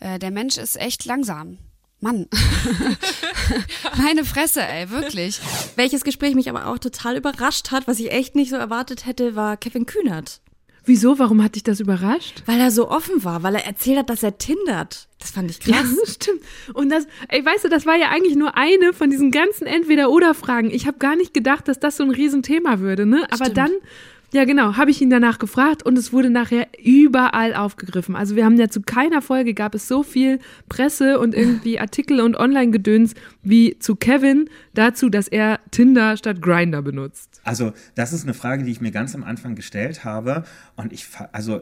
Äh, 0.00 0.18
der 0.18 0.30
Mensch 0.30 0.58
ist 0.58 0.78
echt 0.78 1.06
langsam. 1.06 1.56
Mann. 2.00 2.26
Meine 3.96 4.24
Fresse, 4.24 4.62
ey, 4.62 4.90
wirklich. 4.90 5.40
Welches 5.76 6.04
Gespräch 6.04 6.34
mich 6.34 6.50
aber 6.50 6.66
auch 6.66 6.78
total 6.78 7.16
überrascht 7.16 7.70
hat, 7.70 7.88
was 7.88 7.98
ich 7.98 8.12
echt 8.12 8.34
nicht 8.34 8.50
so 8.50 8.56
erwartet 8.56 9.06
hätte, 9.06 9.34
war 9.34 9.56
Kevin 9.56 9.86
Kühnert. 9.86 10.40
Wieso? 10.84 11.18
Warum 11.18 11.42
hat 11.42 11.56
dich 11.56 11.64
das 11.64 11.80
überrascht? 11.80 12.42
Weil 12.46 12.60
er 12.60 12.70
so 12.70 12.88
offen 12.88 13.24
war, 13.24 13.42
weil 13.42 13.56
er 13.56 13.66
erzählt 13.66 13.98
hat, 13.98 14.10
dass 14.10 14.22
er 14.22 14.38
tindert. 14.38 15.08
Das 15.18 15.30
fand 15.30 15.50
ich 15.50 15.66
Ja, 15.66 15.78
krass. 15.78 15.88
stimmt. 16.14 16.40
Und 16.74 16.90
das, 16.90 17.06
ey, 17.28 17.44
weißt 17.44 17.64
du, 17.64 17.68
das 17.68 17.86
war 17.86 17.96
ja 17.96 18.10
eigentlich 18.10 18.36
nur 18.36 18.56
eine 18.56 18.92
von 18.92 19.10
diesen 19.10 19.32
ganzen 19.32 19.66
Entweder-Oder-Fragen. 19.66 20.70
Ich 20.70 20.86
habe 20.86 20.98
gar 20.98 21.16
nicht 21.16 21.34
gedacht, 21.34 21.66
dass 21.66 21.80
das 21.80 21.96
so 21.96 22.04
ein 22.04 22.10
Riesenthema 22.10 22.78
würde, 22.78 23.04
ne? 23.04 23.24
Aber 23.30 23.46
Stimmt. 23.46 23.56
dann, 23.56 23.70
ja 24.32 24.44
genau, 24.44 24.76
habe 24.76 24.90
ich 24.90 25.00
ihn 25.00 25.10
danach 25.10 25.38
gefragt 25.38 25.82
und 25.82 25.96
es 25.98 26.12
wurde 26.12 26.30
nachher 26.30 26.68
überall 26.82 27.54
aufgegriffen. 27.54 28.16
Also 28.16 28.36
wir 28.36 28.44
haben 28.44 28.56
ja 28.58 28.68
zu 28.68 28.82
keiner 28.82 29.22
Folge 29.22 29.54
gab 29.54 29.74
es 29.74 29.88
so 29.88 30.02
viel 30.02 30.38
Presse 30.68 31.18
und 31.18 31.34
irgendwie 31.34 31.78
Artikel 31.86 32.20
und 32.20 32.36
Online-Gedöns 32.36 33.14
wie 33.42 33.78
zu 33.78 33.96
Kevin 33.96 34.48
dazu, 34.74 35.08
dass 35.08 35.28
er 35.28 35.60
Tinder 35.70 36.16
statt 36.16 36.42
Grinder 36.42 36.82
benutzt. 36.82 37.40
Also, 37.44 37.72
das 37.94 38.12
ist 38.12 38.24
eine 38.24 38.34
Frage, 38.34 38.64
die 38.64 38.72
ich 38.72 38.80
mir 38.80 38.90
ganz 38.90 39.14
am 39.14 39.22
Anfang 39.22 39.54
gestellt 39.54 40.04
habe. 40.04 40.44
Und 40.74 40.92
ich, 40.92 41.06
also, 41.32 41.60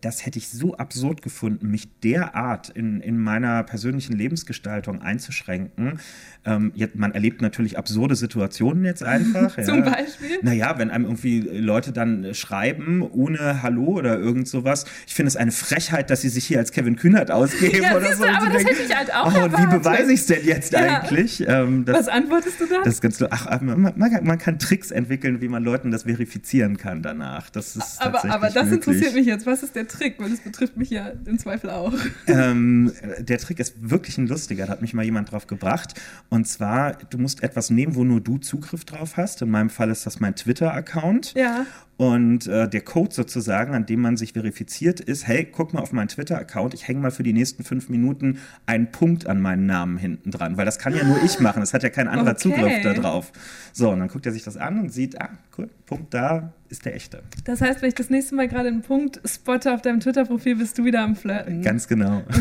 das 0.00 0.26
hätte 0.26 0.38
ich 0.38 0.48
so 0.48 0.76
absurd 0.76 1.22
gefunden, 1.22 1.70
mich 1.70 1.88
derart 2.00 2.68
in, 2.68 3.00
in 3.00 3.18
meiner 3.18 3.62
persönlichen 3.62 4.14
Lebensgestaltung 4.16 5.02
einzuschränken. 5.02 6.00
Ähm, 6.44 6.72
jetzt, 6.74 6.96
man 6.96 7.12
erlebt 7.12 7.42
natürlich 7.42 7.78
absurde 7.78 8.16
Situationen 8.16 8.84
jetzt 8.84 9.02
einfach. 9.02 9.56
ja. 9.58 9.64
Zum 9.64 9.82
Beispiel? 9.82 10.38
Naja, 10.42 10.78
wenn 10.78 10.90
einem 10.90 11.04
irgendwie 11.04 11.40
Leute 11.40 11.92
dann 11.92 12.34
schreiben, 12.34 13.02
ohne 13.02 13.62
Hallo 13.62 13.84
oder 13.98 14.18
irgend 14.18 14.48
sowas. 14.48 14.84
Ich 15.06 15.14
finde 15.14 15.28
es 15.28 15.36
eine 15.36 15.52
Frechheit, 15.52 16.10
dass 16.10 16.22
sie 16.22 16.28
sich 16.28 16.46
hier 16.46 16.58
als 16.58 16.72
Kevin 16.72 16.96
Kühnert 16.96 17.30
ausgeben 17.30 17.82
Ja, 17.82 17.96
oder 17.96 18.14
so. 18.14 18.24
du, 18.24 18.30
aber 18.30 18.46
das 18.46 18.64
denken, 18.64 18.68
hätte 18.68 18.82
ich 18.88 18.96
halt 18.96 19.14
auch 19.14 19.34
oh, 19.34 19.44
und 19.44 19.58
wie 19.58 19.66
beweise 19.66 20.12
ich 20.12 20.20
es 20.20 20.26
denn 20.26 20.44
jetzt 20.44 20.72
Ja. 20.72 21.00
eigentlich? 21.02 21.44
Ähm, 21.46 21.84
das, 21.84 21.98
Was 22.00 22.08
antwortest 22.08 22.60
du 22.60 22.66
da? 22.66 22.82
das 22.84 23.00
ganz, 23.00 23.22
ach, 23.30 23.60
man, 23.60 23.92
man, 23.96 24.38
kann 24.38 24.58
Tricks 24.58 24.90
entwickeln, 24.90 25.40
wie 25.40 25.48
man 25.48 25.62
Leuten 25.62 25.90
das 25.90 26.02
verifizieren 26.04 26.76
kann 26.76 27.02
danach. 27.02 27.50
Das 27.50 27.76
ist 27.76 28.00
Aber, 28.00 28.24
aber 28.30 28.48
das 28.48 28.66
möglich. 28.66 28.72
interessiert 28.72 29.14
mich 29.14 29.26
jetzt. 29.26 29.46
Was 29.46 29.62
ist 29.62 29.69
der 29.72 29.88
Trick? 29.88 30.16
Weil 30.18 30.30
das 30.30 30.40
betrifft 30.40 30.76
mich 30.76 30.90
ja 30.90 31.12
im 31.24 31.38
Zweifel 31.38 31.70
auch. 31.70 31.92
Ähm, 32.26 32.92
der 33.18 33.38
Trick 33.38 33.58
ist 33.58 33.90
wirklich 33.90 34.16
ein 34.18 34.26
lustiger, 34.26 34.66
da 34.66 34.72
hat 34.72 34.82
mich 34.82 34.94
mal 34.94 35.04
jemand 35.04 35.32
drauf 35.32 35.46
gebracht. 35.46 36.00
Und 36.28 36.46
zwar, 36.46 36.94
du 36.94 37.18
musst 37.18 37.42
etwas 37.42 37.70
nehmen, 37.70 37.94
wo 37.94 38.04
nur 38.04 38.20
du 38.20 38.38
Zugriff 38.38 38.84
drauf 38.84 39.16
hast. 39.16 39.42
In 39.42 39.50
meinem 39.50 39.70
Fall 39.70 39.90
ist 39.90 40.06
das 40.06 40.20
mein 40.20 40.34
Twitter-Account. 40.36 41.34
Ja. 41.34 41.66
Und 42.00 42.46
äh, 42.46 42.66
der 42.66 42.80
Code 42.80 43.12
sozusagen, 43.12 43.74
an 43.74 43.84
dem 43.84 44.00
man 44.00 44.16
sich 44.16 44.32
verifiziert, 44.32 45.00
ist, 45.00 45.26
hey, 45.26 45.44
guck 45.44 45.74
mal 45.74 45.82
auf 45.82 45.92
meinen 45.92 46.08
Twitter-Account, 46.08 46.72
ich 46.72 46.88
hänge 46.88 47.00
mal 47.00 47.10
für 47.10 47.22
die 47.22 47.34
nächsten 47.34 47.62
fünf 47.62 47.90
Minuten 47.90 48.38
einen 48.64 48.90
Punkt 48.90 49.26
an 49.26 49.38
meinen 49.38 49.66
Namen 49.66 49.98
hinten 49.98 50.30
dran, 50.30 50.56
weil 50.56 50.64
das 50.64 50.78
kann 50.78 50.96
ja 50.96 51.04
nur 51.04 51.22
ich 51.22 51.40
machen, 51.40 51.60
das 51.60 51.74
hat 51.74 51.82
ja 51.82 51.90
kein 51.90 52.08
anderer 52.08 52.30
Okay. 52.30 52.38
Zugriff 52.38 52.82
da 52.82 52.94
drauf. 52.94 53.32
So, 53.74 53.90
und 53.90 53.98
dann 53.98 54.08
guckt 54.08 54.24
er 54.24 54.32
sich 54.32 54.42
das 54.42 54.56
an 54.56 54.80
und 54.80 54.90
sieht, 54.90 55.20
ah, 55.20 55.28
cool, 55.58 55.68
Punkt 55.84 56.14
da 56.14 56.54
ist 56.70 56.86
der 56.86 56.94
echte. 56.94 57.22
Das 57.44 57.60
heißt, 57.60 57.82
wenn 57.82 57.90
ich 57.90 57.96
das 57.96 58.08
nächste 58.08 58.34
Mal 58.34 58.48
gerade 58.48 58.68
einen 58.68 58.80
Punkt 58.80 59.20
spotte 59.26 59.74
auf 59.74 59.82
deinem 59.82 60.00
Twitter-Profil, 60.00 60.56
bist 60.56 60.78
du 60.78 60.86
wieder 60.86 61.02
am 61.02 61.16
Flirten. 61.16 61.60
Ganz 61.60 61.86
genau. 61.86 62.22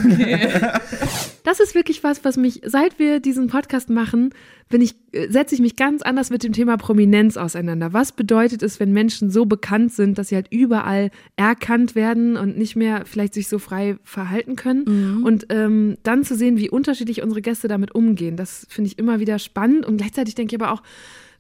Das 1.46 1.60
ist 1.60 1.74
wirklich 1.74 2.04
was, 2.04 2.24
was 2.24 2.38
mich, 2.38 2.62
seit 2.64 3.00
wir 3.00 3.20
diesen 3.20 3.48
Podcast 3.48 3.90
machen, 3.90 4.36
bin 4.70 4.82
ich, 4.82 4.96
äh, 5.12 5.30
setze 5.30 5.56
ich 5.56 5.62
mich 5.62 5.76
ganz 5.76 6.02
anders 6.04 6.30
mit 6.30 6.44
dem 6.44 6.54
Thema 6.54 6.78
Prominenz 6.78 7.38
auseinander. 7.38 7.92
Was 7.92 8.12
bedeutet 8.12 8.62
es, 8.62 8.80
wenn 8.80 8.94
Menschen 8.94 9.32
so 9.32 9.46
bekannt 9.46 9.92
sind, 9.94 10.18
dass 10.18 10.30
sie 10.30 10.36
halt 10.36 10.48
überall 10.52 11.10
erkannt 11.36 11.96
werden 11.96 12.38
und 12.38 12.58
nicht 12.58 12.76
mehr 12.76 13.06
vielleicht 13.06 13.34
sich 13.34 13.48
so 13.48 13.58
frei 13.60 13.98
verhalten 14.04 14.56
können? 14.56 15.24
Und 15.24 15.48
ähm, 15.50 15.98
dann 16.04 16.24
zu 16.24 16.36
sehen, 16.36 16.58
wie 16.58 16.70
unterschiedlich 16.70 17.24
unsere 17.24 17.42
Gäste 17.42 17.68
damit 17.68 17.96
umgehen, 17.96 18.38
das 18.38 18.68
finde 18.70 18.90
ich 18.90 19.00
immer 19.00 19.20
wieder 19.20 19.40
spannend. 19.40 19.86
Und 19.86 19.98
gleichzeitig 19.98 20.36
denke 20.36 20.56
ich 20.56 20.62
aber 20.62 20.72
auch, 20.72 20.84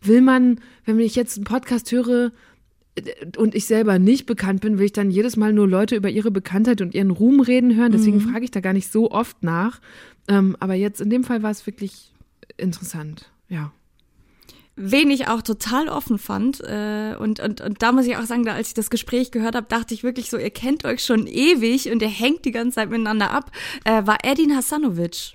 will 0.02 0.22
man, 0.22 0.60
wenn 0.86 1.00
ich 1.00 1.16
jetzt 1.16 1.38
einen 1.38 1.46
Podcast 1.46 1.92
höre, 1.92 2.32
und 3.38 3.56
ich 3.56 3.66
selber 3.66 3.98
nicht 3.98 4.26
bekannt 4.26 4.60
bin, 4.60 4.78
will 4.78 4.86
ich 4.86 4.92
dann 4.92 5.10
jedes 5.10 5.38
Mal 5.38 5.54
nur 5.54 5.68
Leute 5.70 5.96
über 5.96 6.10
ihre 6.10 6.32
Bekanntheit 6.32 6.82
und 6.82 6.94
ihren 6.94 7.12
Ruhm 7.12 7.40
reden 7.40 7.74
hören. 7.78 7.94
Deswegen 7.94 8.18
Mhm. 8.18 8.22
frage 8.32 8.44
ich 8.44 8.52
da 8.52 8.60
gar 8.60 8.74
nicht 8.74 8.92
so 8.92 9.12
oft 9.12 9.42
nach. 9.42 9.80
Ähm, 10.28 10.58
aber 10.60 10.74
jetzt 10.74 11.00
in 11.00 11.10
dem 11.10 11.24
Fall 11.24 11.42
war 11.42 11.52
es 11.52 11.66
wirklich 11.66 12.12
interessant. 12.60 13.30
Ja. 13.48 13.72
Wen 14.76 15.12
ich 15.12 15.28
auch 15.28 15.42
total 15.42 15.90
offen 15.90 16.18
fand, 16.18 16.62
äh, 16.62 17.16
und, 17.20 17.40
und, 17.42 17.60
und 17.60 17.82
da 17.82 17.92
muss 17.92 18.06
ich 18.06 18.16
auch 18.16 18.24
sagen, 18.24 18.46
da, 18.46 18.54
als 18.54 18.70
ich 18.70 18.74
das 18.74 18.90
Gespräch 18.90 19.32
gehört 19.32 19.56
habe, 19.56 19.68
dachte 19.68 19.94
ich 19.94 20.04
wirklich 20.04 20.30
so, 20.30 20.38
ihr 20.38 20.52
kennt 20.52 20.86
euch 20.86 21.04
schon 21.04 21.28
ewig 21.28 21.92
und 21.92 22.02
ihr 22.02 22.08
hängt 22.08 22.46
die 22.46 22.52
ganze 22.52 22.76
Zeit 22.76 22.90
miteinander 22.90 23.32
ab, 23.32 23.52
äh, 23.84 24.06
war 24.06 24.20
Edin 24.24 24.56
Hasanovic. 24.56 25.34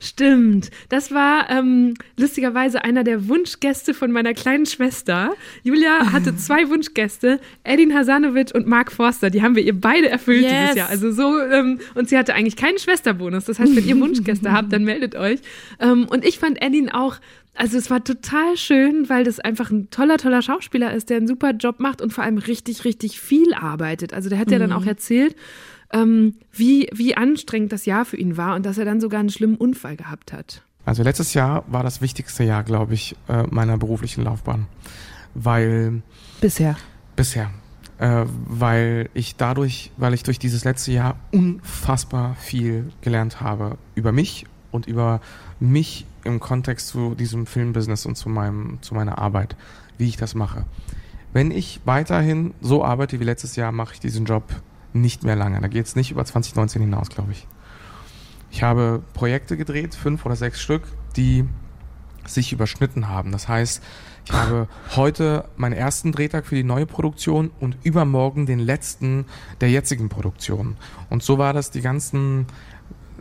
Stimmt. 0.00 0.70
Das 0.88 1.12
war 1.12 1.48
ähm, 1.50 1.94
lustigerweise 2.18 2.82
einer 2.84 3.04
der 3.04 3.28
Wunschgäste 3.28 3.94
von 3.94 4.10
meiner 4.12 4.34
kleinen 4.34 4.66
Schwester. 4.66 5.32
Julia 5.62 6.06
hatte 6.12 6.36
zwei 6.36 6.68
Wunschgäste, 6.68 7.40
Edin 7.64 7.94
Hasanovic 7.94 8.54
und 8.54 8.66
Mark 8.66 8.92
Forster. 8.92 9.30
Die 9.30 9.42
haben 9.42 9.54
wir 9.56 9.62
ihr 9.62 9.78
beide 9.80 10.08
erfüllt 10.08 10.42
Yes. 10.42 10.52
dieses 10.52 10.76
Jahr. 10.76 10.88
Also 10.88 11.12
so, 11.12 11.38
ähm, 11.40 11.78
und 11.94 12.08
sie 12.08 12.18
hatte 12.18 12.34
eigentlich 12.34 12.56
keinen 12.56 12.78
Schwesterbonus. 12.78 13.44
Das 13.44 13.58
heißt, 13.58 13.76
wenn 13.76 13.86
ihr 13.86 13.98
Wunschgäste 14.00 14.52
habt, 14.52 14.72
dann 14.72 14.84
meldet 14.84 15.14
euch. 15.14 15.40
Ähm, 15.80 16.06
und 16.08 16.24
ich 16.24 16.38
fand 16.38 16.62
Edin 16.62 16.90
auch, 16.90 17.16
also 17.54 17.76
es 17.76 17.90
war 17.90 18.02
total 18.02 18.56
schön, 18.56 19.08
weil 19.10 19.24
das 19.24 19.38
einfach 19.38 19.70
ein 19.70 19.90
toller, 19.90 20.16
toller 20.16 20.40
Schauspieler 20.40 20.94
ist, 20.94 21.10
der 21.10 21.18
einen 21.18 21.28
super 21.28 21.50
Job 21.52 21.80
macht 21.80 22.00
und 22.00 22.10
vor 22.12 22.24
allem 22.24 22.38
richtig, 22.38 22.84
richtig 22.86 23.20
viel 23.20 23.52
arbeitet. 23.54 24.14
Also 24.14 24.30
der 24.30 24.38
hat 24.38 24.50
ja 24.50 24.58
dann 24.58 24.70
Mhm. 24.70 24.76
auch 24.76 24.86
erzählt, 24.86 25.36
ähm, 25.92 26.36
wie, 26.52 26.88
wie 26.92 27.16
anstrengend 27.16 27.72
das 27.72 27.86
Jahr 27.86 28.04
für 28.04 28.16
ihn 28.16 28.36
war 28.36 28.56
und 28.56 28.66
dass 28.66 28.78
er 28.78 28.84
dann 28.84 29.00
sogar 29.00 29.20
einen 29.20 29.30
schlimmen 29.30 29.56
Unfall 29.56 29.96
gehabt 29.96 30.32
hat. 30.32 30.62
Also 30.84 31.02
letztes 31.02 31.34
Jahr 31.34 31.64
war 31.68 31.82
das 31.82 32.00
wichtigste 32.00 32.44
Jahr, 32.44 32.64
glaube 32.64 32.94
ich, 32.94 33.16
äh, 33.28 33.44
meiner 33.50 33.78
beruflichen 33.78 34.24
Laufbahn. 34.24 34.66
Weil 35.34 36.02
Bisher. 36.40 36.76
bisher. 37.14 37.50
Äh, 37.98 38.24
weil 38.48 39.08
ich 39.14 39.36
dadurch, 39.36 39.92
weil 39.96 40.12
ich 40.12 40.24
durch 40.24 40.38
dieses 40.38 40.64
letzte 40.64 40.92
Jahr 40.92 41.16
unfassbar 41.30 42.34
viel 42.34 42.90
gelernt 43.00 43.40
habe 43.40 43.78
über 43.94 44.10
mich 44.10 44.46
und 44.72 44.86
über 44.86 45.20
mich 45.60 46.04
im 46.24 46.40
Kontext 46.40 46.88
zu 46.88 47.14
diesem 47.14 47.46
Filmbusiness 47.46 48.06
und 48.06 48.16
zu 48.16 48.28
meinem, 48.28 48.78
zu 48.80 48.94
meiner 48.94 49.18
Arbeit, 49.18 49.56
wie 49.98 50.08
ich 50.08 50.16
das 50.16 50.34
mache. 50.34 50.64
Wenn 51.32 51.50
ich 51.50 51.80
weiterhin 51.84 52.54
so 52.60 52.84
arbeite 52.84 53.20
wie 53.20 53.24
letztes 53.24 53.56
Jahr, 53.56 53.72
mache 53.72 53.94
ich 53.94 54.00
diesen 54.00 54.24
Job 54.24 54.44
nicht 54.92 55.24
mehr 55.24 55.36
lange. 55.36 55.60
Da 55.60 55.68
geht 55.68 55.86
es 55.86 55.96
nicht 55.96 56.10
über 56.10 56.24
2019 56.24 56.82
hinaus, 56.82 57.08
glaube 57.08 57.32
ich. 57.32 57.46
Ich 58.50 58.62
habe 58.62 59.02
Projekte 59.14 59.56
gedreht, 59.56 59.94
fünf 59.94 60.26
oder 60.26 60.36
sechs 60.36 60.60
Stück, 60.60 60.82
die 61.16 61.44
sich 62.26 62.52
überschnitten 62.52 63.08
haben. 63.08 63.32
Das 63.32 63.48
heißt, 63.48 63.82
ich 64.26 64.32
habe 64.32 64.68
heute 64.96 65.46
meinen 65.56 65.72
ersten 65.72 66.12
Drehtag 66.12 66.46
für 66.46 66.54
die 66.54 66.62
neue 66.64 66.86
Produktion 66.86 67.50
und 67.60 67.76
übermorgen 67.82 68.46
den 68.46 68.58
letzten 68.60 69.24
der 69.60 69.70
jetzigen 69.70 70.08
Produktion. 70.08 70.76
Und 71.10 71.22
so 71.22 71.38
war 71.38 71.52
das 71.52 71.70
die 71.70 71.80
ganzen 71.80 72.46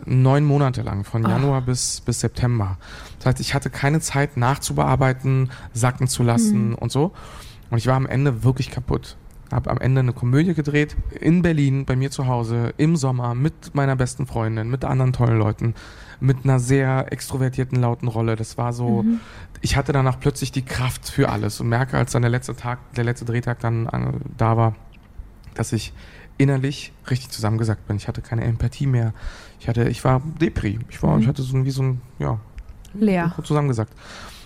neun 0.05 0.43
Monate 0.45 0.81
lang, 0.81 1.03
von 1.03 1.25
Ah. 1.25 1.29
Januar 1.29 1.61
bis, 1.61 2.01
bis 2.01 2.19
September. 2.19 2.77
Das 3.19 3.27
heißt, 3.27 3.39
ich 3.39 3.53
hatte 3.53 3.69
keine 3.69 3.99
Zeit 4.01 4.35
nachzubearbeiten, 4.35 5.51
sacken 5.73 6.07
zu 6.07 6.23
lassen 6.23 6.69
Mhm. 6.69 6.75
und 6.75 6.91
so. 6.91 7.13
Und 7.69 7.77
ich 7.77 7.87
war 7.87 7.95
am 7.95 8.05
Ende 8.07 8.43
wirklich 8.43 8.69
kaputt. 8.71 9.15
Habe 9.51 9.69
am 9.69 9.77
Ende 9.79 9.99
eine 9.99 10.13
Komödie 10.13 10.53
gedreht 10.53 10.95
in 11.19 11.41
Berlin, 11.41 11.85
bei 11.85 11.95
mir 11.95 12.09
zu 12.11 12.27
Hause, 12.27 12.73
im 12.77 12.95
Sommer, 12.95 13.35
mit 13.35 13.75
meiner 13.75 13.95
besten 13.95 14.25
Freundin, 14.25 14.69
mit 14.69 14.85
anderen 14.85 15.11
tollen 15.13 15.37
Leuten, 15.37 15.75
mit 16.19 16.37
einer 16.45 16.59
sehr 16.59 17.11
extrovertierten, 17.11 17.79
lauten 17.81 18.07
Rolle. 18.07 18.35
Das 18.35 18.57
war 18.57 18.71
so, 18.73 19.03
Mhm. 19.03 19.19
ich 19.61 19.75
hatte 19.75 19.91
danach 19.91 20.19
plötzlich 20.19 20.51
die 20.51 20.61
Kraft 20.63 21.09
für 21.09 21.29
alles 21.29 21.59
und 21.59 21.67
merke, 21.69 21.97
als 21.97 22.11
dann 22.13 22.21
der 22.21 22.31
letzte 22.31 22.55
Tag, 22.55 22.79
der 22.95 23.03
letzte 23.03 23.25
Drehtag 23.25 23.59
dann 23.59 23.87
äh, 23.87 24.11
da 24.37 24.55
war, 24.55 24.75
dass 25.53 25.73
ich 25.73 25.91
innerlich 26.37 26.93
richtig 27.09 27.29
zusammengesackt 27.31 27.85
bin. 27.87 27.97
Ich 27.97 28.07
hatte 28.07 28.21
keine 28.21 28.43
Empathie 28.45 28.87
mehr. 28.87 29.13
Ich 29.59 29.67
hatte, 29.67 29.89
ich 29.89 30.03
war 30.03 30.21
Depri. 30.39 30.79
Ich 30.89 31.03
war, 31.03 31.15
Mhm. 31.17 31.21
ich 31.23 31.27
hatte 31.27 31.41
so 31.43 31.55
ein- 31.57 31.65
wie 31.65 31.71
so 31.71 31.83
ein, 31.83 32.01
ja, 32.19 32.39
Leer. 32.93 33.33
zusammengesackt. 33.43 33.93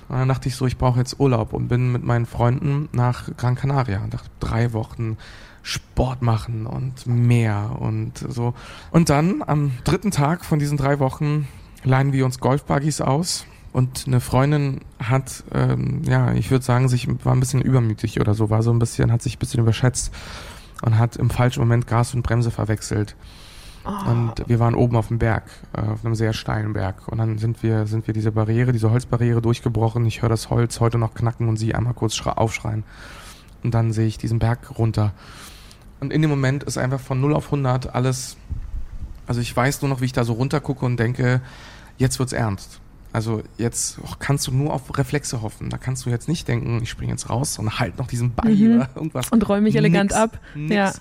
Und 0.08 0.18
dann 0.18 0.28
dachte 0.28 0.48
ich 0.50 0.56
so, 0.56 0.66
ich 0.66 0.78
brauche 0.78 1.00
jetzt 1.00 1.20
Urlaub 1.20 1.54
und 1.54 1.68
bin 1.68 1.92
mit 1.92 2.04
meinen 2.04 2.26
Freunden 2.26 2.90
nach 2.92 3.30
Gran 3.38 3.56
Canaria 3.56 4.04
und 4.04 4.14
dachte, 4.14 4.30
drei 4.40 4.74
Wochen 4.74 5.18
Sport 5.64 6.22
machen 6.22 6.68
und 6.68 7.08
Meer 7.08 7.78
und 7.80 8.18
so. 8.18 8.54
Und 8.92 9.10
dann 9.10 9.44
am 9.46 9.72
dritten 9.84 10.12
Tag 10.12 10.46
von 10.46 10.60
diesen 10.60 10.78
drei 10.78 11.00
Wochen 11.00 11.48
leihen 11.84 12.14
wir 12.14 12.24
uns 12.26 12.40
Golfbuggies 12.40 13.02
aus 13.02 13.46
und 13.74 14.06
eine 14.08 14.22
Freundin 14.22 14.82
hat, 15.00 15.44
ähm, 15.54 16.02
ja, 16.06 16.34
ich 16.34 16.52
würde 16.52 16.64
sagen, 16.64 16.88
sich 16.88 17.08
war 17.26 17.34
ein 17.34 17.40
bisschen 17.40 17.62
übermütig 17.62 18.22
oder 18.22 18.34
so, 18.34 18.50
war 18.50 18.64
so 18.64 18.72
ein 18.72 18.80
bisschen, 18.80 19.12
hat 19.12 19.22
sich 19.22 19.36
ein 19.36 19.40
bisschen 19.40 19.60
überschätzt 19.60 20.14
und 20.84 21.00
hat 21.00 21.16
im 21.16 21.30
falschen 21.30 21.62
Moment 21.62 21.88
Gas 21.88 22.14
und 22.14 22.22
Bremse 22.22 22.52
verwechselt. 22.52 23.16
Und 23.86 24.34
wir 24.48 24.60
waren 24.60 24.74
oben 24.76 24.96
auf 24.96 25.10
dem 25.10 25.20
Berg, 25.20 25.44
äh, 25.74 25.82
auf 25.82 26.04
einem 26.04 26.16
sehr 26.16 26.34
steilen 26.34 26.74
Berg. 26.74 27.08
Und 27.08 27.20
dann 27.20 27.38
sind 27.38 27.62
wir, 27.64 27.86
sind 27.86 28.08
wir 28.08 28.14
diese 28.14 28.32
Barriere, 28.32 28.72
diese 28.72 28.90
Holzbarriere 28.90 29.42
durchgebrochen. 29.42 30.06
Ich 30.06 30.22
höre 30.22 30.30
das 30.30 30.50
Holz 30.50 30.80
heute 30.80 30.98
noch 30.98 31.14
knacken 31.14 31.48
und 31.48 31.58
sie 31.58 31.76
einmal 31.76 31.94
kurz 31.94 32.20
aufschreien. 32.26 32.84
Und 33.64 33.74
dann 33.74 33.94
sehe 33.94 34.08
ich 34.08 34.18
diesen 34.18 34.40
Berg 34.40 34.78
runter. 34.78 35.12
Und 36.00 36.12
in 36.12 36.22
dem 36.22 36.30
Moment 36.30 36.64
ist 36.64 36.78
einfach 36.78 37.00
von 37.00 37.22
0 37.22 37.34
auf 37.36 37.46
100 37.46 37.94
alles, 37.96 38.38
also 39.28 39.40
ich 39.42 39.56
weiß 39.56 39.82
nur 39.82 39.90
noch, 39.90 40.02
wie 40.02 40.06
ich 40.06 40.14
da 40.14 40.24
so 40.24 40.34
runter 40.34 40.60
gucke 40.60 40.86
und 40.86 40.98
denke, 41.00 41.42
jetzt 41.98 42.20
wird's 42.20 42.34
ernst. 42.34 42.80
Also 43.14 43.44
jetzt 43.58 44.00
oh, 44.04 44.10
kannst 44.20 44.46
du 44.48 44.52
nur 44.52 44.74
auf 44.74 44.98
Reflexe 44.98 45.42
hoffen. 45.42 45.70
Da 45.70 45.78
kannst 45.78 46.06
du 46.06 46.10
jetzt 46.10 46.28
nicht 46.28 46.48
denken, 46.48 46.82
ich 46.84 46.90
springe 46.90 47.12
jetzt 47.12 47.30
raus 47.30 47.58
und 47.60 47.80
halt 47.80 47.98
noch 47.98 48.08
diesen 48.08 48.34
Ball 48.34 48.54
Mhm. 48.54 48.76
oder 48.76 48.90
irgendwas. 48.96 49.30
Und 49.30 49.48
räum 49.48 49.64
mich 49.64 49.76
elegant 49.76 50.12
Nix, 50.12 50.22
ab. 50.22 50.40
Nix. 50.54 50.74
Ja. 50.76 50.92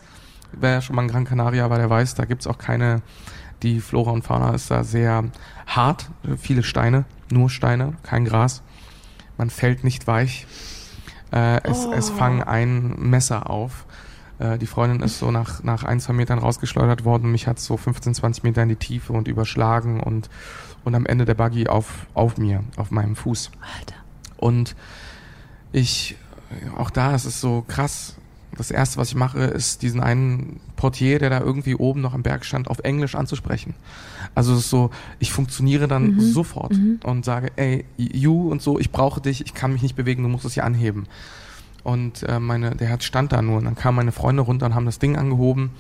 Wer 0.61 0.80
schon 0.80 0.96
mal 0.96 1.02
in 1.02 1.09
Gran 1.09 1.24
Canaria 1.24 1.70
war, 1.70 1.78
der 1.78 1.90
weiß, 1.90 2.14
da 2.14 2.24
gibt's 2.24 2.46
auch 2.46 2.59
keine, 2.59 3.02
die 3.62 3.80
Flora 3.80 4.11
und 4.11 4.22
Fauna 4.22 4.55
ist 4.55 4.70
da 4.70 4.84
sehr 4.84 5.24
hart, 5.66 6.11
viele 6.38 6.62
Steine, 6.62 7.05
nur 7.30 7.50
Steine, 7.50 7.94
kein 8.02 8.24
Gras. 8.24 8.62
Man 9.36 9.50
fällt 9.50 9.84
nicht 9.84 10.07
weich. 10.07 10.46
Äh, 11.32 11.61
es, 11.64 11.84
es 11.86 12.11
Oh. 12.11 12.14
fangen 12.14 12.42
ein 12.42 12.94
Messer 12.98 13.50
auf. 13.50 13.86
Äh, 14.38 14.59
die 14.59 14.66
Freundin 14.66 15.00
ist 15.00 15.18
so 15.18 15.30
nach, 15.30 15.62
nach 15.64 15.82
ein, 15.82 15.98
zwei 16.00 16.12
Metern 16.12 16.38
rausgeschleudert 16.38 17.05
worden. 17.05 17.32
Mich 17.32 17.46
hat 17.46 17.59
so 17.59 17.76
15, 17.76 18.14
20 18.14 18.44
Meter 18.44 18.62
in 18.62 18.68
die 18.68 18.76
Tiefe 18.76 19.12
und 19.12 19.26
überschlagen 19.26 20.00
und, 20.00 20.28
und 20.84 20.94
am 20.94 21.07
Ende 21.07 21.24
der 21.24 21.34
Buggy 21.34 21.66
auf, 21.68 22.07
auf 22.14 22.36
mir, 22.36 22.62
auf 22.76 22.90
meinem 22.90 23.16
Fuß. 23.16 23.50
Alter. 23.78 23.96
Und 24.36 24.76
ich, 25.72 26.16
auch 26.76 26.90
da 26.90 27.14
ist 27.14 27.24
es 27.24 27.40
so 27.40 27.64
krass. 27.66 28.16
Das 28.57 28.70
erste, 28.70 28.98
was 28.98 29.09
ich 29.09 29.14
mache, 29.16 29.40
ist 29.40 29.82
diesen 29.82 30.00
einen 30.00 30.61
Portier, 30.76 31.18
der 31.18 31.30
da 31.30 31.40
irgendwie 31.40 31.74
oben 31.74 32.00
noch 32.00 32.14
am 32.14 32.22
Berg 32.22 32.44
stand, 32.44 32.68
auf 32.68 32.78
Englisch 32.80 33.14
anzusprechen. 33.14 33.74
Also 34.34 34.52
es 34.52 34.61
ist 34.61 34.70
so, 34.70 34.90
ich 35.18 35.32
funktioniere 35.32 35.88
dann 35.88 36.14
Mhm. 36.14 36.20
sofort 36.20 36.72
Mhm. 36.78 37.00
und 37.05 37.24
sage, 37.24 37.50
ey, 37.57 37.84
you 37.96 38.50
und 38.50 38.62
so, 38.62 38.78
ich 38.78 38.90
brauche 38.92 39.20
dich, 39.20 39.44
ich 39.44 39.55
kann 39.55 39.72
mich 39.72 39.82
nicht 39.82 39.96
bewegen, 39.96 40.22
du 40.22 40.28
musst 40.28 40.44
es 40.44 40.55
hier 40.55 40.64
anheben. 40.64 41.07
Und 41.82 42.22
äh, 42.22 42.40
meine, 42.40 42.76
der 42.76 42.88
Herz 42.88 43.05
stand 43.05 43.32
da 43.32 43.42
nur 43.42 43.59
und 43.59 43.64
dann 43.64 43.74
kamen 43.74 43.96
meine 43.96 44.12
Freunde 44.12 44.42
runter 44.42 44.66
und 44.66 44.74
haben 44.74 44.86
das 44.86 44.98
Ding 44.98 45.16
angehoben, 45.16 45.70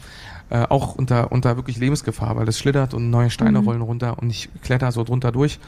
äh, 0.50 0.58
auch 0.68 0.94
unter, 0.96 1.32
unter 1.32 1.56
wirklich 1.56 1.78
Lebensgefahr, 1.78 2.36
weil 2.36 2.44
das 2.44 2.58
schlittert 2.58 2.92
und 2.92 3.08
neue 3.08 3.30
Steine 3.30 3.60
Mhm. 3.60 3.66
rollen 3.66 3.80
runter 3.82 4.18
und 4.18 4.28
ich 4.30 4.50
kletter 4.62 4.92
so 4.92 5.02
drunter 5.04 5.32
durch 5.32 5.58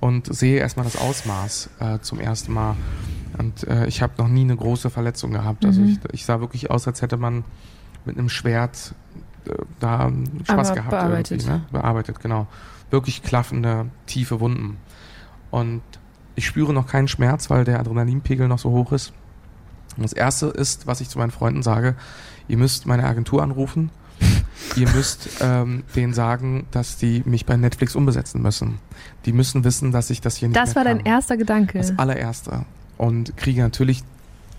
und 0.00 0.26
sehe 0.34 0.58
erstmal 0.58 0.84
das 0.84 0.96
Ausmaß 0.96 1.70
äh, 1.80 1.98
zum 2.00 2.20
ersten 2.20 2.52
Mal. 2.52 2.76
Und 3.38 3.66
äh, 3.66 3.86
ich 3.86 4.02
habe 4.02 4.14
noch 4.18 4.28
nie 4.28 4.42
eine 4.42 4.56
große 4.56 4.90
Verletzung 4.90 5.30
gehabt. 5.32 5.64
Also 5.64 5.80
Mhm. 5.80 5.88
ich, 5.88 5.98
ich 6.12 6.24
sah 6.24 6.40
wirklich 6.40 6.70
aus, 6.70 6.86
als 6.86 7.02
hätte 7.02 7.16
man 7.16 7.44
mit 8.04 8.18
einem 8.18 8.28
Schwert 8.28 8.94
äh, 9.46 9.50
da 9.80 10.10
Spaß 10.44 10.68
Aber 10.68 10.74
gehabt. 10.76 10.90
bearbeitet. 10.90 11.42
Irgendwie, 11.42 11.50
ne? 11.60 11.64
Bearbeitet, 11.72 12.20
genau. 12.20 12.46
Wirklich 12.90 13.22
klaffende, 13.22 13.86
tiefe 14.06 14.40
Wunden. 14.40 14.76
Und 15.50 15.82
ich 16.34 16.46
spüre 16.46 16.72
noch 16.72 16.86
keinen 16.86 17.08
Schmerz, 17.08 17.50
weil 17.50 17.64
der 17.64 17.80
Adrenalinpegel 17.80 18.48
noch 18.48 18.58
so 18.58 18.70
hoch 18.70 18.92
ist. 18.92 19.12
Und 19.96 20.02
das 20.04 20.12
erste 20.14 20.46
ist, 20.46 20.86
was 20.86 21.00
ich 21.00 21.08
zu 21.08 21.18
meinen 21.18 21.30
Freunden 21.30 21.62
sage, 21.62 21.94
ihr 22.48 22.56
müsst 22.56 22.86
meine 22.86 23.04
Agentur 23.04 23.42
anrufen. 23.42 23.90
ihr 24.76 24.88
müsst 24.90 25.28
ähm, 25.40 25.82
denen 25.96 26.14
sagen, 26.14 26.66
dass 26.70 26.96
die 26.96 27.22
mich 27.26 27.44
bei 27.44 27.56
Netflix 27.56 27.96
umbesetzen 27.96 28.40
müssen. 28.40 28.78
Die 29.26 29.32
müssen 29.32 29.64
wissen, 29.64 29.90
dass 29.90 30.08
ich 30.10 30.20
das 30.20 30.36
hier 30.36 30.48
nicht 30.48 30.56
Das 30.56 30.76
war 30.76 30.84
kann. 30.84 30.98
dein 30.98 31.06
erster 31.06 31.36
Gedanke. 31.36 31.78
Das 31.78 31.98
allererste. 31.98 32.64
Und 33.02 33.36
kriege 33.36 33.60
natürlich 33.62 34.04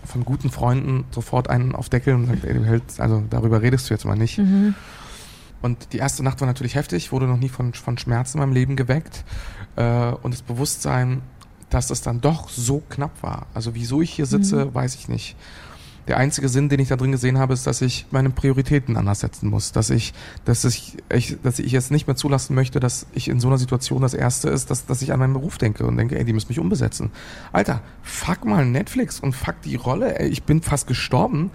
von 0.04 0.26
guten 0.26 0.50
Freunden 0.50 1.06
sofort 1.12 1.50
einen 1.50 1.76
auf 1.76 1.88
Deckel 1.88 2.14
und 2.14 2.26
sagt, 2.26 2.44
ey, 2.44 2.54
du 2.54 2.66
hältst, 2.66 3.00
also 3.00 3.24
darüber 3.30 3.62
redest 3.62 3.89
du 3.89 3.94
jetzt 3.94 4.04
mal 4.04 4.18
nicht. 4.18 4.38
Mhm. 4.38 4.76
Und 5.62 5.94
die 5.94 5.98
erste 6.00 6.24
Nacht 6.24 6.41
war 6.41 6.46
natürlich 6.46 6.76
heftig, 6.76 7.14
wurde 7.14 7.26
noch 7.26 7.38
nie 7.38 7.48
von, 7.48 7.74
von 7.74 7.98
Schmerzen 7.98 8.38
in 8.38 8.41
meinem 8.41 8.52
Leben 8.52 8.76
geweckt. 8.76 9.24
Äh, 9.78 10.12
und 10.22 10.34
das 10.34 10.41
Bewusstsein, 10.41 11.22
dass 11.70 11.89
es 11.89 12.02
dann 12.02 12.20
doch 12.20 12.50
so 12.50 12.84
knapp 12.89 13.24
war. 13.24 13.48
Also 13.54 13.76
wieso 13.76 14.02
ich 14.02 14.12
hier 14.12 14.26
sitze, 14.26 14.66
Mhm. 14.66 14.74
weiß 14.74 14.96
ich 14.96 15.08
nicht. 15.08 15.38
Der 16.08 16.18
einzige 16.18 16.49
Sinn, 16.49 16.70
den 16.70 16.80
ich 16.80 16.89
da 16.89 16.95
drin 16.95 17.12
gesehen 17.12 17.38
habe, 17.38 17.54
ist, 17.54 17.66
dass 17.66 17.82
ich 17.82 18.06
meine 18.12 18.30
Prioritäten 18.30 18.97
anders 18.97 19.22
setzen 19.22 19.49
muss. 19.49 19.72
Dass 19.72 19.89
ich, 19.89 20.14
dass 20.43 20.66
ich, 20.66 20.97
dass 21.43 21.60
ich 21.60 21.72
jetzt 21.72 21.91
nicht 21.91 22.08
mehr 22.08 22.16
zulassen 22.16 22.56
möchte, 22.56 22.80
dass 22.80 23.08
ich 23.14 23.30
in 23.30 23.39
so 23.39 23.47
einer 23.47 23.58
Situation 23.58 24.01
das 24.01 24.14
Erste 24.14 24.49
ist, 24.49 24.70
dass, 24.70 24.86
dass 24.86 25.01
ich 25.01 25.14
an 25.14 25.20
meinen 25.20 25.34
Beruf 25.34 25.58
denke 25.58 25.86
und 25.86 25.95
denke, 25.97 26.18
ey, 26.18 26.26
die 26.26 26.34
müssen 26.34 26.49
mich 26.49 26.60
umbesetzen. 26.60 27.12
Alter, 27.51 27.82
fuck 28.01 28.45
mal 28.45 28.66
Netflix 28.66 29.20
und 29.20 29.34
fuck 29.34 29.62
die 29.64 29.76
Rolle, 29.76 30.20
ey, 30.20 30.28
ich 30.28 30.43
bin 30.43 30.62
fast 30.62 30.88
gestorben. 30.88 31.51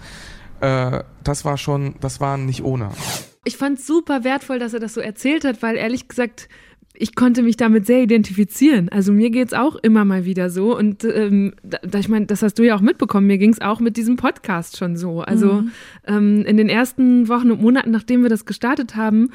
Äh, 0.60 1.02
das 1.22 1.44
war 1.44 1.58
schon, 1.58 1.94
das 2.00 2.20
war 2.20 2.38
nicht 2.38 2.62
ohne. 2.62 2.90
Ich 3.44 3.56
fand 3.56 3.80
super 3.80 4.24
wertvoll, 4.24 4.58
dass 4.58 4.74
er 4.74 4.80
das 4.80 4.94
so 4.94 5.00
erzählt 5.00 5.44
hat, 5.44 5.62
weil 5.62 5.76
ehrlich 5.76 6.08
gesagt, 6.08 6.48
ich 7.00 7.14
konnte 7.14 7.42
mich 7.42 7.56
damit 7.56 7.86
sehr 7.86 8.02
identifizieren. 8.02 8.88
Also 8.88 9.12
mir 9.12 9.30
geht's 9.30 9.54
auch 9.54 9.76
immer 9.76 10.04
mal 10.04 10.24
wieder 10.24 10.50
so. 10.50 10.76
Und 10.76 11.04
ähm, 11.04 11.54
da, 11.62 11.98
ich 11.98 12.08
meine, 12.08 12.26
das 12.26 12.42
hast 12.42 12.58
du 12.58 12.64
ja 12.64 12.74
auch 12.74 12.80
mitbekommen, 12.80 13.26
mir 13.28 13.38
ging's 13.38 13.60
auch 13.60 13.78
mit 13.80 13.96
diesem 13.96 14.16
Podcast 14.16 14.76
schon 14.76 14.96
so. 14.96 15.20
Also 15.20 15.52
Mhm. 15.62 15.70
ähm, 16.06 16.44
in 16.44 16.56
den 16.56 16.68
ersten 16.68 17.28
Wochen 17.28 17.50
und 17.52 17.62
Monaten, 17.62 17.90
nachdem 17.92 18.22
wir 18.22 18.28
das 18.28 18.46
gestartet 18.46 18.96
haben, 18.96 19.30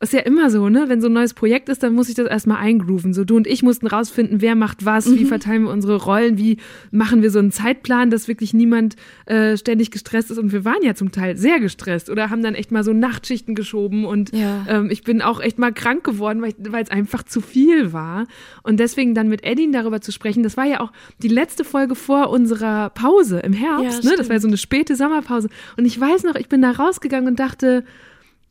ist 0.00 0.12
ja 0.12 0.20
immer 0.20 0.48
so, 0.48 0.68
ne? 0.68 0.84
Wenn 0.88 1.00
so 1.00 1.08
ein 1.08 1.12
neues 1.12 1.34
Projekt 1.34 1.68
ist, 1.68 1.82
dann 1.82 1.92
muss 1.92 2.08
ich 2.08 2.14
das 2.14 2.28
erstmal 2.28 2.58
eingrooven. 2.58 3.12
So, 3.12 3.24
du 3.24 3.34
und 3.36 3.48
ich 3.48 3.64
mussten 3.64 3.88
rausfinden, 3.88 4.40
wer 4.40 4.54
macht 4.54 4.84
was, 4.84 5.10
wie 5.12 5.24
Mhm. 5.24 5.26
verteilen 5.28 5.62
wir 5.64 5.70
unsere 5.72 5.96
Rollen, 5.96 6.38
wie 6.38 6.58
machen 6.92 7.20
wir 7.22 7.30
so 7.32 7.40
einen 7.40 7.50
Zeitplan, 7.50 8.08
dass 8.10 8.28
wirklich 8.28 8.54
niemand 8.54 8.94
äh, 9.26 9.56
ständig 9.56 9.90
gestresst 9.90 10.30
ist. 10.30 10.38
Und 10.38 10.52
wir 10.52 10.64
waren 10.64 10.82
ja 10.82 10.94
zum 10.94 11.10
Teil 11.10 11.36
sehr 11.36 11.58
gestresst 11.58 12.10
oder 12.10 12.30
haben 12.30 12.42
dann 12.44 12.54
echt 12.54 12.70
mal 12.70 12.84
so 12.84 12.92
Nachtschichten 12.92 13.56
geschoben. 13.56 14.04
Und 14.04 14.32
Ja. 14.36 14.64
ähm, 14.68 14.88
ich 14.90 15.02
bin 15.02 15.20
auch 15.20 15.40
echt 15.40 15.58
mal 15.58 15.72
krank 15.72 16.04
geworden, 16.04 16.42
weil 16.42 16.82
es 16.82 16.90
einfach 16.90 17.24
zu 17.24 17.40
viel 17.40 17.92
war. 17.92 18.26
Und 18.62 18.78
deswegen 18.78 19.14
dann 19.14 19.28
mit 19.28 19.44
Edin 19.44 19.72
darüber 19.72 20.00
zu 20.00 20.12
sprechen, 20.12 20.44
das 20.44 20.56
war 20.56 20.64
ja 20.66 20.78
auch 20.80 20.92
die 21.22 21.28
letzte 21.28 21.64
Folge 21.64 21.96
vor 21.96 22.30
unserer 22.30 22.90
Pause 22.90 23.40
im 23.40 23.52
Herbst. 23.52 24.04
Ja, 24.04 24.10
ne? 24.10 24.16
Das 24.16 24.28
war 24.28 24.36
ja 24.36 24.40
so 24.40 24.46
eine 24.48 24.58
späte 24.58 24.94
Sommerpause. 24.94 25.48
Und 25.76 25.86
ich 25.86 25.98
weiß 26.00 26.22
noch, 26.22 26.36
ich 26.36 26.48
bin 26.48 26.62
da 26.62 26.70
rausgegangen 26.70 27.26
und 27.28 27.40
dachte, 27.40 27.84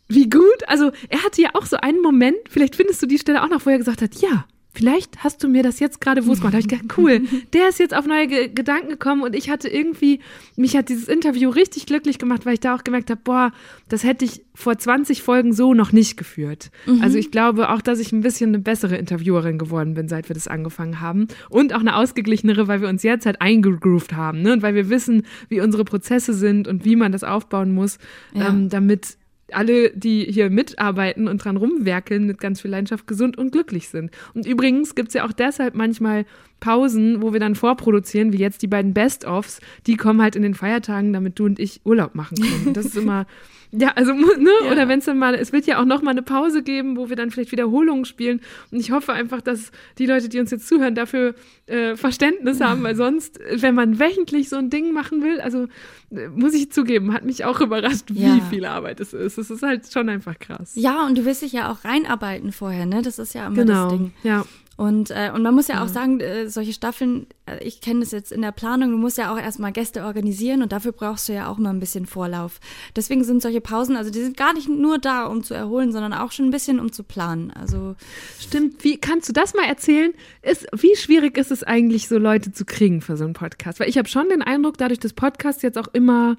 wie 0.08 0.30
gut. 0.30 0.44
Also 0.68 0.92
er 1.10 1.24
hatte 1.24 1.42
ja 1.42 1.50
auch 1.54 1.66
so 1.66 1.78
einen 1.78 2.02
Moment, 2.02 2.38
vielleicht 2.50 2.76
findest 2.76 3.02
du 3.02 3.08
die 3.08 3.18
Stelle 3.20 3.44
auch 3.44 3.50
noch, 3.50 3.66
wo 3.66 3.70
er 3.70 3.78
gesagt 3.78 4.02
hat, 4.02 4.16
ja, 4.16 4.46
vielleicht 4.74 5.24
hast 5.24 5.44
du 5.44 5.48
mir 5.48 5.64
das 5.64 5.80
jetzt 5.80 6.00
gerade 6.02 6.22
bewusst 6.22 6.42
gemacht. 6.42 6.54
Da 6.54 6.58
habe 6.60 6.62
ich 6.62 6.80
gedacht, 6.82 6.98
cool, 7.00 7.22
der 7.54 7.68
ist 7.70 7.80
jetzt 7.80 7.96
auf 7.96 8.06
neue 8.06 8.28
Ge 8.28 8.48
Gedanken 8.54 8.90
gekommen 8.90 9.24
und 9.24 9.36
ich 9.36 9.50
hatte 9.50 9.68
irgendwie, 9.68 10.20
mich 10.56 10.78
hat 10.78 10.90
dieses 10.90 11.08
Interview 11.08 11.50
richtig 11.50 11.88
glücklich 11.88 12.20
gemacht, 12.20 12.46
weil 12.46 12.54
ich 12.54 12.60
da 12.60 12.76
auch 12.76 12.84
gemerkt 12.84 13.10
habe, 13.10 13.20
boah, 13.24 13.52
das 13.90 14.04
hätte 14.04 14.24
ich 14.26 14.44
vor 14.54 14.78
20 14.78 15.24
Folgen 15.24 15.52
so 15.52 15.74
noch 15.74 15.92
nicht 15.94 16.16
geführt. 16.16 16.70
Mhm. 16.86 17.02
Also 17.02 17.18
ich 17.18 17.32
glaube 17.32 17.70
auch, 17.70 17.82
dass 17.82 17.98
ich 18.00 18.12
ein 18.12 18.22
bisschen 18.22 18.50
eine 18.52 18.60
bessere 18.60 18.98
Interviewerin 18.98 19.58
geworden 19.58 19.96
bin, 19.96 20.08
seit 20.10 20.30
wir 20.30 20.36
das 20.36 20.48
angefangen 20.48 21.02
haben. 21.02 21.28
Und 21.50 21.74
auch 21.74 21.80
eine 21.80 21.96
ausgeglichenere, 21.96 22.68
weil 22.68 22.82
wir 22.82 22.88
uns 22.90 23.02
jetzt 23.02 23.26
halt 23.26 23.42
eingegroovt 23.42 24.14
haben, 24.14 24.44
ne? 24.44 24.54
Und 24.54 24.62
weil 24.62 24.76
wir 24.76 24.90
wissen, 24.92 25.24
wie 25.50 25.60
unsere 25.60 25.86
Prozesse 25.86 26.34
sind 26.34 26.68
und 26.68 26.86
wie 26.86 26.96
man 26.96 27.12
das 27.12 27.24
aufbauen 27.24 27.74
muss, 27.74 27.98
Ja. 28.34 28.50
ähm, 28.50 28.70
damit 28.70 29.17
alle, 29.52 29.92
die 29.92 30.26
hier 30.26 30.50
mitarbeiten 30.50 31.28
und 31.28 31.44
dran 31.44 31.58
rumwerkeln, 31.58 32.26
mit 32.26 32.40
ganz 32.40 32.62
viel 32.62 32.72
Leidenschaft 32.72 33.08
gesund 33.08 33.38
und 33.38 33.52
glücklich 33.52 33.90
sind. 33.90 34.12
Und 34.34 34.46
übrigens 34.46 34.96
gibt's 34.96 35.14
ja 35.14 35.26
auch 35.26 35.32
deshalb 35.32 35.76
manchmal 35.76 36.26
Pausen, 36.60 37.22
wo 37.22 37.34
wir 37.34 37.40
dann 37.40 37.56
vorproduzieren, 37.56 38.34
wie 38.34 38.38
jetzt 38.38 38.62
die 38.62 38.68
beiden 38.68 38.94
Best-ofs, 38.94 39.60
die 39.86 39.96
kommen 39.96 40.22
halt 40.22 40.36
in 40.36 40.42
den 40.42 40.56
Feiertagen, 40.56 41.14
damit 41.14 41.40
du 41.40 41.46
und 41.46 41.60
ich 41.60 41.82
Urlaub 41.86 42.16
machen 42.16 42.38
können. 42.38 42.74
Das 42.74 42.86
ist 42.86 42.98
immer, 42.98 43.26
ja, 43.72 43.90
also, 43.96 44.14
ne? 44.14 44.50
Ja. 44.64 44.72
Oder 44.72 44.88
wenn 44.88 45.00
es 45.00 45.06
dann 45.06 45.18
mal, 45.18 45.36
es 45.36 45.52
wird 45.54 45.66
ja 45.68 45.80
auch 45.82 45.86
noch 45.86 46.02
mal 46.02 46.12
eine 46.12 46.22
Pause 46.22 46.64
geben, 46.64 46.96
wo 46.98 47.10
wir 47.10 47.16
dann 47.16 47.32
vielleicht 47.32 47.52
Wiederholungen 47.52 48.06
spielen. 48.06 48.42
Und 48.72 48.80
ich 48.80 48.92
hoffe 48.92 49.14
einfach, 49.14 49.42
dass 49.42 49.72
die 49.98 50.06
Leute, 50.06 50.30
die 50.30 50.40
uns 50.40 50.52
jetzt 50.52 50.68
zuhören, 50.68 50.96
dafür 50.96 51.36
äh, 51.68 51.96
Verständnis 51.96 52.62
haben, 52.62 52.84
weil 52.84 52.96
sonst, 53.06 53.40
wenn 53.52 53.76
man 53.76 54.00
wöchentlich 54.00 54.50
so 54.50 54.56
ein 54.56 54.70
Ding 54.70 54.94
machen 54.94 55.22
will, 55.24 55.42
also 55.42 55.68
äh, 56.12 56.28
muss 56.30 56.54
ich 56.54 56.72
zugeben, 56.72 57.14
hat 57.14 57.26
mich 57.26 57.44
auch 57.46 57.60
überrascht, 57.62 58.06
wie 58.10 58.24
Ja. 58.26 58.40
viel 58.50 58.66
Arbeit 58.66 59.00
es 59.00 59.14
ist. 59.14 59.38
Es 59.38 59.50
ist 59.50 59.64
halt 59.64 59.92
schon 59.92 60.08
einfach 60.10 60.40
krass. 60.40 60.72
Ja, 60.76 61.06
und 61.06 61.18
du 61.18 61.26
willst 61.26 61.42
dich 61.42 61.52
ja 61.54 61.72
auch 61.72 61.84
reinarbeiten 61.84 62.52
vorher, 62.52 62.86
ne? 62.86 63.02
Das 63.02 63.20
ist 63.20 63.34
ja 63.34 63.48
immer 63.48 63.56
Genau, 63.56 63.90
das 63.90 63.98
Ding. 63.98 64.14
ja. 64.24 64.46
Und, 64.78 65.10
äh, 65.10 65.32
und 65.34 65.42
man 65.42 65.56
muss 65.56 65.68
ja 65.68 65.78
auch 65.82 65.88
Ja. 65.88 65.94
sagen, 65.94 66.20
äh, 66.20 66.48
solche 66.50 66.72
Staffeln, 66.72 67.26
äh, 67.48 67.64
ich 67.64 67.82
kenne 67.82 68.02
das 68.02 68.12
jetzt 68.12 68.32
in 68.32 68.44
der 68.44 68.52
Planung, 68.52 68.92
du 68.92 68.98
musst 68.98 69.18
ja 69.18 69.34
auch 69.34 69.40
erstmal 69.40 69.72
Gäste 69.72 70.04
organisieren 70.06 70.62
und 70.62 70.72
dafür 70.72 70.92
brauchst 70.92 71.28
du 71.28 71.34
ja 71.34 71.48
auch 71.50 71.58
mal 71.58 71.72
ein 71.72 71.80
bisschen 71.80 72.06
Vorlauf. 72.06 72.60
Deswegen 72.96 73.24
sind 73.24 73.42
solche 73.42 73.60
Pausen, 73.60 73.96
also 73.96 74.12
die 74.12 74.22
sind 74.22 74.38
gar 74.38 74.54
nicht 74.54 74.70
nur 74.70 75.00
da, 75.00 75.26
um 75.26 75.44
zu 75.44 75.56
erholen, 75.56 75.92
sondern 75.92 76.14
auch 76.14 76.32
schon 76.32 76.46
ein 76.46 76.52
bisschen, 76.52 76.80
um 76.80 76.92
zu 76.92 77.04
planen. 77.04 77.52
Also 77.60 77.96
Stimmt, 78.40 78.84
wie 78.84 78.98
kannst 78.98 79.28
du 79.28 79.34
das 79.34 79.56
mal 79.56 79.66
erzählen? 79.66 80.14
Ist, 80.44 80.68
wie 80.74 80.96
schwierig 80.96 81.38
ist 81.40 81.50
es 81.52 81.64
eigentlich, 81.64 82.08
so 82.08 82.20
Leute 82.20 82.52
zu 82.52 82.64
kriegen 82.64 83.02
für 83.02 83.18
so 83.18 83.24
einen 83.24 83.34
Podcast? 83.34 83.80
Weil 83.80 83.90
ich 83.90 83.98
habe 83.98 84.08
schon 84.08 84.30
den 84.30 84.44
Eindruck, 84.44 84.78
dadurch, 84.78 85.00
dass 85.00 85.14
Podcasts 85.14 85.64
jetzt 85.64 85.80
auch 85.80 85.88
immer 85.94 86.38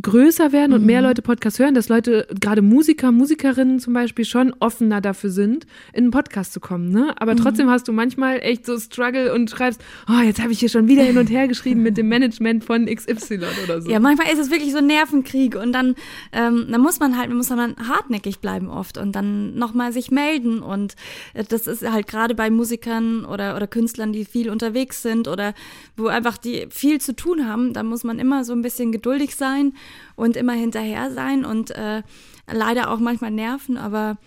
größer 0.00 0.52
werden 0.52 0.72
und 0.72 0.86
mehr 0.86 1.02
Leute 1.02 1.20
Podcasts 1.20 1.58
hören, 1.58 1.74
dass 1.74 1.90
Leute, 1.90 2.26
gerade 2.40 2.62
Musiker, 2.62 3.12
Musikerinnen 3.12 3.78
zum 3.78 3.92
Beispiel, 3.92 4.24
schon 4.24 4.54
offener 4.58 5.02
dafür 5.02 5.28
sind, 5.28 5.66
in 5.92 6.04
einen 6.04 6.10
Podcast 6.10 6.54
zu 6.54 6.60
kommen. 6.60 6.90
Ne? 6.90 7.14
Aber 7.18 7.36
trotzdem 7.36 7.68
hast 7.68 7.88
du 7.88 7.92
manchmal 7.92 8.38
echt 8.40 8.64
so 8.64 8.78
Struggle 8.78 9.34
und 9.34 9.50
schreibst, 9.50 9.82
oh, 10.08 10.22
jetzt 10.22 10.40
habe 10.40 10.52
ich 10.52 10.60
hier 10.60 10.70
schon 10.70 10.88
wieder 10.88 11.02
hin 11.02 11.18
und 11.18 11.28
her 11.28 11.46
geschrieben 11.46 11.82
mit 11.82 11.98
dem 11.98 12.08
Management 12.08 12.64
von 12.64 12.86
XY 12.86 13.40
oder 13.64 13.82
so. 13.82 13.90
Ja, 13.90 14.00
manchmal 14.00 14.32
ist 14.32 14.38
es 14.38 14.50
wirklich 14.50 14.72
so 14.72 14.78
ein 14.78 14.86
Nervenkrieg 14.86 15.56
und 15.56 15.72
dann, 15.72 15.94
ähm, 16.32 16.68
dann 16.70 16.80
muss 16.80 16.98
man 16.98 17.18
halt, 17.18 17.30
muss 17.30 17.50
man 17.50 17.58
dann 17.58 17.88
hartnäckig 17.88 18.38
bleiben 18.38 18.70
oft 18.70 18.96
und 18.96 19.12
dann 19.12 19.54
nochmal 19.56 19.92
sich 19.92 20.10
melden 20.10 20.62
und 20.62 20.94
äh, 21.34 21.44
das 21.46 21.66
ist 21.66 21.90
halt 21.90 22.06
gerade 22.06 22.34
bei 22.34 22.48
Musikern 22.48 23.26
oder, 23.26 23.56
oder 23.56 23.66
Künstlern, 23.66 24.14
die 24.14 24.24
viel 24.24 24.48
unterwegs 24.48 25.02
sind 25.02 25.28
oder 25.28 25.52
wo 25.98 26.06
einfach 26.06 26.38
die 26.38 26.66
viel 26.70 26.98
zu 26.98 27.14
tun 27.14 27.46
haben, 27.46 27.74
da 27.74 27.82
muss 27.82 28.04
man 28.04 28.18
immer 28.18 28.44
so 28.44 28.54
ein 28.54 28.62
bisschen 28.62 28.90
geduldig 28.90 29.36
sein 29.36 29.74
und 30.16 30.36
immer 30.36 30.52
hinterher 30.52 31.10
sein 31.10 31.44
und 31.44 31.70
äh, 31.70 32.02
leider 32.50 32.90
auch 32.90 32.98
manchmal 32.98 33.30
nerven, 33.30 33.76
aber 33.76 34.18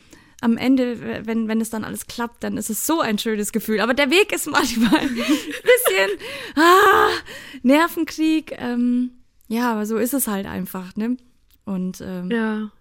am 0.41 0.57
Ende, 0.57 1.25
wenn, 1.25 1.47
wenn 1.47 1.61
es 1.61 1.69
dann 1.69 1.83
alles 1.83 2.07
klappt, 2.07 2.43
dann 2.43 2.57
ist 2.57 2.69
es 2.69 2.85
so 2.85 2.99
ein 3.01 3.17
schönes 3.17 3.51
Gefühl. 3.51 3.79
Aber 3.79 3.93
der 3.93 4.11
Weg 4.11 4.31
ist 4.31 4.47
manchmal 4.47 4.99
ein 4.99 5.15
bisschen 5.15 6.19
ah, 6.55 7.09
Nervenkrieg. 7.63 8.53
Ähm, 8.57 9.11
ja, 9.47 9.71
aber 9.71 9.85
so 9.85 9.97
ist 9.97 10.13
es 10.13 10.27
halt 10.27 10.45
einfach, 10.45 10.95
ne? 10.95 11.17
Und 11.65 12.01
ähm, 12.01 12.29
Ja. 12.29 12.71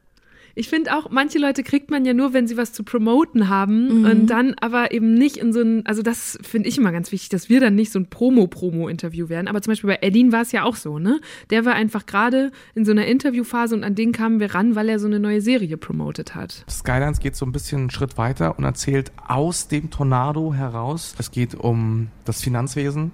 Ich 0.54 0.68
finde 0.68 0.96
auch, 0.96 1.10
manche 1.10 1.38
Leute 1.38 1.62
kriegt 1.62 1.90
man 1.90 2.04
ja 2.04 2.14
nur, 2.14 2.32
wenn 2.32 2.46
sie 2.46 2.56
was 2.56 2.72
zu 2.72 2.84
promoten 2.84 3.48
haben 3.48 4.04
und 4.04 4.26
dann 4.28 4.54
aber 4.60 4.92
eben 4.92 5.14
nicht 5.14 5.36
in 5.36 5.52
so 5.52 5.60
ein, 5.60 5.84
also 5.86 6.02
das 6.02 6.38
finde 6.42 6.68
ich 6.68 6.78
immer 6.78 6.92
ganz 6.92 7.10
wichtig, 7.10 7.28
dass 7.30 7.48
wir 7.48 7.60
dann 7.60 7.74
nicht 7.74 7.90
so 7.90 7.98
ein 7.98 8.06
Promo-Promo-Interview 8.06 9.28
werden. 9.28 9.48
Aber 9.48 9.60
zum 9.62 9.72
Beispiel 9.72 9.88
bei 9.88 9.98
Edin 10.00 10.32
war 10.32 10.42
es 10.42 10.52
ja 10.52 10.62
auch 10.62 10.76
so, 10.76 10.98
ne? 10.98 11.20
Der 11.50 11.64
war 11.64 11.74
einfach 11.74 12.06
gerade 12.06 12.52
in 12.74 12.84
so 12.84 12.92
einer 12.92 13.06
Interviewphase 13.06 13.74
und 13.74 13.84
an 13.84 13.94
den 13.94 14.12
kamen 14.12 14.40
wir 14.40 14.54
ran, 14.54 14.74
weil 14.76 14.88
er 14.88 14.98
so 14.98 15.06
eine 15.06 15.18
neue 15.18 15.40
Serie 15.40 15.76
promotet 15.76 16.34
hat. 16.34 16.64
Skylines 16.70 17.20
geht 17.20 17.36
so 17.36 17.44
ein 17.46 17.52
bisschen 17.52 17.80
einen 17.80 17.90
Schritt 17.90 18.16
weiter 18.16 18.58
und 18.58 18.64
erzählt 18.64 19.12
aus 19.26 19.68
dem 19.68 19.90
Tornado 19.90 20.54
heraus. 20.54 21.14
Es 21.18 21.30
geht 21.30 21.54
um 21.54 22.08
das 22.24 22.42
Finanzwesen, 22.42 23.10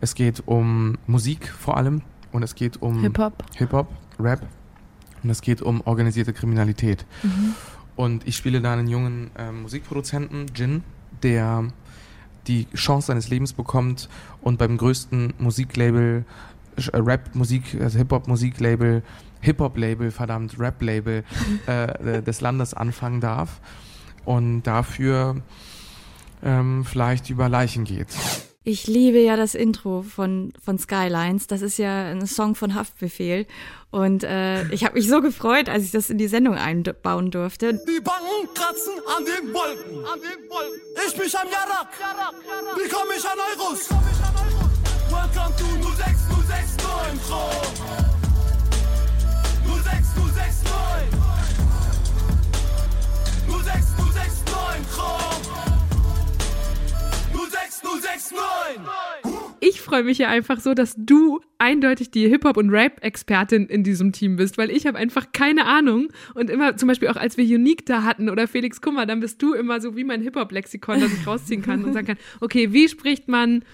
es 0.00 0.14
geht 0.14 0.42
um 0.46 0.96
Musik 1.06 1.48
vor 1.48 1.76
allem 1.76 2.02
und 2.32 2.42
es 2.42 2.54
geht 2.54 2.80
um 2.80 3.00
Hip-Hop. 3.00 3.44
Hip-Hop, 3.56 3.88
Rap 4.20 4.46
und 5.22 5.30
es 5.30 5.40
geht 5.40 5.62
um 5.62 5.80
organisierte 5.84 6.32
Kriminalität. 6.32 7.06
Und 7.96 8.26
ich 8.26 8.36
spiele 8.36 8.60
da 8.60 8.72
einen 8.72 8.86
jungen 8.86 9.30
ähm, 9.36 9.62
Musikproduzenten, 9.62 10.46
Jin, 10.54 10.84
der 11.22 11.68
die 12.46 12.66
Chance 12.74 13.08
seines 13.08 13.28
Lebens 13.28 13.52
bekommt 13.52 14.08
und 14.40 14.58
beim 14.58 14.76
größten 14.76 15.34
Musiklabel, 15.38 16.24
äh, 16.76 16.96
Rap-Musik, 16.96 17.76
also 17.80 17.98
Hip-Hop-Musiklabel, 17.98 19.02
Hip-Hop-Label, 19.40 20.10
verdammt, 20.10 20.58
Rap-Label 20.58 21.24
äh, 21.66 22.22
des 22.22 22.40
Landes 22.40 22.74
anfangen 22.74 23.20
darf 23.20 23.60
und 24.24 24.62
dafür 24.62 25.42
ähm, 26.42 26.84
vielleicht 26.84 27.30
über 27.30 27.48
Leichen 27.48 27.84
geht. 27.84 28.08
Ich 28.68 28.86
liebe 28.86 29.18
ja 29.18 29.36
das 29.36 29.54
Intro 29.54 30.02
von, 30.02 30.52
von 30.62 30.78
Skylines. 30.78 31.46
Das 31.46 31.62
ist 31.62 31.78
ja 31.78 32.10
ein 32.10 32.26
Song 32.26 32.54
von 32.54 32.74
Haftbefehl. 32.74 33.46
Und 33.90 34.24
äh, 34.24 34.68
ich 34.68 34.84
habe 34.84 34.96
mich 34.96 35.08
so 35.08 35.22
gefreut, 35.22 35.70
als 35.70 35.84
ich 35.84 35.90
das 35.90 36.10
in 36.10 36.18
die 36.18 36.28
Sendung 36.28 36.54
einbauen 36.54 37.30
durfte. 37.30 37.72
Die 37.72 38.00
Banken 38.00 38.52
kratzen 38.54 38.92
an 39.16 39.24
den 39.24 39.54
Wolken. 39.54 40.04
An 40.04 40.20
den 40.20 40.50
Wolken. 40.50 40.80
Ich 41.06 41.14
bin 41.14 41.30
am 41.40 41.48
Jarak. 41.48 41.88
Wie 42.76 42.88
komm 42.90 43.08
ich 43.16 43.24
an 43.24 43.38
Euros? 43.56 43.88
Welcome 45.10 45.56
to 45.56 45.64
06069 45.96 47.22
Chrome. 47.26 47.72
06069. 49.64 51.16
06069 53.48 54.94
Chrome. 54.94 55.67
06069. 57.88 59.32
Ich 59.60 59.80
freue 59.80 60.04
mich 60.04 60.18
ja 60.18 60.28
einfach 60.28 60.60
so, 60.60 60.72
dass 60.74 60.94
du 60.96 61.40
eindeutig 61.58 62.10
die 62.12 62.28
Hip-Hop- 62.28 62.56
und 62.56 62.70
Rap-Expertin 62.70 63.66
in 63.66 63.82
diesem 63.82 64.12
Team 64.12 64.36
bist, 64.36 64.56
weil 64.56 64.70
ich 64.70 64.86
habe 64.86 64.96
einfach 64.98 65.32
keine 65.32 65.66
Ahnung. 65.66 66.08
Und 66.34 66.48
immer, 66.50 66.76
zum 66.76 66.86
Beispiel 66.88 67.08
auch 67.08 67.16
als 67.16 67.36
wir 67.36 67.44
Unique 67.44 67.84
da 67.86 68.04
hatten 68.04 68.30
oder 68.30 68.46
Felix 68.46 68.80
Kummer, 68.80 69.04
dann 69.06 69.20
bist 69.20 69.42
du 69.42 69.54
immer 69.54 69.80
so 69.80 69.96
wie 69.96 70.04
mein 70.04 70.22
Hip-Hop-Lexikon, 70.22 71.00
das 71.00 71.12
ich 71.12 71.26
rausziehen 71.26 71.62
kann 71.62 71.84
und 71.84 71.92
sagen 71.92 72.06
kann, 72.06 72.18
okay, 72.40 72.72
wie 72.72 72.88
spricht 72.88 73.26
man 73.28 73.64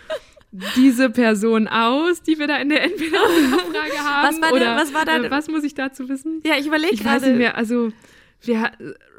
diese 0.76 1.10
Person 1.10 1.66
aus, 1.68 2.22
die 2.22 2.38
wir 2.38 2.46
da 2.46 2.56
in 2.58 2.68
der 2.70 2.82
Entweder-Frage 2.84 3.98
haben? 3.98 4.28
Was 4.28 4.40
war 4.40 4.48
da- 4.50 4.54
oder 4.56 4.76
was 4.76 4.94
war 4.94 5.04
da- 5.04 5.16
äh, 5.24 5.30
was 5.30 5.48
muss 5.48 5.64
ich 5.64 5.74
dazu 5.74 6.08
wissen? 6.08 6.40
Ja, 6.46 6.54
ich 6.58 6.66
überlege 6.66 6.94
Ich 6.94 7.04
weiß 7.04 7.20
gerade. 7.22 7.26
nicht 7.30 7.38
mehr, 7.38 7.56
also 7.56 7.92
wir 8.46 8.70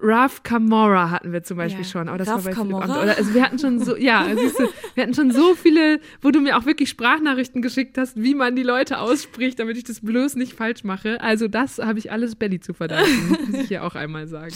Raf 0.02 0.44
Kamora 0.44 1.10
hatten 1.10 1.32
wir 1.32 1.44
zum 1.44 1.58
Beispiel 1.58 1.84
Ja, 1.84 1.90
schon, 1.90 2.10
aber 2.10 2.18
das 2.18 2.28
Raf 2.28 2.38
war 2.38 2.44
bei 2.44 2.54
Philipp 2.54 2.70
Kamora? 2.70 2.84
Amthor. 2.84 3.04
Oder, 3.04 3.18
also 3.18 3.34
wir 3.34 3.44
hatten 3.44 3.60
schon 3.60 3.80
so, 3.80 3.96
ja, 3.96 4.28
siehst 4.36 4.60
du, 4.60 4.68
wir 4.94 5.04
hatten 5.04 5.14
schon 5.14 5.32
so 5.32 5.56
viele, 5.56 6.00
wo 6.22 6.32
du 6.32 6.42
mir 6.42 6.58
auch 6.58 6.66
wirklich 6.66 6.90
Sprachnachrichten 6.90 7.62
geschickt 7.62 7.98
hast, 7.98 8.22
wie 8.22 8.36
man 8.36 8.56
die 8.56 8.64
Leute 8.64 9.00
ausspricht, 9.00 9.60
damit 9.60 9.78
ich 9.78 9.84
das 9.84 10.02
bloß 10.02 10.36
nicht 10.36 10.54
falsch 10.54 10.84
mache. 10.84 11.22
Also 11.22 11.48
das 11.48 11.80
habe 11.80 12.00
ich 12.00 12.12
alles 12.12 12.36
Belly 12.36 12.60
zu 12.60 12.74
verdanken, 12.74 13.38
muss 13.52 13.62
ich 13.62 13.68
hier 13.68 13.84
auch 13.84 13.96
einmal 13.96 14.28
sagen. 14.28 14.54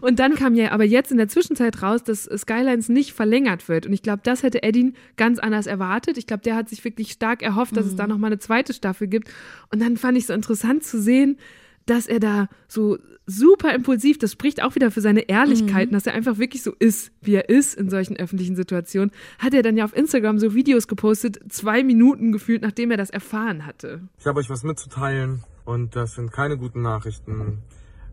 Und 0.00 0.18
dann 0.18 0.34
kam 0.34 0.54
ja 0.54 0.72
aber 0.72 0.84
jetzt 0.84 1.12
in 1.12 1.18
der 1.18 1.28
Zwischenzeit 1.28 1.82
raus, 1.82 2.02
dass 2.02 2.24
Skylines 2.24 2.88
nicht 2.88 3.12
verlängert 3.12 3.68
wird. 3.68 3.86
Und 3.86 3.92
ich 3.92 4.02
glaube, 4.02 4.20
das 4.22 4.42
hätte 4.42 4.62
Edin 4.62 4.94
ganz 5.16 5.38
anders 5.38 5.66
erwartet. 5.66 6.18
Ich 6.18 6.26
glaube, 6.26 6.42
der 6.42 6.56
hat 6.56 6.68
sich 6.68 6.84
wirklich 6.84 7.12
stark 7.12 7.42
erhofft, 7.42 7.76
dass 7.76 7.86
es 7.86 7.96
da 7.96 8.06
nochmal 8.06 8.30
eine 8.30 8.38
zweite 8.38 8.72
Staffel 8.72 9.08
gibt. 9.08 9.28
Und 9.70 9.80
dann 9.82 9.96
fand 9.96 10.18
ich 10.18 10.26
so 10.26 10.32
interessant 10.32 10.84
zu 10.84 11.00
sehen, 11.00 11.38
dass 11.86 12.06
er 12.06 12.20
da 12.20 12.48
so 12.68 12.98
super 13.26 13.74
impulsiv, 13.74 14.18
das 14.18 14.32
spricht 14.32 14.62
auch 14.62 14.74
wieder 14.74 14.90
für 14.90 15.00
seine 15.00 15.28
Ehrlichkeit, 15.28 15.92
dass 15.92 16.06
er 16.06 16.14
einfach 16.14 16.38
wirklich 16.38 16.62
so 16.62 16.72
ist, 16.78 17.12
wie 17.20 17.34
er 17.34 17.48
ist 17.48 17.74
in 17.74 17.88
solchen 17.88 18.16
öffentlichen 18.16 18.56
Situationen, 18.56 19.12
hat 19.38 19.54
er 19.54 19.62
dann 19.62 19.76
ja 19.76 19.84
auf 19.84 19.96
Instagram 19.96 20.38
so 20.38 20.54
Videos 20.54 20.88
gepostet, 20.88 21.38
zwei 21.48 21.84
Minuten 21.84 22.32
gefühlt, 22.32 22.62
nachdem 22.62 22.90
er 22.90 22.96
das 22.96 23.10
erfahren 23.10 23.66
hatte. 23.66 24.00
Ich 24.18 24.26
habe 24.26 24.40
euch 24.40 24.50
was 24.50 24.64
mitzuteilen 24.64 25.44
und 25.64 25.94
das 25.94 26.14
sind 26.14 26.32
keine 26.32 26.56
guten 26.56 26.82
Nachrichten, 26.82 27.62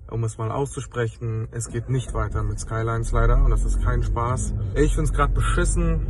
um 0.10 0.24
es 0.24 0.38
mal 0.38 0.52
auszusprechen. 0.52 1.48
Es 1.52 1.70
geht 1.70 1.90
nicht 1.90 2.14
weiter 2.14 2.44
mit 2.44 2.60
Skylines 2.60 3.12
leider 3.12 3.44
und 3.44 3.52
das 3.52 3.66
ist 3.66 3.82
kein 3.82 4.04
Spaß. 4.04 4.54
Ich 4.76 4.94
finde 4.94 5.04
es 5.04 5.14
gerade 5.14 5.34
beschissen, 5.34 6.06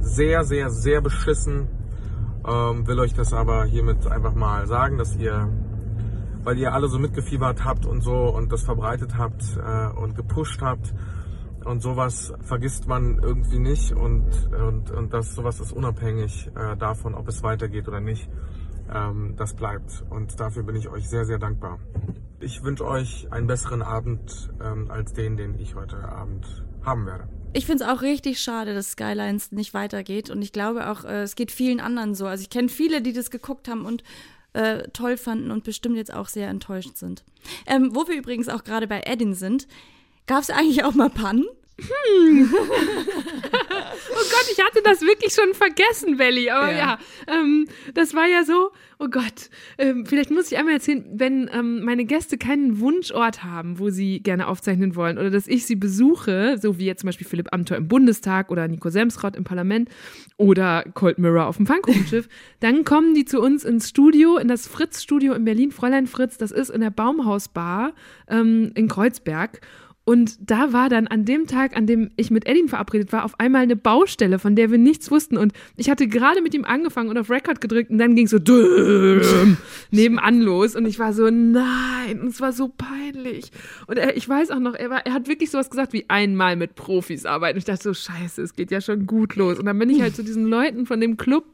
sehr, 0.00 0.44
sehr, 0.44 0.70
sehr 0.70 1.00
beschissen. 1.00 1.68
Ähm, 2.46 2.86
will 2.86 2.98
euch 2.98 3.12
das 3.12 3.34
aber 3.34 3.64
hiermit 3.66 4.06
einfach 4.06 4.34
mal 4.34 4.66
sagen, 4.66 4.96
dass 4.96 5.14
ihr, 5.16 5.50
weil 6.44 6.58
ihr 6.58 6.72
alle 6.72 6.88
so 6.88 6.98
mitgefiebert 6.98 7.64
habt 7.64 7.86
und 7.86 8.02
so 8.02 8.14
und 8.14 8.52
das 8.52 8.62
verbreitet 8.62 9.16
habt 9.16 9.42
äh, 9.56 9.98
und 9.98 10.14
gepusht 10.14 10.60
habt 10.62 10.92
und 11.64 11.82
sowas 11.82 12.32
vergisst 12.42 12.86
man 12.88 13.18
irgendwie 13.22 13.58
nicht 13.58 13.92
und, 13.92 14.26
und, 14.52 14.90
und 14.90 15.12
das 15.12 15.34
sowas 15.34 15.60
ist 15.60 15.72
unabhängig 15.72 16.48
äh, 16.56 16.76
davon, 16.76 17.14
ob 17.14 17.28
es 17.28 17.42
weitergeht 17.42 17.88
oder 17.88 18.00
nicht. 18.00 18.28
Ähm, 18.92 19.34
das 19.36 19.54
bleibt 19.54 20.04
und 20.10 20.40
dafür 20.40 20.62
bin 20.62 20.76
ich 20.76 20.88
euch 20.88 21.08
sehr, 21.08 21.24
sehr 21.24 21.38
dankbar. 21.38 21.78
Ich 22.40 22.62
wünsche 22.62 22.86
euch 22.86 23.30
einen 23.30 23.46
besseren 23.46 23.82
Abend 23.82 24.50
ähm, 24.62 24.90
als 24.90 25.12
den, 25.12 25.36
den 25.36 25.58
ich 25.58 25.74
heute 25.74 25.96
Abend 26.08 26.64
haben 26.82 27.06
werde. 27.06 27.28
Ich 27.52 27.66
finde 27.66 27.84
es 27.84 27.90
auch 27.90 28.00
richtig 28.00 28.40
schade, 28.40 28.74
dass 28.74 28.92
Skylines 28.92 29.52
nicht 29.52 29.74
weitergeht. 29.74 30.30
Und 30.30 30.40
ich 30.40 30.52
glaube 30.52 30.88
auch, 30.88 31.04
äh, 31.04 31.22
es 31.22 31.34
geht 31.34 31.50
vielen 31.50 31.80
anderen 31.80 32.14
so. 32.14 32.26
Also 32.26 32.42
ich 32.42 32.50
kenne 32.50 32.68
viele, 32.68 33.02
die 33.02 33.12
das 33.12 33.30
geguckt 33.30 33.68
haben 33.68 33.84
und 33.84 34.04
äh, 34.52 34.88
toll 34.92 35.16
fanden 35.16 35.50
und 35.50 35.64
bestimmt 35.64 35.96
jetzt 35.96 36.12
auch 36.12 36.28
sehr 36.28 36.48
enttäuscht 36.48 36.96
sind. 36.96 37.24
Ähm, 37.66 37.94
wo 37.94 38.08
wir 38.08 38.16
übrigens 38.16 38.48
auch 38.48 38.64
gerade 38.64 38.86
bei 38.86 39.02
Edin 39.04 39.34
sind, 39.34 39.66
gab 40.26 40.42
es 40.42 40.50
eigentlich 40.50 40.84
auch 40.84 40.94
mal 40.94 41.10
Pannen? 41.10 41.46
Oh 44.12 44.24
Gott, 44.30 44.46
ich 44.52 44.62
hatte 44.62 44.80
das 44.84 45.00
wirklich 45.02 45.32
schon 45.34 45.54
vergessen, 45.54 46.16
Belly. 46.16 46.50
Aber 46.50 46.70
ja, 46.70 46.76
Ja. 46.78 46.98
ähm, 47.28 47.66
das 47.94 48.14
war 48.14 48.26
ja 48.26 48.44
so, 48.44 48.70
oh 48.98 49.08
Gott, 49.08 49.50
ähm, 49.78 50.04
vielleicht 50.06 50.30
muss 50.30 50.50
ich 50.50 50.58
einmal 50.58 50.74
erzählen, 50.74 51.04
wenn 51.12 51.48
ähm, 51.52 51.84
meine 51.84 52.04
Gäste 52.04 52.36
keinen 52.38 52.80
Wunschort 52.80 53.42
haben, 53.44 53.78
wo 53.78 53.90
sie 53.90 54.20
gerne 54.22 54.48
aufzeichnen 54.48 54.94
wollen 54.96 55.18
oder 55.18 55.30
dass 55.30 55.46
ich 55.46 55.66
sie 55.66 55.76
besuche, 55.76 56.58
so 56.60 56.78
wie 56.78 56.86
jetzt 56.86 57.00
zum 57.00 57.08
Beispiel 57.08 57.26
Philipp 57.26 57.48
Amthor 57.52 57.76
im 57.76 57.88
Bundestag 57.88 58.50
oder 58.50 58.66
Nico 58.68 58.90
Semsrott 58.90 59.36
im 59.36 59.44
Parlament 59.44 59.88
oder 60.36 60.84
Cold 60.94 61.18
Mirror 61.18 61.46
auf 61.46 61.56
dem 61.56 61.66
Pfannkuchenschiff, 61.66 62.28
dann 62.60 62.84
kommen 62.84 63.14
die 63.14 63.24
zu 63.24 63.40
uns 63.40 63.64
ins 63.64 63.88
Studio, 63.88 64.36
in 64.38 64.48
das 64.48 64.66
Fritz-Studio 64.68 65.34
in 65.34 65.44
Berlin, 65.44 65.70
Fräulein 65.72 66.06
Fritz, 66.06 66.36
das 66.36 66.50
ist 66.50 66.70
in 66.70 66.80
der 66.80 66.90
Baumhausbar 66.90 67.94
ähm, 68.28 68.72
in 68.74 68.88
Kreuzberg. 68.88 69.60
Und 70.10 70.50
da 70.50 70.72
war 70.72 70.88
dann 70.88 71.06
an 71.06 71.24
dem 71.24 71.46
Tag, 71.46 71.76
an 71.76 71.86
dem 71.86 72.10
ich 72.16 72.32
mit 72.32 72.48
Edin 72.48 72.66
verabredet 72.66 73.12
war, 73.12 73.24
auf 73.24 73.38
einmal 73.38 73.62
eine 73.62 73.76
Baustelle, 73.76 74.40
von 74.40 74.56
der 74.56 74.72
wir 74.72 74.76
nichts 74.76 75.08
wussten. 75.08 75.36
Und 75.36 75.52
ich 75.76 75.88
hatte 75.88 76.08
gerade 76.08 76.42
mit 76.42 76.52
ihm 76.52 76.64
angefangen 76.64 77.10
und 77.10 77.16
auf 77.16 77.30
Record 77.30 77.60
gedrückt 77.60 77.92
und 77.92 77.98
dann 77.98 78.16
ging 78.16 78.26
so 78.26 78.40
düm, 78.40 79.56
nebenan 79.92 80.40
los. 80.40 80.74
Und 80.74 80.86
ich 80.86 80.98
war 80.98 81.12
so, 81.12 81.30
nein, 81.30 82.26
es 82.26 82.40
war 82.40 82.52
so 82.52 82.66
peinlich. 82.76 83.52
Und 83.86 83.98
er, 83.98 84.16
ich 84.16 84.28
weiß 84.28 84.50
auch 84.50 84.58
noch, 84.58 84.74
er, 84.74 84.90
war, 84.90 85.06
er 85.06 85.12
hat 85.12 85.28
wirklich 85.28 85.52
sowas 85.52 85.70
gesagt 85.70 85.92
wie 85.92 86.06
einmal 86.08 86.56
mit 86.56 86.74
Profis 86.74 87.24
arbeiten. 87.24 87.54
Und 87.54 87.58
ich 87.58 87.64
dachte 87.66 87.84
so, 87.84 87.94
scheiße, 87.94 88.42
es 88.42 88.56
geht 88.56 88.72
ja 88.72 88.80
schon 88.80 89.06
gut 89.06 89.36
los. 89.36 89.60
Und 89.60 89.66
dann 89.66 89.78
bin 89.78 89.90
ich 89.90 90.02
halt 90.02 90.16
zu 90.16 90.24
diesen 90.24 90.46
Leuten 90.46 90.86
von 90.86 91.00
dem 91.00 91.18
Club 91.18 91.44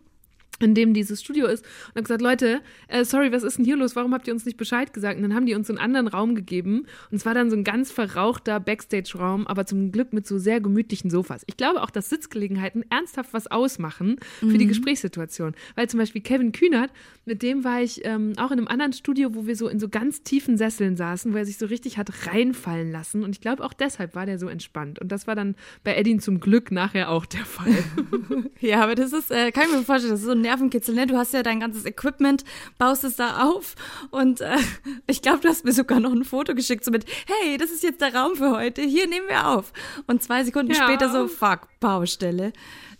in 0.61 0.75
dem 0.75 0.95
dieses 0.95 1.21
Studio 1.21 1.47
ist 1.47 1.65
und 1.65 1.91
habe 1.97 2.03
gesagt, 2.03 2.23
Leute, 2.23 2.61
äh, 2.89 3.05
sorry, 3.05 3.31
was 3.33 3.43
ist 3.43 3.59
denn 3.59 3.65
hier 3.65 3.77
los? 3.77 3.95
Warum 3.95 4.15
habt 4.15 4.27
ihr 4.27 4.33
uns 4.35 4.45
nicht 4.47 4.57
Bescheid 4.57 4.93
gesagt? 4.95 5.17
Und 5.17 5.23
dann 5.23 5.35
haben 5.35 5.47
die 5.47 5.55
uns 5.55 5.67
so 5.67 5.73
einen 5.73 5.79
anderen 5.81 6.09
Raum 6.09 6.35
gegeben 6.35 6.87
und 7.11 7.17
es 7.17 7.27
war 7.27 7.35
dann 7.35 7.51
so 7.51 7.57
ein 7.57 7.65
ganz 7.65 7.91
verrauchter 7.91 8.59
Backstage-Raum, 8.61 9.47
aber 9.47 9.67
zum 9.67 9.93
Glück 9.93 10.13
mit 10.13 10.27
so 10.27 10.39
sehr 10.39 10.61
gemütlichen 10.61 11.11
Sofas. 11.11 11.43
Ich 11.47 11.57
glaube 11.57 11.83
auch, 11.83 11.91
dass 11.91 12.09
Sitzgelegenheiten 12.09 12.85
ernsthaft 12.91 13.33
was 13.35 13.47
ausmachen 13.49 14.17
für 14.41 14.47
Mhm. 14.47 14.59
die 14.59 14.67
Gesprächssituation, 14.67 15.55
weil 15.75 15.89
zum 15.89 15.99
Beispiel 15.99 16.23
Kevin 16.23 16.53
Kühnert, 16.53 16.91
mit 17.27 17.43
dem 17.43 17.63
war 17.65 17.83
ich 17.83 18.05
ähm, 18.05 18.33
auch 18.39 18.51
in 18.51 18.59
einem 18.59 18.69
anderen 18.69 18.93
Studio, 18.93 19.35
wo 19.35 19.47
wir 19.47 19.57
so 19.57 19.69
in 19.69 19.79
so 19.79 19.89
ganz 19.89 20.23
tiefen 20.23 20.57
Sesseln 20.57 20.97
saßen, 20.97 21.33
wo 21.35 21.37
er 21.37 21.45
sich 21.45 21.59
so 21.59 21.67
richtig 21.67 21.99
hat 21.99 22.27
reinfallen 22.27 22.91
lassen 22.91 23.25
und 23.25 23.31
ich 23.31 23.41
glaube 23.41 23.63
auch 23.65 23.73
deshalb 23.75 24.15
war 24.15 24.25
der 24.27 24.39
so 24.39 24.49
entspannt 24.49 24.99
und 25.01 25.13
das 25.13 25.27
war 25.27 25.35
dann 25.35 25.55
bei 25.85 25.97
Edin 25.97 26.21
zum 26.21 26.41
Glück 26.41 26.71
nachher 26.71 27.11
auch 27.11 27.27
der 27.27 27.45
Fall. 27.45 27.73
Ja, 28.61 28.83
aber 28.83 28.95
das 28.95 29.13
ist, 29.13 29.31
äh, 29.31 29.53
kann 29.53 29.65
ich 29.69 29.77
mir 29.77 29.83
vorstellen, 29.83 30.13
das 30.13 30.21
ist 30.21 30.27
so 30.27 30.33
ein 30.33 30.45
Nervenkitzel, 30.47 30.95
ne? 30.95 31.07
Du 31.07 31.17
hast 31.17 31.33
ja 31.35 31.43
dein 31.43 31.61
ganzes 31.61 31.85
Equipment, 31.85 32.45
baust 32.79 33.03
es 33.05 33.17
da 33.17 33.43
auf 33.45 33.75
und 34.11 34.41
äh, 34.41 34.57
ich 35.07 35.21
glaube, 35.23 35.41
du 35.41 35.49
hast 35.49 35.65
mir 35.65 35.73
sogar 35.73 35.99
noch 36.01 36.13
ein 36.13 36.25
Foto 36.25 36.55
geschickt, 36.55 36.85
so 36.85 36.91
mit, 36.91 37.05
hey, 37.27 37.57
das 37.59 37.71
ist 37.71 37.83
jetzt 37.83 38.01
der 38.01 38.15
Raum 38.15 38.37
für 38.37 38.51
heute, 38.53 38.83
hier 38.83 39.09
nehmen 39.09 39.27
wir 39.29 39.49
auf. 39.49 39.73
Und 40.07 40.23
zwei 40.23 40.45
Sekunden 40.45 40.73
Ja. 40.73 40.85
später 40.85 41.11
so, 41.11 41.27
fuck, 41.29 41.69
Baustelle. 41.81 42.53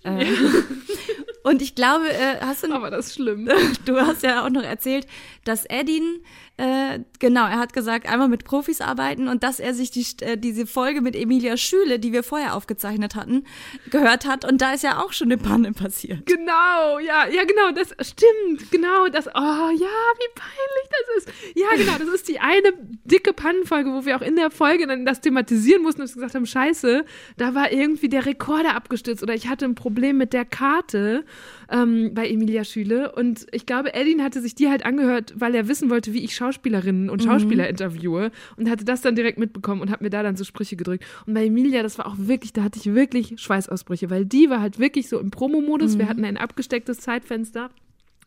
Äh, 0.03 0.27
Und 1.47 1.63
ich 1.63 1.77
glaube, 1.77 2.09
äh, 2.09 2.41
hast 2.41 2.65
du. 2.65 2.73
Aber 2.73 2.91
das 2.91 3.07
ist 3.07 3.15
schlimm. 3.15 3.49
Du 3.85 3.97
hast 4.01 4.25
ja 4.25 4.45
auch 4.45 4.51
noch 4.51 4.65
erzählt, 4.65 5.07
dass 5.45 5.65
Edin, 5.67 6.25
äh, 6.59 7.01
genau, 7.19 7.43
er 7.43 7.59
hat 7.59 7.75
gesagt, 7.75 8.09
einmal 8.09 8.29
mit 8.29 8.45
Profis 8.45 8.81
arbeiten 8.81 9.29
und 9.29 9.43
dass 9.43 9.61
er 9.61 9.75
sich 9.75 9.91
die, 9.91 10.07
äh, 10.23 10.39
diese 10.39 10.67
Folge 10.67 11.03
mit 11.03 11.15
Emilia 11.15 11.59
Schüle, 11.59 11.99
die 11.99 12.15
wir 12.15 12.23
vorher 12.23 12.55
aufgezeichnet 12.55 13.15
hatten, 13.15 13.45
gehört 13.91 14.27
hat. 14.27 14.51
Und 14.51 14.63
da 14.63 14.73
ist 14.73 14.83
ja 14.83 15.03
auch 15.03 15.13
schon 15.13 15.31
eine 15.31 15.37
Panne 15.37 15.73
passiert. 15.73 16.25
Genau, 16.25 16.99
ja, 16.99 17.27
ja, 17.29 17.45
genau, 17.45 17.73
das 17.75 17.91
stimmt, 18.09 18.71
genau, 18.71 19.09
das, 19.09 19.27
oh 19.27 19.31
ja, 19.35 19.71
wie 19.71 20.33
peinlich 20.35 20.89
das 20.91 21.17
ist. 21.19 21.33
Ja, 21.55 21.67
genau, 21.77 21.99
das 21.99 22.15
ist 22.15 22.29
die 22.29 22.41
eine 22.41 22.73
dicke 23.05 23.35
Pannenfolge, 23.35 23.93
wo 23.93 24.07
wir 24.07 24.17
auch 24.17 24.23
in 24.23 24.37
der 24.37 24.51
Folge 24.51 24.87
dann 24.87 25.05
das 25.05 25.21
thematisieren 25.21 25.83
mussten 25.83 26.01
und 26.01 26.13
gesagt 26.13 26.35
haben, 26.35 26.47
scheiße, 26.47 27.05
da 27.37 27.55
war 27.55 27.71
irgendwie 27.71 28.09
der 28.09 28.25
Rekorder 28.25 28.75
abgestürzt 28.75 29.23
oder 29.23 29.35
ich 29.35 29.49
hatte 29.49 29.67
ein 29.67 29.75
Problem 29.75 30.17
mit 30.17 30.33
der 30.33 30.47
Karte 30.47 31.25
ähm, 31.71 32.13
bei 32.15 32.29
Emilia 32.29 32.65
Schüle 32.65 33.13
und 33.13 33.47
ich 33.53 33.67
glaube, 33.67 33.95
Edin 33.95 34.23
hatte 34.23 34.41
sich 34.41 34.55
die 34.55 34.69
halt 34.69 34.85
angehört, 34.85 35.35
weil 35.37 35.55
er 35.55 35.69
wissen 35.69 35.91
wollte, 35.91 36.13
wie 36.13 36.25
ich 36.25 36.35
Schauspielerinnen 36.37 37.11
und 37.11 37.23
Mhm. 37.23 37.29
Schauspieler 37.29 37.69
interviewe 37.69 38.31
und 38.57 38.71
hatte 38.71 38.85
das 38.85 39.01
dann 39.03 39.17
direkt 39.17 39.39
mitbekommen 39.39 39.81
und 39.81 39.91
hat 39.91 40.01
mir 40.01 40.11
da 40.11 40.23
dann 40.23 40.37
so 40.37 40.45
Sprüche 40.45 40.77
gedrückt. 40.77 41.05
Und 41.27 41.35
bei 41.35 41.47
Emilia, 41.47 41.83
das 41.83 41.99
war 41.99 42.07
auch 42.07 42.17
wirklich, 42.19 42.53
da 42.53 42.63
hatte 42.63 42.79
ich 42.79 42.95
wirklich 42.95 43.35
Schweißausbrüche, 43.41 44.11
weil 44.11 44.25
die 44.25 44.51
war 44.51 44.61
halt 44.61 44.79
wirklich 44.79 45.09
so 45.09 45.19
im 45.19 45.31
Promo-Modus. 45.31 45.99
Wir 45.99 46.05
Mhm. 46.05 46.09
hatten 46.09 46.25
ein 46.25 46.37
abgestecktes 46.37 46.99
Zeitfenster. 47.01 47.71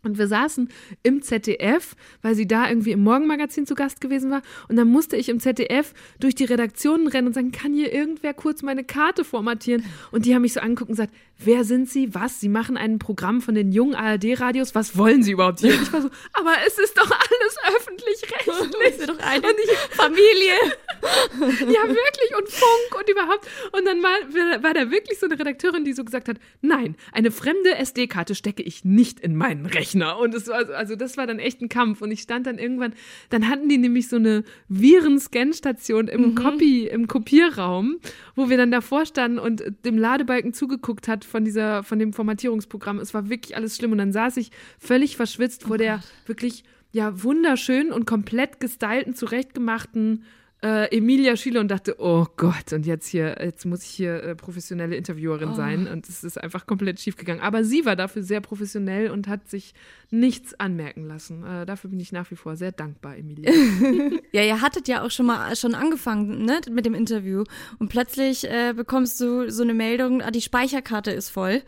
Und 0.02 0.18
wir 0.18 0.28
saßen 0.28 0.70
im 1.04 1.22
ZDF, 1.22 1.96
weil 2.22 2.34
sie 2.36 2.48
da 2.48 2.70
irgendwie 2.70 2.92
im 2.92 3.04
Morgenmagazin 3.04 3.66
zu 3.66 3.76
Gast 3.76 4.00
gewesen 4.00 4.32
war. 4.32 4.42
Und 4.70 4.78
dann 4.78 4.88
musste 4.88 5.18
ich 5.18 5.28
im 5.28 5.40
ZDF 5.40 5.94
durch 6.20 6.36
die 6.36 6.46
Redaktionen 6.46 7.08
rennen 7.08 7.28
und 7.28 7.34
sagen, 7.34 7.52
kann 7.52 7.74
hier 7.74 7.92
irgendwer 7.92 8.34
kurz 8.34 8.62
meine 8.62 8.86
Karte 8.86 9.26
formatieren? 9.26 9.84
Und 10.12 10.26
die 10.26 10.34
haben 10.34 10.44
mich 10.44 10.54
so 10.54 10.62
angeguckt 10.62 10.90
und 10.90 10.96
gesagt, 10.96 11.14
wer 11.38 11.64
sind 11.64 11.90
Sie? 11.90 12.14
Was? 12.14 12.40
Sie 12.40 12.50
machen 12.50 12.78
ein 12.78 13.00
Programm 13.00 13.42
von 13.42 13.56
den 13.56 13.72
jungen 13.72 13.96
ARD-Radios. 13.96 14.74
Was 14.76 14.98
wollen 14.98 15.24
Sie 15.24 15.32
überhaupt 15.32 15.60
hier? 15.60 15.74
Und 15.78 15.84
ich 15.84 15.94
war 15.94 16.02
so, 16.02 16.10
aber 16.34 16.54
es 16.66 16.78
ist 16.78 16.98
doch 16.98 17.10
alles 17.10 17.56
öffentlich-rechtlich. 17.76 19.00
ist 19.00 19.10
doch 19.10 19.20
eine 19.20 19.48
und 19.48 19.56
ich, 19.64 19.72
Familie. 19.96 20.54
ja, 21.74 21.88
wirklich. 21.88 22.36
Und 22.38 22.50
Funk 22.50 23.00
und 23.00 23.10
überhaupt. 23.10 23.48
Und 23.72 23.86
dann 23.86 24.02
war, 24.04 24.64
war 24.64 24.74
da 24.74 24.92
wirklich 24.92 25.20
so 25.20 25.26
eine 25.26 25.40
Redakteurin, 25.40 25.86
die 25.86 25.94
so 25.94 26.04
gesagt 26.04 26.28
hat, 26.28 26.38
nein, 26.62 26.96
eine 27.12 27.32
fremde 27.32 27.76
SD-Karte 27.76 28.36
stecke 28.36 28.64
ich 28.64 28.84
nicht 28.84 29.20
in 29.20 29.36
meinen 29.36 29.66
Rechner. 29.90 30.18
Und 30.18 30.34
es 30.34 30.48
war, 30.48 30.70
also 30.70 30.96
das 30.96 31.18
war 31.18 31.28
dann 31.28 31.40
echt 31.40 31.62
ein 31.62 31.70
Kampf. 31.70 32.02
Und 32.02 32.12
ich 32.12 32.22
stand 32.22 32.48
dann 32.48 32.58
irgendwann, 32.58 32.94
dann 33.30 33.48
hatten 33.50 33.70
die 33.70 33.78
nämlich 33.78 34.08
so 34.08 34.16
eine 34.16 34.44
Viren-Scan-Station 34.68 36.08
im 36.08 36.36
Copy, 36.36 36.88
im 36.88 37.08
Kopierraum, 37.08 37.98
wo 38.36 38.50
wir 38.50 38.58
dann 38.58 38.72
davor 38.72 39.06
standen 39.06 39.40
und 39.40 39.64
dem 39.86 39.98
Ladebalken 39.98 40.54
zugeguckt 40.54 41.08
hat 41.08 41.26
von 41.26 41.44
dieser, 41.46 41.84
von 41.84 42.00
dem 42.00 42.14
Formatierungsprogramm. 42.14 43.00
Es 43.00 43.14
war 43.14 43.30
wirklich 43.30 43.56
alles 43.56 43.76
schlimm. 43.76 43.92
Und 43.92 43.98
dann 43.98 44.14
saß 44.14 44.38
ich 44.38 44.52
völlig 44.78 45.16
verschwitzt 45.16 45.64
vor 45.64 45.78
der 45.78 46.02
wirklich 46.26 46.64
ja 46.92 47.24
wunderschönen 47.24 47.92
und 47.92 48.06
komplett 48.06 48.60
gestylten, 48.60 49.14
zurechtgemachten 49.14 50.24
äh, 50.62 50.96
Emilia 50.96 51.38
Schiele 51.38 51.60
und 51.62 51.70
dachte, 51.70 51.96
oh 52.00 52.26
Gott, 52.36 52.74
und 52.74 52.86
jetzt 52.86 53.08
hier, 53.08 53.38
jetzt 53.42 53.66
muss 53.66 53.82
ich 53.84 53.90
hier 53.90 54.22
äh, 54.24 54.36
professionelle 54.36 54.96
Interviewerin 54.98 55.50
Oh. 55.52 55.54
sein. 55.56 55.88
Und 55.88 56.10
es 56.10 56.24
ist 56.24 56.38
einfach 56.38 56.66
komplett 56.68 57.00
schief 57.00 57.16
gegangen. 57.16 57.40
Aber 57.40 57.64
sie 57.64 57.86
war 57.86 57.96
dafür 57.96 58.24
sehr 58.24 58.42
professionell 58.42 59.10
und 59.12 59.28
hat 59.30 59.48
sich 59.50 59.74
nichts 60.12 60.60
anmerken 60.60 61.06
lassen. 61.08 61.46
Äh, 61.46 61.66
dafür 61.66 61.90
bin 61.90 62.00
ich 62.02 62.12
nach 62.12 62.30
wie 62.32 62.36
vor 62.36 62.56
sehr 62.58 62.72
dankbar, 62.74 63.18
Emilia. 63.18 63.52
Ja, 64.32 64.44
ihr 64.44 64.62
hattet 64.62 64.88
ja 64.88 65.04
auch 65.04 65.10
schon 65.12 65.26
mal 65.26 65.56
schon 65.56 65.74
angefangen, 65.74 66.44
ne, 66.46 66.60
mit 66.70 66.86
dem 66.86 66.94
Interview. 66.94 67.46
Und 67.80 67.88
plötzlich 67.90 68.48
äh, 68.48 68.74
bekommst 68.76 69.20
du 69.22 69.50
so 69.50 69.64
eine 69.64 69.74
Meldung, 69.74 70.22
ah, 70.22 70.30
die 70.30 70.42
Speicherkarte 70.42 71.10
ist 71.12 71.30
voll. 71.30 71.64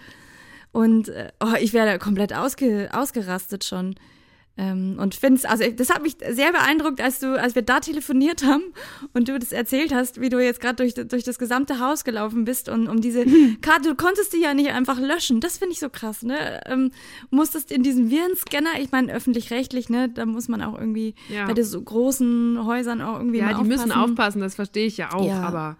Und 0.71 1.09
äh, 1.09 1.29
oh, 1.43 1.53
ich 1.59 1.73
wäre 1.73 1.85
da 1.87 1.97
komplett 1.97 2.33
ausge, 2.33 2.89
ausgerastet 2.93 3.63
schon. 3.63 3.95
Ähm, 4.57 4.97
und 4.99 5.15
find's, 5.15 5.45
also 5.45 5.63
das 5.71 5.89
hat 5.89 6.03
mich 6.03 6.17
sehr 6.29 6.51
beeindruckt, 6.51 6.99
als 6.99 7.19
du, 7.19 7.39
als 7.39 7.55
wir 7.55 7.61
da 7.61 7.79
telefoniert 7.79 8.43
haben 8.43 8.61
und 9.13 9.29
du 9.29 9.39
das 9.39 9.53
erzählt 9.53 9.93
hast, 9.93 10.19
wie 10.19 10.27
du 10.27 10.39
jetzt 10.43 10.59
gerade 10.59 10.75
durch, 10.75 10.93
durch 10.93 11.23
das 11.23 11.39
gesamte 11.39 11.79
Haus 11.79 12.03
gelaufen 12.03 12.43
bist 12.43 12.67
und 12.67 12.89
um 12.89 12.99
diese 12.99 13.23
Karte, 13.61 13.89
du 13.89 13.95
konntest 13.95 14.33
die 14.33 14.41
ja 14.41 14.53
nicht 14.53 14.69
einfach 14.71 14.99
löschen. 14.99 15.39
Das 15.39 15.57
finde 15.57 15.71
ich 15.73 15.79
so 15.79 15.89
krass, 15.89 16.21
ne? 16.23 16.59
Ähm, 16.65 16.91
musstest 17.29 17.71
in 17.71 17.81
diesen 17.81 18.09
Virenscanner, 18.11 18.71
ich 18.81 18.91
meine 18.91 19.13
öffentlich-rechtlich, 19.13 19.89
ne, 19.89 20.09
da 20.09 20.25
muss 20.25 20.49
man 20.49 20.61
auch 20.61 20.77
irgendwie 20.77 21.15
Ja. 21.29 21.45
bei 21.51 21.61
so 21.63 21.81
großen 21.81 22.63
Häusern 22.65 23.01
auch 23.01 23.17
irgendwie 23.17 23.39
ja, 23.39 23.53
die 23.57 23.63
müssen 23.67 23.91
aufpassen, 23.93 24.41
das 24.41 24.55
verstehe 24.55 24.85
ich 24.85 24.97
ja 24.97 25.13
auch, 25.13 25.25
Ja. 25.27 25.43
aber. 25.43 25.77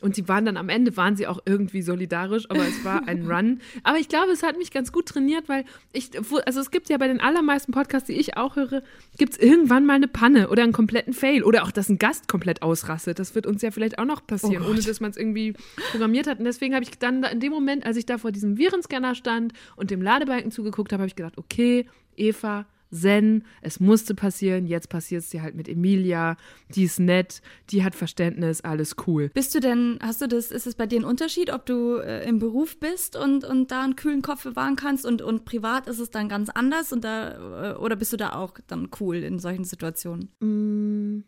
Und 0.00 0.16
die 0.16 0.28
waren 0.28 0.44
dann 0.44 0.56
am 0.56 0.68
Ende, 0.68 0.96
waren 0.96 1.16
sie 1.16 1.26
auch 1.26 1.40
irgendwie 1.44 1.82
solidarisch, 1.82 2.48
aber 2.50 2.66
es 2.66 2.84
war 2.84 3.06
ein 3.08 3.26
Run. 3.30 3.60
Aber 3.82 3.98
ich 3.98 4.08
glaube, 4.08 4.32
es 4.32 4.42
hat 4.42 4.56
mich 4.56 4.70
ganz 4.70 4.92
gut 4.92 5.06
trainiert, 5.06 5.48
weil 5.48 5.64
ich, 5.92 6.10
also 6.46 6.60
es 6.60 6.70
gibt 6.70 6.88
ja 6.88 6.98
bei 6.98 7.08
den 7.08 7.20
allermeisten 7.20 7.72
Podcasts, 7.72 8.06
die 8.06 8.14
ich 8.14 8.36
auch 8.36 8.56
höre, 8.56 8.82
gibt 9.16 9.32
es 9.34 9.38
irgendwann 9.38 9.86
mal 9.86 9.94
eine 9.94 10.08
Panne 10.08 10.48
oder 10.48 10.62
einen 10.62 10.72
kompletten 10.72 11.12
Fail 11.12 11.42
oder 11.42 11.64
auch, 11.64 11.70
dass 11.70 11.88
ein 11.88 11.98
Gast 11.98 12.28
komplett 12.28 12.62
ausrastet. 12.62 13.18
Das 13.18 13.34
wird 13.34 13.46
uns 13.46 13.62
ja 13.62 13.70
vielleicht 13.70 13.98
auch 13.98 14.04
noch 14.04 14.26
passieren, 14.26 14.64
Oh 14.66 14.70
ohne 14.70 14.80
dass 14.80 15.00
man 15.00 15.10
es 15.10 15.16
irgendwie 15.16 15.54
programmiert 15.90 16.26
hat. 16.26 16.38
Und 16.38 16.44
deswegen 16.44 16.74
habe 16.74 16.84
ich 16.84 16.98
dann 16.98 17.22
da 17.22 17.28
in 17.28 17.40
dem 17.40 17.52
Moment, 17.52 17.84
als 17.84 17.96
ich 17.96 18.06
da 18.06 18.18
vor 18.18 18.32
diesem 18.32 18.58
Virenscanner 18.58 19.14
stand 19.14 19.52
und 19.76 19.90
dem 19.90 20.02
Ladebalken 20.02 20.50
zugeguckt 20.50 20.92
habe, 20.92 21.02
habe 21.02 21.08
ich 21.08 21.16
gedacht, 21.16 21.38
okay, 21.38 21.86
Eva, 22.16 22.66
Zen, 22.90 23.44
es 23.62 23.80
musste 23.80 24.14
passieren, 24.14 24.66
jetzt 24.66 24.88
passiert 24.88 25.22
es 25.22 25.30
dir 25.30 25.42
halt 25.42 25.54
mit 25.54 25.68
Emilia, 25.68 26.36
die 26.74 26.84
ist 26.84 27.00
nett, 27.00 27.42
die 27.70 27.84
hat 27.84 27.94
Verständnis, 27.94 28.60
alles 28.62 28.96
cool. 29.06 29.30
Bist 29.34 29.54
du 29.54 29.60
denn, 29.60 29.98
hast 30.02 30.20
du 30.20 30.28
das, 30.28 30.50
ist 30.50 30.66
es 30.66 30.74
bei 30.74 30.86
dir 30.86 31.00
ein 31.00 31.04
Unterschied, 31.04 31.52
ob 31.52 31.66
du 31.66 31.96
äh, 31.98 32.26
im 32.28 32.38
Beruf 32.38 32.78
bist 32.78 33.16
und, 33.16 33.44
und 33.44 33.70
da 33.70 33.82
einen 33.82 33.96
kühlen 33.96 34.22
Kopf 34.22 34.44
bewahren 34.44 34.76
kannst 34.76 35.04
und, 35.06 35.22
und 35.22 35.44
privat 35.44 35.86
ist 35.86 35.98
es 35.98 36.10
dann 36.10 36.28
ganz 36.28 36.48
anders 36.50 36.92
und 36.92 37.04
da, 37.04 37.72
äh, 37.72 37.76
oder 37.76 37.96
bist 37.96 38.12
du 38.12 38.16
da 38.16 38.34
auch 38.34 38.54
dann 38.66 38.88
cool 39.00 39.16
in 39.16 39.38
solchen 39.38 39.64
Situationen? 39.64 40.30
Mm, 40.40 41.24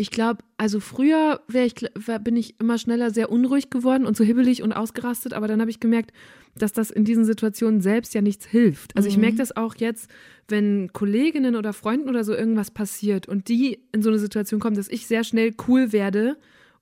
Ich 0.00 0.10
glaube, 0.10 0.42
also 0.56 0.80
früher 0.80 1.42
ich, 1.52 1.74
bin 2.22 2.34
ich 2.34 2.58
immer 2.58 2.78
schneller 2.78 3.10
sehr 3.10 3.30
unruhig 3.30 3.68
geworden 3.68 4.06
und 4.06 4.16
so 4.16 4.24
hibbelig 4.24 4.62
und 4.62 4.72
ausgerastet, 4.72 5.34
aber 5.34 5.46
dann 5.46 5.60
habe 5.60 5.70
ich 5.70 5.78
gemerkt, 5.78 6.12
dass 6.56 6.72
das 6.72 6.90
in 6.90 7.04
diesen 7.04 7.26
Situationen 7.26 7.82
selbst 7.82 8.14
ja 8.14 8.22
nichts 8.22 8.46
hilft. 8.46 8.96
Also 8.96 9.10
ich 9.10 9.16
Mhm. 9.16 9.20
merke 9.20 9.36
das 9.36 9.54
auch 9.54 9.74
jetzt, 9.76 10.10
wenn 10.48 10.90
Kolleginnen 10.94 11.54
oder 11.54 11.74
Freunden 11.74 12.08
oder 12.08 12.24
so 12.24 12.34
irgendwas 12.34 12.70
passiert 12.70 13.28
und 13.28 13.48
die 13.48 13.78
in 13.92 14.00
so 14.00 14.08
eine 14.08 14.18
Situation 14.18 14.58
kommen, 14.58 14.74
dass 14.74 14.88
ich 14.88 15.06
sehr 15.06 15.22
schnell 15.22 15.52
cool 15.68 15.92
werde, 15.92 16.38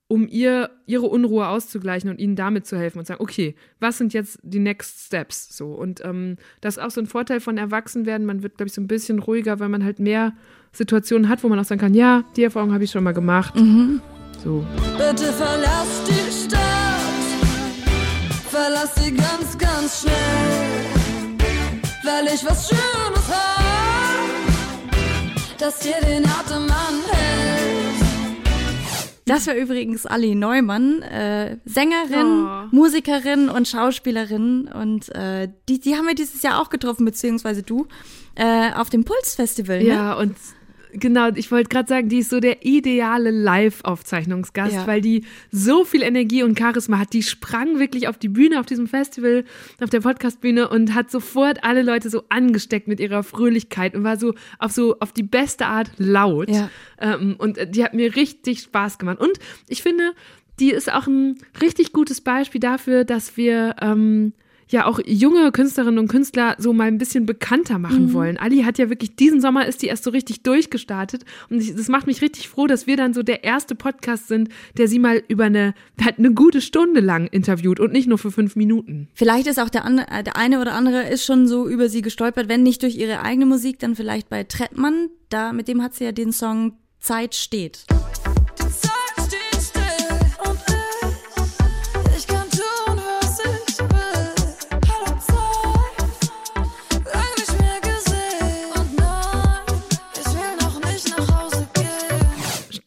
um 0.09 0.27
ihr 0.27 0.71
ihre 0.87 1.05
Unruhe 1.05 1.47
auszugleichen 1.47 2.09
und 2.09 2.19
ihnen 2.19 2.35
damit 2.35 2.65
zu 2.65 2.75
helfen 2.77 2.97
und 2.97 3.05
sagen, 3.05 3.21
okay, 3.21 3.55
was 3.79 3.99
sind 3.99 4.11
jetzt 4.11 4.39
die 4.41 4.57
Next 4.57 5.05
Steps? 5.05 5.55
So 5.55 5.67
und 5.67 6.03
ähm, 6.03 6.37
das 6.61 6.77
ist 6.77 6.83
auch 6.83 6.89
so 6.89 6.99
ein 6.99 7.05
Vorteil 7.05 7.39
von 7.39 7.59
Erwachsenwerden. 7.59 8.25
Man 8.25 8.41
wird, 8.41 8.57
glaube 8.57 8.67
ich, 8.67 8.73
so 8.73 8.81
ein 8.81 8.87
bisschen 8.87 9.19
ruhiger, 9.19 9.59
weil 9.59 9.69
man 9.69 9.85
halt 9.85 9.99
mehr 9.99 10.33
Situationen 10.73 11.29
hat, 11.29 11.43
wo 11.43 11.47
man 11.47 11.59
auch 11.59 11.63
sagen 11.63 11.79
kann, 11.79 11.93
ja, 11.93 12.23
die 12.35 12.43
Erfahrung 12.43 12.73
habe 12.73 12.83
ich 12.83 12.91
schon 12.91 13.03
mal 13.03 13.13
gemacht. 13.13 13.53
So. 14.43 14.65
Bitte 14.97 15.31
verlass 15.31 16.03
die 16.07 16.47
Stadt, 16.47 16.59
verlass 18.49 18.95
sie 18.95 19.13
ganz, 19.13 19.57
ganz 19.59 20.01
schnell, 20.01 20.85
weil 22.03 22.33
ich 22.33 22.43
was 22.43 22.67
Schönes 22.67 23.27
hab, 23.29 24.39
das 25.59 25.79
dir 25.79 26.01
den 26.01 26.25
Atem 26.25 26.63
anhält. 26.63 27.18
Das 29.29 29.47
war 29.47 29.55
übrigens 29.55 30.05
Ali 30.05 30.35
Neumann, 30.35 31.01
äh, 31.01 31.57
Sängerin, 31.65 32.45
Oh. 32.45 32.67
Musikerin 32.71 33.49
und 33.49 33.67
Schauspielerin. 33.67 34.67
Und 34.73 35.09
äh, 35.15 35.49
die, 35.67 35.79
die 35.79 35.95
haben 35.95 36.07
wir 36.07 36.15
dieses 36.15 36.41
Jahr 36.41 36.61
auch 36.61 36.69
getroffen, 36.69 37.05
beziehungsweise 37.05 37.63
du, 37.63 37.87
äh, 38.35 38.71
auf 38.73 38.89
dem 38.89 39.05
Puls-Festival. 39.05 39.79
Ne? 39.79 39.89
Ja, 39.89 40.13
und 40.13 40.35
genau, 40.93 41.29
ich 41.35 41.51
wollte 41.51 41.69
gerade 41.69 41.87
sagen, 41.87 42.09
die 42.09 42.19
ist 42.19 42.29
so 42.29 42.39
der 42.39 42.65
ideale 42.65 43.31
Live-Aufzeichnungsgast, 43.31 44.73
Ja. 44.73 44.87
weil 44.87 45.01
die 45.01 45.23
so 45.51 45.83
viel 45.85 46.01
Energie 46.03 46.43
und 46.43 46.57
Charisma 46.57 46.99
hat. 46.99 47.13
Die 47.13 47.23
sprang 47.23 47.79
wirklich 47.79 48.07
auf 48.07 48.17
die 48.17 48.29
Bühne 48.29 48.59
auf 48.59 48.65
diesem 48.65 48.87
Festival, 48.87 49.45
auf 49.81 49.89
der 49.89 50.01
Podcastbühne 50.01 50.69
und 50.69 50.93
hat 50.93 51.11
sofort 51.11 51.63
alle 51.63 51.81
Leute 51.81 52.09
so 52.09 52.23
angesteckt 52.29 52.87
mit 52.87 52.99
ihrer 52.99 53.23
Fröhlichkeit 53.23 53.95
und 53.95 54.03
war 54.03 54.17
so 54.17 54.33
auf 54.57 54.71
so 54.71 54.97
auf 54.99 55.13
die 55.13 55.23
beste 55.23 55.65
Art 55.65 55.91
laut. 55.97 56.49
Ja. 56.49 56.69
Ähm, 56.99 57.35
und 57.37 57.57
äh, 57.57 57.69
die 57.69 57.83
hat 57.83 57.93
mir 57.93 58.15
richtig 58.15 58.59
Spaß 58.61 58.97
gemacht. 58.97 59.19
Und 59.19 59.39
ich 59.67 59.81
finde, 59.83 60.13
die 60.59 60.71
ist 60.71 60.91
auch 60.91 61.07
ein 61.07 61.37
richtig 61.61 61.93
gutes 61.93 62.21
Beispiel 62.21 62.59
dafür, 62.59 63.05
dass 63.05 63.37
wir 63.37 63.75
ähm, 63.81 64.33
ja 64.69 64.85
auch 64.85 64.99
junge 65.05 65.51
Künstlerinnen 65.51 65.97
und 65.99 66.07
Künstler 66.07 66.55
so 66.59 66.73
mal 66.73 66.87
ein 66.87 66.97
bisschen 66.97 67.25
bekannter 67.25 67.79
machen 67.79 68.07
Mhm. 68.07 68.13
wollen. 68.13 68.37
Ali 68.37 68.61
hat 68.63 68.77
ja 68.77 68.89
wirklich, 68.89 69.15
diesen 69.15 69.41
Sommer 69.41 69.65
ist 69.65 69.81
die 69.81 69.87
erst 69.87 70.03
so 70.03 70.11
richtig 70.11 70.43
durchgestartet 70.43 71.25
und 71.49 71.61
ich, 71.61 71.75
das 71.75 71.87
macht 71.87 72.07
mich 72.07 72.21
richtig 72.21 72.49
froh, 72.49 72.67
dass 72.67 72.87
wir 72.87 72.95
dann 72.97 73.13
so 73.13 73.23
der 73.23 73.43
erste 73.43 73.75
Podcast 73.75 74.27
sind, 74.27 74.49
der 74.77 74.87
sie 74.87 74.99
mal 74.99 75.23
über 75.27 75.45
eine, 75.45 75.73
halt 76.03 76.19
eine 76.19 76.33
gute 76.33 76.61
Stunde 76.61 76.99
lang 77.01 77.27
interviewt 77.27 77.79
und 77.79 77.91
nicht 77.93 78.07
nur 78.07 78.17
für 78.17 78.31
fünf 78.31 78.55
Minuten. 78.55 79.07
Vielleicht 79.13 79.47
ist 79.47 79.59
auch 79.59 79.69
der, 79.69 79.85
an, 79.85 79.97
äh, 79.99 80.23
der 80.23 80.37
eine 80.37 80.61
oder 80.61 80.73
andere 80.73 81.09
ist 81.09 81.25
schon 81.25 81.47
so 81.47 81.67
über 81.67 81.89
sie 81.89 82.01
gestolpert, 82.01 82.47
wenn 82.47 82.63
nicht 82.63 82.83
durch 82.83 82.95
ihre 82.95 83.21
eigene 83.21 83.45
Musik, 83.45 83.79
dann 83.79 83.95
vielleicht 83.95 84.29
bei 84.29 84.43
Trettmann. 84.43 85.09
Da, 85.29 85.51
mit 85.53 85.67
dem 85.67 85.81
hat 85.81 85.93
sie 85.95 86.05
ja 86.05 86.11
den 86.11 86.31
Song 86.31 86.73
Zeit 86.99 87.35
steht. 87.35 87.85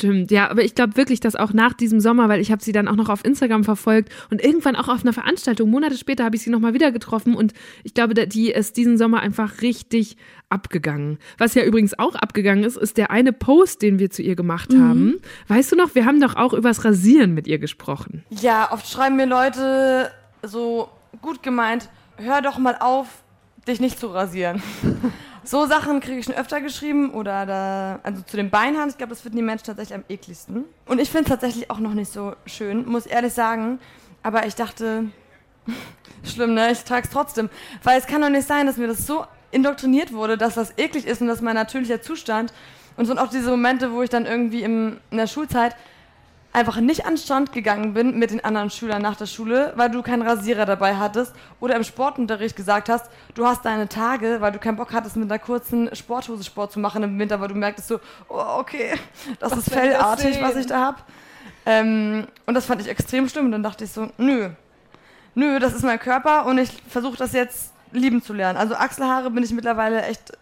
Stimmt, 0.03 0.33
ja, 0.33 0.51
aber 0.51 0.65
ich 0.65 0.75
glaube 0.75 0.97
wirklich, 0.97 1.21
dass 1.21 1.37
auch 1.37 1.53
nach 1.53 1.75
diesem 1.75 2.01
Sommer, 2.01 2.29
weil 2.29 2.41
ich 2.41 2.51
habe 2.51 2.61
sie 2.61 2.73
dann 2.73 2.89
auch 2.89 2.97
noch 2.97 3.09
auf 3.09 3.25
Instagram 3.25 3.63
verfolgt 3.63 4.13
und 4.33 4.43
irgendwann 4.43 4.75
auch 4.75 4.89
auf 4.89 5.03
einer 5.03 5.13
Veranstaltung, 5.13 5.71
Monate 5.71 5.97
später 5.97 6.25
habe 6.25 6.35
ich 6.35 6.43
sie 6.43 6.51
nochmal 6.51 6.75
wieder 6.75 6.91
getroffen 6.91 7.37
und 7.37 7.53
ich 7.85 7.95
glaube, 7.95 8.15
die 8.27 8.51
ist 8.51 8.77
diesen 8.77 8.99
Sommer 8.99 9.21
einfach 9.21 9.63
richtig 9.63 10.17
abgegangen. 10.49 11.19
Was 11.39 11.55
ja 11.55 11.63
übrigens 11.63 11.97
auch 11.97 12.17
abgegangen 12.17 12.65
ist, 12.65 12.77
ist 12.77 12.97
der 12.97 13.13
eine 13.13 13.33
Post, 13.33 13.81
den 13.81 14.01
wir 14.01 14.11
zu 14.11 14.23
ihr 14.23 14.35
gemacht 14.35 14.75
haben. 14.77 15.19
Weißt 15.47 15.71
du 15.71 15.77
noch, 15.77 15.95
wir 15.95 16.05
haben 16.05 16.21
doch 16.21 16.35
auch 16.35 16.53
übers 16.53 16.85
Rasieren 16.85 17.33
mit 17.33 17.47
ihr 17.47 17.61
gesprochen. 17.61 18.25
Ja, 18.31 18.73
oft 18.73 18.91
schreiben 18.91 19.15
mir 19.15 19.27
Leute 19.27 20.11
so 20.43 20.89
gut 21.21 21.45
gemeint, 21.45 21.89
hör 22.17 22.43
doch 22.43 22.59
mal 22.59 22.77
auf, 22.81 23.07
dich 23.69 23.79
nicht 23.79 24.01
zu 24.01 24.09
rasieren. 24.09 24.61
so 25.45 25.67
Sachen 25.67 26.01
kriege 26.01 26.19
ich 26.19 26.25
schon 26.25 26.35
öfter 26.35 26.61
geschrieben 26.61 27.11
oder 27.11 27.47
da, 27.47 28.01
also 28.03 28.23
zu 28.23 28.37
den 28.37 28.51
Beinhaaren, 28.51 28.91
ich 28.91 28.97
glaube, 28.97 29.11
das 29.11 29.21
finden 29.21 29.39
die 29.39 29.43
Menschen 29.43 29.65
tatsächlich 29.65 29.95
am 29.95 30.05
ekligsten. 30.09 30.65
Und 30.87 31.01
ich 31.01 31.11
finde 31.11 31.25
es 31.25 31.31
tatsächlich 31.31 31.71
auch 31.71 31.79
noch 31.79 31.95
nicht 31.95 32.13
so 32.13 32.35
schön, 32.47 32.87
muss 32.87 33.07
ehrlich 33.07 33.33
sagen. 33.33 33.79
Aber 34.23 34.47
ich 34.47 34.55
dachte, 34.55 35.07
schlimm, 36.25 36.55
ne? 36.55 36.73
Ich 36.73 36.85
trage 36.85 37.07
es 37.07 37.13
trotzdem. 37.13 37.51
Weil 37.83 37.99
es 37.99 38.07
kann 38.07 38.21
doch 38.23 38.29
nicht 38.29 38.47
sein, 38.47 38.67
dass 38.67 38.77
mir 38.77 38.87
das 38.87 39.07
so 39.07 39.27
indoktriniert 39.51 40.13
wurde, 40.13 40.39
dass 40.39 40.55
das 40.55 40.79
eklig 40.79 41.07
ist 41.07 41.21
und 41.21 41.29
das 41.29 41.41
mein 41.41 41.55
natürlicher 41.55 42.01
Zustand. 42.01 42.53
Und 42.97 43.07
sind 43.07 43.19
auch 43.19 43.31
diese 43.31 43.51
Momente, 43.51 43.93
wo 43.93 44.03
ich 44.03 44.11
dann 44.11 44.27
irgendwie 44.27 44.63
im, 44.63 44.99
in 45.11 45.17
der 45.17 45.27
Schulzeit 45.27 45.75
einfach 46.53 46.77
nicht 46.81 47.07
an 47.07 47.15
den 47.15 47.19
Strand 47.19 47.53
gegangen 47.53 47.95
bin 47.95 48.19
mit 48.19 48.31
den 48.31 48.45
anderen 48.45 48.71
Schülern 48.71 49.01
nach 49.01 49.17
der 49.17 49.27
Schule, 49.27 49.73
weil 49.77 49.91
du 49.91 50.03
keinen 50.03 50.23
Rasierer 50.23 50.67
dabei 50.67 50.97
hattest 50.97 51.35
oder 51.61 51.77
im 51.77 51.85
Sportunterricht 51.85 52.57
gesagt 52.57 52.89
hast, 52.89 53.07
du 53.35 53.47
hast 53.47 53.65
deine 53.65 53.89
Tage, 53.89 54.41
weil 54.41 54.53
du 54.53 54.59
keinen 54.59 54.77
Bock 54.77 54.93
hattest, 54.93 55.17
mit 55.17 55.31
einer 55.31 55.39
kurzen 55.39 55.95
Sporthose 55.95 56.45
Sport 56.45 56.73
zu 56.73 56.81
machen 56.81 57.03
im 57.03 57.19
Winter, 57.19 57.41
weil 57.41 57.49
du 57.49 57.55
merktest 57.55 57.89
so, 57.89 58.01
oh, 58.29 58.59
okay, 58.59 58.95
das 59.41 59.53
Was 59.53 59.59
ist 59.61 59.73
fellartig, 59.73 60.41
was 60.43 60.57
ich 60.57 60.67
da 60.67 60.81
hab. 60.81 61.07
Ähm, 61.65 62.27
und 62.47 62.55
das 62.55 62.67
fand 62.67 62.81
ich 62.81 62.89
extrem 62.89 63.29
schlimm 63.29 63.47
und 63.47 63.53
dann 63.53 63.63
dachte 63.63 63.85
ich 63.85 63.91
so, 63.91 64.11
nö, 64.19 64.51
nö, 65.35 65.59
das 65.59 65.73
ist 65.73 65.85
mein 65.85 65.99
Körper 65.99 66.47
und 66.47 66.59
ich 66.59 66.71
versuche 66.89 67.17
das 67.17 67.33
jetzt 67.33 67.73
lieben 67.93 68.23
zu 68.23 68.33
lernen. 68.33 68.59
Also 68.59 68.75
Achselhaare 68.75 69.31
bin 69.31 69.45
ich 69.45 69.53
mittlerweile 69.53 70.03
echt 70.03 70.33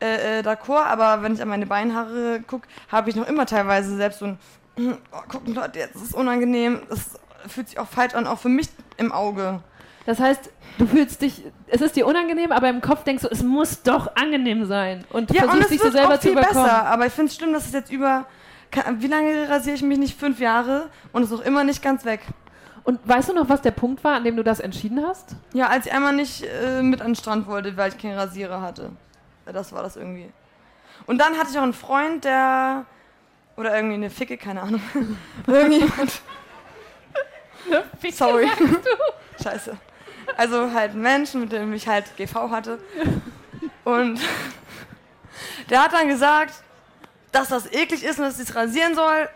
äh, 0.00 0.40
äh, 0.40 0.42
d'accord, 0.42 0.84
aber 0.84 1.22
wenn 1.22 1.34
ich 1.34 1.40
an 1.40 1.48
meine 1.48 1.66
Beinhaare 1.66 2.40
gucke, 2.46 2.68
habe 2.90 3.08
ich 3.08 3.16
noch 3.16 3.26
immer 3.26 3.46
teilweise 3.46 3.96
selbst 3.96 4.18
so 4.18 4.26
ein, 4.26 4.38
oh, 4.78 5.22
gucken 5.28 5.54
Leute, 5.54 5.78
jetzt 5.78 5.96
ist 5.96 6.02
es 6.02 6.12
unangenehm, 6.14 6.80
das 6.88 7.18
fühlt 7.48 7.68
sich 7.68 7.78
auch 7.78 7.88
falsch 7.88 8.14
an, 8.14 8.26
auch 8.26 8.38
für 8.38 8.48
mich 8.48 8.68
im 8.96 9.12
Auge. 9.12 9.60
Das 10.04 10.20
heißt, 10.20 10.50
du 10.78 10.86
fühlst 10.86 11.20
dich, 11.22 11.42
es 11.66 11.80
ist 11.80 11.96
dir 11.96 12.06
unangenehm, 12.06 12.52
aber 12.52 12.68
im 12.68 12.80
Kopf 12.80 13.02
denkst 13.04 13.22
du, 13.22 13.28
es 13.28 13.42
muss 13.42 13.82
doch 13.82 14.14
angenehm 14.16 14.64
sein. 14.66 15.04
Und 15.10 15.32
Ja, 15.32 15.42
und 15.42 15.50
versuchst 15.50 15.72
es 15.72 15.76
dich 15.76 15.80
so 15.82 15.90
selber 15.90 16.14
auch 16.14 16.18
zu 16.18 16.28
viel 16.28 16.32
überkommen. 16.32 16.64
besser, 16.64 16.86
aber 16.86 17.06
ich 17.06 17.12
finde 17.12 17.30
es 17.30 17.36
schlimm, 17.36 17.52
dass 17.52 17.66
es 17.66 17.72
jetzt 17.72 17.90
über, 17.90 18.26
wie 18.98 19.08
lange 19.08 19.48
rasiere 19.48 19.74
ich 19.76 19.82
mich 19.82 19.98
nicht? 19.98 20.18
Fünf 20.18 20.38
Jahre 20.38 20.90
und 21.12 21.22
es 21.22 21.30
ist 21.32 21.40
auch 21.40 21.44
immer 21.44 21.64
nicht 21.64 21.82
ganz 21.82 22.04
weg. 22.04 22.20
Und 22.84 23.00
weißt 23.08 23.30
du 23.30 23.32
noch, 23.34 23.48
was 23.48 23.62
der 23.62 23.72
Punkt 23.72 24.04
war, 24.04 24.14
an 24.14 24.22
dem 24.22 24.36
du 24.36 24.44
das 24.44 24.60
entschieden 24.60 25.04
hast? 25.04 25.34
Ja, 25.52 25.66
als 25.66 25.86
ich 25.86 25.92
einmal 25.92 26.12
nicht 26.14 26.44
äh, 26.44 26.82
mit 26.82 27.00
an 27.00 27.08
den 27.08 27.16
Strand 27.16 27.48
wollte, 27.48 27.76
weil 27.76 27.90
ich 27.90 27.98
keinen 27.98 28.16
Rasierer 28.16 28.60
hatte. 28.60 28.90
Das 29.44 29.72
war 29.72 29.82
das 29.82 29.96
irgendwie. 29.96 30.30
Und 31.06 31.18
dann 31.18 31.36
hatte 31.36 31.48
ich 31.50 31.58
auch 31.58 31.64
einen 31.64 31.72
Freund, 31.72 32.24
der. 32.24 32.84
Oder 33.56 33.74
irgendwie 33.74 33.94
eine 33.94 34.10
Ficke, 34.10 34.36
keine 34.36 34.62
Ahnung. 34.62 34.82
Irgendjemand. 35.46 36.20
Sorry. 38.12 38.48
Scheiße. 39.42 39.76
Also 40.36 40.72
halt 40.72 40.92
ein 40.92 41.00
Mensch, 41.00 41.34
mit 41.34 41.52
dem 41.52 41.72
ich 41.72 41.88
halt 41.88 42.16
GV 42.16 42.50
hatte. 42.50 42.78
Und 43.84 44.20
der 45.70 45.82
hat 45.82 45.92
dann 45.92 46.08
gesagt, 46.08 46.54
dass 47.32 47.48
das 47.48 47.72
eklig 47.72 48.02
ist 48.04 48.18
und 48.18 48.24
dass 48.24 48.38
ich 48.38 48.48
es 48.48 48.54
rasieren 48.54 48.94
soll. 48.94 49.28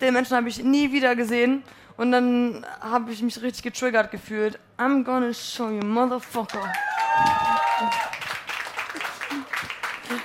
Den 0.00 0.14
Menschen 0.14 0.36
habe 0.36 0.48
ich 0.48 0.62
nie 0.62 0.92
wieder 0.92 1.16
gesehen. 1.16 1.62
Und 1.96 2.12
dann 2.12 2.66
habe 2.80 3.12
ich 3.12 3.22
mich 3.22 3.40
richtig 3.40 3.62
getriggert 3.62 4.10
gefühlt. 4.10 4.58
I'm 4.78 5.02
gonna 5.02 5.32
show 5.32 5.70
you, 5.70 5.84
motherfucker. 5.84 6.72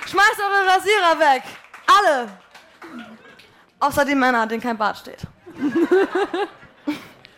Schmeißt 0.06 0.40
eure 0.40 0.66
Rasierer 0.66 1.18
weg! 1.18 1.42
Alle! 1.86 2.41
Außer 3.82 4.04
die 4.04 4.14
Männer, 4.14 4.46
denen 4.46 4.62
kein 4.62 4.78
Bart 4.78 4.98
steht. 4.98 5.26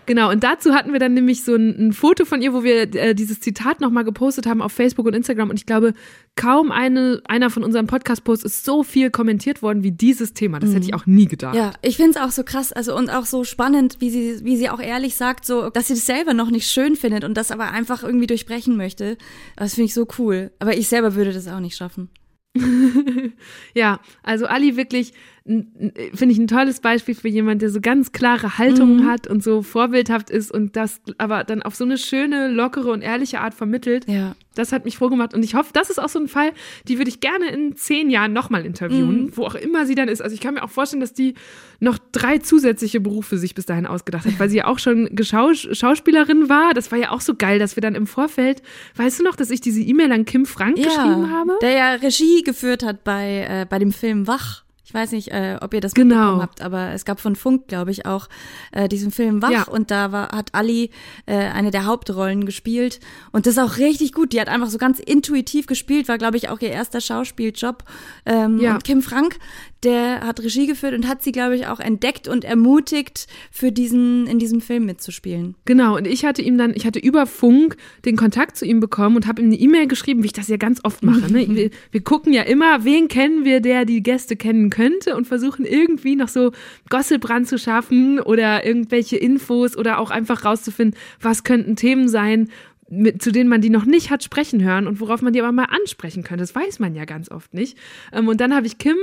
Genau, 0.06 0.30
und 0.30 0.44
dazu 0.44 0.74
hatten 0.74 0.92
wir 0.92 1.00
dann 1.00 1.14
nämlich 1.14 1.44
so 1.44 1.54
ein, 1.54 1.88
ein 1.88 1.92
Foto 1.94 2.26
von 2.26 2.42
ihr, 2.42 2.52
wo 2.52 2.62
wir 2.62 2.94
äh, 2.94 3.14
dieses 3.14 3.40
Zitat 3.40 3.80
nochmal 3.80 4.04
gepostet 4.04 4.46
haben 4.46 4.60
auf 4.60 4.70
Facebook 4.70 5.06
und 5.06 5.14
Instagram. 5.14 5.48
Und 5.48 5.56
ich 5.56 5.64
glaube, 5.64 5.94
kaum 6.36 6.70
eine, 6.70 7.22
einer 7.24 7.48
von 7.48 7.64
unseren 7.64 7.86
Podcast-Posts 7.86 8.44
ist 8.44 8.64
so 8.66 8.82
viel 8.82 9.10
kommentiert 9.10 9.62
worden 9.62 9.82
wie 9.82 9.92
dieses 9.92 10.34
Thema. 10.34 10.60
Das 10.60 10.74
hätte 10.74 10.84
ich 10.84 10.92
auch 10.92 11.06
nie 11.06 11.24
gedacht. 11.24 11.54
Ja, 11.54 11.72
ich 11.80 11.96
finde 11.96 12.10
es 12.10 12.16
auch 12.18 12.30
so 12.32 12.44
krass, 12.44 12.70
also 12.70 12.94
und 12.94 13.08
auch 13.08 13.24
so 13.24 13.44
spannend, 13.44 13.96
wie 14.00 14.10
sie, 14.10 14.44
wie 14.44 14.58
sie 14.58 14.68
auch 14.68 14.80
ehrlich 14.80 15.16
sagt, 15.16 15.46
so, 15.46 15.70
dass 15.70 15.86
sie 15.86 15.94
das 15.94 16.04
selber 16.04 16.34
noch 16.34 16.50
nicht 16.50 16.70
schön 16.70 16.96
findet 16.96 17.24
und 17.24 17.34
das 17.34 17.50
aber 17.50 17.70
einfach 17.70 18.02
irgendwie 18.02 18.26
durchbrechen 18.26 18.76
möchte. 18.76 19.16
Das 19.56 19.74
finde 19.74 19.86
ich 19.86 19.94
so 19.94 20.06
cool. 20.18 20.50
Aber 20.58 20.76
ich 20.76 20.88
selber 20.88 21.14
würde 21.14 21.32
das 21.32 21.48
auch 21.48 21.60
nicht 21.60 21.76
schaffen. 21.76 22.10
ja, 23.74 24.00
also 24.22 24.46
Ali 24.46 24.76
wirklich, 24.76 25.12
finde 25.46 26.30
ich 26.32 26.38
ein 26.38 26.46
tolles 26.46 26.80
Beispiel 26.80 27.14
für 27.14 27.28
jemand, 27.28 27.60
der 27.60 27.68
so 27.68 27.80
ganz 27.82 28.12
klare 28.12 28.56
Haltungen 28.56 29.00
Mhm. 29.02 29.06
hat 29.06 29.26
und 29.26 29.42
so 29.44 29.60
vorbildhaft 29.60 30.30
ist 30.30 30.50
und 30.50 30.74
das 30.74 31.00
aber 31.18 31.44
dann 31.44 31.60
auf 31.60 31.74
so 31.74 31.84
eine 31.84 31.98
schöne, 31.98 32.48
lockere 32.48 32.90
und 32.90 33.02
ehrliche 33.02 33.40
Art 33.40 33.52
vermittelt. 33.52 34.08
Ja. 34.08 34.34
Das 34.54 34.72
hat 34.72 34.86
mich 34.86 34.96
froh 34.96 35.08
gemacht 35.10 35.34
und 35.34 35.42
ich 35.44 35.54
hoffe, 35.54 35.70
das 35.74 35.90
ist 35.90 35.98
auch 35.98 36.08
so 36.08 36.18
ein 36.18 36.28
Fall, 36.28 36.52
die 36.88 36.96
würde 36.96 37.10
ich 37.10 37.20
gerne 37.20 37.48
in 37.50 37.76
zehn 37.76 38.08
Jahren 38.08 38.32
nochmal 38.32 38.64
interviewen, 38.64 39.24
Mhm. 39.24 39.36
wo 39.36 39.44
auch 39.44 39.54
immer 39.56 39.84
sie 39.84 39.94
dann 39.94 40.08
ist. 40.08 40.22
Also 40.22 40.32
ich 40.32 40.40
kann 40.40 40.54
mir 40.54 40.62
auch 40.62 40.70
vorstellen, 40.70 41.00
dass 41.00 41.12
die 41.12 41.34
noch 41.80 41.98
drei 42.12 42.38
zusätzliche 42.38 43.00
Berufe 43.00 43.36
sich 43.36 43.54
bis 43.54 43.66
dahin 43.66 43.84
ausgedacht 43.84 44.24
hat, 44.24 44.38
weil 44.38 44.48
sie 44.48 44.58
ja 44.58 44.66
auch 44.66 44.78
schon 44.78 45.10
Geschaus 45.14 45.68
Schauspielerin 45.72 46.48
war. 46.48 46.72
Das 46.72 46.90
war 46.90 46.98
ja 46.98 47.10
auch 47.10 47.20
so 47.20 47.34
geil, 47.34 47.58
dass 47.58 47.76
wir 47.76 47.82
dann 47.82 47.94
im 47.96 48.06
Vorfeld, 48.06 48.62
weißt 48.96 49.20
du 49.20 49.24
noch, 49.24 49.36
dass 49.36 49.50
ich 49.50 49.60
diese 49.60 49.82
E-Mail 49.82 50.10
an 50.12 50.24
Kim 50.24 50.46
Frank 50.46 50.76
geschrieben 50.76 51.30
habe? 51.30 51.52
Der 51.60 51.72
ja 51.72 51.90
Regie 51.96 52.42
geführt 52.42 52.82
hat 52.82 53.04
bei, 53.04 53.46
äh, 53.46 53.66
bei 53.68 53.78
dem 53.78 53.92
Film 53.92 54.26
Wach. 54.26 54.63
Ich 54.86 54.92
weiß 54.92 55.12
nicht, 55.12 55.28
äh, 55.32 55.56
ob 55.62 55.72
ihr 55.72 55.80
das 55.80 55.94
Genau. 55.94 56.14
mitbekommen 56.14 56.42
habt, 56.42 56.60
aber 56.62 56.92
es 56.92 57.04
gab 57.06 57.18
von 57.18 57.36
Funk, 57.36 57.68
glaube 57.68 57.90
ich, 57.90 58.04
auch 58.04 58.28
äh, 58.70 58.86
diesen 58.88 59.10
Film 59.10 59.40
Wach 59.40 59.50
Ja. 59.50 59.62
und 59.64 59.90
da 59.90 60.12
war, 60.12 60.28
hat 60.28 60.50
Ali 60.54 60.90
äh, 61.26 61.34
eine 61.36 61.70
der 61.70 61.86
Hauptrollen 61.86 62.44
gespielt 62.44 63.00
und 63.32 63.46
das 63.46 63.56
ist 63.56 63.62
auch 63.62 63.78
richtig 63.78 64.12
gut. 64.12 64.32
Die 64.34 64.40
hat 64.40 64.48
einfach 64.48 64.68
so 64.68 64.76
ganz 64.78 64.98
intuitiv 65.00 65.66
gespielt, 65.66 66.06
war, 66.08 66.18
glaube 66.18 66.36
ich, 66.36 66.50
auch 66.50 66.60
ihr 66.60 66.70
erster 66.70 67.00
Schauspieljob. 67.00 67.82
Ähm, 68.26 68.58
Ja. 68.58 68.74
Und 68.74 68.84
Kim 68.84 69.00
Frank, 69.02 69.38
der 69.84 70.20
hat 70.20 70.40
Regie 70.40 70.66
geführt 70.66 70.94
und 70.94 71.06
hat 71.06 71.22
sie, 71.22 71.32
glaube 71.32 71.56
ich, 71.56 71.66
auch 71.66 71.80
entdeckt 71.80 72.28
und 72.28 72.44
ermutigt, 72.44 73.26
für 73.50 73.70
diesen, 73.70 74.26
in 74.26 74.38
diesem 74.38 74.60
Film 74.60 74.86
mitzuspielen. 74.86 75.54
Genau, 75.64 75.96
und 75.96 76.06
ich 76.06 76.24
hatte 76.24 76.42
ihm 76.42 76.58
dann, 76.58 76.72
ich 76.74 76.86
hatte 76.86 76.98
über 76.98 77.26
Funk 77.26 77.76
den 78.04 78.16
Kontakt 78.16 78.56
zu 78.56 78.64
ihm 78.64 78.80
bekommen 78.80 79.16
und 79.16 79.26
habe 79.26 79.42
ihm 79.42 79.48
eine 79.48 79.56
E-Mail 79.56 79.86
geschrieben, 79.86 80.22
wie 80.22 80.26
ich 80.26 80.32
das 80.32 80.48
ja 80.48 80.56
ganz 80.56 80.80
oft 80.82 81.02
mache. 81.02 81.32
Ne? 81.32 81.44
Wir, 81.54 81.70
wir 81.92 82.00
gucken 82.02 82.32
ja 82.32 82.42
immer, 82.42 82.84
wen 82.84 83.06
kennen 83.06 83.44
wir, 83.44 83.60
der 83.60 83.84
die 83.84 84.02
Gäste 84.02 84.34
kennen 84.34 84.70
könnte 84.70 85.14
und 85.14 85.26
versuchen 85.26 85.64
irgendwie 85.64 86.16
noch 86.16 86.28
so 86.28 86.52
Gossip 86.88 87.28
ranzuschaffen 87.28 88.18
oder 88.18 88.64
irgendwelche 88.66 89.16
Infos 89.16 89.76
oder 89.76 89.98
auch 89.98 90.10
einfach 90.10 90.44
rauszufinden, 90.44 90.98
was 91.20 91.44
könnten 91.44 91.76
Themen 91.76 92.08
sein, 92.08 92.48
mit, 92.88 93.22
zu 93.22 93.32
denen 93.32 93.48
man 93.48 93.60
die 93.60 93.70
noch 93.70 93.84
nicht 93.84 94.10
hat 94.10 94.22
sprechen 94.22 94.62
hören 94.62 94.86
und 94.86 95.00
worauf 95.00 95.22
man 95.22 95.32
die 95.32 95.40
aber 95.40 95.52
mal 95.52 95.64
ansprechen 95.64 96.22
könnte. 96.22 96.42
Das 96.42 96.54
weiß 96.54 96.78
man 96.78 96.94
ja 96.94 97.04
ganz 97.04 97.30
oft 97.30 97.54
nicht. 97.54 97.78
Ähm, 98.12 98.28
und 98.28 98.40
dann 98.40 98.54
habe 98.54 98.66
ich 98.66 98.78
Kim 98.78 98.96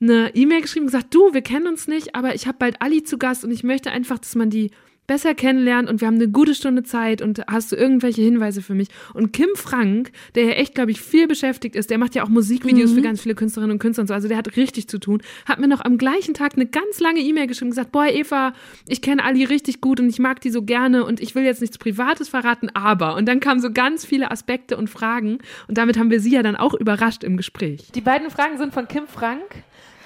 eine 0.00 0.34
E-Mail 0.34 0.62
geschrieben 0.62 0.86
und 0.86 0.92
gesagt, 0.92 1.14
du, 1.14 1.32
wir 1.32 1.42
kennen 1.42 1.66
uns 1.66 1.88
nicht, 1.88 2.14
aber 2.14 2.34
ich 2.34 2.46
habe 2.46 2.58
bald 2.58 2.80
Ali 2.82 3.02
zu 3.02 3.18
Gast 3.18 3.44
und 3.44 3.50
ich 3.50 3.64
möchte 3.64 3.90
einfach, 3.90 4.18
dass 4.18 4.34
man 4.34 4.50
die 4.50 4.70
besser 5.08 5.34
kennenlernen 5.34 5.88
und 5.90 6.00
wir 6.00 6.06
haben 6.06 6.14
eine 6.14 6.28
gute 6.28 6.54
Stunde 6.54 6.84
Zeit 6.84 7.20
und 7.20 7.42
hast 7.48 7.72
du 7.72 7.76
irgendwelche 7.76 8.22
Hinweise 8.22 8.62
für 8.62 8.74
mich? 8.74 8.86
Und 9.14 9.32
Kim 9.32 9.48
Frank, 9.56 10.12
der 10.36 10.44
ja 10.44 10.50
echt, 10.52 10.76
glaube 10.76 10.92
ich, 10.92 11.00
viel 11.00 11.26
beschäftigt 11.26 11.74
ist, 11.74 11.90
der 11.90 11.98
macht 11.98 12.14
ja 12.14 12.22
auch 12.22 12.28
Musikvideos 12.28 12.92
Mhm. 12.92 12.94
für 12.94 13.02
ganz 13.02 13.20
viele 13.22 13.34
Künstlerinnen 13.34 13.72
und 13.72 13.78
Künstler 13.80 14.02
und 14.02 14.08
so, 14.08 14.14
also 14.14 14.28
der 14.28 14.36
hat 14.36 14.56
richtig 14.56 14.86
zu 14.88 14.98
tun, 15.00 15.20
hat 15.46 15.58
mir 15.58 15.66
noch 15.66 15.84
am 15.84 15.98
gleichen 15.98 16.34
Tag 16.34 16.52
eine 16.54 16.66
ganz 16.66 17.00
lange 17.00 17.18
E-Mail 17.20 17.48
geschrieben 17.48 17.68
und 17.68 17.72
gesagt, 17.72 17.90
boah, 17.90 18.06
Eva, 18.06 18.52
ich 18.86 19.02
kenne 19.02 19.24
Ali 19.24 19.42
richtig 19.44 19.80
gut 19.80 19.98
und 19.98 20.08
ich 20.08 20.20
mag 20.20 20.40
die 20.42 20.50
so 20.50 20.62
gerne 20.62 21.04
und 21.04 21.18
ich 21.20 21.34
will 21.34 21.42
jetzt 21.42 21.60
nichts 21.60 21.78
Privates 21.78 22.28
verraten, 22.28 22.68
aber. 22.74 23.16
Und 23.16 23.26
dann 23.26 23.40
kamen 23.40 23.60
so 23.60 23.72
ganz 23.72 24.04
viele 24.04 24.30
Aspekte 24.30 24.76
und 24.76 24.88
Fragen 24.90 25.38
und 25.66 25.78
damit 25.78 25.98
haben 25.98 26.10
wir 26.10 26.20
sie 26.20 26.32
ja 26.32 26.42
dann 26.42 26.54
auch 26.54 26.74
überrascht 26.74 27.24
im 27.24 27.36
Gespräch. 27.38 27.90
Die 27.94 28.00
beiden 28.02 28.30
Fragen 28.30 28.58
sind 28.58 28.74
von 28.74 28.86
Kim 28.86 29.06
Frank. 29.08 29.42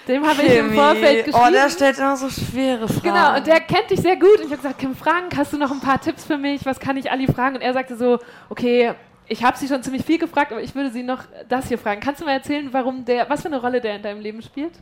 Dem 0.08 0.26
habe 0.26 0.42
ich 0.42 0.56
im. 0.56 0.72
Vorfeld 0.72 1.26
geschrieben. 1.26 1.46
Oh, 1.48 1.50
der 1.52 1.70
stellt 1.70 1.98
immer 1.98 2.16
so 2.16 2.28
schwere 2.28 2.88
Fragen. 2.88 3.02
Genau, 3.02 3.36
und 3.36 3.46
der 3.46 3.60
kennt 3.60 3.90
dich 3.90 4.00
sehr 4.00 4.16
gut. 4.16 4.38
Und 4.38 4.46
ich 4.46 4.52
habe 4.52 4.56
gesagt, 4.56 4.78
Kim 4.78 4.96
Frank, 4.96 5.36
hast 5.36 5.52
du 5.52 5.58
noch 5.58 5.70
ein 5.70 5.80
paar 5.80 6.00
Tipps 6.00 6.24
für 6.24 6.38
mich? 6.38 6.64
Was 6.64 6.80
kann 6.80 6.96
ich 6.96 7.10
Ali 7.10 7.26
fragen? 7.26 7.56
Und 7.56 7.62
er 7.62 7.72
sagte 7.72 7.96
so, 7.96 8.18
okay, 8.48 8.94
ich 9.28 9.44
habe 9.44 9.56
sie 9.56 9.68
schon 9.68 9.82
ziemlich 9.82 10.04
viel 10.04 10.18
gefragt, 10.18 10.52
aber 10.52 10.62
ich 10.62 10.74
würde 10.74 10.90
sie 10.90 11.02
noch 11.02 11.24
das 11.48 11.68
hier 11.68 11.78
fragen. 11.78 12.00
Kannst 12.00 12.20
du 12.20 12.24
mal 12.24 12.32
erzählen, 12.32 12.68
warum 12.72 13.04
der, 13.04 13.30
was 13.30 13.42
für 13.42 13.48
eine 13.48 13.60
Rolle 13.60 13.80
der 13.80 13.96
in 13.96 14.02
deinem 14.02 14.20
Leben 14.20 14.42
spielt? 14.42 14.72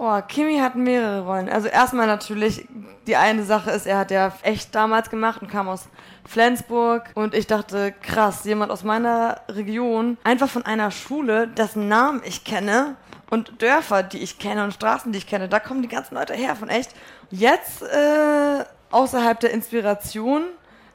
Oh, 0.00 0.20
Kimi 0.28 0.58
hat 0.58 0.76
mehrere 0.76 1.22
Rollen. 1.22 1.48
Also 1.48 1.66
erstmal 1.66 2.06
natürlich, 2.06 2.66
die 3.08 3.16
eine 3.16 3.42
Sache 3.42 3.72
ist, 3.72 3.84
er 3.84 3.98
hat 3.98 4.12
ja 4.12 4.32
echt 4.42 4.72
damals 4.72 5.10
gemacht 5.10 5.42
und 5.42 5.50
kam 5.50 5.68
aus 5.68 5.88
Flensburg. 6.24 7.10
Und 7.14 7.34
ich 7.34 7.48
dachte, 7.48 7.92
krass, 8.00 8.44
jemand 8.44 8.70
aus 8.70 8.84
meiner 8.84 9.40
Region, 9.48 10.16
einfach 10.22 10.48
von 10.48 10.64
einer 10.64 10.92
Schule, 10.92 11.48
dessen 11.48 11.88
Namen 11.88 12.22
ich 12.24 12.44
kenne 12.44 12.94
und 13.30 13.60
Dörfer, 13.60 14.02
die 14.02 14.18
ich 14.18 14.38
kenne 14.38 14.64
und 14.64 14.72
Straßen, 14.72 15.12
die 15.12 15.18
ich 15.18 15.26
kenne, 15.26 15.48
da 15.48 15.60
kommen 15.60 15.82
die 15.82 15.88
ganzen 15.88 16.14
Leute 16.14 16.34
her 16.34 16.56
von 16.56 16.68
echt. 16.68 16.94
Jetzt, 17.30 17.82
äh, 17.82 18.64
außerhalb 18.90 19.38
der 19.40 19.50
Inspiration, 19.50 20.44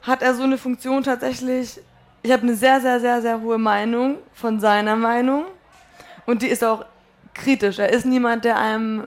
hat 0.02 0.22
er 0.22 0.34
so 0.34 0.42
eine 0.42 0.58
Funktion 0.58 1.02
tatsächlich. 1.02 1.80
Ich 2.22 2.32
habe 2.32 2.42
eine 2.42 2.56
sehr, 2.56 2.80
sehr, 2.80 3.00
sehr, 3.00 3.22
sehr 3.22 3.40
hohe 3.40 3.58
Meinung 3.58 4.18
von 4.32 4.60
seiner 4.60 4.96
Meinung. 4.96 5.44
Und 6.26 6.42
die 6.42 6.48
ist 6.48 6.64
auch 6.64 6.84
kritisch. 7.34 7.78
Er 7.78 7.90
ist 7.90 8.04
niemand, 8.04 8.44
der 8.44 8.58
einem 8.58 9.06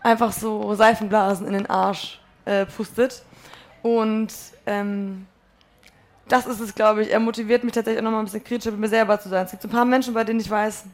einfach 0.00 0.32
so 0.32 0.74
Seifenblasen 0.74 1.46
in 1.46 1.52
den 1.52 1.70
Arsch 1.70 2.20
äh, 2.44 2.66
pustet. 2.66 3.22
Und 3.82 4.32
ähm, 4.66 5.26
das 6.28 6.46
ist 6.46 6.60
es, 6.60 6.74
glaube 6.74 7.02
ich. 7.02 7.10
Er 7.10 7.20
motiviert 7.20 7.62
mich 7.64 7.72
tatsächlich 7.72 8.00
auch 8.00 8.04
nochmal 8.04 8.22
ein 8.22 8.26
bisschen 8.26 8.44
kritischer 8.44 8.72
mit 8.72 8.80
mir 8.80 8.88
selber 8.88 9.18
zu 9.20 9.28
sein. 9.28 9.44
Es 9.44 9.52
gibt 9.52 9.62
so 9.62 9.68
ein 9.68 9.72
paar 9.72 9.84
Menschen, 9.84 10.14
bei 10.14 10.24
denen 10.24 10.40
ich 10.40 10.50
weiß, 10.50 10.84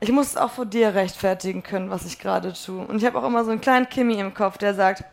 ich 0.00 0.12
muss 0.12 0.28
es 0.28 0.36
auch 0.36 0.50
vor 0.52 0.66
dir 0.66 0.94
rechtfertigen 0.94 1.62
können, 1.62 1.90
was 1.90 2.06
ich 2.06 2.18
gerade 2.18 2.52
tue. 2.52 2.86
Und 2.86 2.98
ich 2.98 3.04
habe 3.04 3.18
auch 3.18 3.26
immer 3.26 3.44
so 3.44 3.50
einen 3.50 3.60
kleinen 3.60 3.88
Kimi 3.88 4.14
im 4.18 4.34
Kopf, 4.34 4.58
der 4.58 4.74
sagt, 4.74 5.04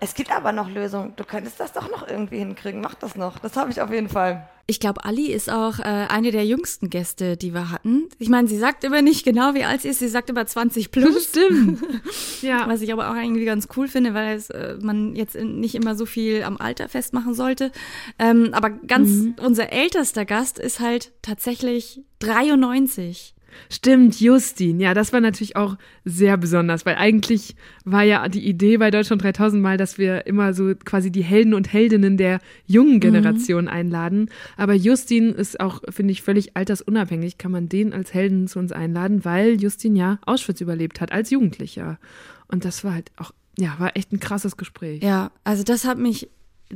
es 0.00 0.14
gibt 0.14 0.30
aber 0.30 0.52
noch 0.52 0.68
Lösungen. 0.68 1.14
Du 1.16 1.24
könntest 1.24 1.58
das 1.60 1.72
doch 1.72 1.90
noch 1.90 2.06
irgendwie 2.06 2.38
hinkriegen. 2.38 2.80
Mach 2.80 2.94
das 2.94 3.16
noch. 3.16 3.38
Das 3.38 3.56
habe 3.56 3.70
ich 3.70 3.80
auf 3.80 3.90
jeden 3.90 4.08
Fall. 4.10 4.46
Ich 4.66 4.80
glaube, 4.80 5.04
Ali 5.04 5.32
ist 5.32 5.50
auch 5.50 5.78
äh, 5.78 5.82
eine 5.82 6.30
der 6.30 6.44
jüngsten 6.44 6.90
Gäste, 6.90 7.36
die 7.38 7.54
wir 7.54 7.70
hatten. 7.70 8.08
Ich 8.18 8.28
meine, 8.28 8.46
sie 8.48 8.58
sagt 8.58 8.84
immer 8.84 9.02
nicht 9.02 9.24
genau, 9.24 9.54
wie 9.54 9.64
alt 9.64 9.82
sie 9.82 9.88
ist. 9.88 9.98
Sie 10.00 10.08
sagt 10.08 10.28
immer 10.30 10.46
20 10.46 10.90
plus. 10.90 11.24
Stimmt. 11.30 11.80
ja. 12.42 12.66
Was 12.68 12.82
ich 12.82 12.92
aber 12.92 13.10
auch 13.10 13.14
irgendwie 13.14 13.44
ganz 13.46 13.68
cool 13.76 13.88
finde, 13.88 14.12
weil 14.14 14.36
es, 14.36 14.50
äh, 14.50 14.76
man 14.80 15.14
jetzt 15.16 15.36
nicht 15.36 15.74
immer 15.74 15.94
so 15.96 16.04
viel 16.06 16.42
am 16.42 16.58
Alter 16.58 16.88
festmachen 16.88 17.32
sollte. 17.34 17.72
Ähm, 18.18 18.50
aber 18.52 18.70
ganz 18.70 19.08
Mhm. 19.08 19.36
unser 19.42 19.72
ältester 19.72 20.24
Gast 20.26 20.58
ist 20.58 20.80
halt 20.80 21.12
tatsächlich 21.22 22.02
93. 22.18 23.33
Stimmt, 23.70 24.20
Justin. 24.20 24.80
Ja, 24.80 24.94
das 24.94 25.12
war 25.12 25.20
natürlich 25.20 25.56
auch 25.56 25.76
sehr 26.04 26.36
besonders, 26.36 26.86
weil 26.86 26.96
eigentlich 26.96 27.56
war 27.84 28.02
ja 28.02 28.28
die 28.28 28.46
Idee 28.46 28.78
bei 28.78 28.90
Deutschland 28.90 29.22
3000 29.22 29.62
mal, 29.62 29.76
dass 29.76 29.98
wir 29.98 30.26
immer 30.26 30.54
so 30.54 30.74
quasi 30.84 31.10
die 31.10 31.24
Helden 31.24 31.54
und 31.54 31.72
Heldinnen 31.72 32.16
der 32.16 32.40
jungen 32.66 33.00
Generation 33.00 33.68
einladen. 33.68 34.30
Aber 34.56 34.74
Justin 34.74 35.30
ist 35.30 35.60
auch, 35.60 35.82
finde 35.88 36.12
ich, 36.12 36.22
völlig 36.22 36.56
altersunabhängig. 36.56 37.38
Kann 37.38 37.52
man 37.52 37.68
den 37.68 37.92
als 37.92 38.14
Helden 38.14 38.48
zu 38.48 38.58
uns 38.58 38.72
einladen, 38.72 39.24
weil 39.24 39.60
Justin 39.60 39.96
ja 39.96 40.18
Auschwitz 40.26 40.60
überlebt 40.60 41.00
hat 41.00 41.12
als 41.12 41.30
Jugendlicher. 41.30 41.98
Und 42.48 42.64
das 42.64 42.84
war 42.84 42.94
halt 42.94 43.10
auch, 43.16 43.32
ja, 43.58 43.74
war 43.78 43.96
echt 43.96 44.12
ein 44.12 44.20
krasses 44.20 44.56
Gespräch. 44.56 45.02
Ja, 45.02 45.30
also 45.44 45.62
das 45.62 45.84
hat 45.84 45.98
mich 45.98 46.28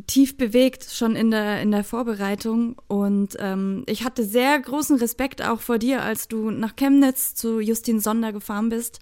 tief 0.07 0.37
bewegt 0.37 0.85
schon 0.91 1.17
in 1.17 1.31
der 1.31 1.61
in 1.61 1.71
der 1.71 1.85
Vorbereitung 1.85 2.77
und 2.87 3.37
ähm, 3.39 3.85
ich 3.87 4.05
hatte 4.05 4.25
sehr 4.25 4.59
großen 4.59 4.97
Respekt 4.97 5.43
auch 5.43 5.61
vor 5.61 5.79
dir, 5.79 6.03
als 6.03 6.29
du 6.29 6.51
nach 6.51 6.77
Chemnitz 6.77 7.35
zu 7.35 7.61
Justin 7.61 8.01
Sonder 8.01 8.33
gefahren 8.33 8.69
bist, 8.69 9.01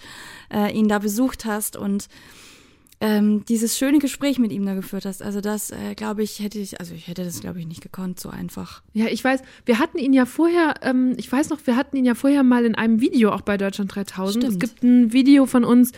äh, 0.53 0.73
ihn 0.73 0.89
da 0.89 0.99
besucht 0.99 1.45
hast 1.45 1.77
und 1.77 2.09
ähm, 3.01 3.45
dieses 3.45 3.77
schöne 3.77 3.99
Gespräch 3.99 4.39
mit 4.39 4.53
ihm 4.53 4.65
da 4.65 4.75
geführt 4.75 5.05
hast. 5.05 5.23
Also 5.23 5.41
das, 5.41 5.71
äh, 5.71 5.95
glaube 5.95 6.23
ich, 6.23 6.41
hätte 6.41 6.59
ich, 6.59 6.81
also 6.81 6.95
ich 6.95 7.09
hätte 7.09 7.25
das, 7.25 7.41
glaube 7.41 7.61
ich, 7.61 7.67
nicht 7.67 7.83
gekonnt, 7.83 8.19
so 8.19 8.31
einfach. 8.31 8.83
Ja, 8.95 9.07
ich 9.07 9.23
weiß, 9.23 9.43
wir 9.67 9.79
hatten 9.79 9.99
ihn 9.99 10.15
ja 10.15 10.25
vorher, 10.25 10.75
ähm, 10.83 11.13
ich 11.19 11.31
weiß 11.31 11.51
noch, 11.51 11.59
wir 11.67 11.77
hatten 11.77 11.97
ihn 11.97 12.07
ja 12.07 12.15
vorher 12.15 12.43
mal 12.43 12.65
in 12.65 12.75
einem 12.75 13.01
Video 13.01 13.33
auch 13.33 13.43
bei 13.43 13.59
Deutschland 13.59 13.95
3000. 13.95 14.45
Es 14.45 14.55
Stimmt. 14.55 14.61
gibt 14.61 14.83
ein 14.83 15.13
Video 15.13 15.45
von 15.45 15.65
uns, 15.65 15.93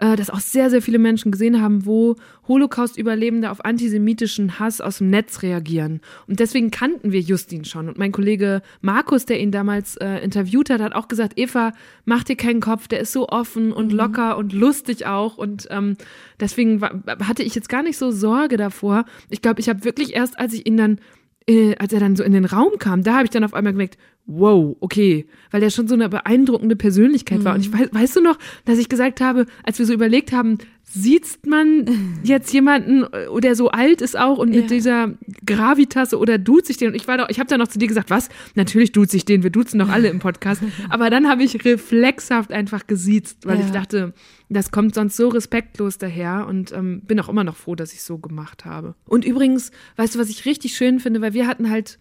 äh, 0.00 0.16
das 0.16 0.30
auch 0.30 0.40
sehr, 0.40 0.70
sehr 0.70 0.82
viele 0.82 0.98
Menschen 0.98 1.30
gesehen 1.30 1.60
haben, 1.62 1.86
wo 1.86 2.16
Holocaust-Überlebende 2.48 3.50
auf 3.50 3.64
antisemitischen 3.64 4.58
Hass 4.58 4.80
aus 4.80 4.98
dem 4.98 5.10
Netz 5.10 5.42
reagieren. 5.42 6.00
Und 6.26 6.40
deswegen 6.40 6.70
kannten 6.70 7.12
wir 7.12 7.20
Justin 7.20 7.64
schon. 7.64 7.88
Und 7.88 7.98
mein 7.98 8.12
Kollege 8.12 8.62
Markus, 8.80 9.24
der 9.26 9.40
ihn 9.40 9.52
damals 9.52 9.96
äh, 9.96 10.18
interviewt 10.18 10.70
hat, 10.70 10.80
hat 10.80 10.94
auch 10.94 11.08
gesagt, 11.08 11.38
Eva, 11.38 11.72
mach 12.04 12.24
dir 12.24 12.36
keinen 12.36 12.60
Kopf, 12.60 12.88
der 12.88 13.00
ist 13.00 13.12
so 13.12 13.28
offen 13.28 13.72
und 13.72 13.92
locker 13.92 14.36
und 14.36 14.52
lustig 14.52 15.06
auch. 15.06 15.38
Und 15.38 15.68
ähm, 15.70 15.96
deswegen 16.40 16.80
wa- 16.80 16.92
hatte 17.26 17.42
ich 17.42 17.54
jetzt 17.54 17.68
gar 17.68 17.82
nicht 17.82 17.98
so 17.98 18.10
Sorge 18.10 18.56
davor. 18.56 19.04
Ich 19.28 19.42
glaube, 19.42 19.60
ich 19.60 19.68
habe 19.68 19.84
wirklich 19.84 20.14
erst, 20.14 20.38
als 20.38 20.52
ich 20.52 20.66
ihn 20.66 20.76
dann 20.76 20.98
äh, 21.46 21.74
als 21.76 21.92
er 21.92 22.00
dann 22.00 22.16
so 22.16 22.22
in 22.22 22.32
den 22.32 22.44
Raum 22.44 22.78
kam, 22.78 23.02
da 23.02 23.14
habe 23.14 23.24
ich 23.24 23.30
dann 23.30 23.44
auf 23.44 23.54
einmal 23.54 23.72
gemerkt, 23.72 23.98
wow, 24.26 24.76
okay, 24.80 25.26
weil 25.50 25.60
der 25.60 25.70
schon 25.70 25.88
so 25.88 25.94
eine 25.94 26.08
beeindruckende 26.08 26.76
Persönlichkeit 26.76 27.44
war. 27.44 27.54
Und 27.54 27.62
ich 27.62 27.72
weiß, 27.72 27.88
weißt 27.92 28.16
du 28.16 28.20
noch, 28.20 28.38
dass 28.64 28.78
ich 28.78 28.88
gesagt 28.88 29.20
habe, 29.20 29.46
als 29.64 29.78
wir 29.78 29.86
so 29.86 29.92
überlegt 29.92 30.32
haben, 30.32 30.58
sieht 30.92 31.46
man 31.46 31.86
jetzt 32.24 32.52
jemanden, 32.52 33.04
äh, 33.04 33.40
der 33.40 33.54
so 33.54 33.70
alt 33.70 34.02
ist 34.02 34.18
auch 34.18 34.38
und 34.38 34.50
mit 34.50 34.62
Ja. 34.62 34.66
dieser 34.66 35.14
Gravitas 35.46 36.12
oder 36.14 36.36
duzt 36.38 36.66
sich 36.66 36.76
den? 36.76 36.88
Und 36.88 36.94
ich 36.94 37.06
war 37.08 37.16
doch, 37.18 37.28
ich 37.28 37.38
habe 37.38 37.48
dann 37.48 37.60
noch 37.60 37.68
zu 37.68 37.78
dir 37.78 37.86
gesagt, 37.88 38.10
was? 38.10 38.28
Natürlich 38.54 38.92
duzt 38.92 39.12
sich 39.12 39.24
den, 39.24 39.42
wir 39.42 39.50
duzen 39.50 39.78
doch 39.78 39.88
alle 39.88 40.08
im 40.08 40.18
Podcast. 40.18 40.62
Aber 40.88 41.10
dann 41.10 41.28
habe 41.28 41.42
ich 41.44 41.64
reflexhaft 41.64 42.52
einfach 42.52 42.86
gesiezt, 42.86 43.46
weil 43.46 43.60
Ja. 43.60 43.66
ich 43.66 43.72
dachte, 43.72 44.12
das 44.48 44.70
kommt 44.72 44.94
sonst 44.94 45.16
so 45.16 45.28
respektlos 45.28 45.98
daher 45.98 46.46
und 46.48 46.72
ähm, 46.72 47.02
bin 47.02 47.20
auch 47.20 47.28
immer 47.28 47.44
noch 47.44 47.56
froh, 47.56 47.74
dass 47.76 47.92
ich 47.92 48.02
so 48.02 48.18
gemacht 48.18 48.64
habe. 48.64 48.94
Und 49.06 49.24
übrigens, 49.24 49.70
weißt 49.96 50.14
du, 50.16 50.18
was 50.18 50.28
ich 50.28 50.44
richtig 50.44 50.74
schön 50.74 50.98
finde, 50.98 51.20
weil 51.20 51.34
wir 51.34 51.46
hatten 51.46 51.70
halt 51.70 51.98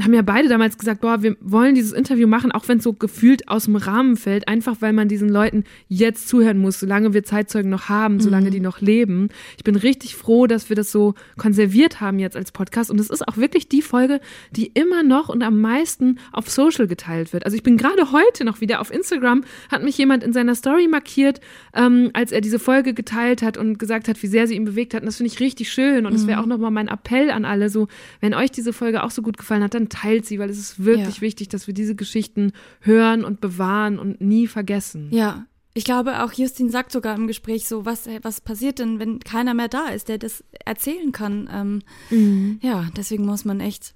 haben 0.00 0.14
ja 0.14 0.22
beide 0.22 0.48
damals 0.48 0.78
gesagt, 0.78 1.02
boah, 1.02 1.22
wir 1.22 1.36
wollen 1.40 1.74
dieses 1.74 1.92
Interview 1.92 2.26
machen, 2.26 2.50
auch 2.50 2.66
wenn 2.66 2.78
es 2.78 2.84
so 2.84 2.94
gefühlt 2.94 3.48
aus 3.48 3.64
dem 3.64 3.76
Rahmen 3.76 4.16
fällt, 4.16 4.48
einfach 4.48 4.76
weil 4.80 4.94
man 4.94 5.08
diesen 5.08 5.28
Leuten 5.28 5.64
jetzt 5.88 6.28
zuhören 6.28 6.58
muss, 6.58 6.80
solange 6.80 7.12
wir 7.12 7.24
Zeitzeugen 7.24 7.70
noch 7.70 7.90
haben, 7.90 8.18
solange 8.18 8.50
die 8.50 8.60
noch 8.60 8.80
leben. 8.80 9.28
Ich 9.58 9.64
bin 9.64 9.76
richtig 9.76 10.16
froh, 10.16 10.46
dass 10.46 10.70
wir 10.70 10.76
das 10.76 10.90
so 10.90 11.14
konserviert 11.36 12.00
haben 12.00 12.18
jetzt 12.18 12.36
als 12.36 12.52
Podcast 12.52 12.90
und 12.90 12.98
es 13.00 13.10
ist 13.10 13.26
auch 13.28 13.36
wirklich 13.36 13.68
die 13.68 13.82
Folge, 13.82 14.20
die 14.50 14.66
immer 14.68 15.02
noch 15.02 15.28
und 15.28 15.42
am 15.42 15.60
meisten 15.60 16.18
auf 16.32 16.48
Social 16.48 16.86
geteilt 16.86 17.34
wird. 17.34 17.44
Also 17.44 17.56
ich 17.56 17.62
bin 17.62 17.76
gerade 17.76 18.12
heute 18.12 18.44
noch 18.44 18.62
wieder 18.62 18.80
auf 18.80 18.90
Instagram, 18.90 19.44
hat 19.70 19.82
mich 19.82 19.98
jemand 19.98 20.24
in 20.24 20.32
seiner 20.32 20.54
Story 20.54 20.88
markiert, 20.88 21.40
ähm, 21.74 22.10
als 22.14 22.32
er 22.32 22.40
diese 22.40 22.58
Folge 22.58 22.94
geteilt 22.94 23.42
hat 23.42 23.58
und 23.58 23.78
gesagt 23.78 24.08
hat, 24.08 24.22
wie 24.22 24.26
sehr 24.26 24.46
sie 24.46 24.54
ihn 24.54 24.64
bewegt 24.64 24.94
hat. 24.94 25.02
Und 25.02 25.06
das 25.06 25.16
finde 25.16 25.30
ich 25.32 25.40
richtig 25.40 25.70
schön 25.70 26.06
und 26.06 26.14
es 26.14 26.26
wäre 26.26 26.40
auch 26.40 26.46
nochmal 26.46 26.70
mein 26.70 26.88
Appell 26.88 27.30
an 27.30 27.44
alle, 27.44 27.68
so, 27.68 27.88
wenn 28.20 28.32
euch 28.32 28.50
diese 28.50 28.72
Folge 28.72 29.02
auch 29.02 29.10
so 29.10 29.20
gut 29.20 29.36
gefallen 29.36 29.62
hat, 29.62 29.74
dann 29.74 29.81
teilt 29.88 30.26
sie, 30.26 30.38
weil 30.38 30.50
es 30.50 30.58
ist 30.58 30.84
wirklich 30.84 31.16
Ja. 31.16 31.20
wichtig, 31.22 31.48
dass 31.48 31.66
wir 31.66 31.74
diese 31.74 31.94
Geschichten 31.94 32.52
hören 32.80 33.24
und 33.24 33.40
bewahren 33.40 33.98
und 33.98 34.20
nie 34.20 34.46
vergessen. 34.46 35.08
Ja, 35.10 35.46
ich 35.74 35.84
glaube 35.84 36.22
auch 36.22 36.32
Justin 36.34 36.68
sagt 36.70 36.92
sogar 36.92 37.14
im 37.16 37.26
Gespräch 37.26 37.66
so, 37.66 37.86
was, 37.86 38.06
was 38.22 38.40
passiert 38.42 38.78
denn, 38.78 38.98
wenn 38.98 39.20
keiner 39.20 39.54
mehr 39.54 39.68
da 39.68 39.88
ist, 39.88 40.08
der 40.08 40.18
das 40.18 40.44
erzählen 40.64 41.12
kann. 41.12 41.48
Ähm, 41.52 41.78
Mhm. 42.10 42.58
Ja, 42.62 42.88
deswegen 42.96 43.24
muss 43.24 43.44
man 43.44 43.60
echt 43.60 43.94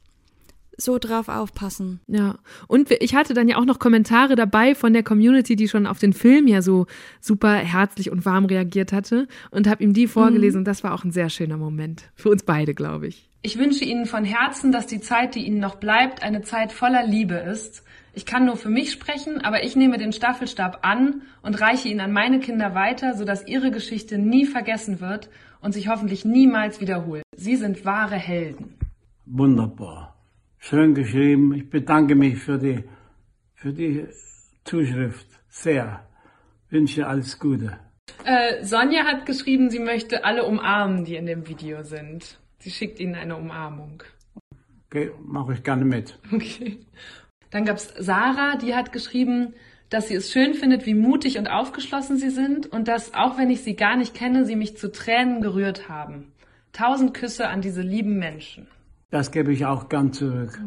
so 0.79 0.99
drauf 0.99 1.29
aufpassen. 1.29 2.01
Ja, 2.07 2.39
und 2.69 2.91
ich 2.91 3.15
hatte 3.15 3.33
dann 3.33 3.49
ja 3.49 3.57
auch 3.57 3.65
noch 3.65 3.79
Kommentare 3.79 4.37
dabei 4.37 4.75
von 4.75 4.93
der 4.93 5.03
Community, 5.03 5.57
die 5.57 5.69
schon 5.69 5.87
auf 5.87 5.99
den 5.99 6.13
Film 6.13 6.47
ja 6.47 6.61
so 6.61 6.85
super 7.19 7.55
herzlich 7.55 8.11
und 8.11 8.27
warm 8.27 8.45
reagiert 8.45 8.93
hatte 8.93 9.27
und 9.51 9.69
habe 9.69 9.83
ihm 9.83 9.95
die 9.95 10.07
vorgelesen 10.07 10.59
Mhm. 10.59 10.61
und 10.61 10.65
das 10.67 10.85
war 10.85 10.93
auch 10.93 11.03
ein 11.05 11.13
sehr 11.13 11.31
schöner 11.31 11.57
Moment. 11.57 12.11
Für 12.15 12.29
uns 12.29 12.43
beide, 12.43 12.75
glaube 12.75 13.07
ich. 13.07 13.31
Ich 13.47 13.59
wünsche 13.59 13.85
Ihnen 13.85 14.07
von 14.07 14.25
Herzen, 14.25 14.73
dass 14.73 14.89
die 14.89 14.99
Zeit, 14.99 15.37
die 15.37 15.47
Ihnen 15.47 15.61
noch 15.61 15.77
bleibt, 15.77 16.25
eine 16.25 16.43
Zeit 16.43 16.73
voller 16.73 17.07
Liebe 17.07 17.37
ist. 17.37 17.85
Ich 18.13 18.27
kann 18.27 18.45
nur 18.45 18.57
für 18.57 18.71
mich 18.71 18.91
sprechen, 18.91 19.41
aber 19.41 19.63
ich 19.63 19.77
nehme 19.77 19.99
den 19.99 20.11
Staffelstab 20.11 20.81
an 20.83 21.23
und 21.43 21.61
reiche 21.61 21.87
ihn 21.89 22.01
an 22.01 22.11
meine 22.11 22.41
Kinder 22.41 22.75
weiter, 22.75 23.15
sodass 23.15 23.47
ihre 23.47 23.71
Geschichte 23.71 24.19
nie 24.19 24.47
vergessen 24.47 25.01
wird 25.01 25.31
und 25.61 25.71
sich 25.71 25.87
hoffentlich 25.87 26.25
niemals 26.25 26.81
wiederholt. 26.81 27.23
Sie 27.37 27.55
sind 27.55 27.85
wahre 27.85 28.17
Helden. 28.17 28.75
Wunderbar. 29.27 30.17
Schön 30.59 30.93
geschrieben. 30.95 31.55
Ich 31.55 31.71
bedanke 31.71 32.17
mich 32.17 32.39
für 32.39 32.59
die, 32.59 32.83
für 33.55 33.73
die 33.73 34.09
Zuschrift. 34.65 35.29
Sehr. 35.49 36.05
Wünsche 36.69 37.07
alles 37.07 37.39
Gute. 37.39 37.79
Äh, 38.25 38.65
Sonja 38.65 39.05
hat 39.05 39.25
geschrieben, 39.25 39.71
sie 39.71 39.79
möchte 39.79 40.25
alle 40.25 40.47
umarmen, 40.47 41.05
die 41.05 41.15
in 41.15 41.27
dem 41.27 41.47
Video 41.47 41.85
sind. 41.85 42.41
Sie 42.67 42.73
schickt 42.73 42.99
ihnen 42.99 43.15
eine 43.15 43.37
Umarmung. 43.37 44.03
Okay, 44.87 45.13
mache 45.25 45.53
ich 45.53 45.63
gerne 45.63 45.85
mit. 45.85 46.19
Okay. 46.33 46.81
Dann 47.51 47.65
gab's 47.65 47.95
Sarah, 47.97 48.57
die 48.57 48.75
hat 48.75 48.91
geschrieben, 48.91 49.55
dass 49.89 50.09
sie 50.09 50.17
es 50.17 50.33
schön 50.33 50.53
findet, 50.53 50.85
wie 50.85 50.95
mutig 50.95 51.39
und 51.39 51.47
aufgeschlossen 51.47 52.17
sie 52.17 52.31
sind 52.31 52.67
und 52.67 52.89
dass, 52.89 53.15
auch 53.15 53.39
wenn 53.39 53.51
ich 53.51 53.63
sie 53.63 53.77
gar 53.77 53.97
nicht 53.97 54.15
kenne, 54.15 54.45
sie 54.47 54.57
mich 54.57 54.77
zu 54.77 54.91
Tränen 54.91 55.43
gerührt 55.43 55.89
haben. 55.89 56.33
Tausend 56.73 57.15
Küsse 57.15 57.47
an 57.47 57.61
diese 57.61 57.83
lieben 57.83 58.19
Menschen. 58.19 58.67
Das 59.11 59.31
gebe 59.31 59.53
ich 59.53 59.65
auch 59.65 59.89
gern 59.89 60.13
zurück. 60.13 60.61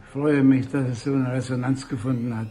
Ich 0.00 0.08
freue 0.08 0.42
mich, 0.42 0.68
dass 0.70 0.88
es 0.88 1.04
so 1.04 1.14
eine 1.14 1.32
Resonanz 1.32 1.86
gefunden 1.86 2.36
hat. 2.36 2.50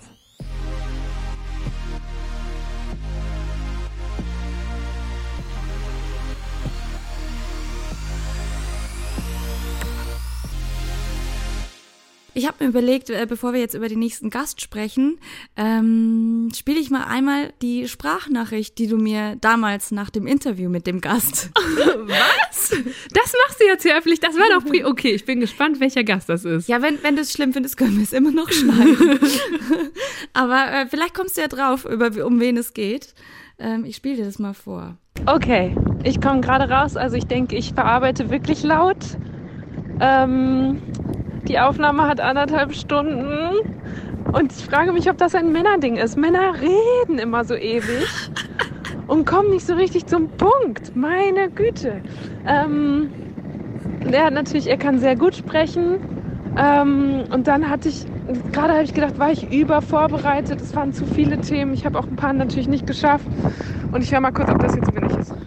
Ich 12.33 12.47
habe 12.47 12.63
mir 12.63 12.69
überlegt, 12.69 13.09
äh, 13.09 13.25
bevor 13.27 13.53
wir 13.53 13.59
jetzt 13.59 13.73
über 13.73 13.89
den 13.89 13.99
nächsten 13.99 14.29
Gast 14.29 14.61
sprechen, 14.61 15.19
ähm, 15.57 16.49
spiele 16.55 16.79
ich 16.79 16.89
mal 16.89 17.03
einmal 17.03 17.51
die 17.61 17.89
Sprachnachricht, 17.89 18.77
die 18.77 18.87
du 18.87 18.95
mir 18.97 19.35
damals 19.41 19.91
nach 19.91 20.09
dem 20.09 20.27
Interview 20.27 20.69
mit 20.69 20.87
dem 20.87 21.01
Gast. 21.01 21.49
Was? 21.55 22.69
Das 22.69 23.33
machst 23.45 23.59
du 23.59 23.65
jetzt 23.65 23.83
hier 23.83 23.97
öffentlich. 23.97 24.21
Das 24.21 24.35
war 24.35 24.47
doch 24.49 24.65
pri 24.65 24.85
Okay, 24.85 25.11
ich 25.11 25.25
bin 25.25 25.41
gespannt, 25.41 25.81
welcher 25.81 26.05
Gast 26.05 26.29
das 26.29 26.45
ist. 26.45 26.69
Ja, 26.69 26.81
wenn, 26.81 27.03
wenn 27.03 27.17
du 27.17 27.21
es 27.21 27.33
schlimm 27.33 27.51
findest, 27.51 27.75
können 27.75 27.97
wir 27.97 28.03
es 28.03 28.13
immer 28.13 28.31
noch 28.31 28.49
schneiden. 28.49 29.19
Aber 30.33 30.71
äh, 30.71 30.87
vielleicht 30.87 31.13
kommst 31.13 31.35
du 31.35 31.41
ja 31.41 31.49
drauf, 31.49 31.83
über, 31.83 32.25
um 32.25 32.39
wen 32.39 32.55
es 32.55 32.73
geht. 32.73 33.13
Ähm, 33.59 33.83
ich 33.83 33.97
spiele 33.97 34.15
dir 34.15 34.25
das 34.25 34.39
mal 34.39 34.53
vor. 34.53 34.97
Okay, 35.25 35.75
ich 36.03 36.21
komme 36.21 36.39
gerade 36.39 36.71
raus. 36.71 36.95
Also 36.95 37.17
ich 37.17 37.25
denke, 37.25 37.57
ich 37.57 37.73
verarbeite 37.73 38.29
wirklich 38.29 38.63
laut. 38.63 38.97
Ähm, 39.99 40.81
die 41.47 41.59
Aufnahme 41.59 42.07
hat 42.07 42.19
anderthalb 42.19 42.73
Stunden. 42.73 43.75
Und 44.31 44.51
ich 44.51 44.65
frage 44.65 44.93
mich, 44.93 45.09
ob 45.09 45.17
das 45.17 45.35
ein 45.35 45.51
Männerding 45.51 45.97
ist. 45.97 46.17
Männer 46.17 46.53
reden 46.61 47.19
immer 47.19 47.43
so 47.43 47.55
ewig 47.55 48.07
und 49.07 49.25
kommen 49.25 49.49
nicht 49.49 49.65
so 49.65 49.73
richtig 49.73 50.05
zum 50.05 50.29
Punkt. 50.29 50.95
Meine 50.95 51.49
Güte. 51.49 52.01
Ähm, 52.47 53.11
er 54.09 54.25
hat 54.25 54.33
natürlich, 54.33 54.67
er 54.67 54.77
kann 54.77 54.99
sehr 54.99 55.15
gut 55.15 55.35
sprechen. 55.35 55.99
Ähm, 56.57 57.23
und 57.31 57.47
dann 57.47 57.69
hatte 57.69 57.89
ich, 57.89 58.05
gerade 58.51 58.73
habe 58.73 58.83
ich 58.83 58.93
gedacht, 58.93 59.19
war 59.19 59.31
ich 59.31 59.51
übervorbereitet. 59.51 60.61
Es 60.61 60.75
waren 60.75 60.93
zu 60.93 61.05
viele 61.05 61.39
Themen. 61.41 61.73
Ich 61.73 61.85
habe 61.85 61.99
auch 61.99 62.07
ein 62.07 62.15
paar 62.15 62.33
natürlich 62.33 62.67
nicht 62.67 62.87
geschafft. 62.87 63.25
Und 63.91 64.03
ich 64.03 64.11
höre 64.11 64.21
mal 64.21 64.31
kurz, 64.31 64.49
ob 64.49 64.59
das 64.59 64.75
jetzt 64.75 64.93
billig 64.93 65.17
ist. 65.17 65.33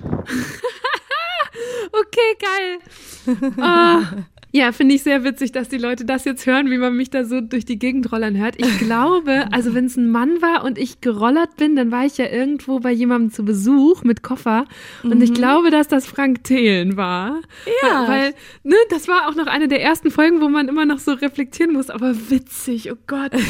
Okay, 1.97 2.37
geil. 2.41 3.45
Ah, 3.61 4.01
ja, 4.57 4.71
finde 4.71 4.95
ich 4.95 5.03
sehr 5.03 5.25
witzig, 5.25 5.51
dass 5.51 5.69
die 5.69 5.79
Leute 5.79 6.05
das 6.05 6.25
jetzt 6.25 6.47
hören, 6.47 6.71
wie 6.71 6.79
man 6.79 6.95
mich 6.97 7.11
da 7.11 7.25
so 7.25 7.41
durch 7.41 7.65
die 7.65 7.77
Gegend 7.77 8.13
rollern 8.13 8.37
hört. 8.39 8.55
Ich 8.57 8.79
glaube, 8.79 9.47
also 9.51 9.75
wenn 9.75 9.87
es 9.87 9.97
ein 9.97 10.09
Mann 10.09 10.41
war 10.43 10.63
und 10.63 10.79
ich 10.79 11.01
gerollert 11.01 11.57
bin, 11.57 11.75
dann 11.75 11.91
war 11.91 12.07
ich 12.07 12.19
ja 12.19 12.29
irgendwo 12.31 12.79
bei 12.79 12.93
jemandem 12.93 13.33
zu 13.33 13.45
Besuch 13.45 14.05
mit 14.05 14.23
Koffer. 14.23 14.67
Und 15.03 15.21
ich 15.23 15.31
Mhm. 15.31 15.35
glaube, 15.35 15.71
dass 15.71 15.89
das 15.89 16.07
Frank 16.07 16.45
Thelen 16.45 16.97
war. 16.97 17.41
Ja. 17.83 18.07
Weil, 18.07 18.09
weil 18.09 18.35
ne, 18.63 18.77
das 18.91 19.09
war 19.09 19.29
auch 19.29 19.35
noch 19.35 19.49
eine 19.49 19.67
der 19.67 19.83
ersten 19.83 20.13
Folgen, 20.13 20.41
wo 20.41 20.49
man 20.49 20.69
immer 20.69 20.87
noch 20.87 21.01
so 21.01 21.15
reflektieren 21.15 21.73
muss. 21.73 21.91
Aber 21.91 22.15
witzig, 22.31 22.93
oh 22.93 22.97
Gott. 23.09 23.33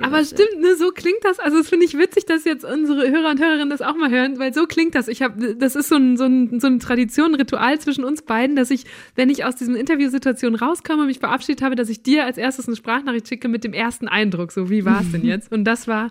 Aber 0.00 0.24
stimmt, 0.24 0.60
ne, 0.60 0.74
so 0.76 0.90
klingt 0.90 1.18
das. 1.22 1.38
Also 1.38 1.58
das 1.58 1.68
finde 1.68 1.86
ich 1.86 1.96
witzig, 1.98 2.26
dass 2.26 2.44
jetzt 2.44 2.64
unsere 2.64 3.10
Hörer 3.10 3.30
und 3.30 3.40
Hörerinnen 3.40 3.70
das 3.70 3.82
auch 3.82 3.96
mal 3.96 4.10
hören, 4.10 4.38
weil 4.38 4.52
so 4.54 4.66
klingt 4.66 4.94
das. 4.94 5.08
Ich 5.08 5.22
habe, 5.22 5.54
das 5.54 5.76
ist 5.76 5.88
so, 5.88 5.96
ein, 5.96 6.16
so, 6.16 6.24
ein, 6.24 6.60
so 6.60 6.66
eine 6.66 6.78
Tradition, 6.78 7.32
ein 7.32 7.34
Ritual 7.34 7.78
zwischen 7.80 8.04
uns 8.04 8.22
beiden, 8.22 8.56
dass 8.56 8.70
ich, 8.70 8.84
wenn 9.14 9.30
ich 9.30 9.44
aus 9.44 9.56
diesen 9.56 9.76
Interviewsituationen 9.76 10.58
rauskomme 10.58 11.02
und 11.02 11.08
mich 11.08 11.18
verabschiedet 11.18 11.62
habe, 11.62 11.74
dass 11.74 11.88
ich 11.88 12.02
dir 12.02 12.24
als 12.24 12.38
erstes 12.38 12.66
eine 12.66 12.76
Sprachnachricht 12.76 13.28
schicke 13.28 13.48
mit 13.48 13.64
dem 13.64 13.72
ersten 13.72 14.08
Eindruck. 14.08 14.52
So, 14.52 14.70
wie 14.70 14.84
war 14.84 15.00
es 15.00 15.12
denn 15.12 15.24
jetzt? 15.24 15.52
Und 15.52 15.64
das 15.64 15.88
war 15.88 16.10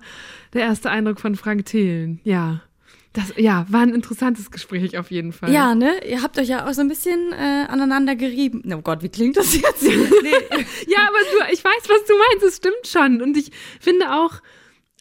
der 0.53 0.61
erste 0.61 0.89
Eindruck 0.89 1.19
von 1.19 1.35
Frank 1.35 1.65
Thelen. 1.65 2.19
Ja. 2.23 2.61
Das, 3.13 3.31
ja, 3.37 3.67
war 3.69 3.81
ein 3.81 3.93
interessantes 3.93 4.49
Gespräch 4.49 4.97
auf 4.97 5.11
jeden 5.11 5.33
Fall. 5.33 5.53
Ja, 5.53 5.75
ne? 5.75 5.91
Ihr 6.09 6.23
habt 6.23 6.39
euch 6.39 6.47
ja 6.47 6.67
auch 6.67 6.73
so 6.73 6.81
ein 6.81 6.87
bisschen 6.87 7.31
äh, 7.31 7.65
aneinander 7.67 8.15
gerieben. 8.15 8.63
Oh 8.73 8.81
Gott, 8.81 9.03
wie 9.03 9.09
klingt 9.09 9.37
das 9.37 9.53
jetzt? 9.53 9.83
nee. 9.83 10.65
ja, 10.87 10.97
aber 11.07 11.19
du, 11.31 11.53
ich 11.53 11.63
weiß, 11.63 11.89
was 11.89 12.05
du 12.07 12.13
meinst, 12.17 12.43
es 12.43 12.57
stimmt 12.57 12.87
schon. 12.87 13.21
Und 13.21 13.37
ich 13.37 13.51
finde 13.79 14.15
auch, 14.15 14.41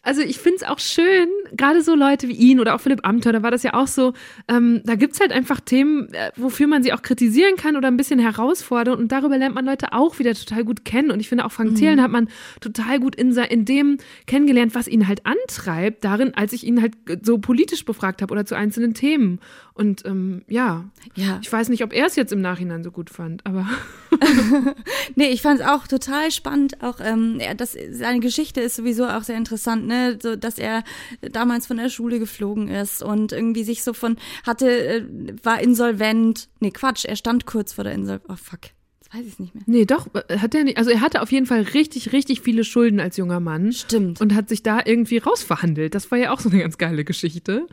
also 0.03 0.21
ich 0.21 0.37
finde 0.37 0.57
es 0.57 0.63
auch 0.63 0.79
schön, 0.79 1.29
gerade 1.53 1.81
so 1.81 1.95
Leute 1.95 2.27
wie 2.27 2.33
ihn 2.33 2.59
oder 2.59 2.75
auch 2.75 2.81
Philipp 2.81 2.99
Amthor, 3.07 3.31
da 3.31 3.41
war 3.41 3.51
das 3.51 3.63
ja 3.63 3.73
auch 3.73 3.87
so, 3.87 4.13
ähm, 4.49 4.81
da 4.83 4.95
gibt's 4.95 5.21
halt 5.21 5.31
einfach 5.31 5.61
Themen, 5.61 6.13
äh, 6.13 6.31
wofür 6.35 6.67
man 6.67 6.83
sie 6.83 6.91
auch 6.91 7.01
kritisieren 7.01 7.55
kann 7.55 7.77
oder 7.77 7.87
ein 7.87 7.95
bisschen 7.95 8.19
herausfordern 8.19 8.99
und 8.99 9.13
darüber 9.13 9.37
lernt 9.37 9.55
man 9.55 9.65
Leute 9.65 9.93
auch 9.93 10.19
wieder 10.19 10.33
total 10.33 10.65
gut 10.65 10.83
kennen. 10.83 11.09
Und 11.09 11.21
ich 11.21 11.29
finde 11.29 11.45
auch 11.45 11.51
Frank 11.53 11.71
Mhm. 11.71 11.75
Thelen 11.75 12.01
hat 12.01 12.11
man 12.11 12.27
total 12.59 12.99
gut 12.99 13.15
in, 13.15 13.31
in 13.31 13.63
dem 13.63 13.97
kennengelernt, 14.27 14.75
was 14.75 14.89
ihn 14.89 15.07
halt 15.07 15.25
antreibt, 15.25 16.03
darin, 16.03 16.33
als 16.35 16.51
ich 16.51 16.65
ihn 16.65 16.81
halt 16.81 16.95
so 17.21 17.37
politisch 17.37 17.85
befragt 17.85 18.21
habe 18.21 18.33
oder 18.33 18.45
zu 18.45 18.55
einzelnen 18.55 18.93
Themen. 18.93 19.39
Und 19.75 20.05
ähm, 20.05 20.43
ja, 20.47 20.85
ja, 21.15 21.39
ich 21.41 21.51
weiß 21.51 21.69
nicht, 21.69 21.83
ob 21.83 21.93
er 21.93 22.05
es 22.05 22.15
jetzt 22.15 22.31
im 22.31 22.41
Nachhinein 22.41 22.83
so 22.83 22.91
gut 22.91 23.09
fand, 23.09 23.43
aber 23.45 23.67
nee, 25.15 25.29
ich 25.29 25.41
fand 25.41 25.61
es 25.61 25.65
auch 25.65 25.87
total 25.87 26.29
spannend. 26.29 26.83
Auch 26.83 26.99
ähm, 26.99 27.39
er, 27.39 27.55
das, 27.55 27.75
seine 27.91 28.19
Geschichte 28.19 28.61
ist 28.61 28.75
sowieso 28.75 29.07
auch 29.07 29.23
sehr 29.23 29.37
interessant, 29.37 29.87
ne? 29.87 30.19
So, 30.21 30.35
dass 30.35 30.59
er 30.59 30.83
damals 31.21 31.65
von 31.65 31.77
der 31.77 31.89
Schule 31.89 32.19
geflogen 32.19 32.67
ist 32.67 33.01
und 33.01 33.31
irgendwie 33.31 33.63
sich 33.63 33.83
so 33.83 33.93
von 33.93 34.17
hatte, 34.45 34.69
äh, 34.69 35.05
war 35.41 35.59
insolvent. 35.59 36.49
Nee, 36.59 36.71
Quatsch, 36.71 37.05
er 37.05 37.15
stand 37.15 37.47
kurz 37.47 37.73
vor 37.73 37.83
der 37.83 37.93
Insolvenz. 37.93 38.25
Oh 38.29 38.35
fuck. 38.35 38.61
Jetzt 39.01 39.11
weiß 39.11 39.25
ich 39.25 39.33
es 39.33 39.39
nicht 39.39 39.55
mehr. 39.55 39.63
Nee, 39.65 39.85
doch, 39.85 40.05
äh, 40.13 40.37
hat 40.37 40.53
er 40.53 40.65
nicht. 40.65 40.77
Also 40.77 40.91
er 40.91 41.01
hatte 41.01 41.23
auf 41.23 41.31
jeden 41.31 41.47
Fall 41.47 41.61
richtig, 41.61 42.13
richtig 42.13 42.41
viele 42.41 42.63
Schulden 42.63 42.99
als 42.99 43.17
junger 43.17 43.39
Mann. 43.39 43.73
Stimmt. 43.73 44.21
Und 44.21 44.35
hat 44.35 44.49
sich 44.49 44.61
da 44.61 44.81
irgendwie 44.85 45.17
rausverhandelt. 45.17 45.95
Das 45.95 46.11
war 46.11 46.19
ja 46.19 46.31
auch 46.31 46.39
so 46.39 46.49
eine 46.49 46.59
ganz 46.59 46.77
geile 46.77 47.03
Geschichte. 47.03 47.67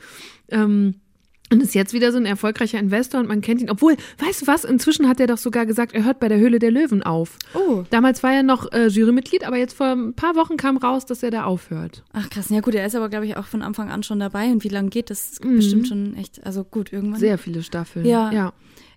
Ähm, 0.48 0.94
und 1.51 1.62
ist 1.62 1.74
jetzt 1.74 1.92
wieder 1.92 2.12
so 2.12 2.18
ein 2.18 2.26
erfolgreicher 2.26 2.78
Investor 2.78 3.20
und 3.20 3.28
man 3.28 3.40
kennt 3.40 3.61
ihn. 3.61 3.70
Obwohl, 3.70 3.96
weißt 4.18 4.42
du 4.42 4.46
was? 4.46 4.64
Inzwischen 4.64 5.09
hat 5.09 5.20
er 5.20 5.26
doch 5.26 5.38
sogar 5.38 5.66
gesagt, 5.66 5.94
er 5.94 6.05
hört 6.05 6.20
bei 6.20 6.28
der 6.28 6.38
Höhle 6.38 6.59
der 6.59 6.70
Löwen 6.70 7.03
auf. 7.03 7.36
Oh. 7.55 7.82
Damals 7.90 8.22
war 8.22 8.32
er 8.32 8.42
noch 8.42 8.72
äh, 8.72 8.86
Jurymitglied, 8.86 9.44
aber 9.44 9.57
jetzt 9.57 9.74
vor 9.74 9.88
ein 9.88 10.14
paar 10.14 10.36
Wochen 10.36 10.57
kam 10.57 10.76
raus, 10.76 11.07
dass 11.07 11.22
er 11.22 11.30
da 11.30 11.44
aufhört. 11.44 12.05
Ach 12.12 12.30
krass, 12.30 12.51
ja 12.51 12.61
gut, 12.61 12.74
er 12.74 12.86
ist 12.86 12.94
aber, 12.94 13.09
glaube 13.09 13.26
ich, 13.26 13.36
auch 13.36 13.46
von 13.46 13.62
Anfang 13.62 13.90
an 13.90 14.03
schon 14.03 14.20
dabei. 14.20 14.46
Und 14.46 14.64
wie 14.64 14.68
lange 14.68 14.90
geht 14.90 15.11
das? 15.11 15.40
Mhm. 15.42 15.57
Bestimmt 15.57 15.88
schon 15.88 16.16
echt, 16.16 16.44
also 16.46 16.64
gut, 16.64 16.92
irgendwann. 16.92 17.20
Sehr 17.20 17.38
viele 17.38 17.62
Staffeln. 17.62 18.07
Ja. 18.07 18.30
ja. 18.32 18.53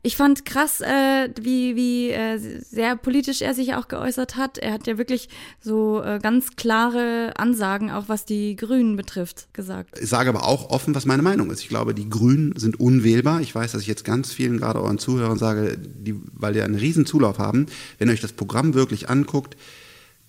Ich 0.05 0.17
fand 0.17 0.43
krass, 0.43 0.81
äh, 0.81 1.29
wie, 1.41 1.77
wie 1.77 2.09
äh, 2.09 2.37
sehr 2.37 2.97
politisch 2.97 3.41
er 3.41 3.53
sich 3.53 3.73
auch 3.75 3.87
geäußert 3.87 4.35
hat. 4.35 4.57
Er 4.57 4.73
hat 4.73 4.85
ja 4.85 4.97
wirklich 4.97 5.29
so 5.61 6.03
äh, 6.03 6.19
ganz 6.21 6.57
klare 6.57 7.31
Ansagen, 7.37 7.89
auch 7.89 8.09
was 8.09 8.25
die 8.25 8.57
Grünen 8.57 8.97
betrifft, 8.97 9.47
gesagt. 9.53 9.97
Ich 9.97 10.09
sage 10.09 10.27
aber 10.27 10.45
auch 10.45 10.69
offen, 10.71 10.93
was 10.93 11.05
meine 11.05 11.21
Meinung 11.21 11.49
ist. 11.51 11.61
Ich 11.61 11.69
glaube, 11.69 11.93
die 11.93 12.09
Grünen 12.09 12.53
sind 12.57 12.81
unwählbar. 12.81 13.39
Ich 13.39 13.55
weiß, 13.55 13.71
dass 13.71 13.81
ich 13.81 13.87
jetzt 13.87 14.03
ganz 14.03 14.33
vielen, 14.33 14.57
gerade 14.57 14.81
euren 14.81 14.97
Zuhörern 14.97 15.37
sage, 15.37 15.77
die, 15.77 16.15
weil 16.33 16.51
die 16.51 16.61
einen 16.61 16.75
riesen 16.75 17.05
Zulauf 17.05 17.39
haben, 17.39 17.67
wenn 17.97 18.09
ihr 18.09 18.13
euch 18.13 18.19
das 18.19 18.33
Programm 18.33 18.73
wirklich 18.73 19.09
anguckt, 19.09 19.55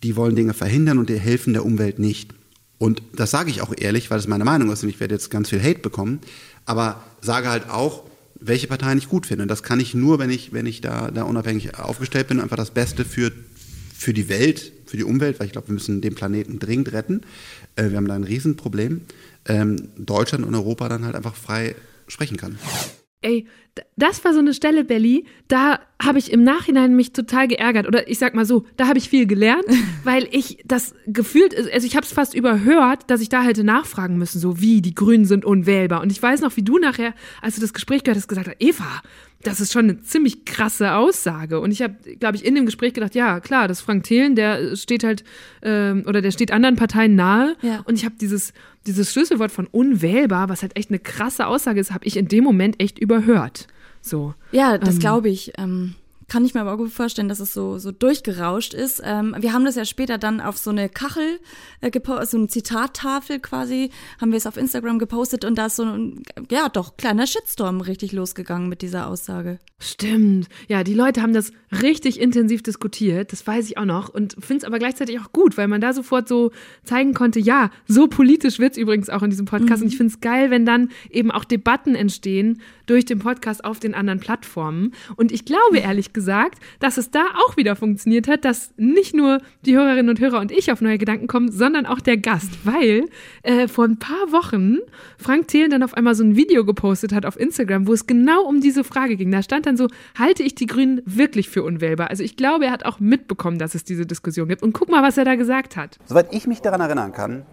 die 0.05 0.15
wollen 0.15 0.37
Dinge 0.37 0.55
verhindern 0.55 0.99
und 0.99 1.11
die 1.11 1.19
helfen 1.19 1.53
der 1.53 1.65
Umwelt 1.65 1.99
nicht. 1.99 2.33
Und 2.79 3.03
das 3.13 3.33
sage 3.33 3.51
ich 3.51 3.61
auch 3.61 3.75
ehrlich, 3.77 4.09
weil 4.09 4.21
es 4.21 4.29
meine 4.29 4.45
Meinung 4.45 4.71
ist 4.71 4.85
und 4.85 4.89
ich 4.89 5.01
werde 5.01 5.15
jetzt 5.17 5.33
ganz 5.33 5.49
viel 5.49 5.61
Hate 5.61 5.81
bekommen, 5.81 6.21
aber 6.65 7.03
sage 7.21 7.49
halt 7.49 7.69
auch, 7.71 8.05
welche 8.47 8.67
Parteien 8.67 8.99
ich 8.99 9.09
gut 9.09 9.27
finde. 9.27 9.47
Das 9.47 9.63
kann 9.63 9.81
ich 9.81 9.95
nur, 9.95 10.19
wenn 10.19 10.31
ich, 10.31 10.53
wenn 10.53 10.67
ich 10.67 10.81
da, 10.81 11.11
da 11.11 11.23
unabhängig 11.23 11.79
aufgestellt 11.79 12.29
bin, 12.29 12.41
einfach 12.41 12.57
das 12.57 12.73
Beste 12.73 13.05
für, 13.05 13.33
für 13.97 14.13
die 14.13 14.29
Welt, 14.29 14.73
für 14.87 14.97
die 14.97 15.05
Umwelt, 15.05 15.41
weil 15.41 15.47
ich 15.47 15.53
glaube, 15.53 15.69
wir 15.69 15.75
müssen 15.75 16.01
den 16.01 16.15
Planeten 16.15 16.59
dringend 16.59 16.93
retten. 16.93 17.23
Äh, 17.77 17.91
wir 17.91 17.97
haben 17.97 18.09
da 18.09 18.15
ein 18.15 18.25
Riesenproblem. 18.25 19.03
Ähm, 19.47 19.89
Deutschland 19.97 20.45
und 20.45 20.55
Europa 20.55 20.89
dann 20.89 21.05
halt 21.05 21.17
einfach 21.17 21.35
frei 21.35 21.75
sprechen 22.07 22.37
kann. 22.37 22.59
Ey, 23.25 23.47
das 23.97 24.23
war 24.23 24.35
so 24.35 24.39
eine 24.39 24.53
Stelle, 24.53 24.85
Belly, 24.85 25.25
da 25.49 25.81
habe 26.01 26.19
ich 26.19 26.31
im 26.31 26.45
Nachhinein 26.45 26.95
mich 26.95 27.13
total 27.13 27.49
geärgert. 27.49 27.87
Oder 27.89 28.07
ich 28.07 28.19
sag 28.19 28.35
mal 28.35 28.45
so, 28.45 28.67
da 28.77 28.87
habe 28.87 28.99
ich 28.99 29.09
viel 29.09 29.27
gelernt, 29.27 29.65
weil 30.05 30.29
ich 30.31 30.59
das 30.67 30.95
gefühlt, 31.07 31.57
also 31.73 31.87
ich 31.87 31.97
habe 31.97 32.05
es 32.05 32.13
fast 32.13 32.35
überhört, 32.35 33.11
dass 33.11 33.23
ich 33.23 33.31
da 33.31 33.43
hätte 33.43 33.65
nachfragen 33.65 34.19
müssen, 34.19 34.41
so 34.41 34.61
wie 34.61 34.83
die 34.83 34.95
Grünen 34.95 35.25
sind 35.25 35.47
unwählbar. 35.47 36.03
Und 36.03 36.13
ich 36.13 36.23
weiß 36.23 36.43
noch, 36.43 36.55
wie 36.57 36.63
du 36.63 36.79
nachher, 36.79 37.15
als 37.41 37.55
du 37.55 37.63
das 37.63 37.73
Gespräch 37.73 38.05
gehört 38.05 38.19
hast, 38.19 38.29
gesagt 38.29 38.47
hast, 38.47 38.61
Eva, 38.61 39.03
das 39.43 39.61
ist 39.61 39.73
schon 39.73 39.85
eine 39.85 40.01
ziemlich 40.03 40.45
krasse 40.45 40.95
Aussage. 40.95 41.61
Und 41.61 41.71
ich 41.71 41.81
habe, 41.81 41.95
glaube 42.21 42.37
ich, 42.37 42.45
in 42.45 42.55
dem 42.55 42.67
Gespräch 42.67 42.93
gedacht, 42.93 43.15
ja, 43.15 43.41
klar, 43.41 43.69
das 43.69 43.81
Frank 43.81 44.05
Thelen, 44.05 44.37
der 44.37 44.77
steht 44.77 45.03
halt, 45.03 45.25
ähm, 45.63 46.05
oder 46.07 46.21
der 46.21 46.31
steht 46.31 46.53
anderen 46.53 46.77
Parteien 46.77 47.15
nahe. 47.15 47.57
Ja. 47.63 47.81
Und 47.87 47.95
ich 47.95 48.05
habe 48.05 48.17
dieses, 48.21 48.53
dieses 48.87 49.13
Schlüsselwort 49.13 49.51
von 49.51 49.67
unwählbar, 49.67 50.49
was 50.49 50.63
halt 50.63 50.77
echt 50.77 50.91
eine 50.91 50.99
krasse 50.99 51.47
Aussage 51.47 51.81
ist, 51.81 51.93
habe 51.93 52.07
ich 52.07 52.17
in 52.17 52.29
dem 52.29 52.45
Moment 52.45 52.81
echt 52.81 52.99
überhört. 52.99 53.67
So. 54.01 54.35
Ja, 54.53 54.79
das 54.79 54.95
Ähm, 54.95 55.01
glaube 55.01 55.29
ich. 55.31 55.53
Ähm, 55.59 55.95
kann 56.29 56.45
ich 56.45 56.55
mir 56.55 56.61
aber 56.63 56.77
gut 56.77 56.91
vorstellen, 56.91 57.29
dass 57.29 57.41
es 57.41 57.53
so, 57.53 57.79
so 57.79 57.91
durchgerauscht 57.93 58.75
ist. 58.75 59.03
Ähm, 59.05 59.35
wir 59.39 59.53
haben 59.53 59.65
das 59.65 59.75
ja 59.77 59.85
später 59.85 60.19
dann 60.19 60.41
auf 60.41 60.57
so 60.59 60.71
eine 60.71 60.89
Kachel, 60.89 61.39
äh, 61.81 61.89
gepo- 61.91 62.25
so 62.27 62.37
eine 62.39 62.49
Zitattafel 62.49 63.41
quasi, 63.41 63.91
haben 64.21 64.31
wir 64.31 64.39
es 64.39 64.47
auf 64.47 64.57
Instagram 64.57 64.99
gepostet 64.99 65.45
und 65.45 65.57
da 65.57 65.67
ist 65.67 65.77
so 65.77 65.85
ein, 65.85 66.23
ja 66.51 66.69
doch, 66.69 66.97
kleiner 66.97 67.27
Shitstorm 67.27 67.81
richtig 67.81 68.13
losgegangen 68.13 68.69
mit 68.69 68.83
dieser 68.83 69.07
Aussage. 69.09 69.59
Stimmt. 69.79 70.49
Ja, 70.69 70.83
die 70.83 70.95
Leute 70.95 71.21
haben 71.21 71.35
das 71.35 71.53
richtig 71.83 72.19
intensiv 72.21 72.63
diskutiert, 72.63 73.33
das 73.33 73.47
weiß 73.47 73.67
ich 73.67 73.77
auch 73.77 73.85
noch 73.85 74.09
und 74.09 74.35
finde 74.41 74.59
es 74.59 74.65
aber 74.65 74.79
gleichzeitig 74.79 75.21
auch 75.21 75.33
gut, 75.33 75.57
weil 75.59 75.69
man 75.69 75.81
da 75.81 75.93
sofort 75.93 76.27
so 76.29 76.53
zeigen 76.85 77.13
konnte, 77.13 77.39
ja, 77.41 77.71
so 77.87 78.07
politisch 78.09 78.59
wird 78.59 78.73
es 78.73 78.79
übrigens 78.79 79.11
auch 79.11 79.23
in 79.23 79.31
diesem 79.31 79.45
Podcast 79.47 79.81
Mhm. 79.81 79.87
und 79.87 79.89
ich 79.93 79.97
finde 79.99 80.13
es 80.15 80.21
geil, 80.21 80.51
wenn 80.51 80.65
dann 80.65 80.89
eben 81.11 81.31
auch 81.31 81.45
Debatten 81.45 81.95
entstehen 81.95 82.63
durch 82.87 83.05
den 83.05 83.19
Podcast 83.19 83.65
auf 83.65 83.79
den 83.81 83.95
anderen 83.95 84.21
Plattformen 84.21 84.93
und 85.17 85.33
ich 85.33 85.45
glaube 85.45 85.79
ehrlich 85.79 86.13
gesagt, 86.15 86.59
dass 86.81 86.97
es 86.97 87.11
da 87.11 87.25
auch 87.45 87.57
wieder 87.57 87.77
funktioniert 87.77 88.29
hat, 88.29 88.45
dass 88.45 88.73
nicht 88.77 89.15
nur 89.15 89.39
die 89.67 89.77
Hörerinnen 89.77 90.09
und 90.09 90.21
Hörer 90.21 90.41
und 90.41 90.53
ich 90.53 90.73
auf 90.73 90.81
neue 90.81 90.99
Gedanken 90.99 91.27
kommen, 91.27 91.51
sondern 91.51 91.87
auch 91.87 92.01
der 92.01 92.17
Gast, 92.17 92.65
weil 92.65 93.07
äh, 93.43 93.69
vor 93.69 93.85
ein 93.85 93.99
paar 93.99 94.33
Wochen 94.33 94.79
Frank 95.19 95.49
Thelen 95.49 95.71
dann 95.71 95.83
auf 95.83 95.95
einmal 95.95 96.15
so 96.15 96.25
ein 96.25 96.37
Video 96.37 96.65
gepostet 96.65 97.13
hat 97.13 97.27
auf 97.27 97.39
Instagram, 97.39 97.87
wo 97.87 97.93
es 97.93 98.07
genau 98.07 98.43
um 98.45 98.61
diese 98.61 98.85
Frage 98.85 99.17
ging. 99.17 99.31
Da 99.31 99.43
stand 99.43 99.67
dann 99.67 99.77
so, 99.77 99.89
halte 100.19 100.43
ich 100.43 100.55
die 100.55 100.67
Grünen 100.67 101.03
wirklich 101.05 101.49
für 101.51 101.63
unwählbar? 101.63 102.11
Also 102.11 102.23
ich 102.23 102.37
glaube, 102.37 102.67
er 102.67 102.71
hat 102.71 102.87
auch 102.87 103.01
mitbekommen, 103.01 103.59
dass 103.59 103.75
es 103.75 103.85
diese 103.85 104.07
Diskussion 104.07 104.49
gibt. 104.49 104.63
Und 104.63 104.73
guck 104.73 104.89
mal, 104.89 105.03
was 105.03 105.19
er 105.19 105.25
da 105.25 105.35
gesagt 105.35 105.77
hat. 105.77 105.99
Soweit 106.07 106.33
ich 106.33 106.47
mich 106.47 106.61
daran 106.61 106.81
erinnern 106.81 107.13
kann, 107.13 107.45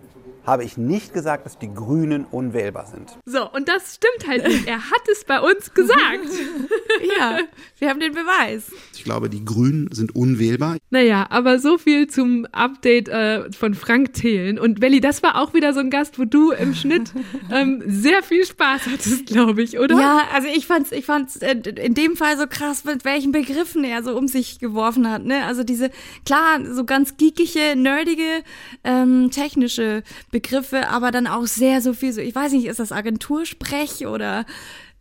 habe 0.45 0.63
ich 0.63 0.77
nicht 0.77 1.13
gesagt, 1.13 1.45
dass 1.45 1.57
die 1.59 1.73
Grünen 1.73 2.25
unwählbar 2.25 2.87
sind. 2.87 3.17
So, 3.25 3.49
und 3.51 3.67
das 3.67 3.95
stimmt 3.95 4.27
halt 4.27 4.47
nicht. 4.47 4.67
Er 4.67 4.89
hat 4.89 5.07
es 5.11 5.23
bei 5.23 5.39
uns 5.39 5.73
gesagt. 5.73 5.91
ja, 7.17 7.39
wir 7.77 7.89
haben 7.89 7.99
den 7.99 8.13
Beweis. 8.13 8.71
Ich 8.95 9.03
glaube, 9.03 9.29
die 9.29 9.45
Grünen 9.45 9.89
sind 9.91 10.15
unwählbar. 10.15 10.77
Naja, 10.89 11.27
aber 11.29 11.59
so 11.59 11.77
viel 11.77 12.07
zum 12.07 12.45
Update 12.51 13.07
äh, 13.09 13.51
von 13.51 13.75
Frank 13.75 14.13
Thelen. 14.13 14.57
Und 14.59 14.79
Belly, 14.79 14.99
das 14.99 15.21
war 15.21 15.39
auch 15.39 15.53
wieder 15.53 15.73
so 15.73 15.79
ein 15.79 15.89
Gast, 15.89 16.17
wo 16.17 16.25
du 16.25 16.51
im 16.51 16.73
Schnitt 16.73 17.11
ähm, 17.51 17.83
sehr 17.85 18.23
viel 18.23 18.45
Spaß 18.45 18.87
hattest, 18.87 19.27
glaube 19.27 19.61
ich, 19.61 19.77
oder? 19.79 19.99
Ja, 19.99 20.21
also 20.33 20.47
ich 20.47 20.65
fand's, 20.65 20.91
ich 20.91 21.05
fand's 21.05 21.37
äh, 21.37 21.55
in 21.55 21.93
dem 21.93 22.15
Fall 22.15 22.37
so 22.37 22.47
krass, 22.47 22.83
mit 22.83 23.05
welchen 23.05 23.31
Begriffen 23.31 23.83
er 23.83 24.03
so 24.03 24.17
um 24.17 24.27
sich 24.27 24.59
geworfen 24.59 25.09
hat. 25.09 25.23
Ne? 25.23 25.45
Also 25.45 25.63
diese, 25.63 25.91
klar, 26.25 26.59
so 26.65 26.83
ganz 26.83 27.17
geekige, 27.17 27.75
nerdige, 27.75 28.43
ähm, 28.83 29.29
technische 29.31 30.03
Begriffe, 30.31 30.89
aber 30.89 31.11
dann 31.11 31.27
auch 31.27 31.45
sehr 31.45 31.81
so 31.81 31.93
viel 31.93 32.13
so, 32.13 32.21
ich 32.21 32.33
weiß 32.33 32.53
nicht, 32.53 32.65
ist 32.65 32.79
das 32.79 32.91
Agentursprech 32.91 34.07
oder 34.07 34.45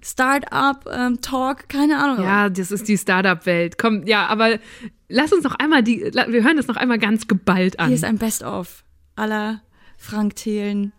Start-up-Talk, 0.03 1.69
keine 1.69 1.99
Ahnung. 1.99 2.25
Ja, 2.25 2.49
das 2.49 2.71
ist 2.71 2.89
die 2.89 2.99
Startup-Welt. 2.99 3.79
Komm, 3.79 4.07
ja, 4.07 4.27
aber 4.27 4.59
lass 5.09 5.33
uns 5.33 5.45
noch 5.45 5.55
einmal 5.55 5.83
die, 5.83 6.01
wir 6.01 6.43
hören 6.43 6.57
das 6.57 6.67
noch 6.67 6.77
einmal 6.77 6.99
ganz 6.99 7.27
geballt 7.29 7.79
an. 7.79 7.89
Hier 7.89 7.97
ist 7.97 8.05
ein 8.05 8.19
Best-of 8.19 8.85
aller 9.17 9.63
Frank 9.97 10.37
Thelen 10.37 10.93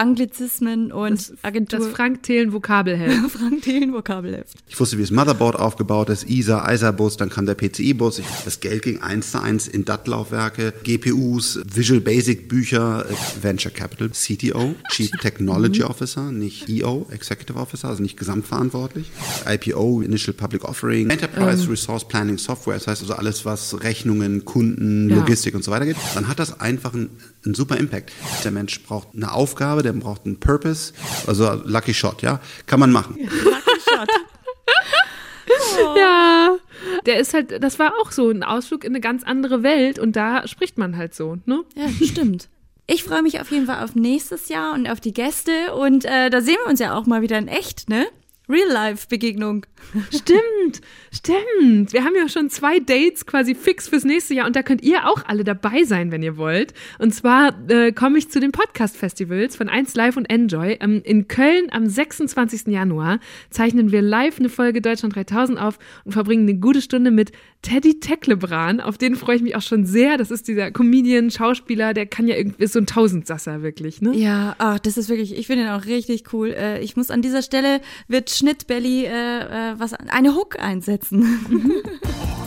Anglizismen 0.00 0.92
und 0.92 1.32
Agentur. 1.42 1.78
das 1.78 1.88
Frank 1.88 2.22
Thelen 2.22 2.52
Vokabelheft. 2.52 3.30
Frank 3.38 3.62
Thelen 3.62 3.92
Vokabelheft. 3.92 4.56
Ich 4.68 4.78
wusste, 4.80 4.96
wie 4.98 5.02
das 5.02 5.10
Motherboard 5.10 5.56
aufgebaut 5.56 6.08
ist, 6.08 6.28
ISA, 6.28 6.70
ISA-Bus, 6.72 7.16
dann 7.16 7.28
kam 7.30 7.46
der 7.46 7.54
PCI-Bus. 7.54 8.22
Das 8.44 8.60
Geld 8.60 8.82
ging 8.82 9.00
eins 9.02 9.32
zu 9.32 9.40
eins 9.42 9.68
in 9.68 9.84
DAT-Laufwerke, 9.84 10.72
GPUs, 10.82 11.60
Visual 11.72 12.00
Basic 12.00 12.48
Bücher, 12.48 13.04
äh, 13.08 13.14
Venture 13.44 13.70
Capital, 13.70 14.10
CTO, 14.10 14.74
Chief 14.90 15.10
Technology 15.20 15.82
Officer, 15.82 16.32
nicht 16.32 16.68
EO, 16.68 17.06
Executive 17.10 17.58
Officer, 17.58 17.88
also 17.88 18.02
nicht 18.02 18.16
gesamtverantwortlich. 18.16 19.10
IPO, 19.46 20.00
Initial 20.02 20.32
Public 20.34 20.64
Offering, 20.64 21.10
Enterprise 21.10 21.64
Ähm. 21.64 21.70
Resource 21.70 22.08
Planning 22.08 22.38
Software, 22.38 22.74
das 22.74 22.86
heißt 22.86 23.02
also 23.02 23.14
alles, 23.14 23.44
was 23.44 23.82
Rechnungen, 23.82 24.44
Kunden, 24.44 25.10
Ja. 25.10 25.16
Logistik 25.16 25.54
und 25.54 25.62
so 25.64 25.70
weiter 25.70 25.86
geht. 25.86 25.96
Dann 26.14 26.28
hat 26.28 26.38
das 26.38 26.60
einfach 26.60 26.94
einen, 26.94 27.10
einen 27.44 27.54
super 27.54 27.76
Impact. 27.76 28.12
Der 28.44 28.50
Mensch 28.50 28.82
braucht 28.82 29.08
eine 29.14 29.32
Aufgabe, 29.32 29.82
der 29.82 29.92
braucht 29.92 30.26
einen 30.26 30.40
Purpose, 30.40 30.92
also 31.26 31.60
Lucky 31.64 31.94
Shot, 31.94 32.22
ja, 32.22 32.40
kann 32.66 32.80
man 32.80 32.92
machen. 32.92 33.16
Ja, 35.96 36.56
der 37.06 37.18
ist 37.18 37.34
halt, 37.34 37.62
das 37.62 37.78
war 37.78 37.92
auch 38.00 38.12
so 38.12 38.30
ein 38.30 38.42
Ausflug 38.42 38.84
in 38.84 38.90
eine 38.90 39.00
ganz 39.00 39.24
andere 39.24 39.62
Welt 39.62 39.98
und 39.98 40.14
da 40.14 40.46
spricht 40.46 40.78
man 40.78 40.96
halt 40.96 41.14
so, 41.14 41.38
ne? 41.46 41.64
Ja, 41.74 41.88
stimmt. 42.06 42.48
Ich 42.86 43.04
freue 43.04 43.22
mich 43.22 43.40
auf 43.40 43.50
jeden 43.50 43.66
Fall 43.66 43.84
auf 43.84 43.94
nächstes 43.94 44.48
Jahr 44.48 44.74
und 44.74 44.88
auf 44.88 45.00
die 45.00 45.12
Gäste 45.12 45.74
und 45.74 46.04
äh, 46.04 46.30
da 46.30 46.40
sehen 46.40 46.56
wir 46.64 46.70
uns 46.70 46.80
ja 46.80 46.94
auch 46.94 47.06
mal 47.06 47.22
wieder 47.22 47.38
in 47.38 47.48
echt, 47.48 47.88
ne? 47.88 48.06
Real-Life-Begegnung. 48.50 49.66
Stimmt, 50.10 50.80
stimmt. 51.12 51.92
Wir 51.92 52.04
haben 52.04 52.14
ja 52.14 52.28
schon 52.28 52.50
zwei 52.50 52.78
Dates 52.80 53.26
quasi 53.26 53.54
fix 53.54 53.88
fürs 53.88 54.04
nächste 54.04 54.34
Jahr 54.34 54.46
und 54.46 54.56
da 54.56 54.62
könnt 54.62 54.82
ihr 54.82 55.08
auch 55.08 55.24
alle 55.26 55.44
dabei 55.44 55.84
sein, 55.84 56.12
wenn 56.12 56.22
ihr 56.22 56.36
wollt. 56.36 56.74
Und 56.98 57.14
zwar 57.14 57.54
äh, 57.70 57.92
komme 57.92 58.18
ich 58.18 58.30
zu 58.30 58.40
den 58.40 58.52
Podcast-Festivals 58.52 59.56
von 59.56 59.68
1 59.68 59.94
Live 59.94 60.16
und 60.16 60.26
Enjoy. 60.26 60.78
Ähm, 60.80 61.00
in 61.04 61.28
Köln 61.28 61.68
am 61.70 61.86
26. 61.86 62.66
Januar 62.66 63.20
zeichnen 63.50 63.92
wir 63.92 64.02
live 64.02 64.38
eine 64.38 64.48
Folge 64.48 64.80
Deutschland 64.80 65.16
3000 65.16 65.60
auf 65.60 65.78
und 66.04 66.12
verbringen 66.12 66.48
eine 66.48 66.58
gute 66.58 66.82
Stunde 66.82 67.10
mit 67.10 67.32
Teddy 67.62 68.00
Tecklebran. 68.00 68.80
Auf 68.80 68.96
den 68.96 69.16
freue 69.16 69.36
ich 69.36 69.42
mich 69.42 69.56
auch 69.56 69.62
schon 69.62 69.84
sehr. 69.84 70.16
Das 70.16 70.30
ist 70.30 70.48
dieser 70.48 70.70
Comedian, 70.70 71.30
Schauspieler, 71.30 71.94
der 71.94 72.06
kann 72.06 72.26
ja 72.26 72.36
irgendwie, 72.36 72.62
ist 72.64 72.72
so 72.72 72.78
ein 72.78 72.86
Tausendsasser 72.86 73.62
wirklich, 73.62 74.00
ne? 74.00 74.14
Ja, 74.16 74.54
ach, 74.58 74.78
das 74.78 74.96
ist 74.96 75.08
wirklich, 75.08 75.36
ich 75.36 75.46
finde 75.46 75.64
ihn 75.64 75.70
auch 75.70 75.84
richtig 75.84 76.32
cool. 76.32 76.50
Äh, 76.50 76.80
ich 76.80 76.96
muss 76.96 77.10
an 77.10 77.22
dieser 77.22 77.42
Stelle, 77.42 77.80
wird 78.08 78.30
Schnittbelly 78.30 79.04
äh, 79.04 79.10
äh, 79.10 79.74
was, 79.78 79.92
eine 79.92 80.34
Hook 80.34 80.58
einsetzen. 80.58 81.20
Arbeitsamt 81.20 82.30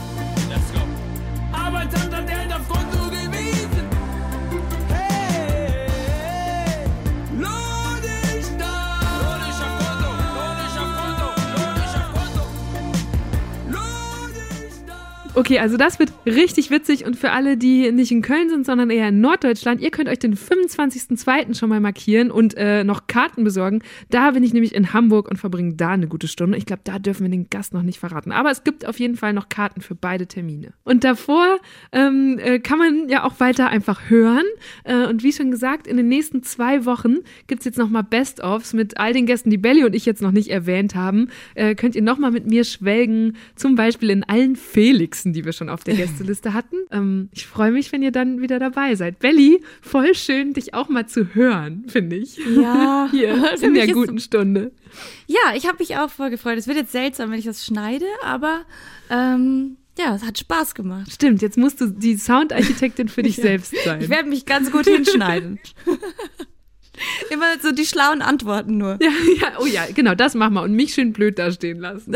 Okay, 15.36 15.58
also 15.58 15.76
das 15.76 15.98
wird 15.98 16.12
richtig 16.26 16.70
witzig 16.70 17.04
und 17.04 17.16
für 17.16 17.32
alle, 17.32 17.56
die 17.56 17.90
nicht 17.90 18.12
in 18.12 18.22
Köln 18.22 18.48
sind, 18.50 18.64
sondern 18.64 18.88
eher 18.88 19.08
in 19.08 19.20
Norddeutschland, 19.20 19.80
ihr 19.80 19.90
könnt 19.90 20.08
euch 20.08 20.20
den 20.20 20.36
25.02. 20.36 21.58
schon 21.58 21.68
mal 21.68 21.80
markieren 21.80 22.30
und 22.30 22.56
äh, 22.56 22.84
noch 22.84 23.08
Karten 23.08 23.42
besorgen. 23.42 23.82
Da 24.10 24.30
bin 24.30 24.44
ich 24.44 24.52
nämlich 24.52 24.76
in 24.76 24.92
Hamburg 24.92 25.28
und 25.28 25.38
verbringe 25.38 25.74
da 25.74 25.88
eine 25.88 26.06
gute 26.06 26.28
Stunde. 26.28 26.56
Ich 26.56 26.66
glaube, 26.66 26.82
da 26.84 27.00
dürfen 27.00 27.24
wir 27.24 27.30
den 27.30 27.50
Gast 27.50 27.74
noch 27.74 27.82
nicht 27.82 27.98
verraten. 27.98 28.30
Aber 28.30 28.52
es 28.52 28.62
gibt 28.62 28.86
auf 28.86 29.00
jeden 29.00 29.16
Fall 29.16 29.32
noch 29.32 29.48
Karten 29.48 29.80
für 29.80 29.96
beide 29.96 30.28
Termine. 30.28 30.72
Und 30.84 31.02
davor 31.02 31.58
ähm, 31.90 32.38
äh, 32.40 32.60
kann 32.60 32.78
man 32.78 33.08
ja 33.08 33.24
auch 33.24 33.40
weiter 33.40 33.68
einfach 33.68 34.08
hören. 34.08 34.44
Äh, 34.84 35.08
und 35.08 35.24
wie 35.24 35.32
schon 35.32 35.50
gesagt, 35.50 35.88
in 35.88 35.96
den 35.96 36.06
nächsten 36.06 36.44
zwei 36.44 36.84
Wochen 36.84 37.16
gibt 37.48 37.62
es 37.62 37.64
jetzt 37.64 37.78
nochmal 37.78 38.04
Best-ofs 38.04 38.72
mit 38.72 38.98
all 38.98 39.12
den 39.12 39.26
Gästen, 39.26 39.50
die 39.50 39.58
Belly 39.58 39.82
und 39.82 39.96
ich 39.96 40.06
jetzt 40.06 40.22
noch 40.22 40.30
nicht 40.30 40.50
erwähnt 40.50 40.94
haben. 40.94 41.28
Äh, 41.56 41.74
könnt 41.74 41.96
ihr 41.96 42.02
nochmal 42.02 42.30
mit 42.30 42.46
mir 42.46 42.62
schwelgen, 42.62 43.36
zum 43.56 43.74
Beispiel 43.74 44.10
in 44.10 44.22
allen 44.22 44.54
Felixen, 45.24 45.32
die 45.32 45.44
wir 45.44 45.52
schon 45.52 45.68
auf 45.68 45.84
der 45.84 45.94
Gästeliste 45.94 46.52
hatten. 46.52 46.76
Ähm, 46.90 47.28
ich 47.32 47.46
freue 47.46 47.72
mich, 47.72 47.92
wenn 47.92 48.02
ihr 48.02 48.12
dann 48.12 48.40
wieder 48.40 48.58
dabei 48.58 48.94
seid. 48.94 49.18
Belly, 49.18 49.62
voll 49.80 50.14
schön, 50.14 50.52
dich 50.52 50.74
auch 50.74 50.88
mal 50.88 51.06
zu 51.06 51.34
hören, 51.34 51.84
finde 51.88 52.16
ich. 52.16 52.36
Ja, 52.54 53.08
Hier, 53.10 53.54
in 53.62 53.74
der 53.74 53.88
guten 53.88 54.18
Stunde. 54.18 54.72
Ja, 55.26 55.54
ich 55.56 55.66
habe 55.66 55.78
mich 55.78 55.96
auch 55.96 56.10
voll 56.10 56.30
gefreut. 56.30 56.58
Es 56.58 56.66
wird 56.66 56.76
jetzt 56.76 56.92
seltsam, 56.92 57.30
wenn 57.30 57.38
ich 57.38 57.44
das 57.46 57.64
schneide, 57.64 58.06
aber 58.22 58.64
ähm, 59.10 59.76
ja, 59.98 60.14
es 60.14 60.22
hat 60.24 60.38
Spaß 60.38 60.74
gemacht. 60.74 61.10
Stimmt, 61.10 61.40
jetzt 61.42 61.56
musst 61.56 61.80
du 61.80 61.86
die 61.86 62.16
Soundarchitektin 62.16 63.08
für 63.08 63.22
dich 63.22 63.36
Ja. 63.38 63.42
selbst 63.44 63.74
sein. 63.84 64.00
Ich 64.02 64.08
werde 64.10 64.28
mich 64.28 64.44
ganz 64.46 64.70
gut 64.70 64.86
hinschneiden. 64.86 65.58
Immer 67.30 67.58
so 67.60 67.72
die 67.72 67.86
schlauen 67.86 68.22
Antworten 68.22 68.76
nur. 68.78 68.98
Ja, 69.00 69.10
ja, 69.40 69.58
oh 69.60 69.66
ja, 69.66 69.86
genau, 69.92 70.14
das 70.14 70.34
machen 70.34 70.54
wir. 70.54 70.62
Und 70.62 70.74
mich 70.74 70.94
schön 70.94 71.12
blöd 71.12 71.38
dastehen 71.40 71.80
lassen. 71.80 72.14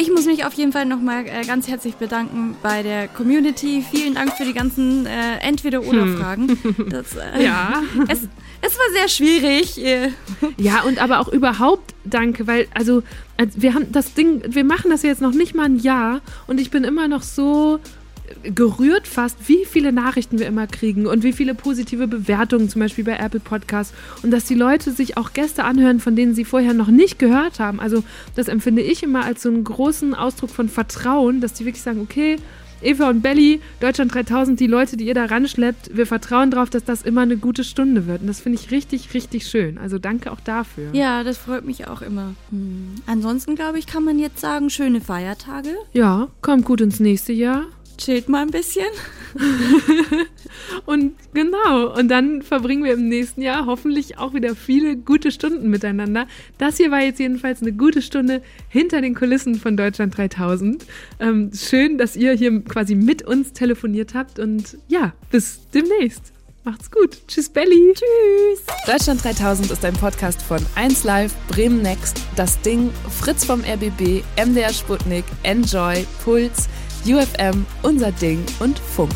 Ich 0.00 0.10
muss 0.10 0.24
mich 0.24 0.46
auf 0.46 0.54
jeden 0.54 0.72
Fall 0.72 0.86
nochmal 0.86 1.26
äh, 1.26 1.44
ganz 1.46 1.68
herzlich 1.68 1.96
bedanken 1.96 2.56
bei 2.62 2.82
der 2.82 3.06
Community. 3.06 3.84
Vielen 3.90 4.14
Dank 4.14 4.32
für 4.34 4.44
die 4.44 4.54
ganzen 4.54 5.04
äh, 5.04 5.36
Entweder-Oder-Fragen. 5.42 6.58
Das, 6.88 7.16
äh, 7.16 7.44
Ja. 7.44 7.82
Es, 8.08 8.20
Es 8.62 8.78
war 8.78 8.90
sehr 8.94 9.08
schwierig. 9.08 9.78
Ja, 10.56 10.82
und 10.84 11.02
aber 11.02 11.20
auch 11.20 11.28
überhaupt 11.28 11.94
danke, 12.04 12.46
weil, 12.46 12.66
also, 12.72 13.02
als 13.36 13.60
wir 13.60 13.74
haben 13.74 13.92
das 13.92 14.14
Ding, 14.14 14.42
wir 14.48 14.64
machen 14.64 14.90
das 14.90 15.02
jetzt 15.02 15.20
noch 15.20 15.32
nicht 15.32 15.54
mal 15.54 15.64
ein 15.64 15.78
Jahr 15.78 16.22
und 16.46 16.60
ich 16.60 16.70
bin 16.70 16.84
immer 16.84 17.06
noch 17.06 17.22
so 17.22 17.78
gerührt 18.42 19.06
fast, 19.06 19.48
wie 19.48 19.64
viele 19.64 19.92
Nachrichten 19.92 20.38
wir 20.38 20.46
immer 20.46 20.66
kriegen 20.66 21.06
und 21.06 21.22
wie 21.22 21.32
viele 21.32 21.54
positive 21.54 22.06
Bewertungen, 22.06 22.68
zum 22.68 22.80
Beispiel 22.80 23.04
bei 23.04 23.16
Apple 23.16 23.40
Podcasts. 23.40 23.94
Und 24.22 24.30
dass 24.30 24.44
die 24.44 24.54
Leute 24.54 24.92
sich 24.92 25.16
auch 25.16 25.32
Gäste 25.32 25.64
anhören, 25.64 26.00
von 26.00 26.16
denen 26.16 26.34
sie 26.34 26.44
vorher 26.44 26.74
noch 26.74 26.88
nicht 26.88 27.18
gehört 27.18 27.60
haben. 27.60 27.80
Also, 27.80 28.04
das 28.36 28.48
empfinde 28.48 28.82
ich 28.82 29.02
immer 29.02 29.24
als 29.24 29.42
so 29.42 29.48
einen 29.48 29.64
großen 29.64 30.14
Ausdruck 30.14 30.50
von 30.50 30.68
Vertrauen, 30.68 31.40
dass 31.40 31.52
die 31.54 31.64
wirklich 31.64 31.82
sagen, 31.82 32.00
okay, 32.00 32.36
Eva 32.82 33.10
und 33.10 33.20
Belly, 33.20 33.60
Deutschland 33.80 34.14
3000, 34.14 34.58
die 34.58 34.66
Leute, 34.66 34.96
die 34.96 35.06
ihr 35.06 35.14
da 35.14 35.26
ranschleppt, 35.26 35.96
wir 35.96 36.06
vertrauen 36.06 36.50
darauf, 36.50 36.70
dass 36.70 36.84
das 36.84 37.02
immer 37.02 37.20
eine 37.22 37.36
gute 37.36 37.62
Stunde 37.62 38.06
wird. 38.06 38.22
Und 38.22 38.26
das 38.26 38.40
finde 38.40 38.58
ich 38.58 38.70
richtig, 38.70 39.12
richtig 39.12 39.46
schön. 39.46 39.76
Also 39.76 39.98
danke 39.98 40.32
auch 40.32 40.40
dafür. 40.40 40.88
Ja, 40.92 41.22
das 41.22 41.36
freut 41.36 41.64
mich 41.64 41.88
auch 41.88 42.00
immer. 42.00 42.34
Hm. 42.50 42.94
Ansonsten, 43.06 43.54
glaube 43.54 43.78
ich, 43.78 43.86
kann 43.86 44.04
man 44.04 44.18
jetzt 44.18 44.40
sagen, 44.40 44.70
schöne 44.70 45.00
Feiertage. 45.00 45.74
Ja, 45.92 46.28
kommt 46.40 46.64
gut 46.64 46.80
ins 46.80 47.00
nächste 47.00 47.32
Jahr. 47.32 47.64
Chillt 48.00 48.30
mal 48.30 48.42
ein 48.42 48.50
bisschen. 48.50 48.86
Und 50.86 51.14
genau, 51.34 51.94
und 51.96 52.08
dann 52.08 52.42
verbringen 52.42 52.82
wir 52.82 52.94
im 52.94 53.08
nächsten 53.08 53.42
Jahr 53.42 53.66
hoffentlich 53.66 54.18
auch 54.18 54.34
wieder 54.34 54.56
viele 54.56 54.96
gute 54.96 55.30
Stunden 55.30 55.68
miteinander. 55.68 56.26
Das 56.58 56.78
hier 56.78 56.90
war 56.90 57.00
jetzt 57.00 57.20
jedenfalls 57.20 57.62
eine 57.62 57.72
gute 57.72 58.02
Stunde 58.02 58.42
hinter 58.68 59.00
den 59.00 59.14
Kulissen 59.14 59.54
von 59.56 59.76
Deutschland 59.76 60.16
3000. 60.16 60.84
Ähm, 61.20 61.50
schön, 61.54 61.98
dass 61.98 62.16
ihr 62.16 62.32
hier 62.32 62.62
quasi 62.64 62.94
mit 62.94 63.22
uns 63.22 63.52
telefoniert 63.52 64.14
habt 64.14 64.38
und 64.38 64.78
ja, 64.88 65.12
bis 65.30 65.60
demnächst. 65.72 66.32
Macht's 66.64 66.90
gut. 66.90 67.16
Tschüss, 67.26 67.48
Belly. 67.48 67.94
Tschüss. 67.94 68.64
Deutschland 68.86 69.24
3000 69.24 69.70
ist 69.70 69.84
ein 69.84 69.94
Podcast 69.94 70.42
von 70.42 70.58
1Live, 70.76 71.32
Bremen 71.48 71.80
Next, 71.80 72.20
Das 72.36 72.60
Ding, 72.60 72.90
Fritz 73.08 73.44
vom 73.44 73.60
RBB, 73.60 74.22
MDR 74.36 74.72
Sputnik, 74.72 75.24
Enjoy, 75.42 76.06
Puls, 76.22 76.68
UFM, 77.06 77.66
Unser 77.82 78.12
Ding 78.12 78.44
und 78.58 78.78
Funk. 78.78 79.14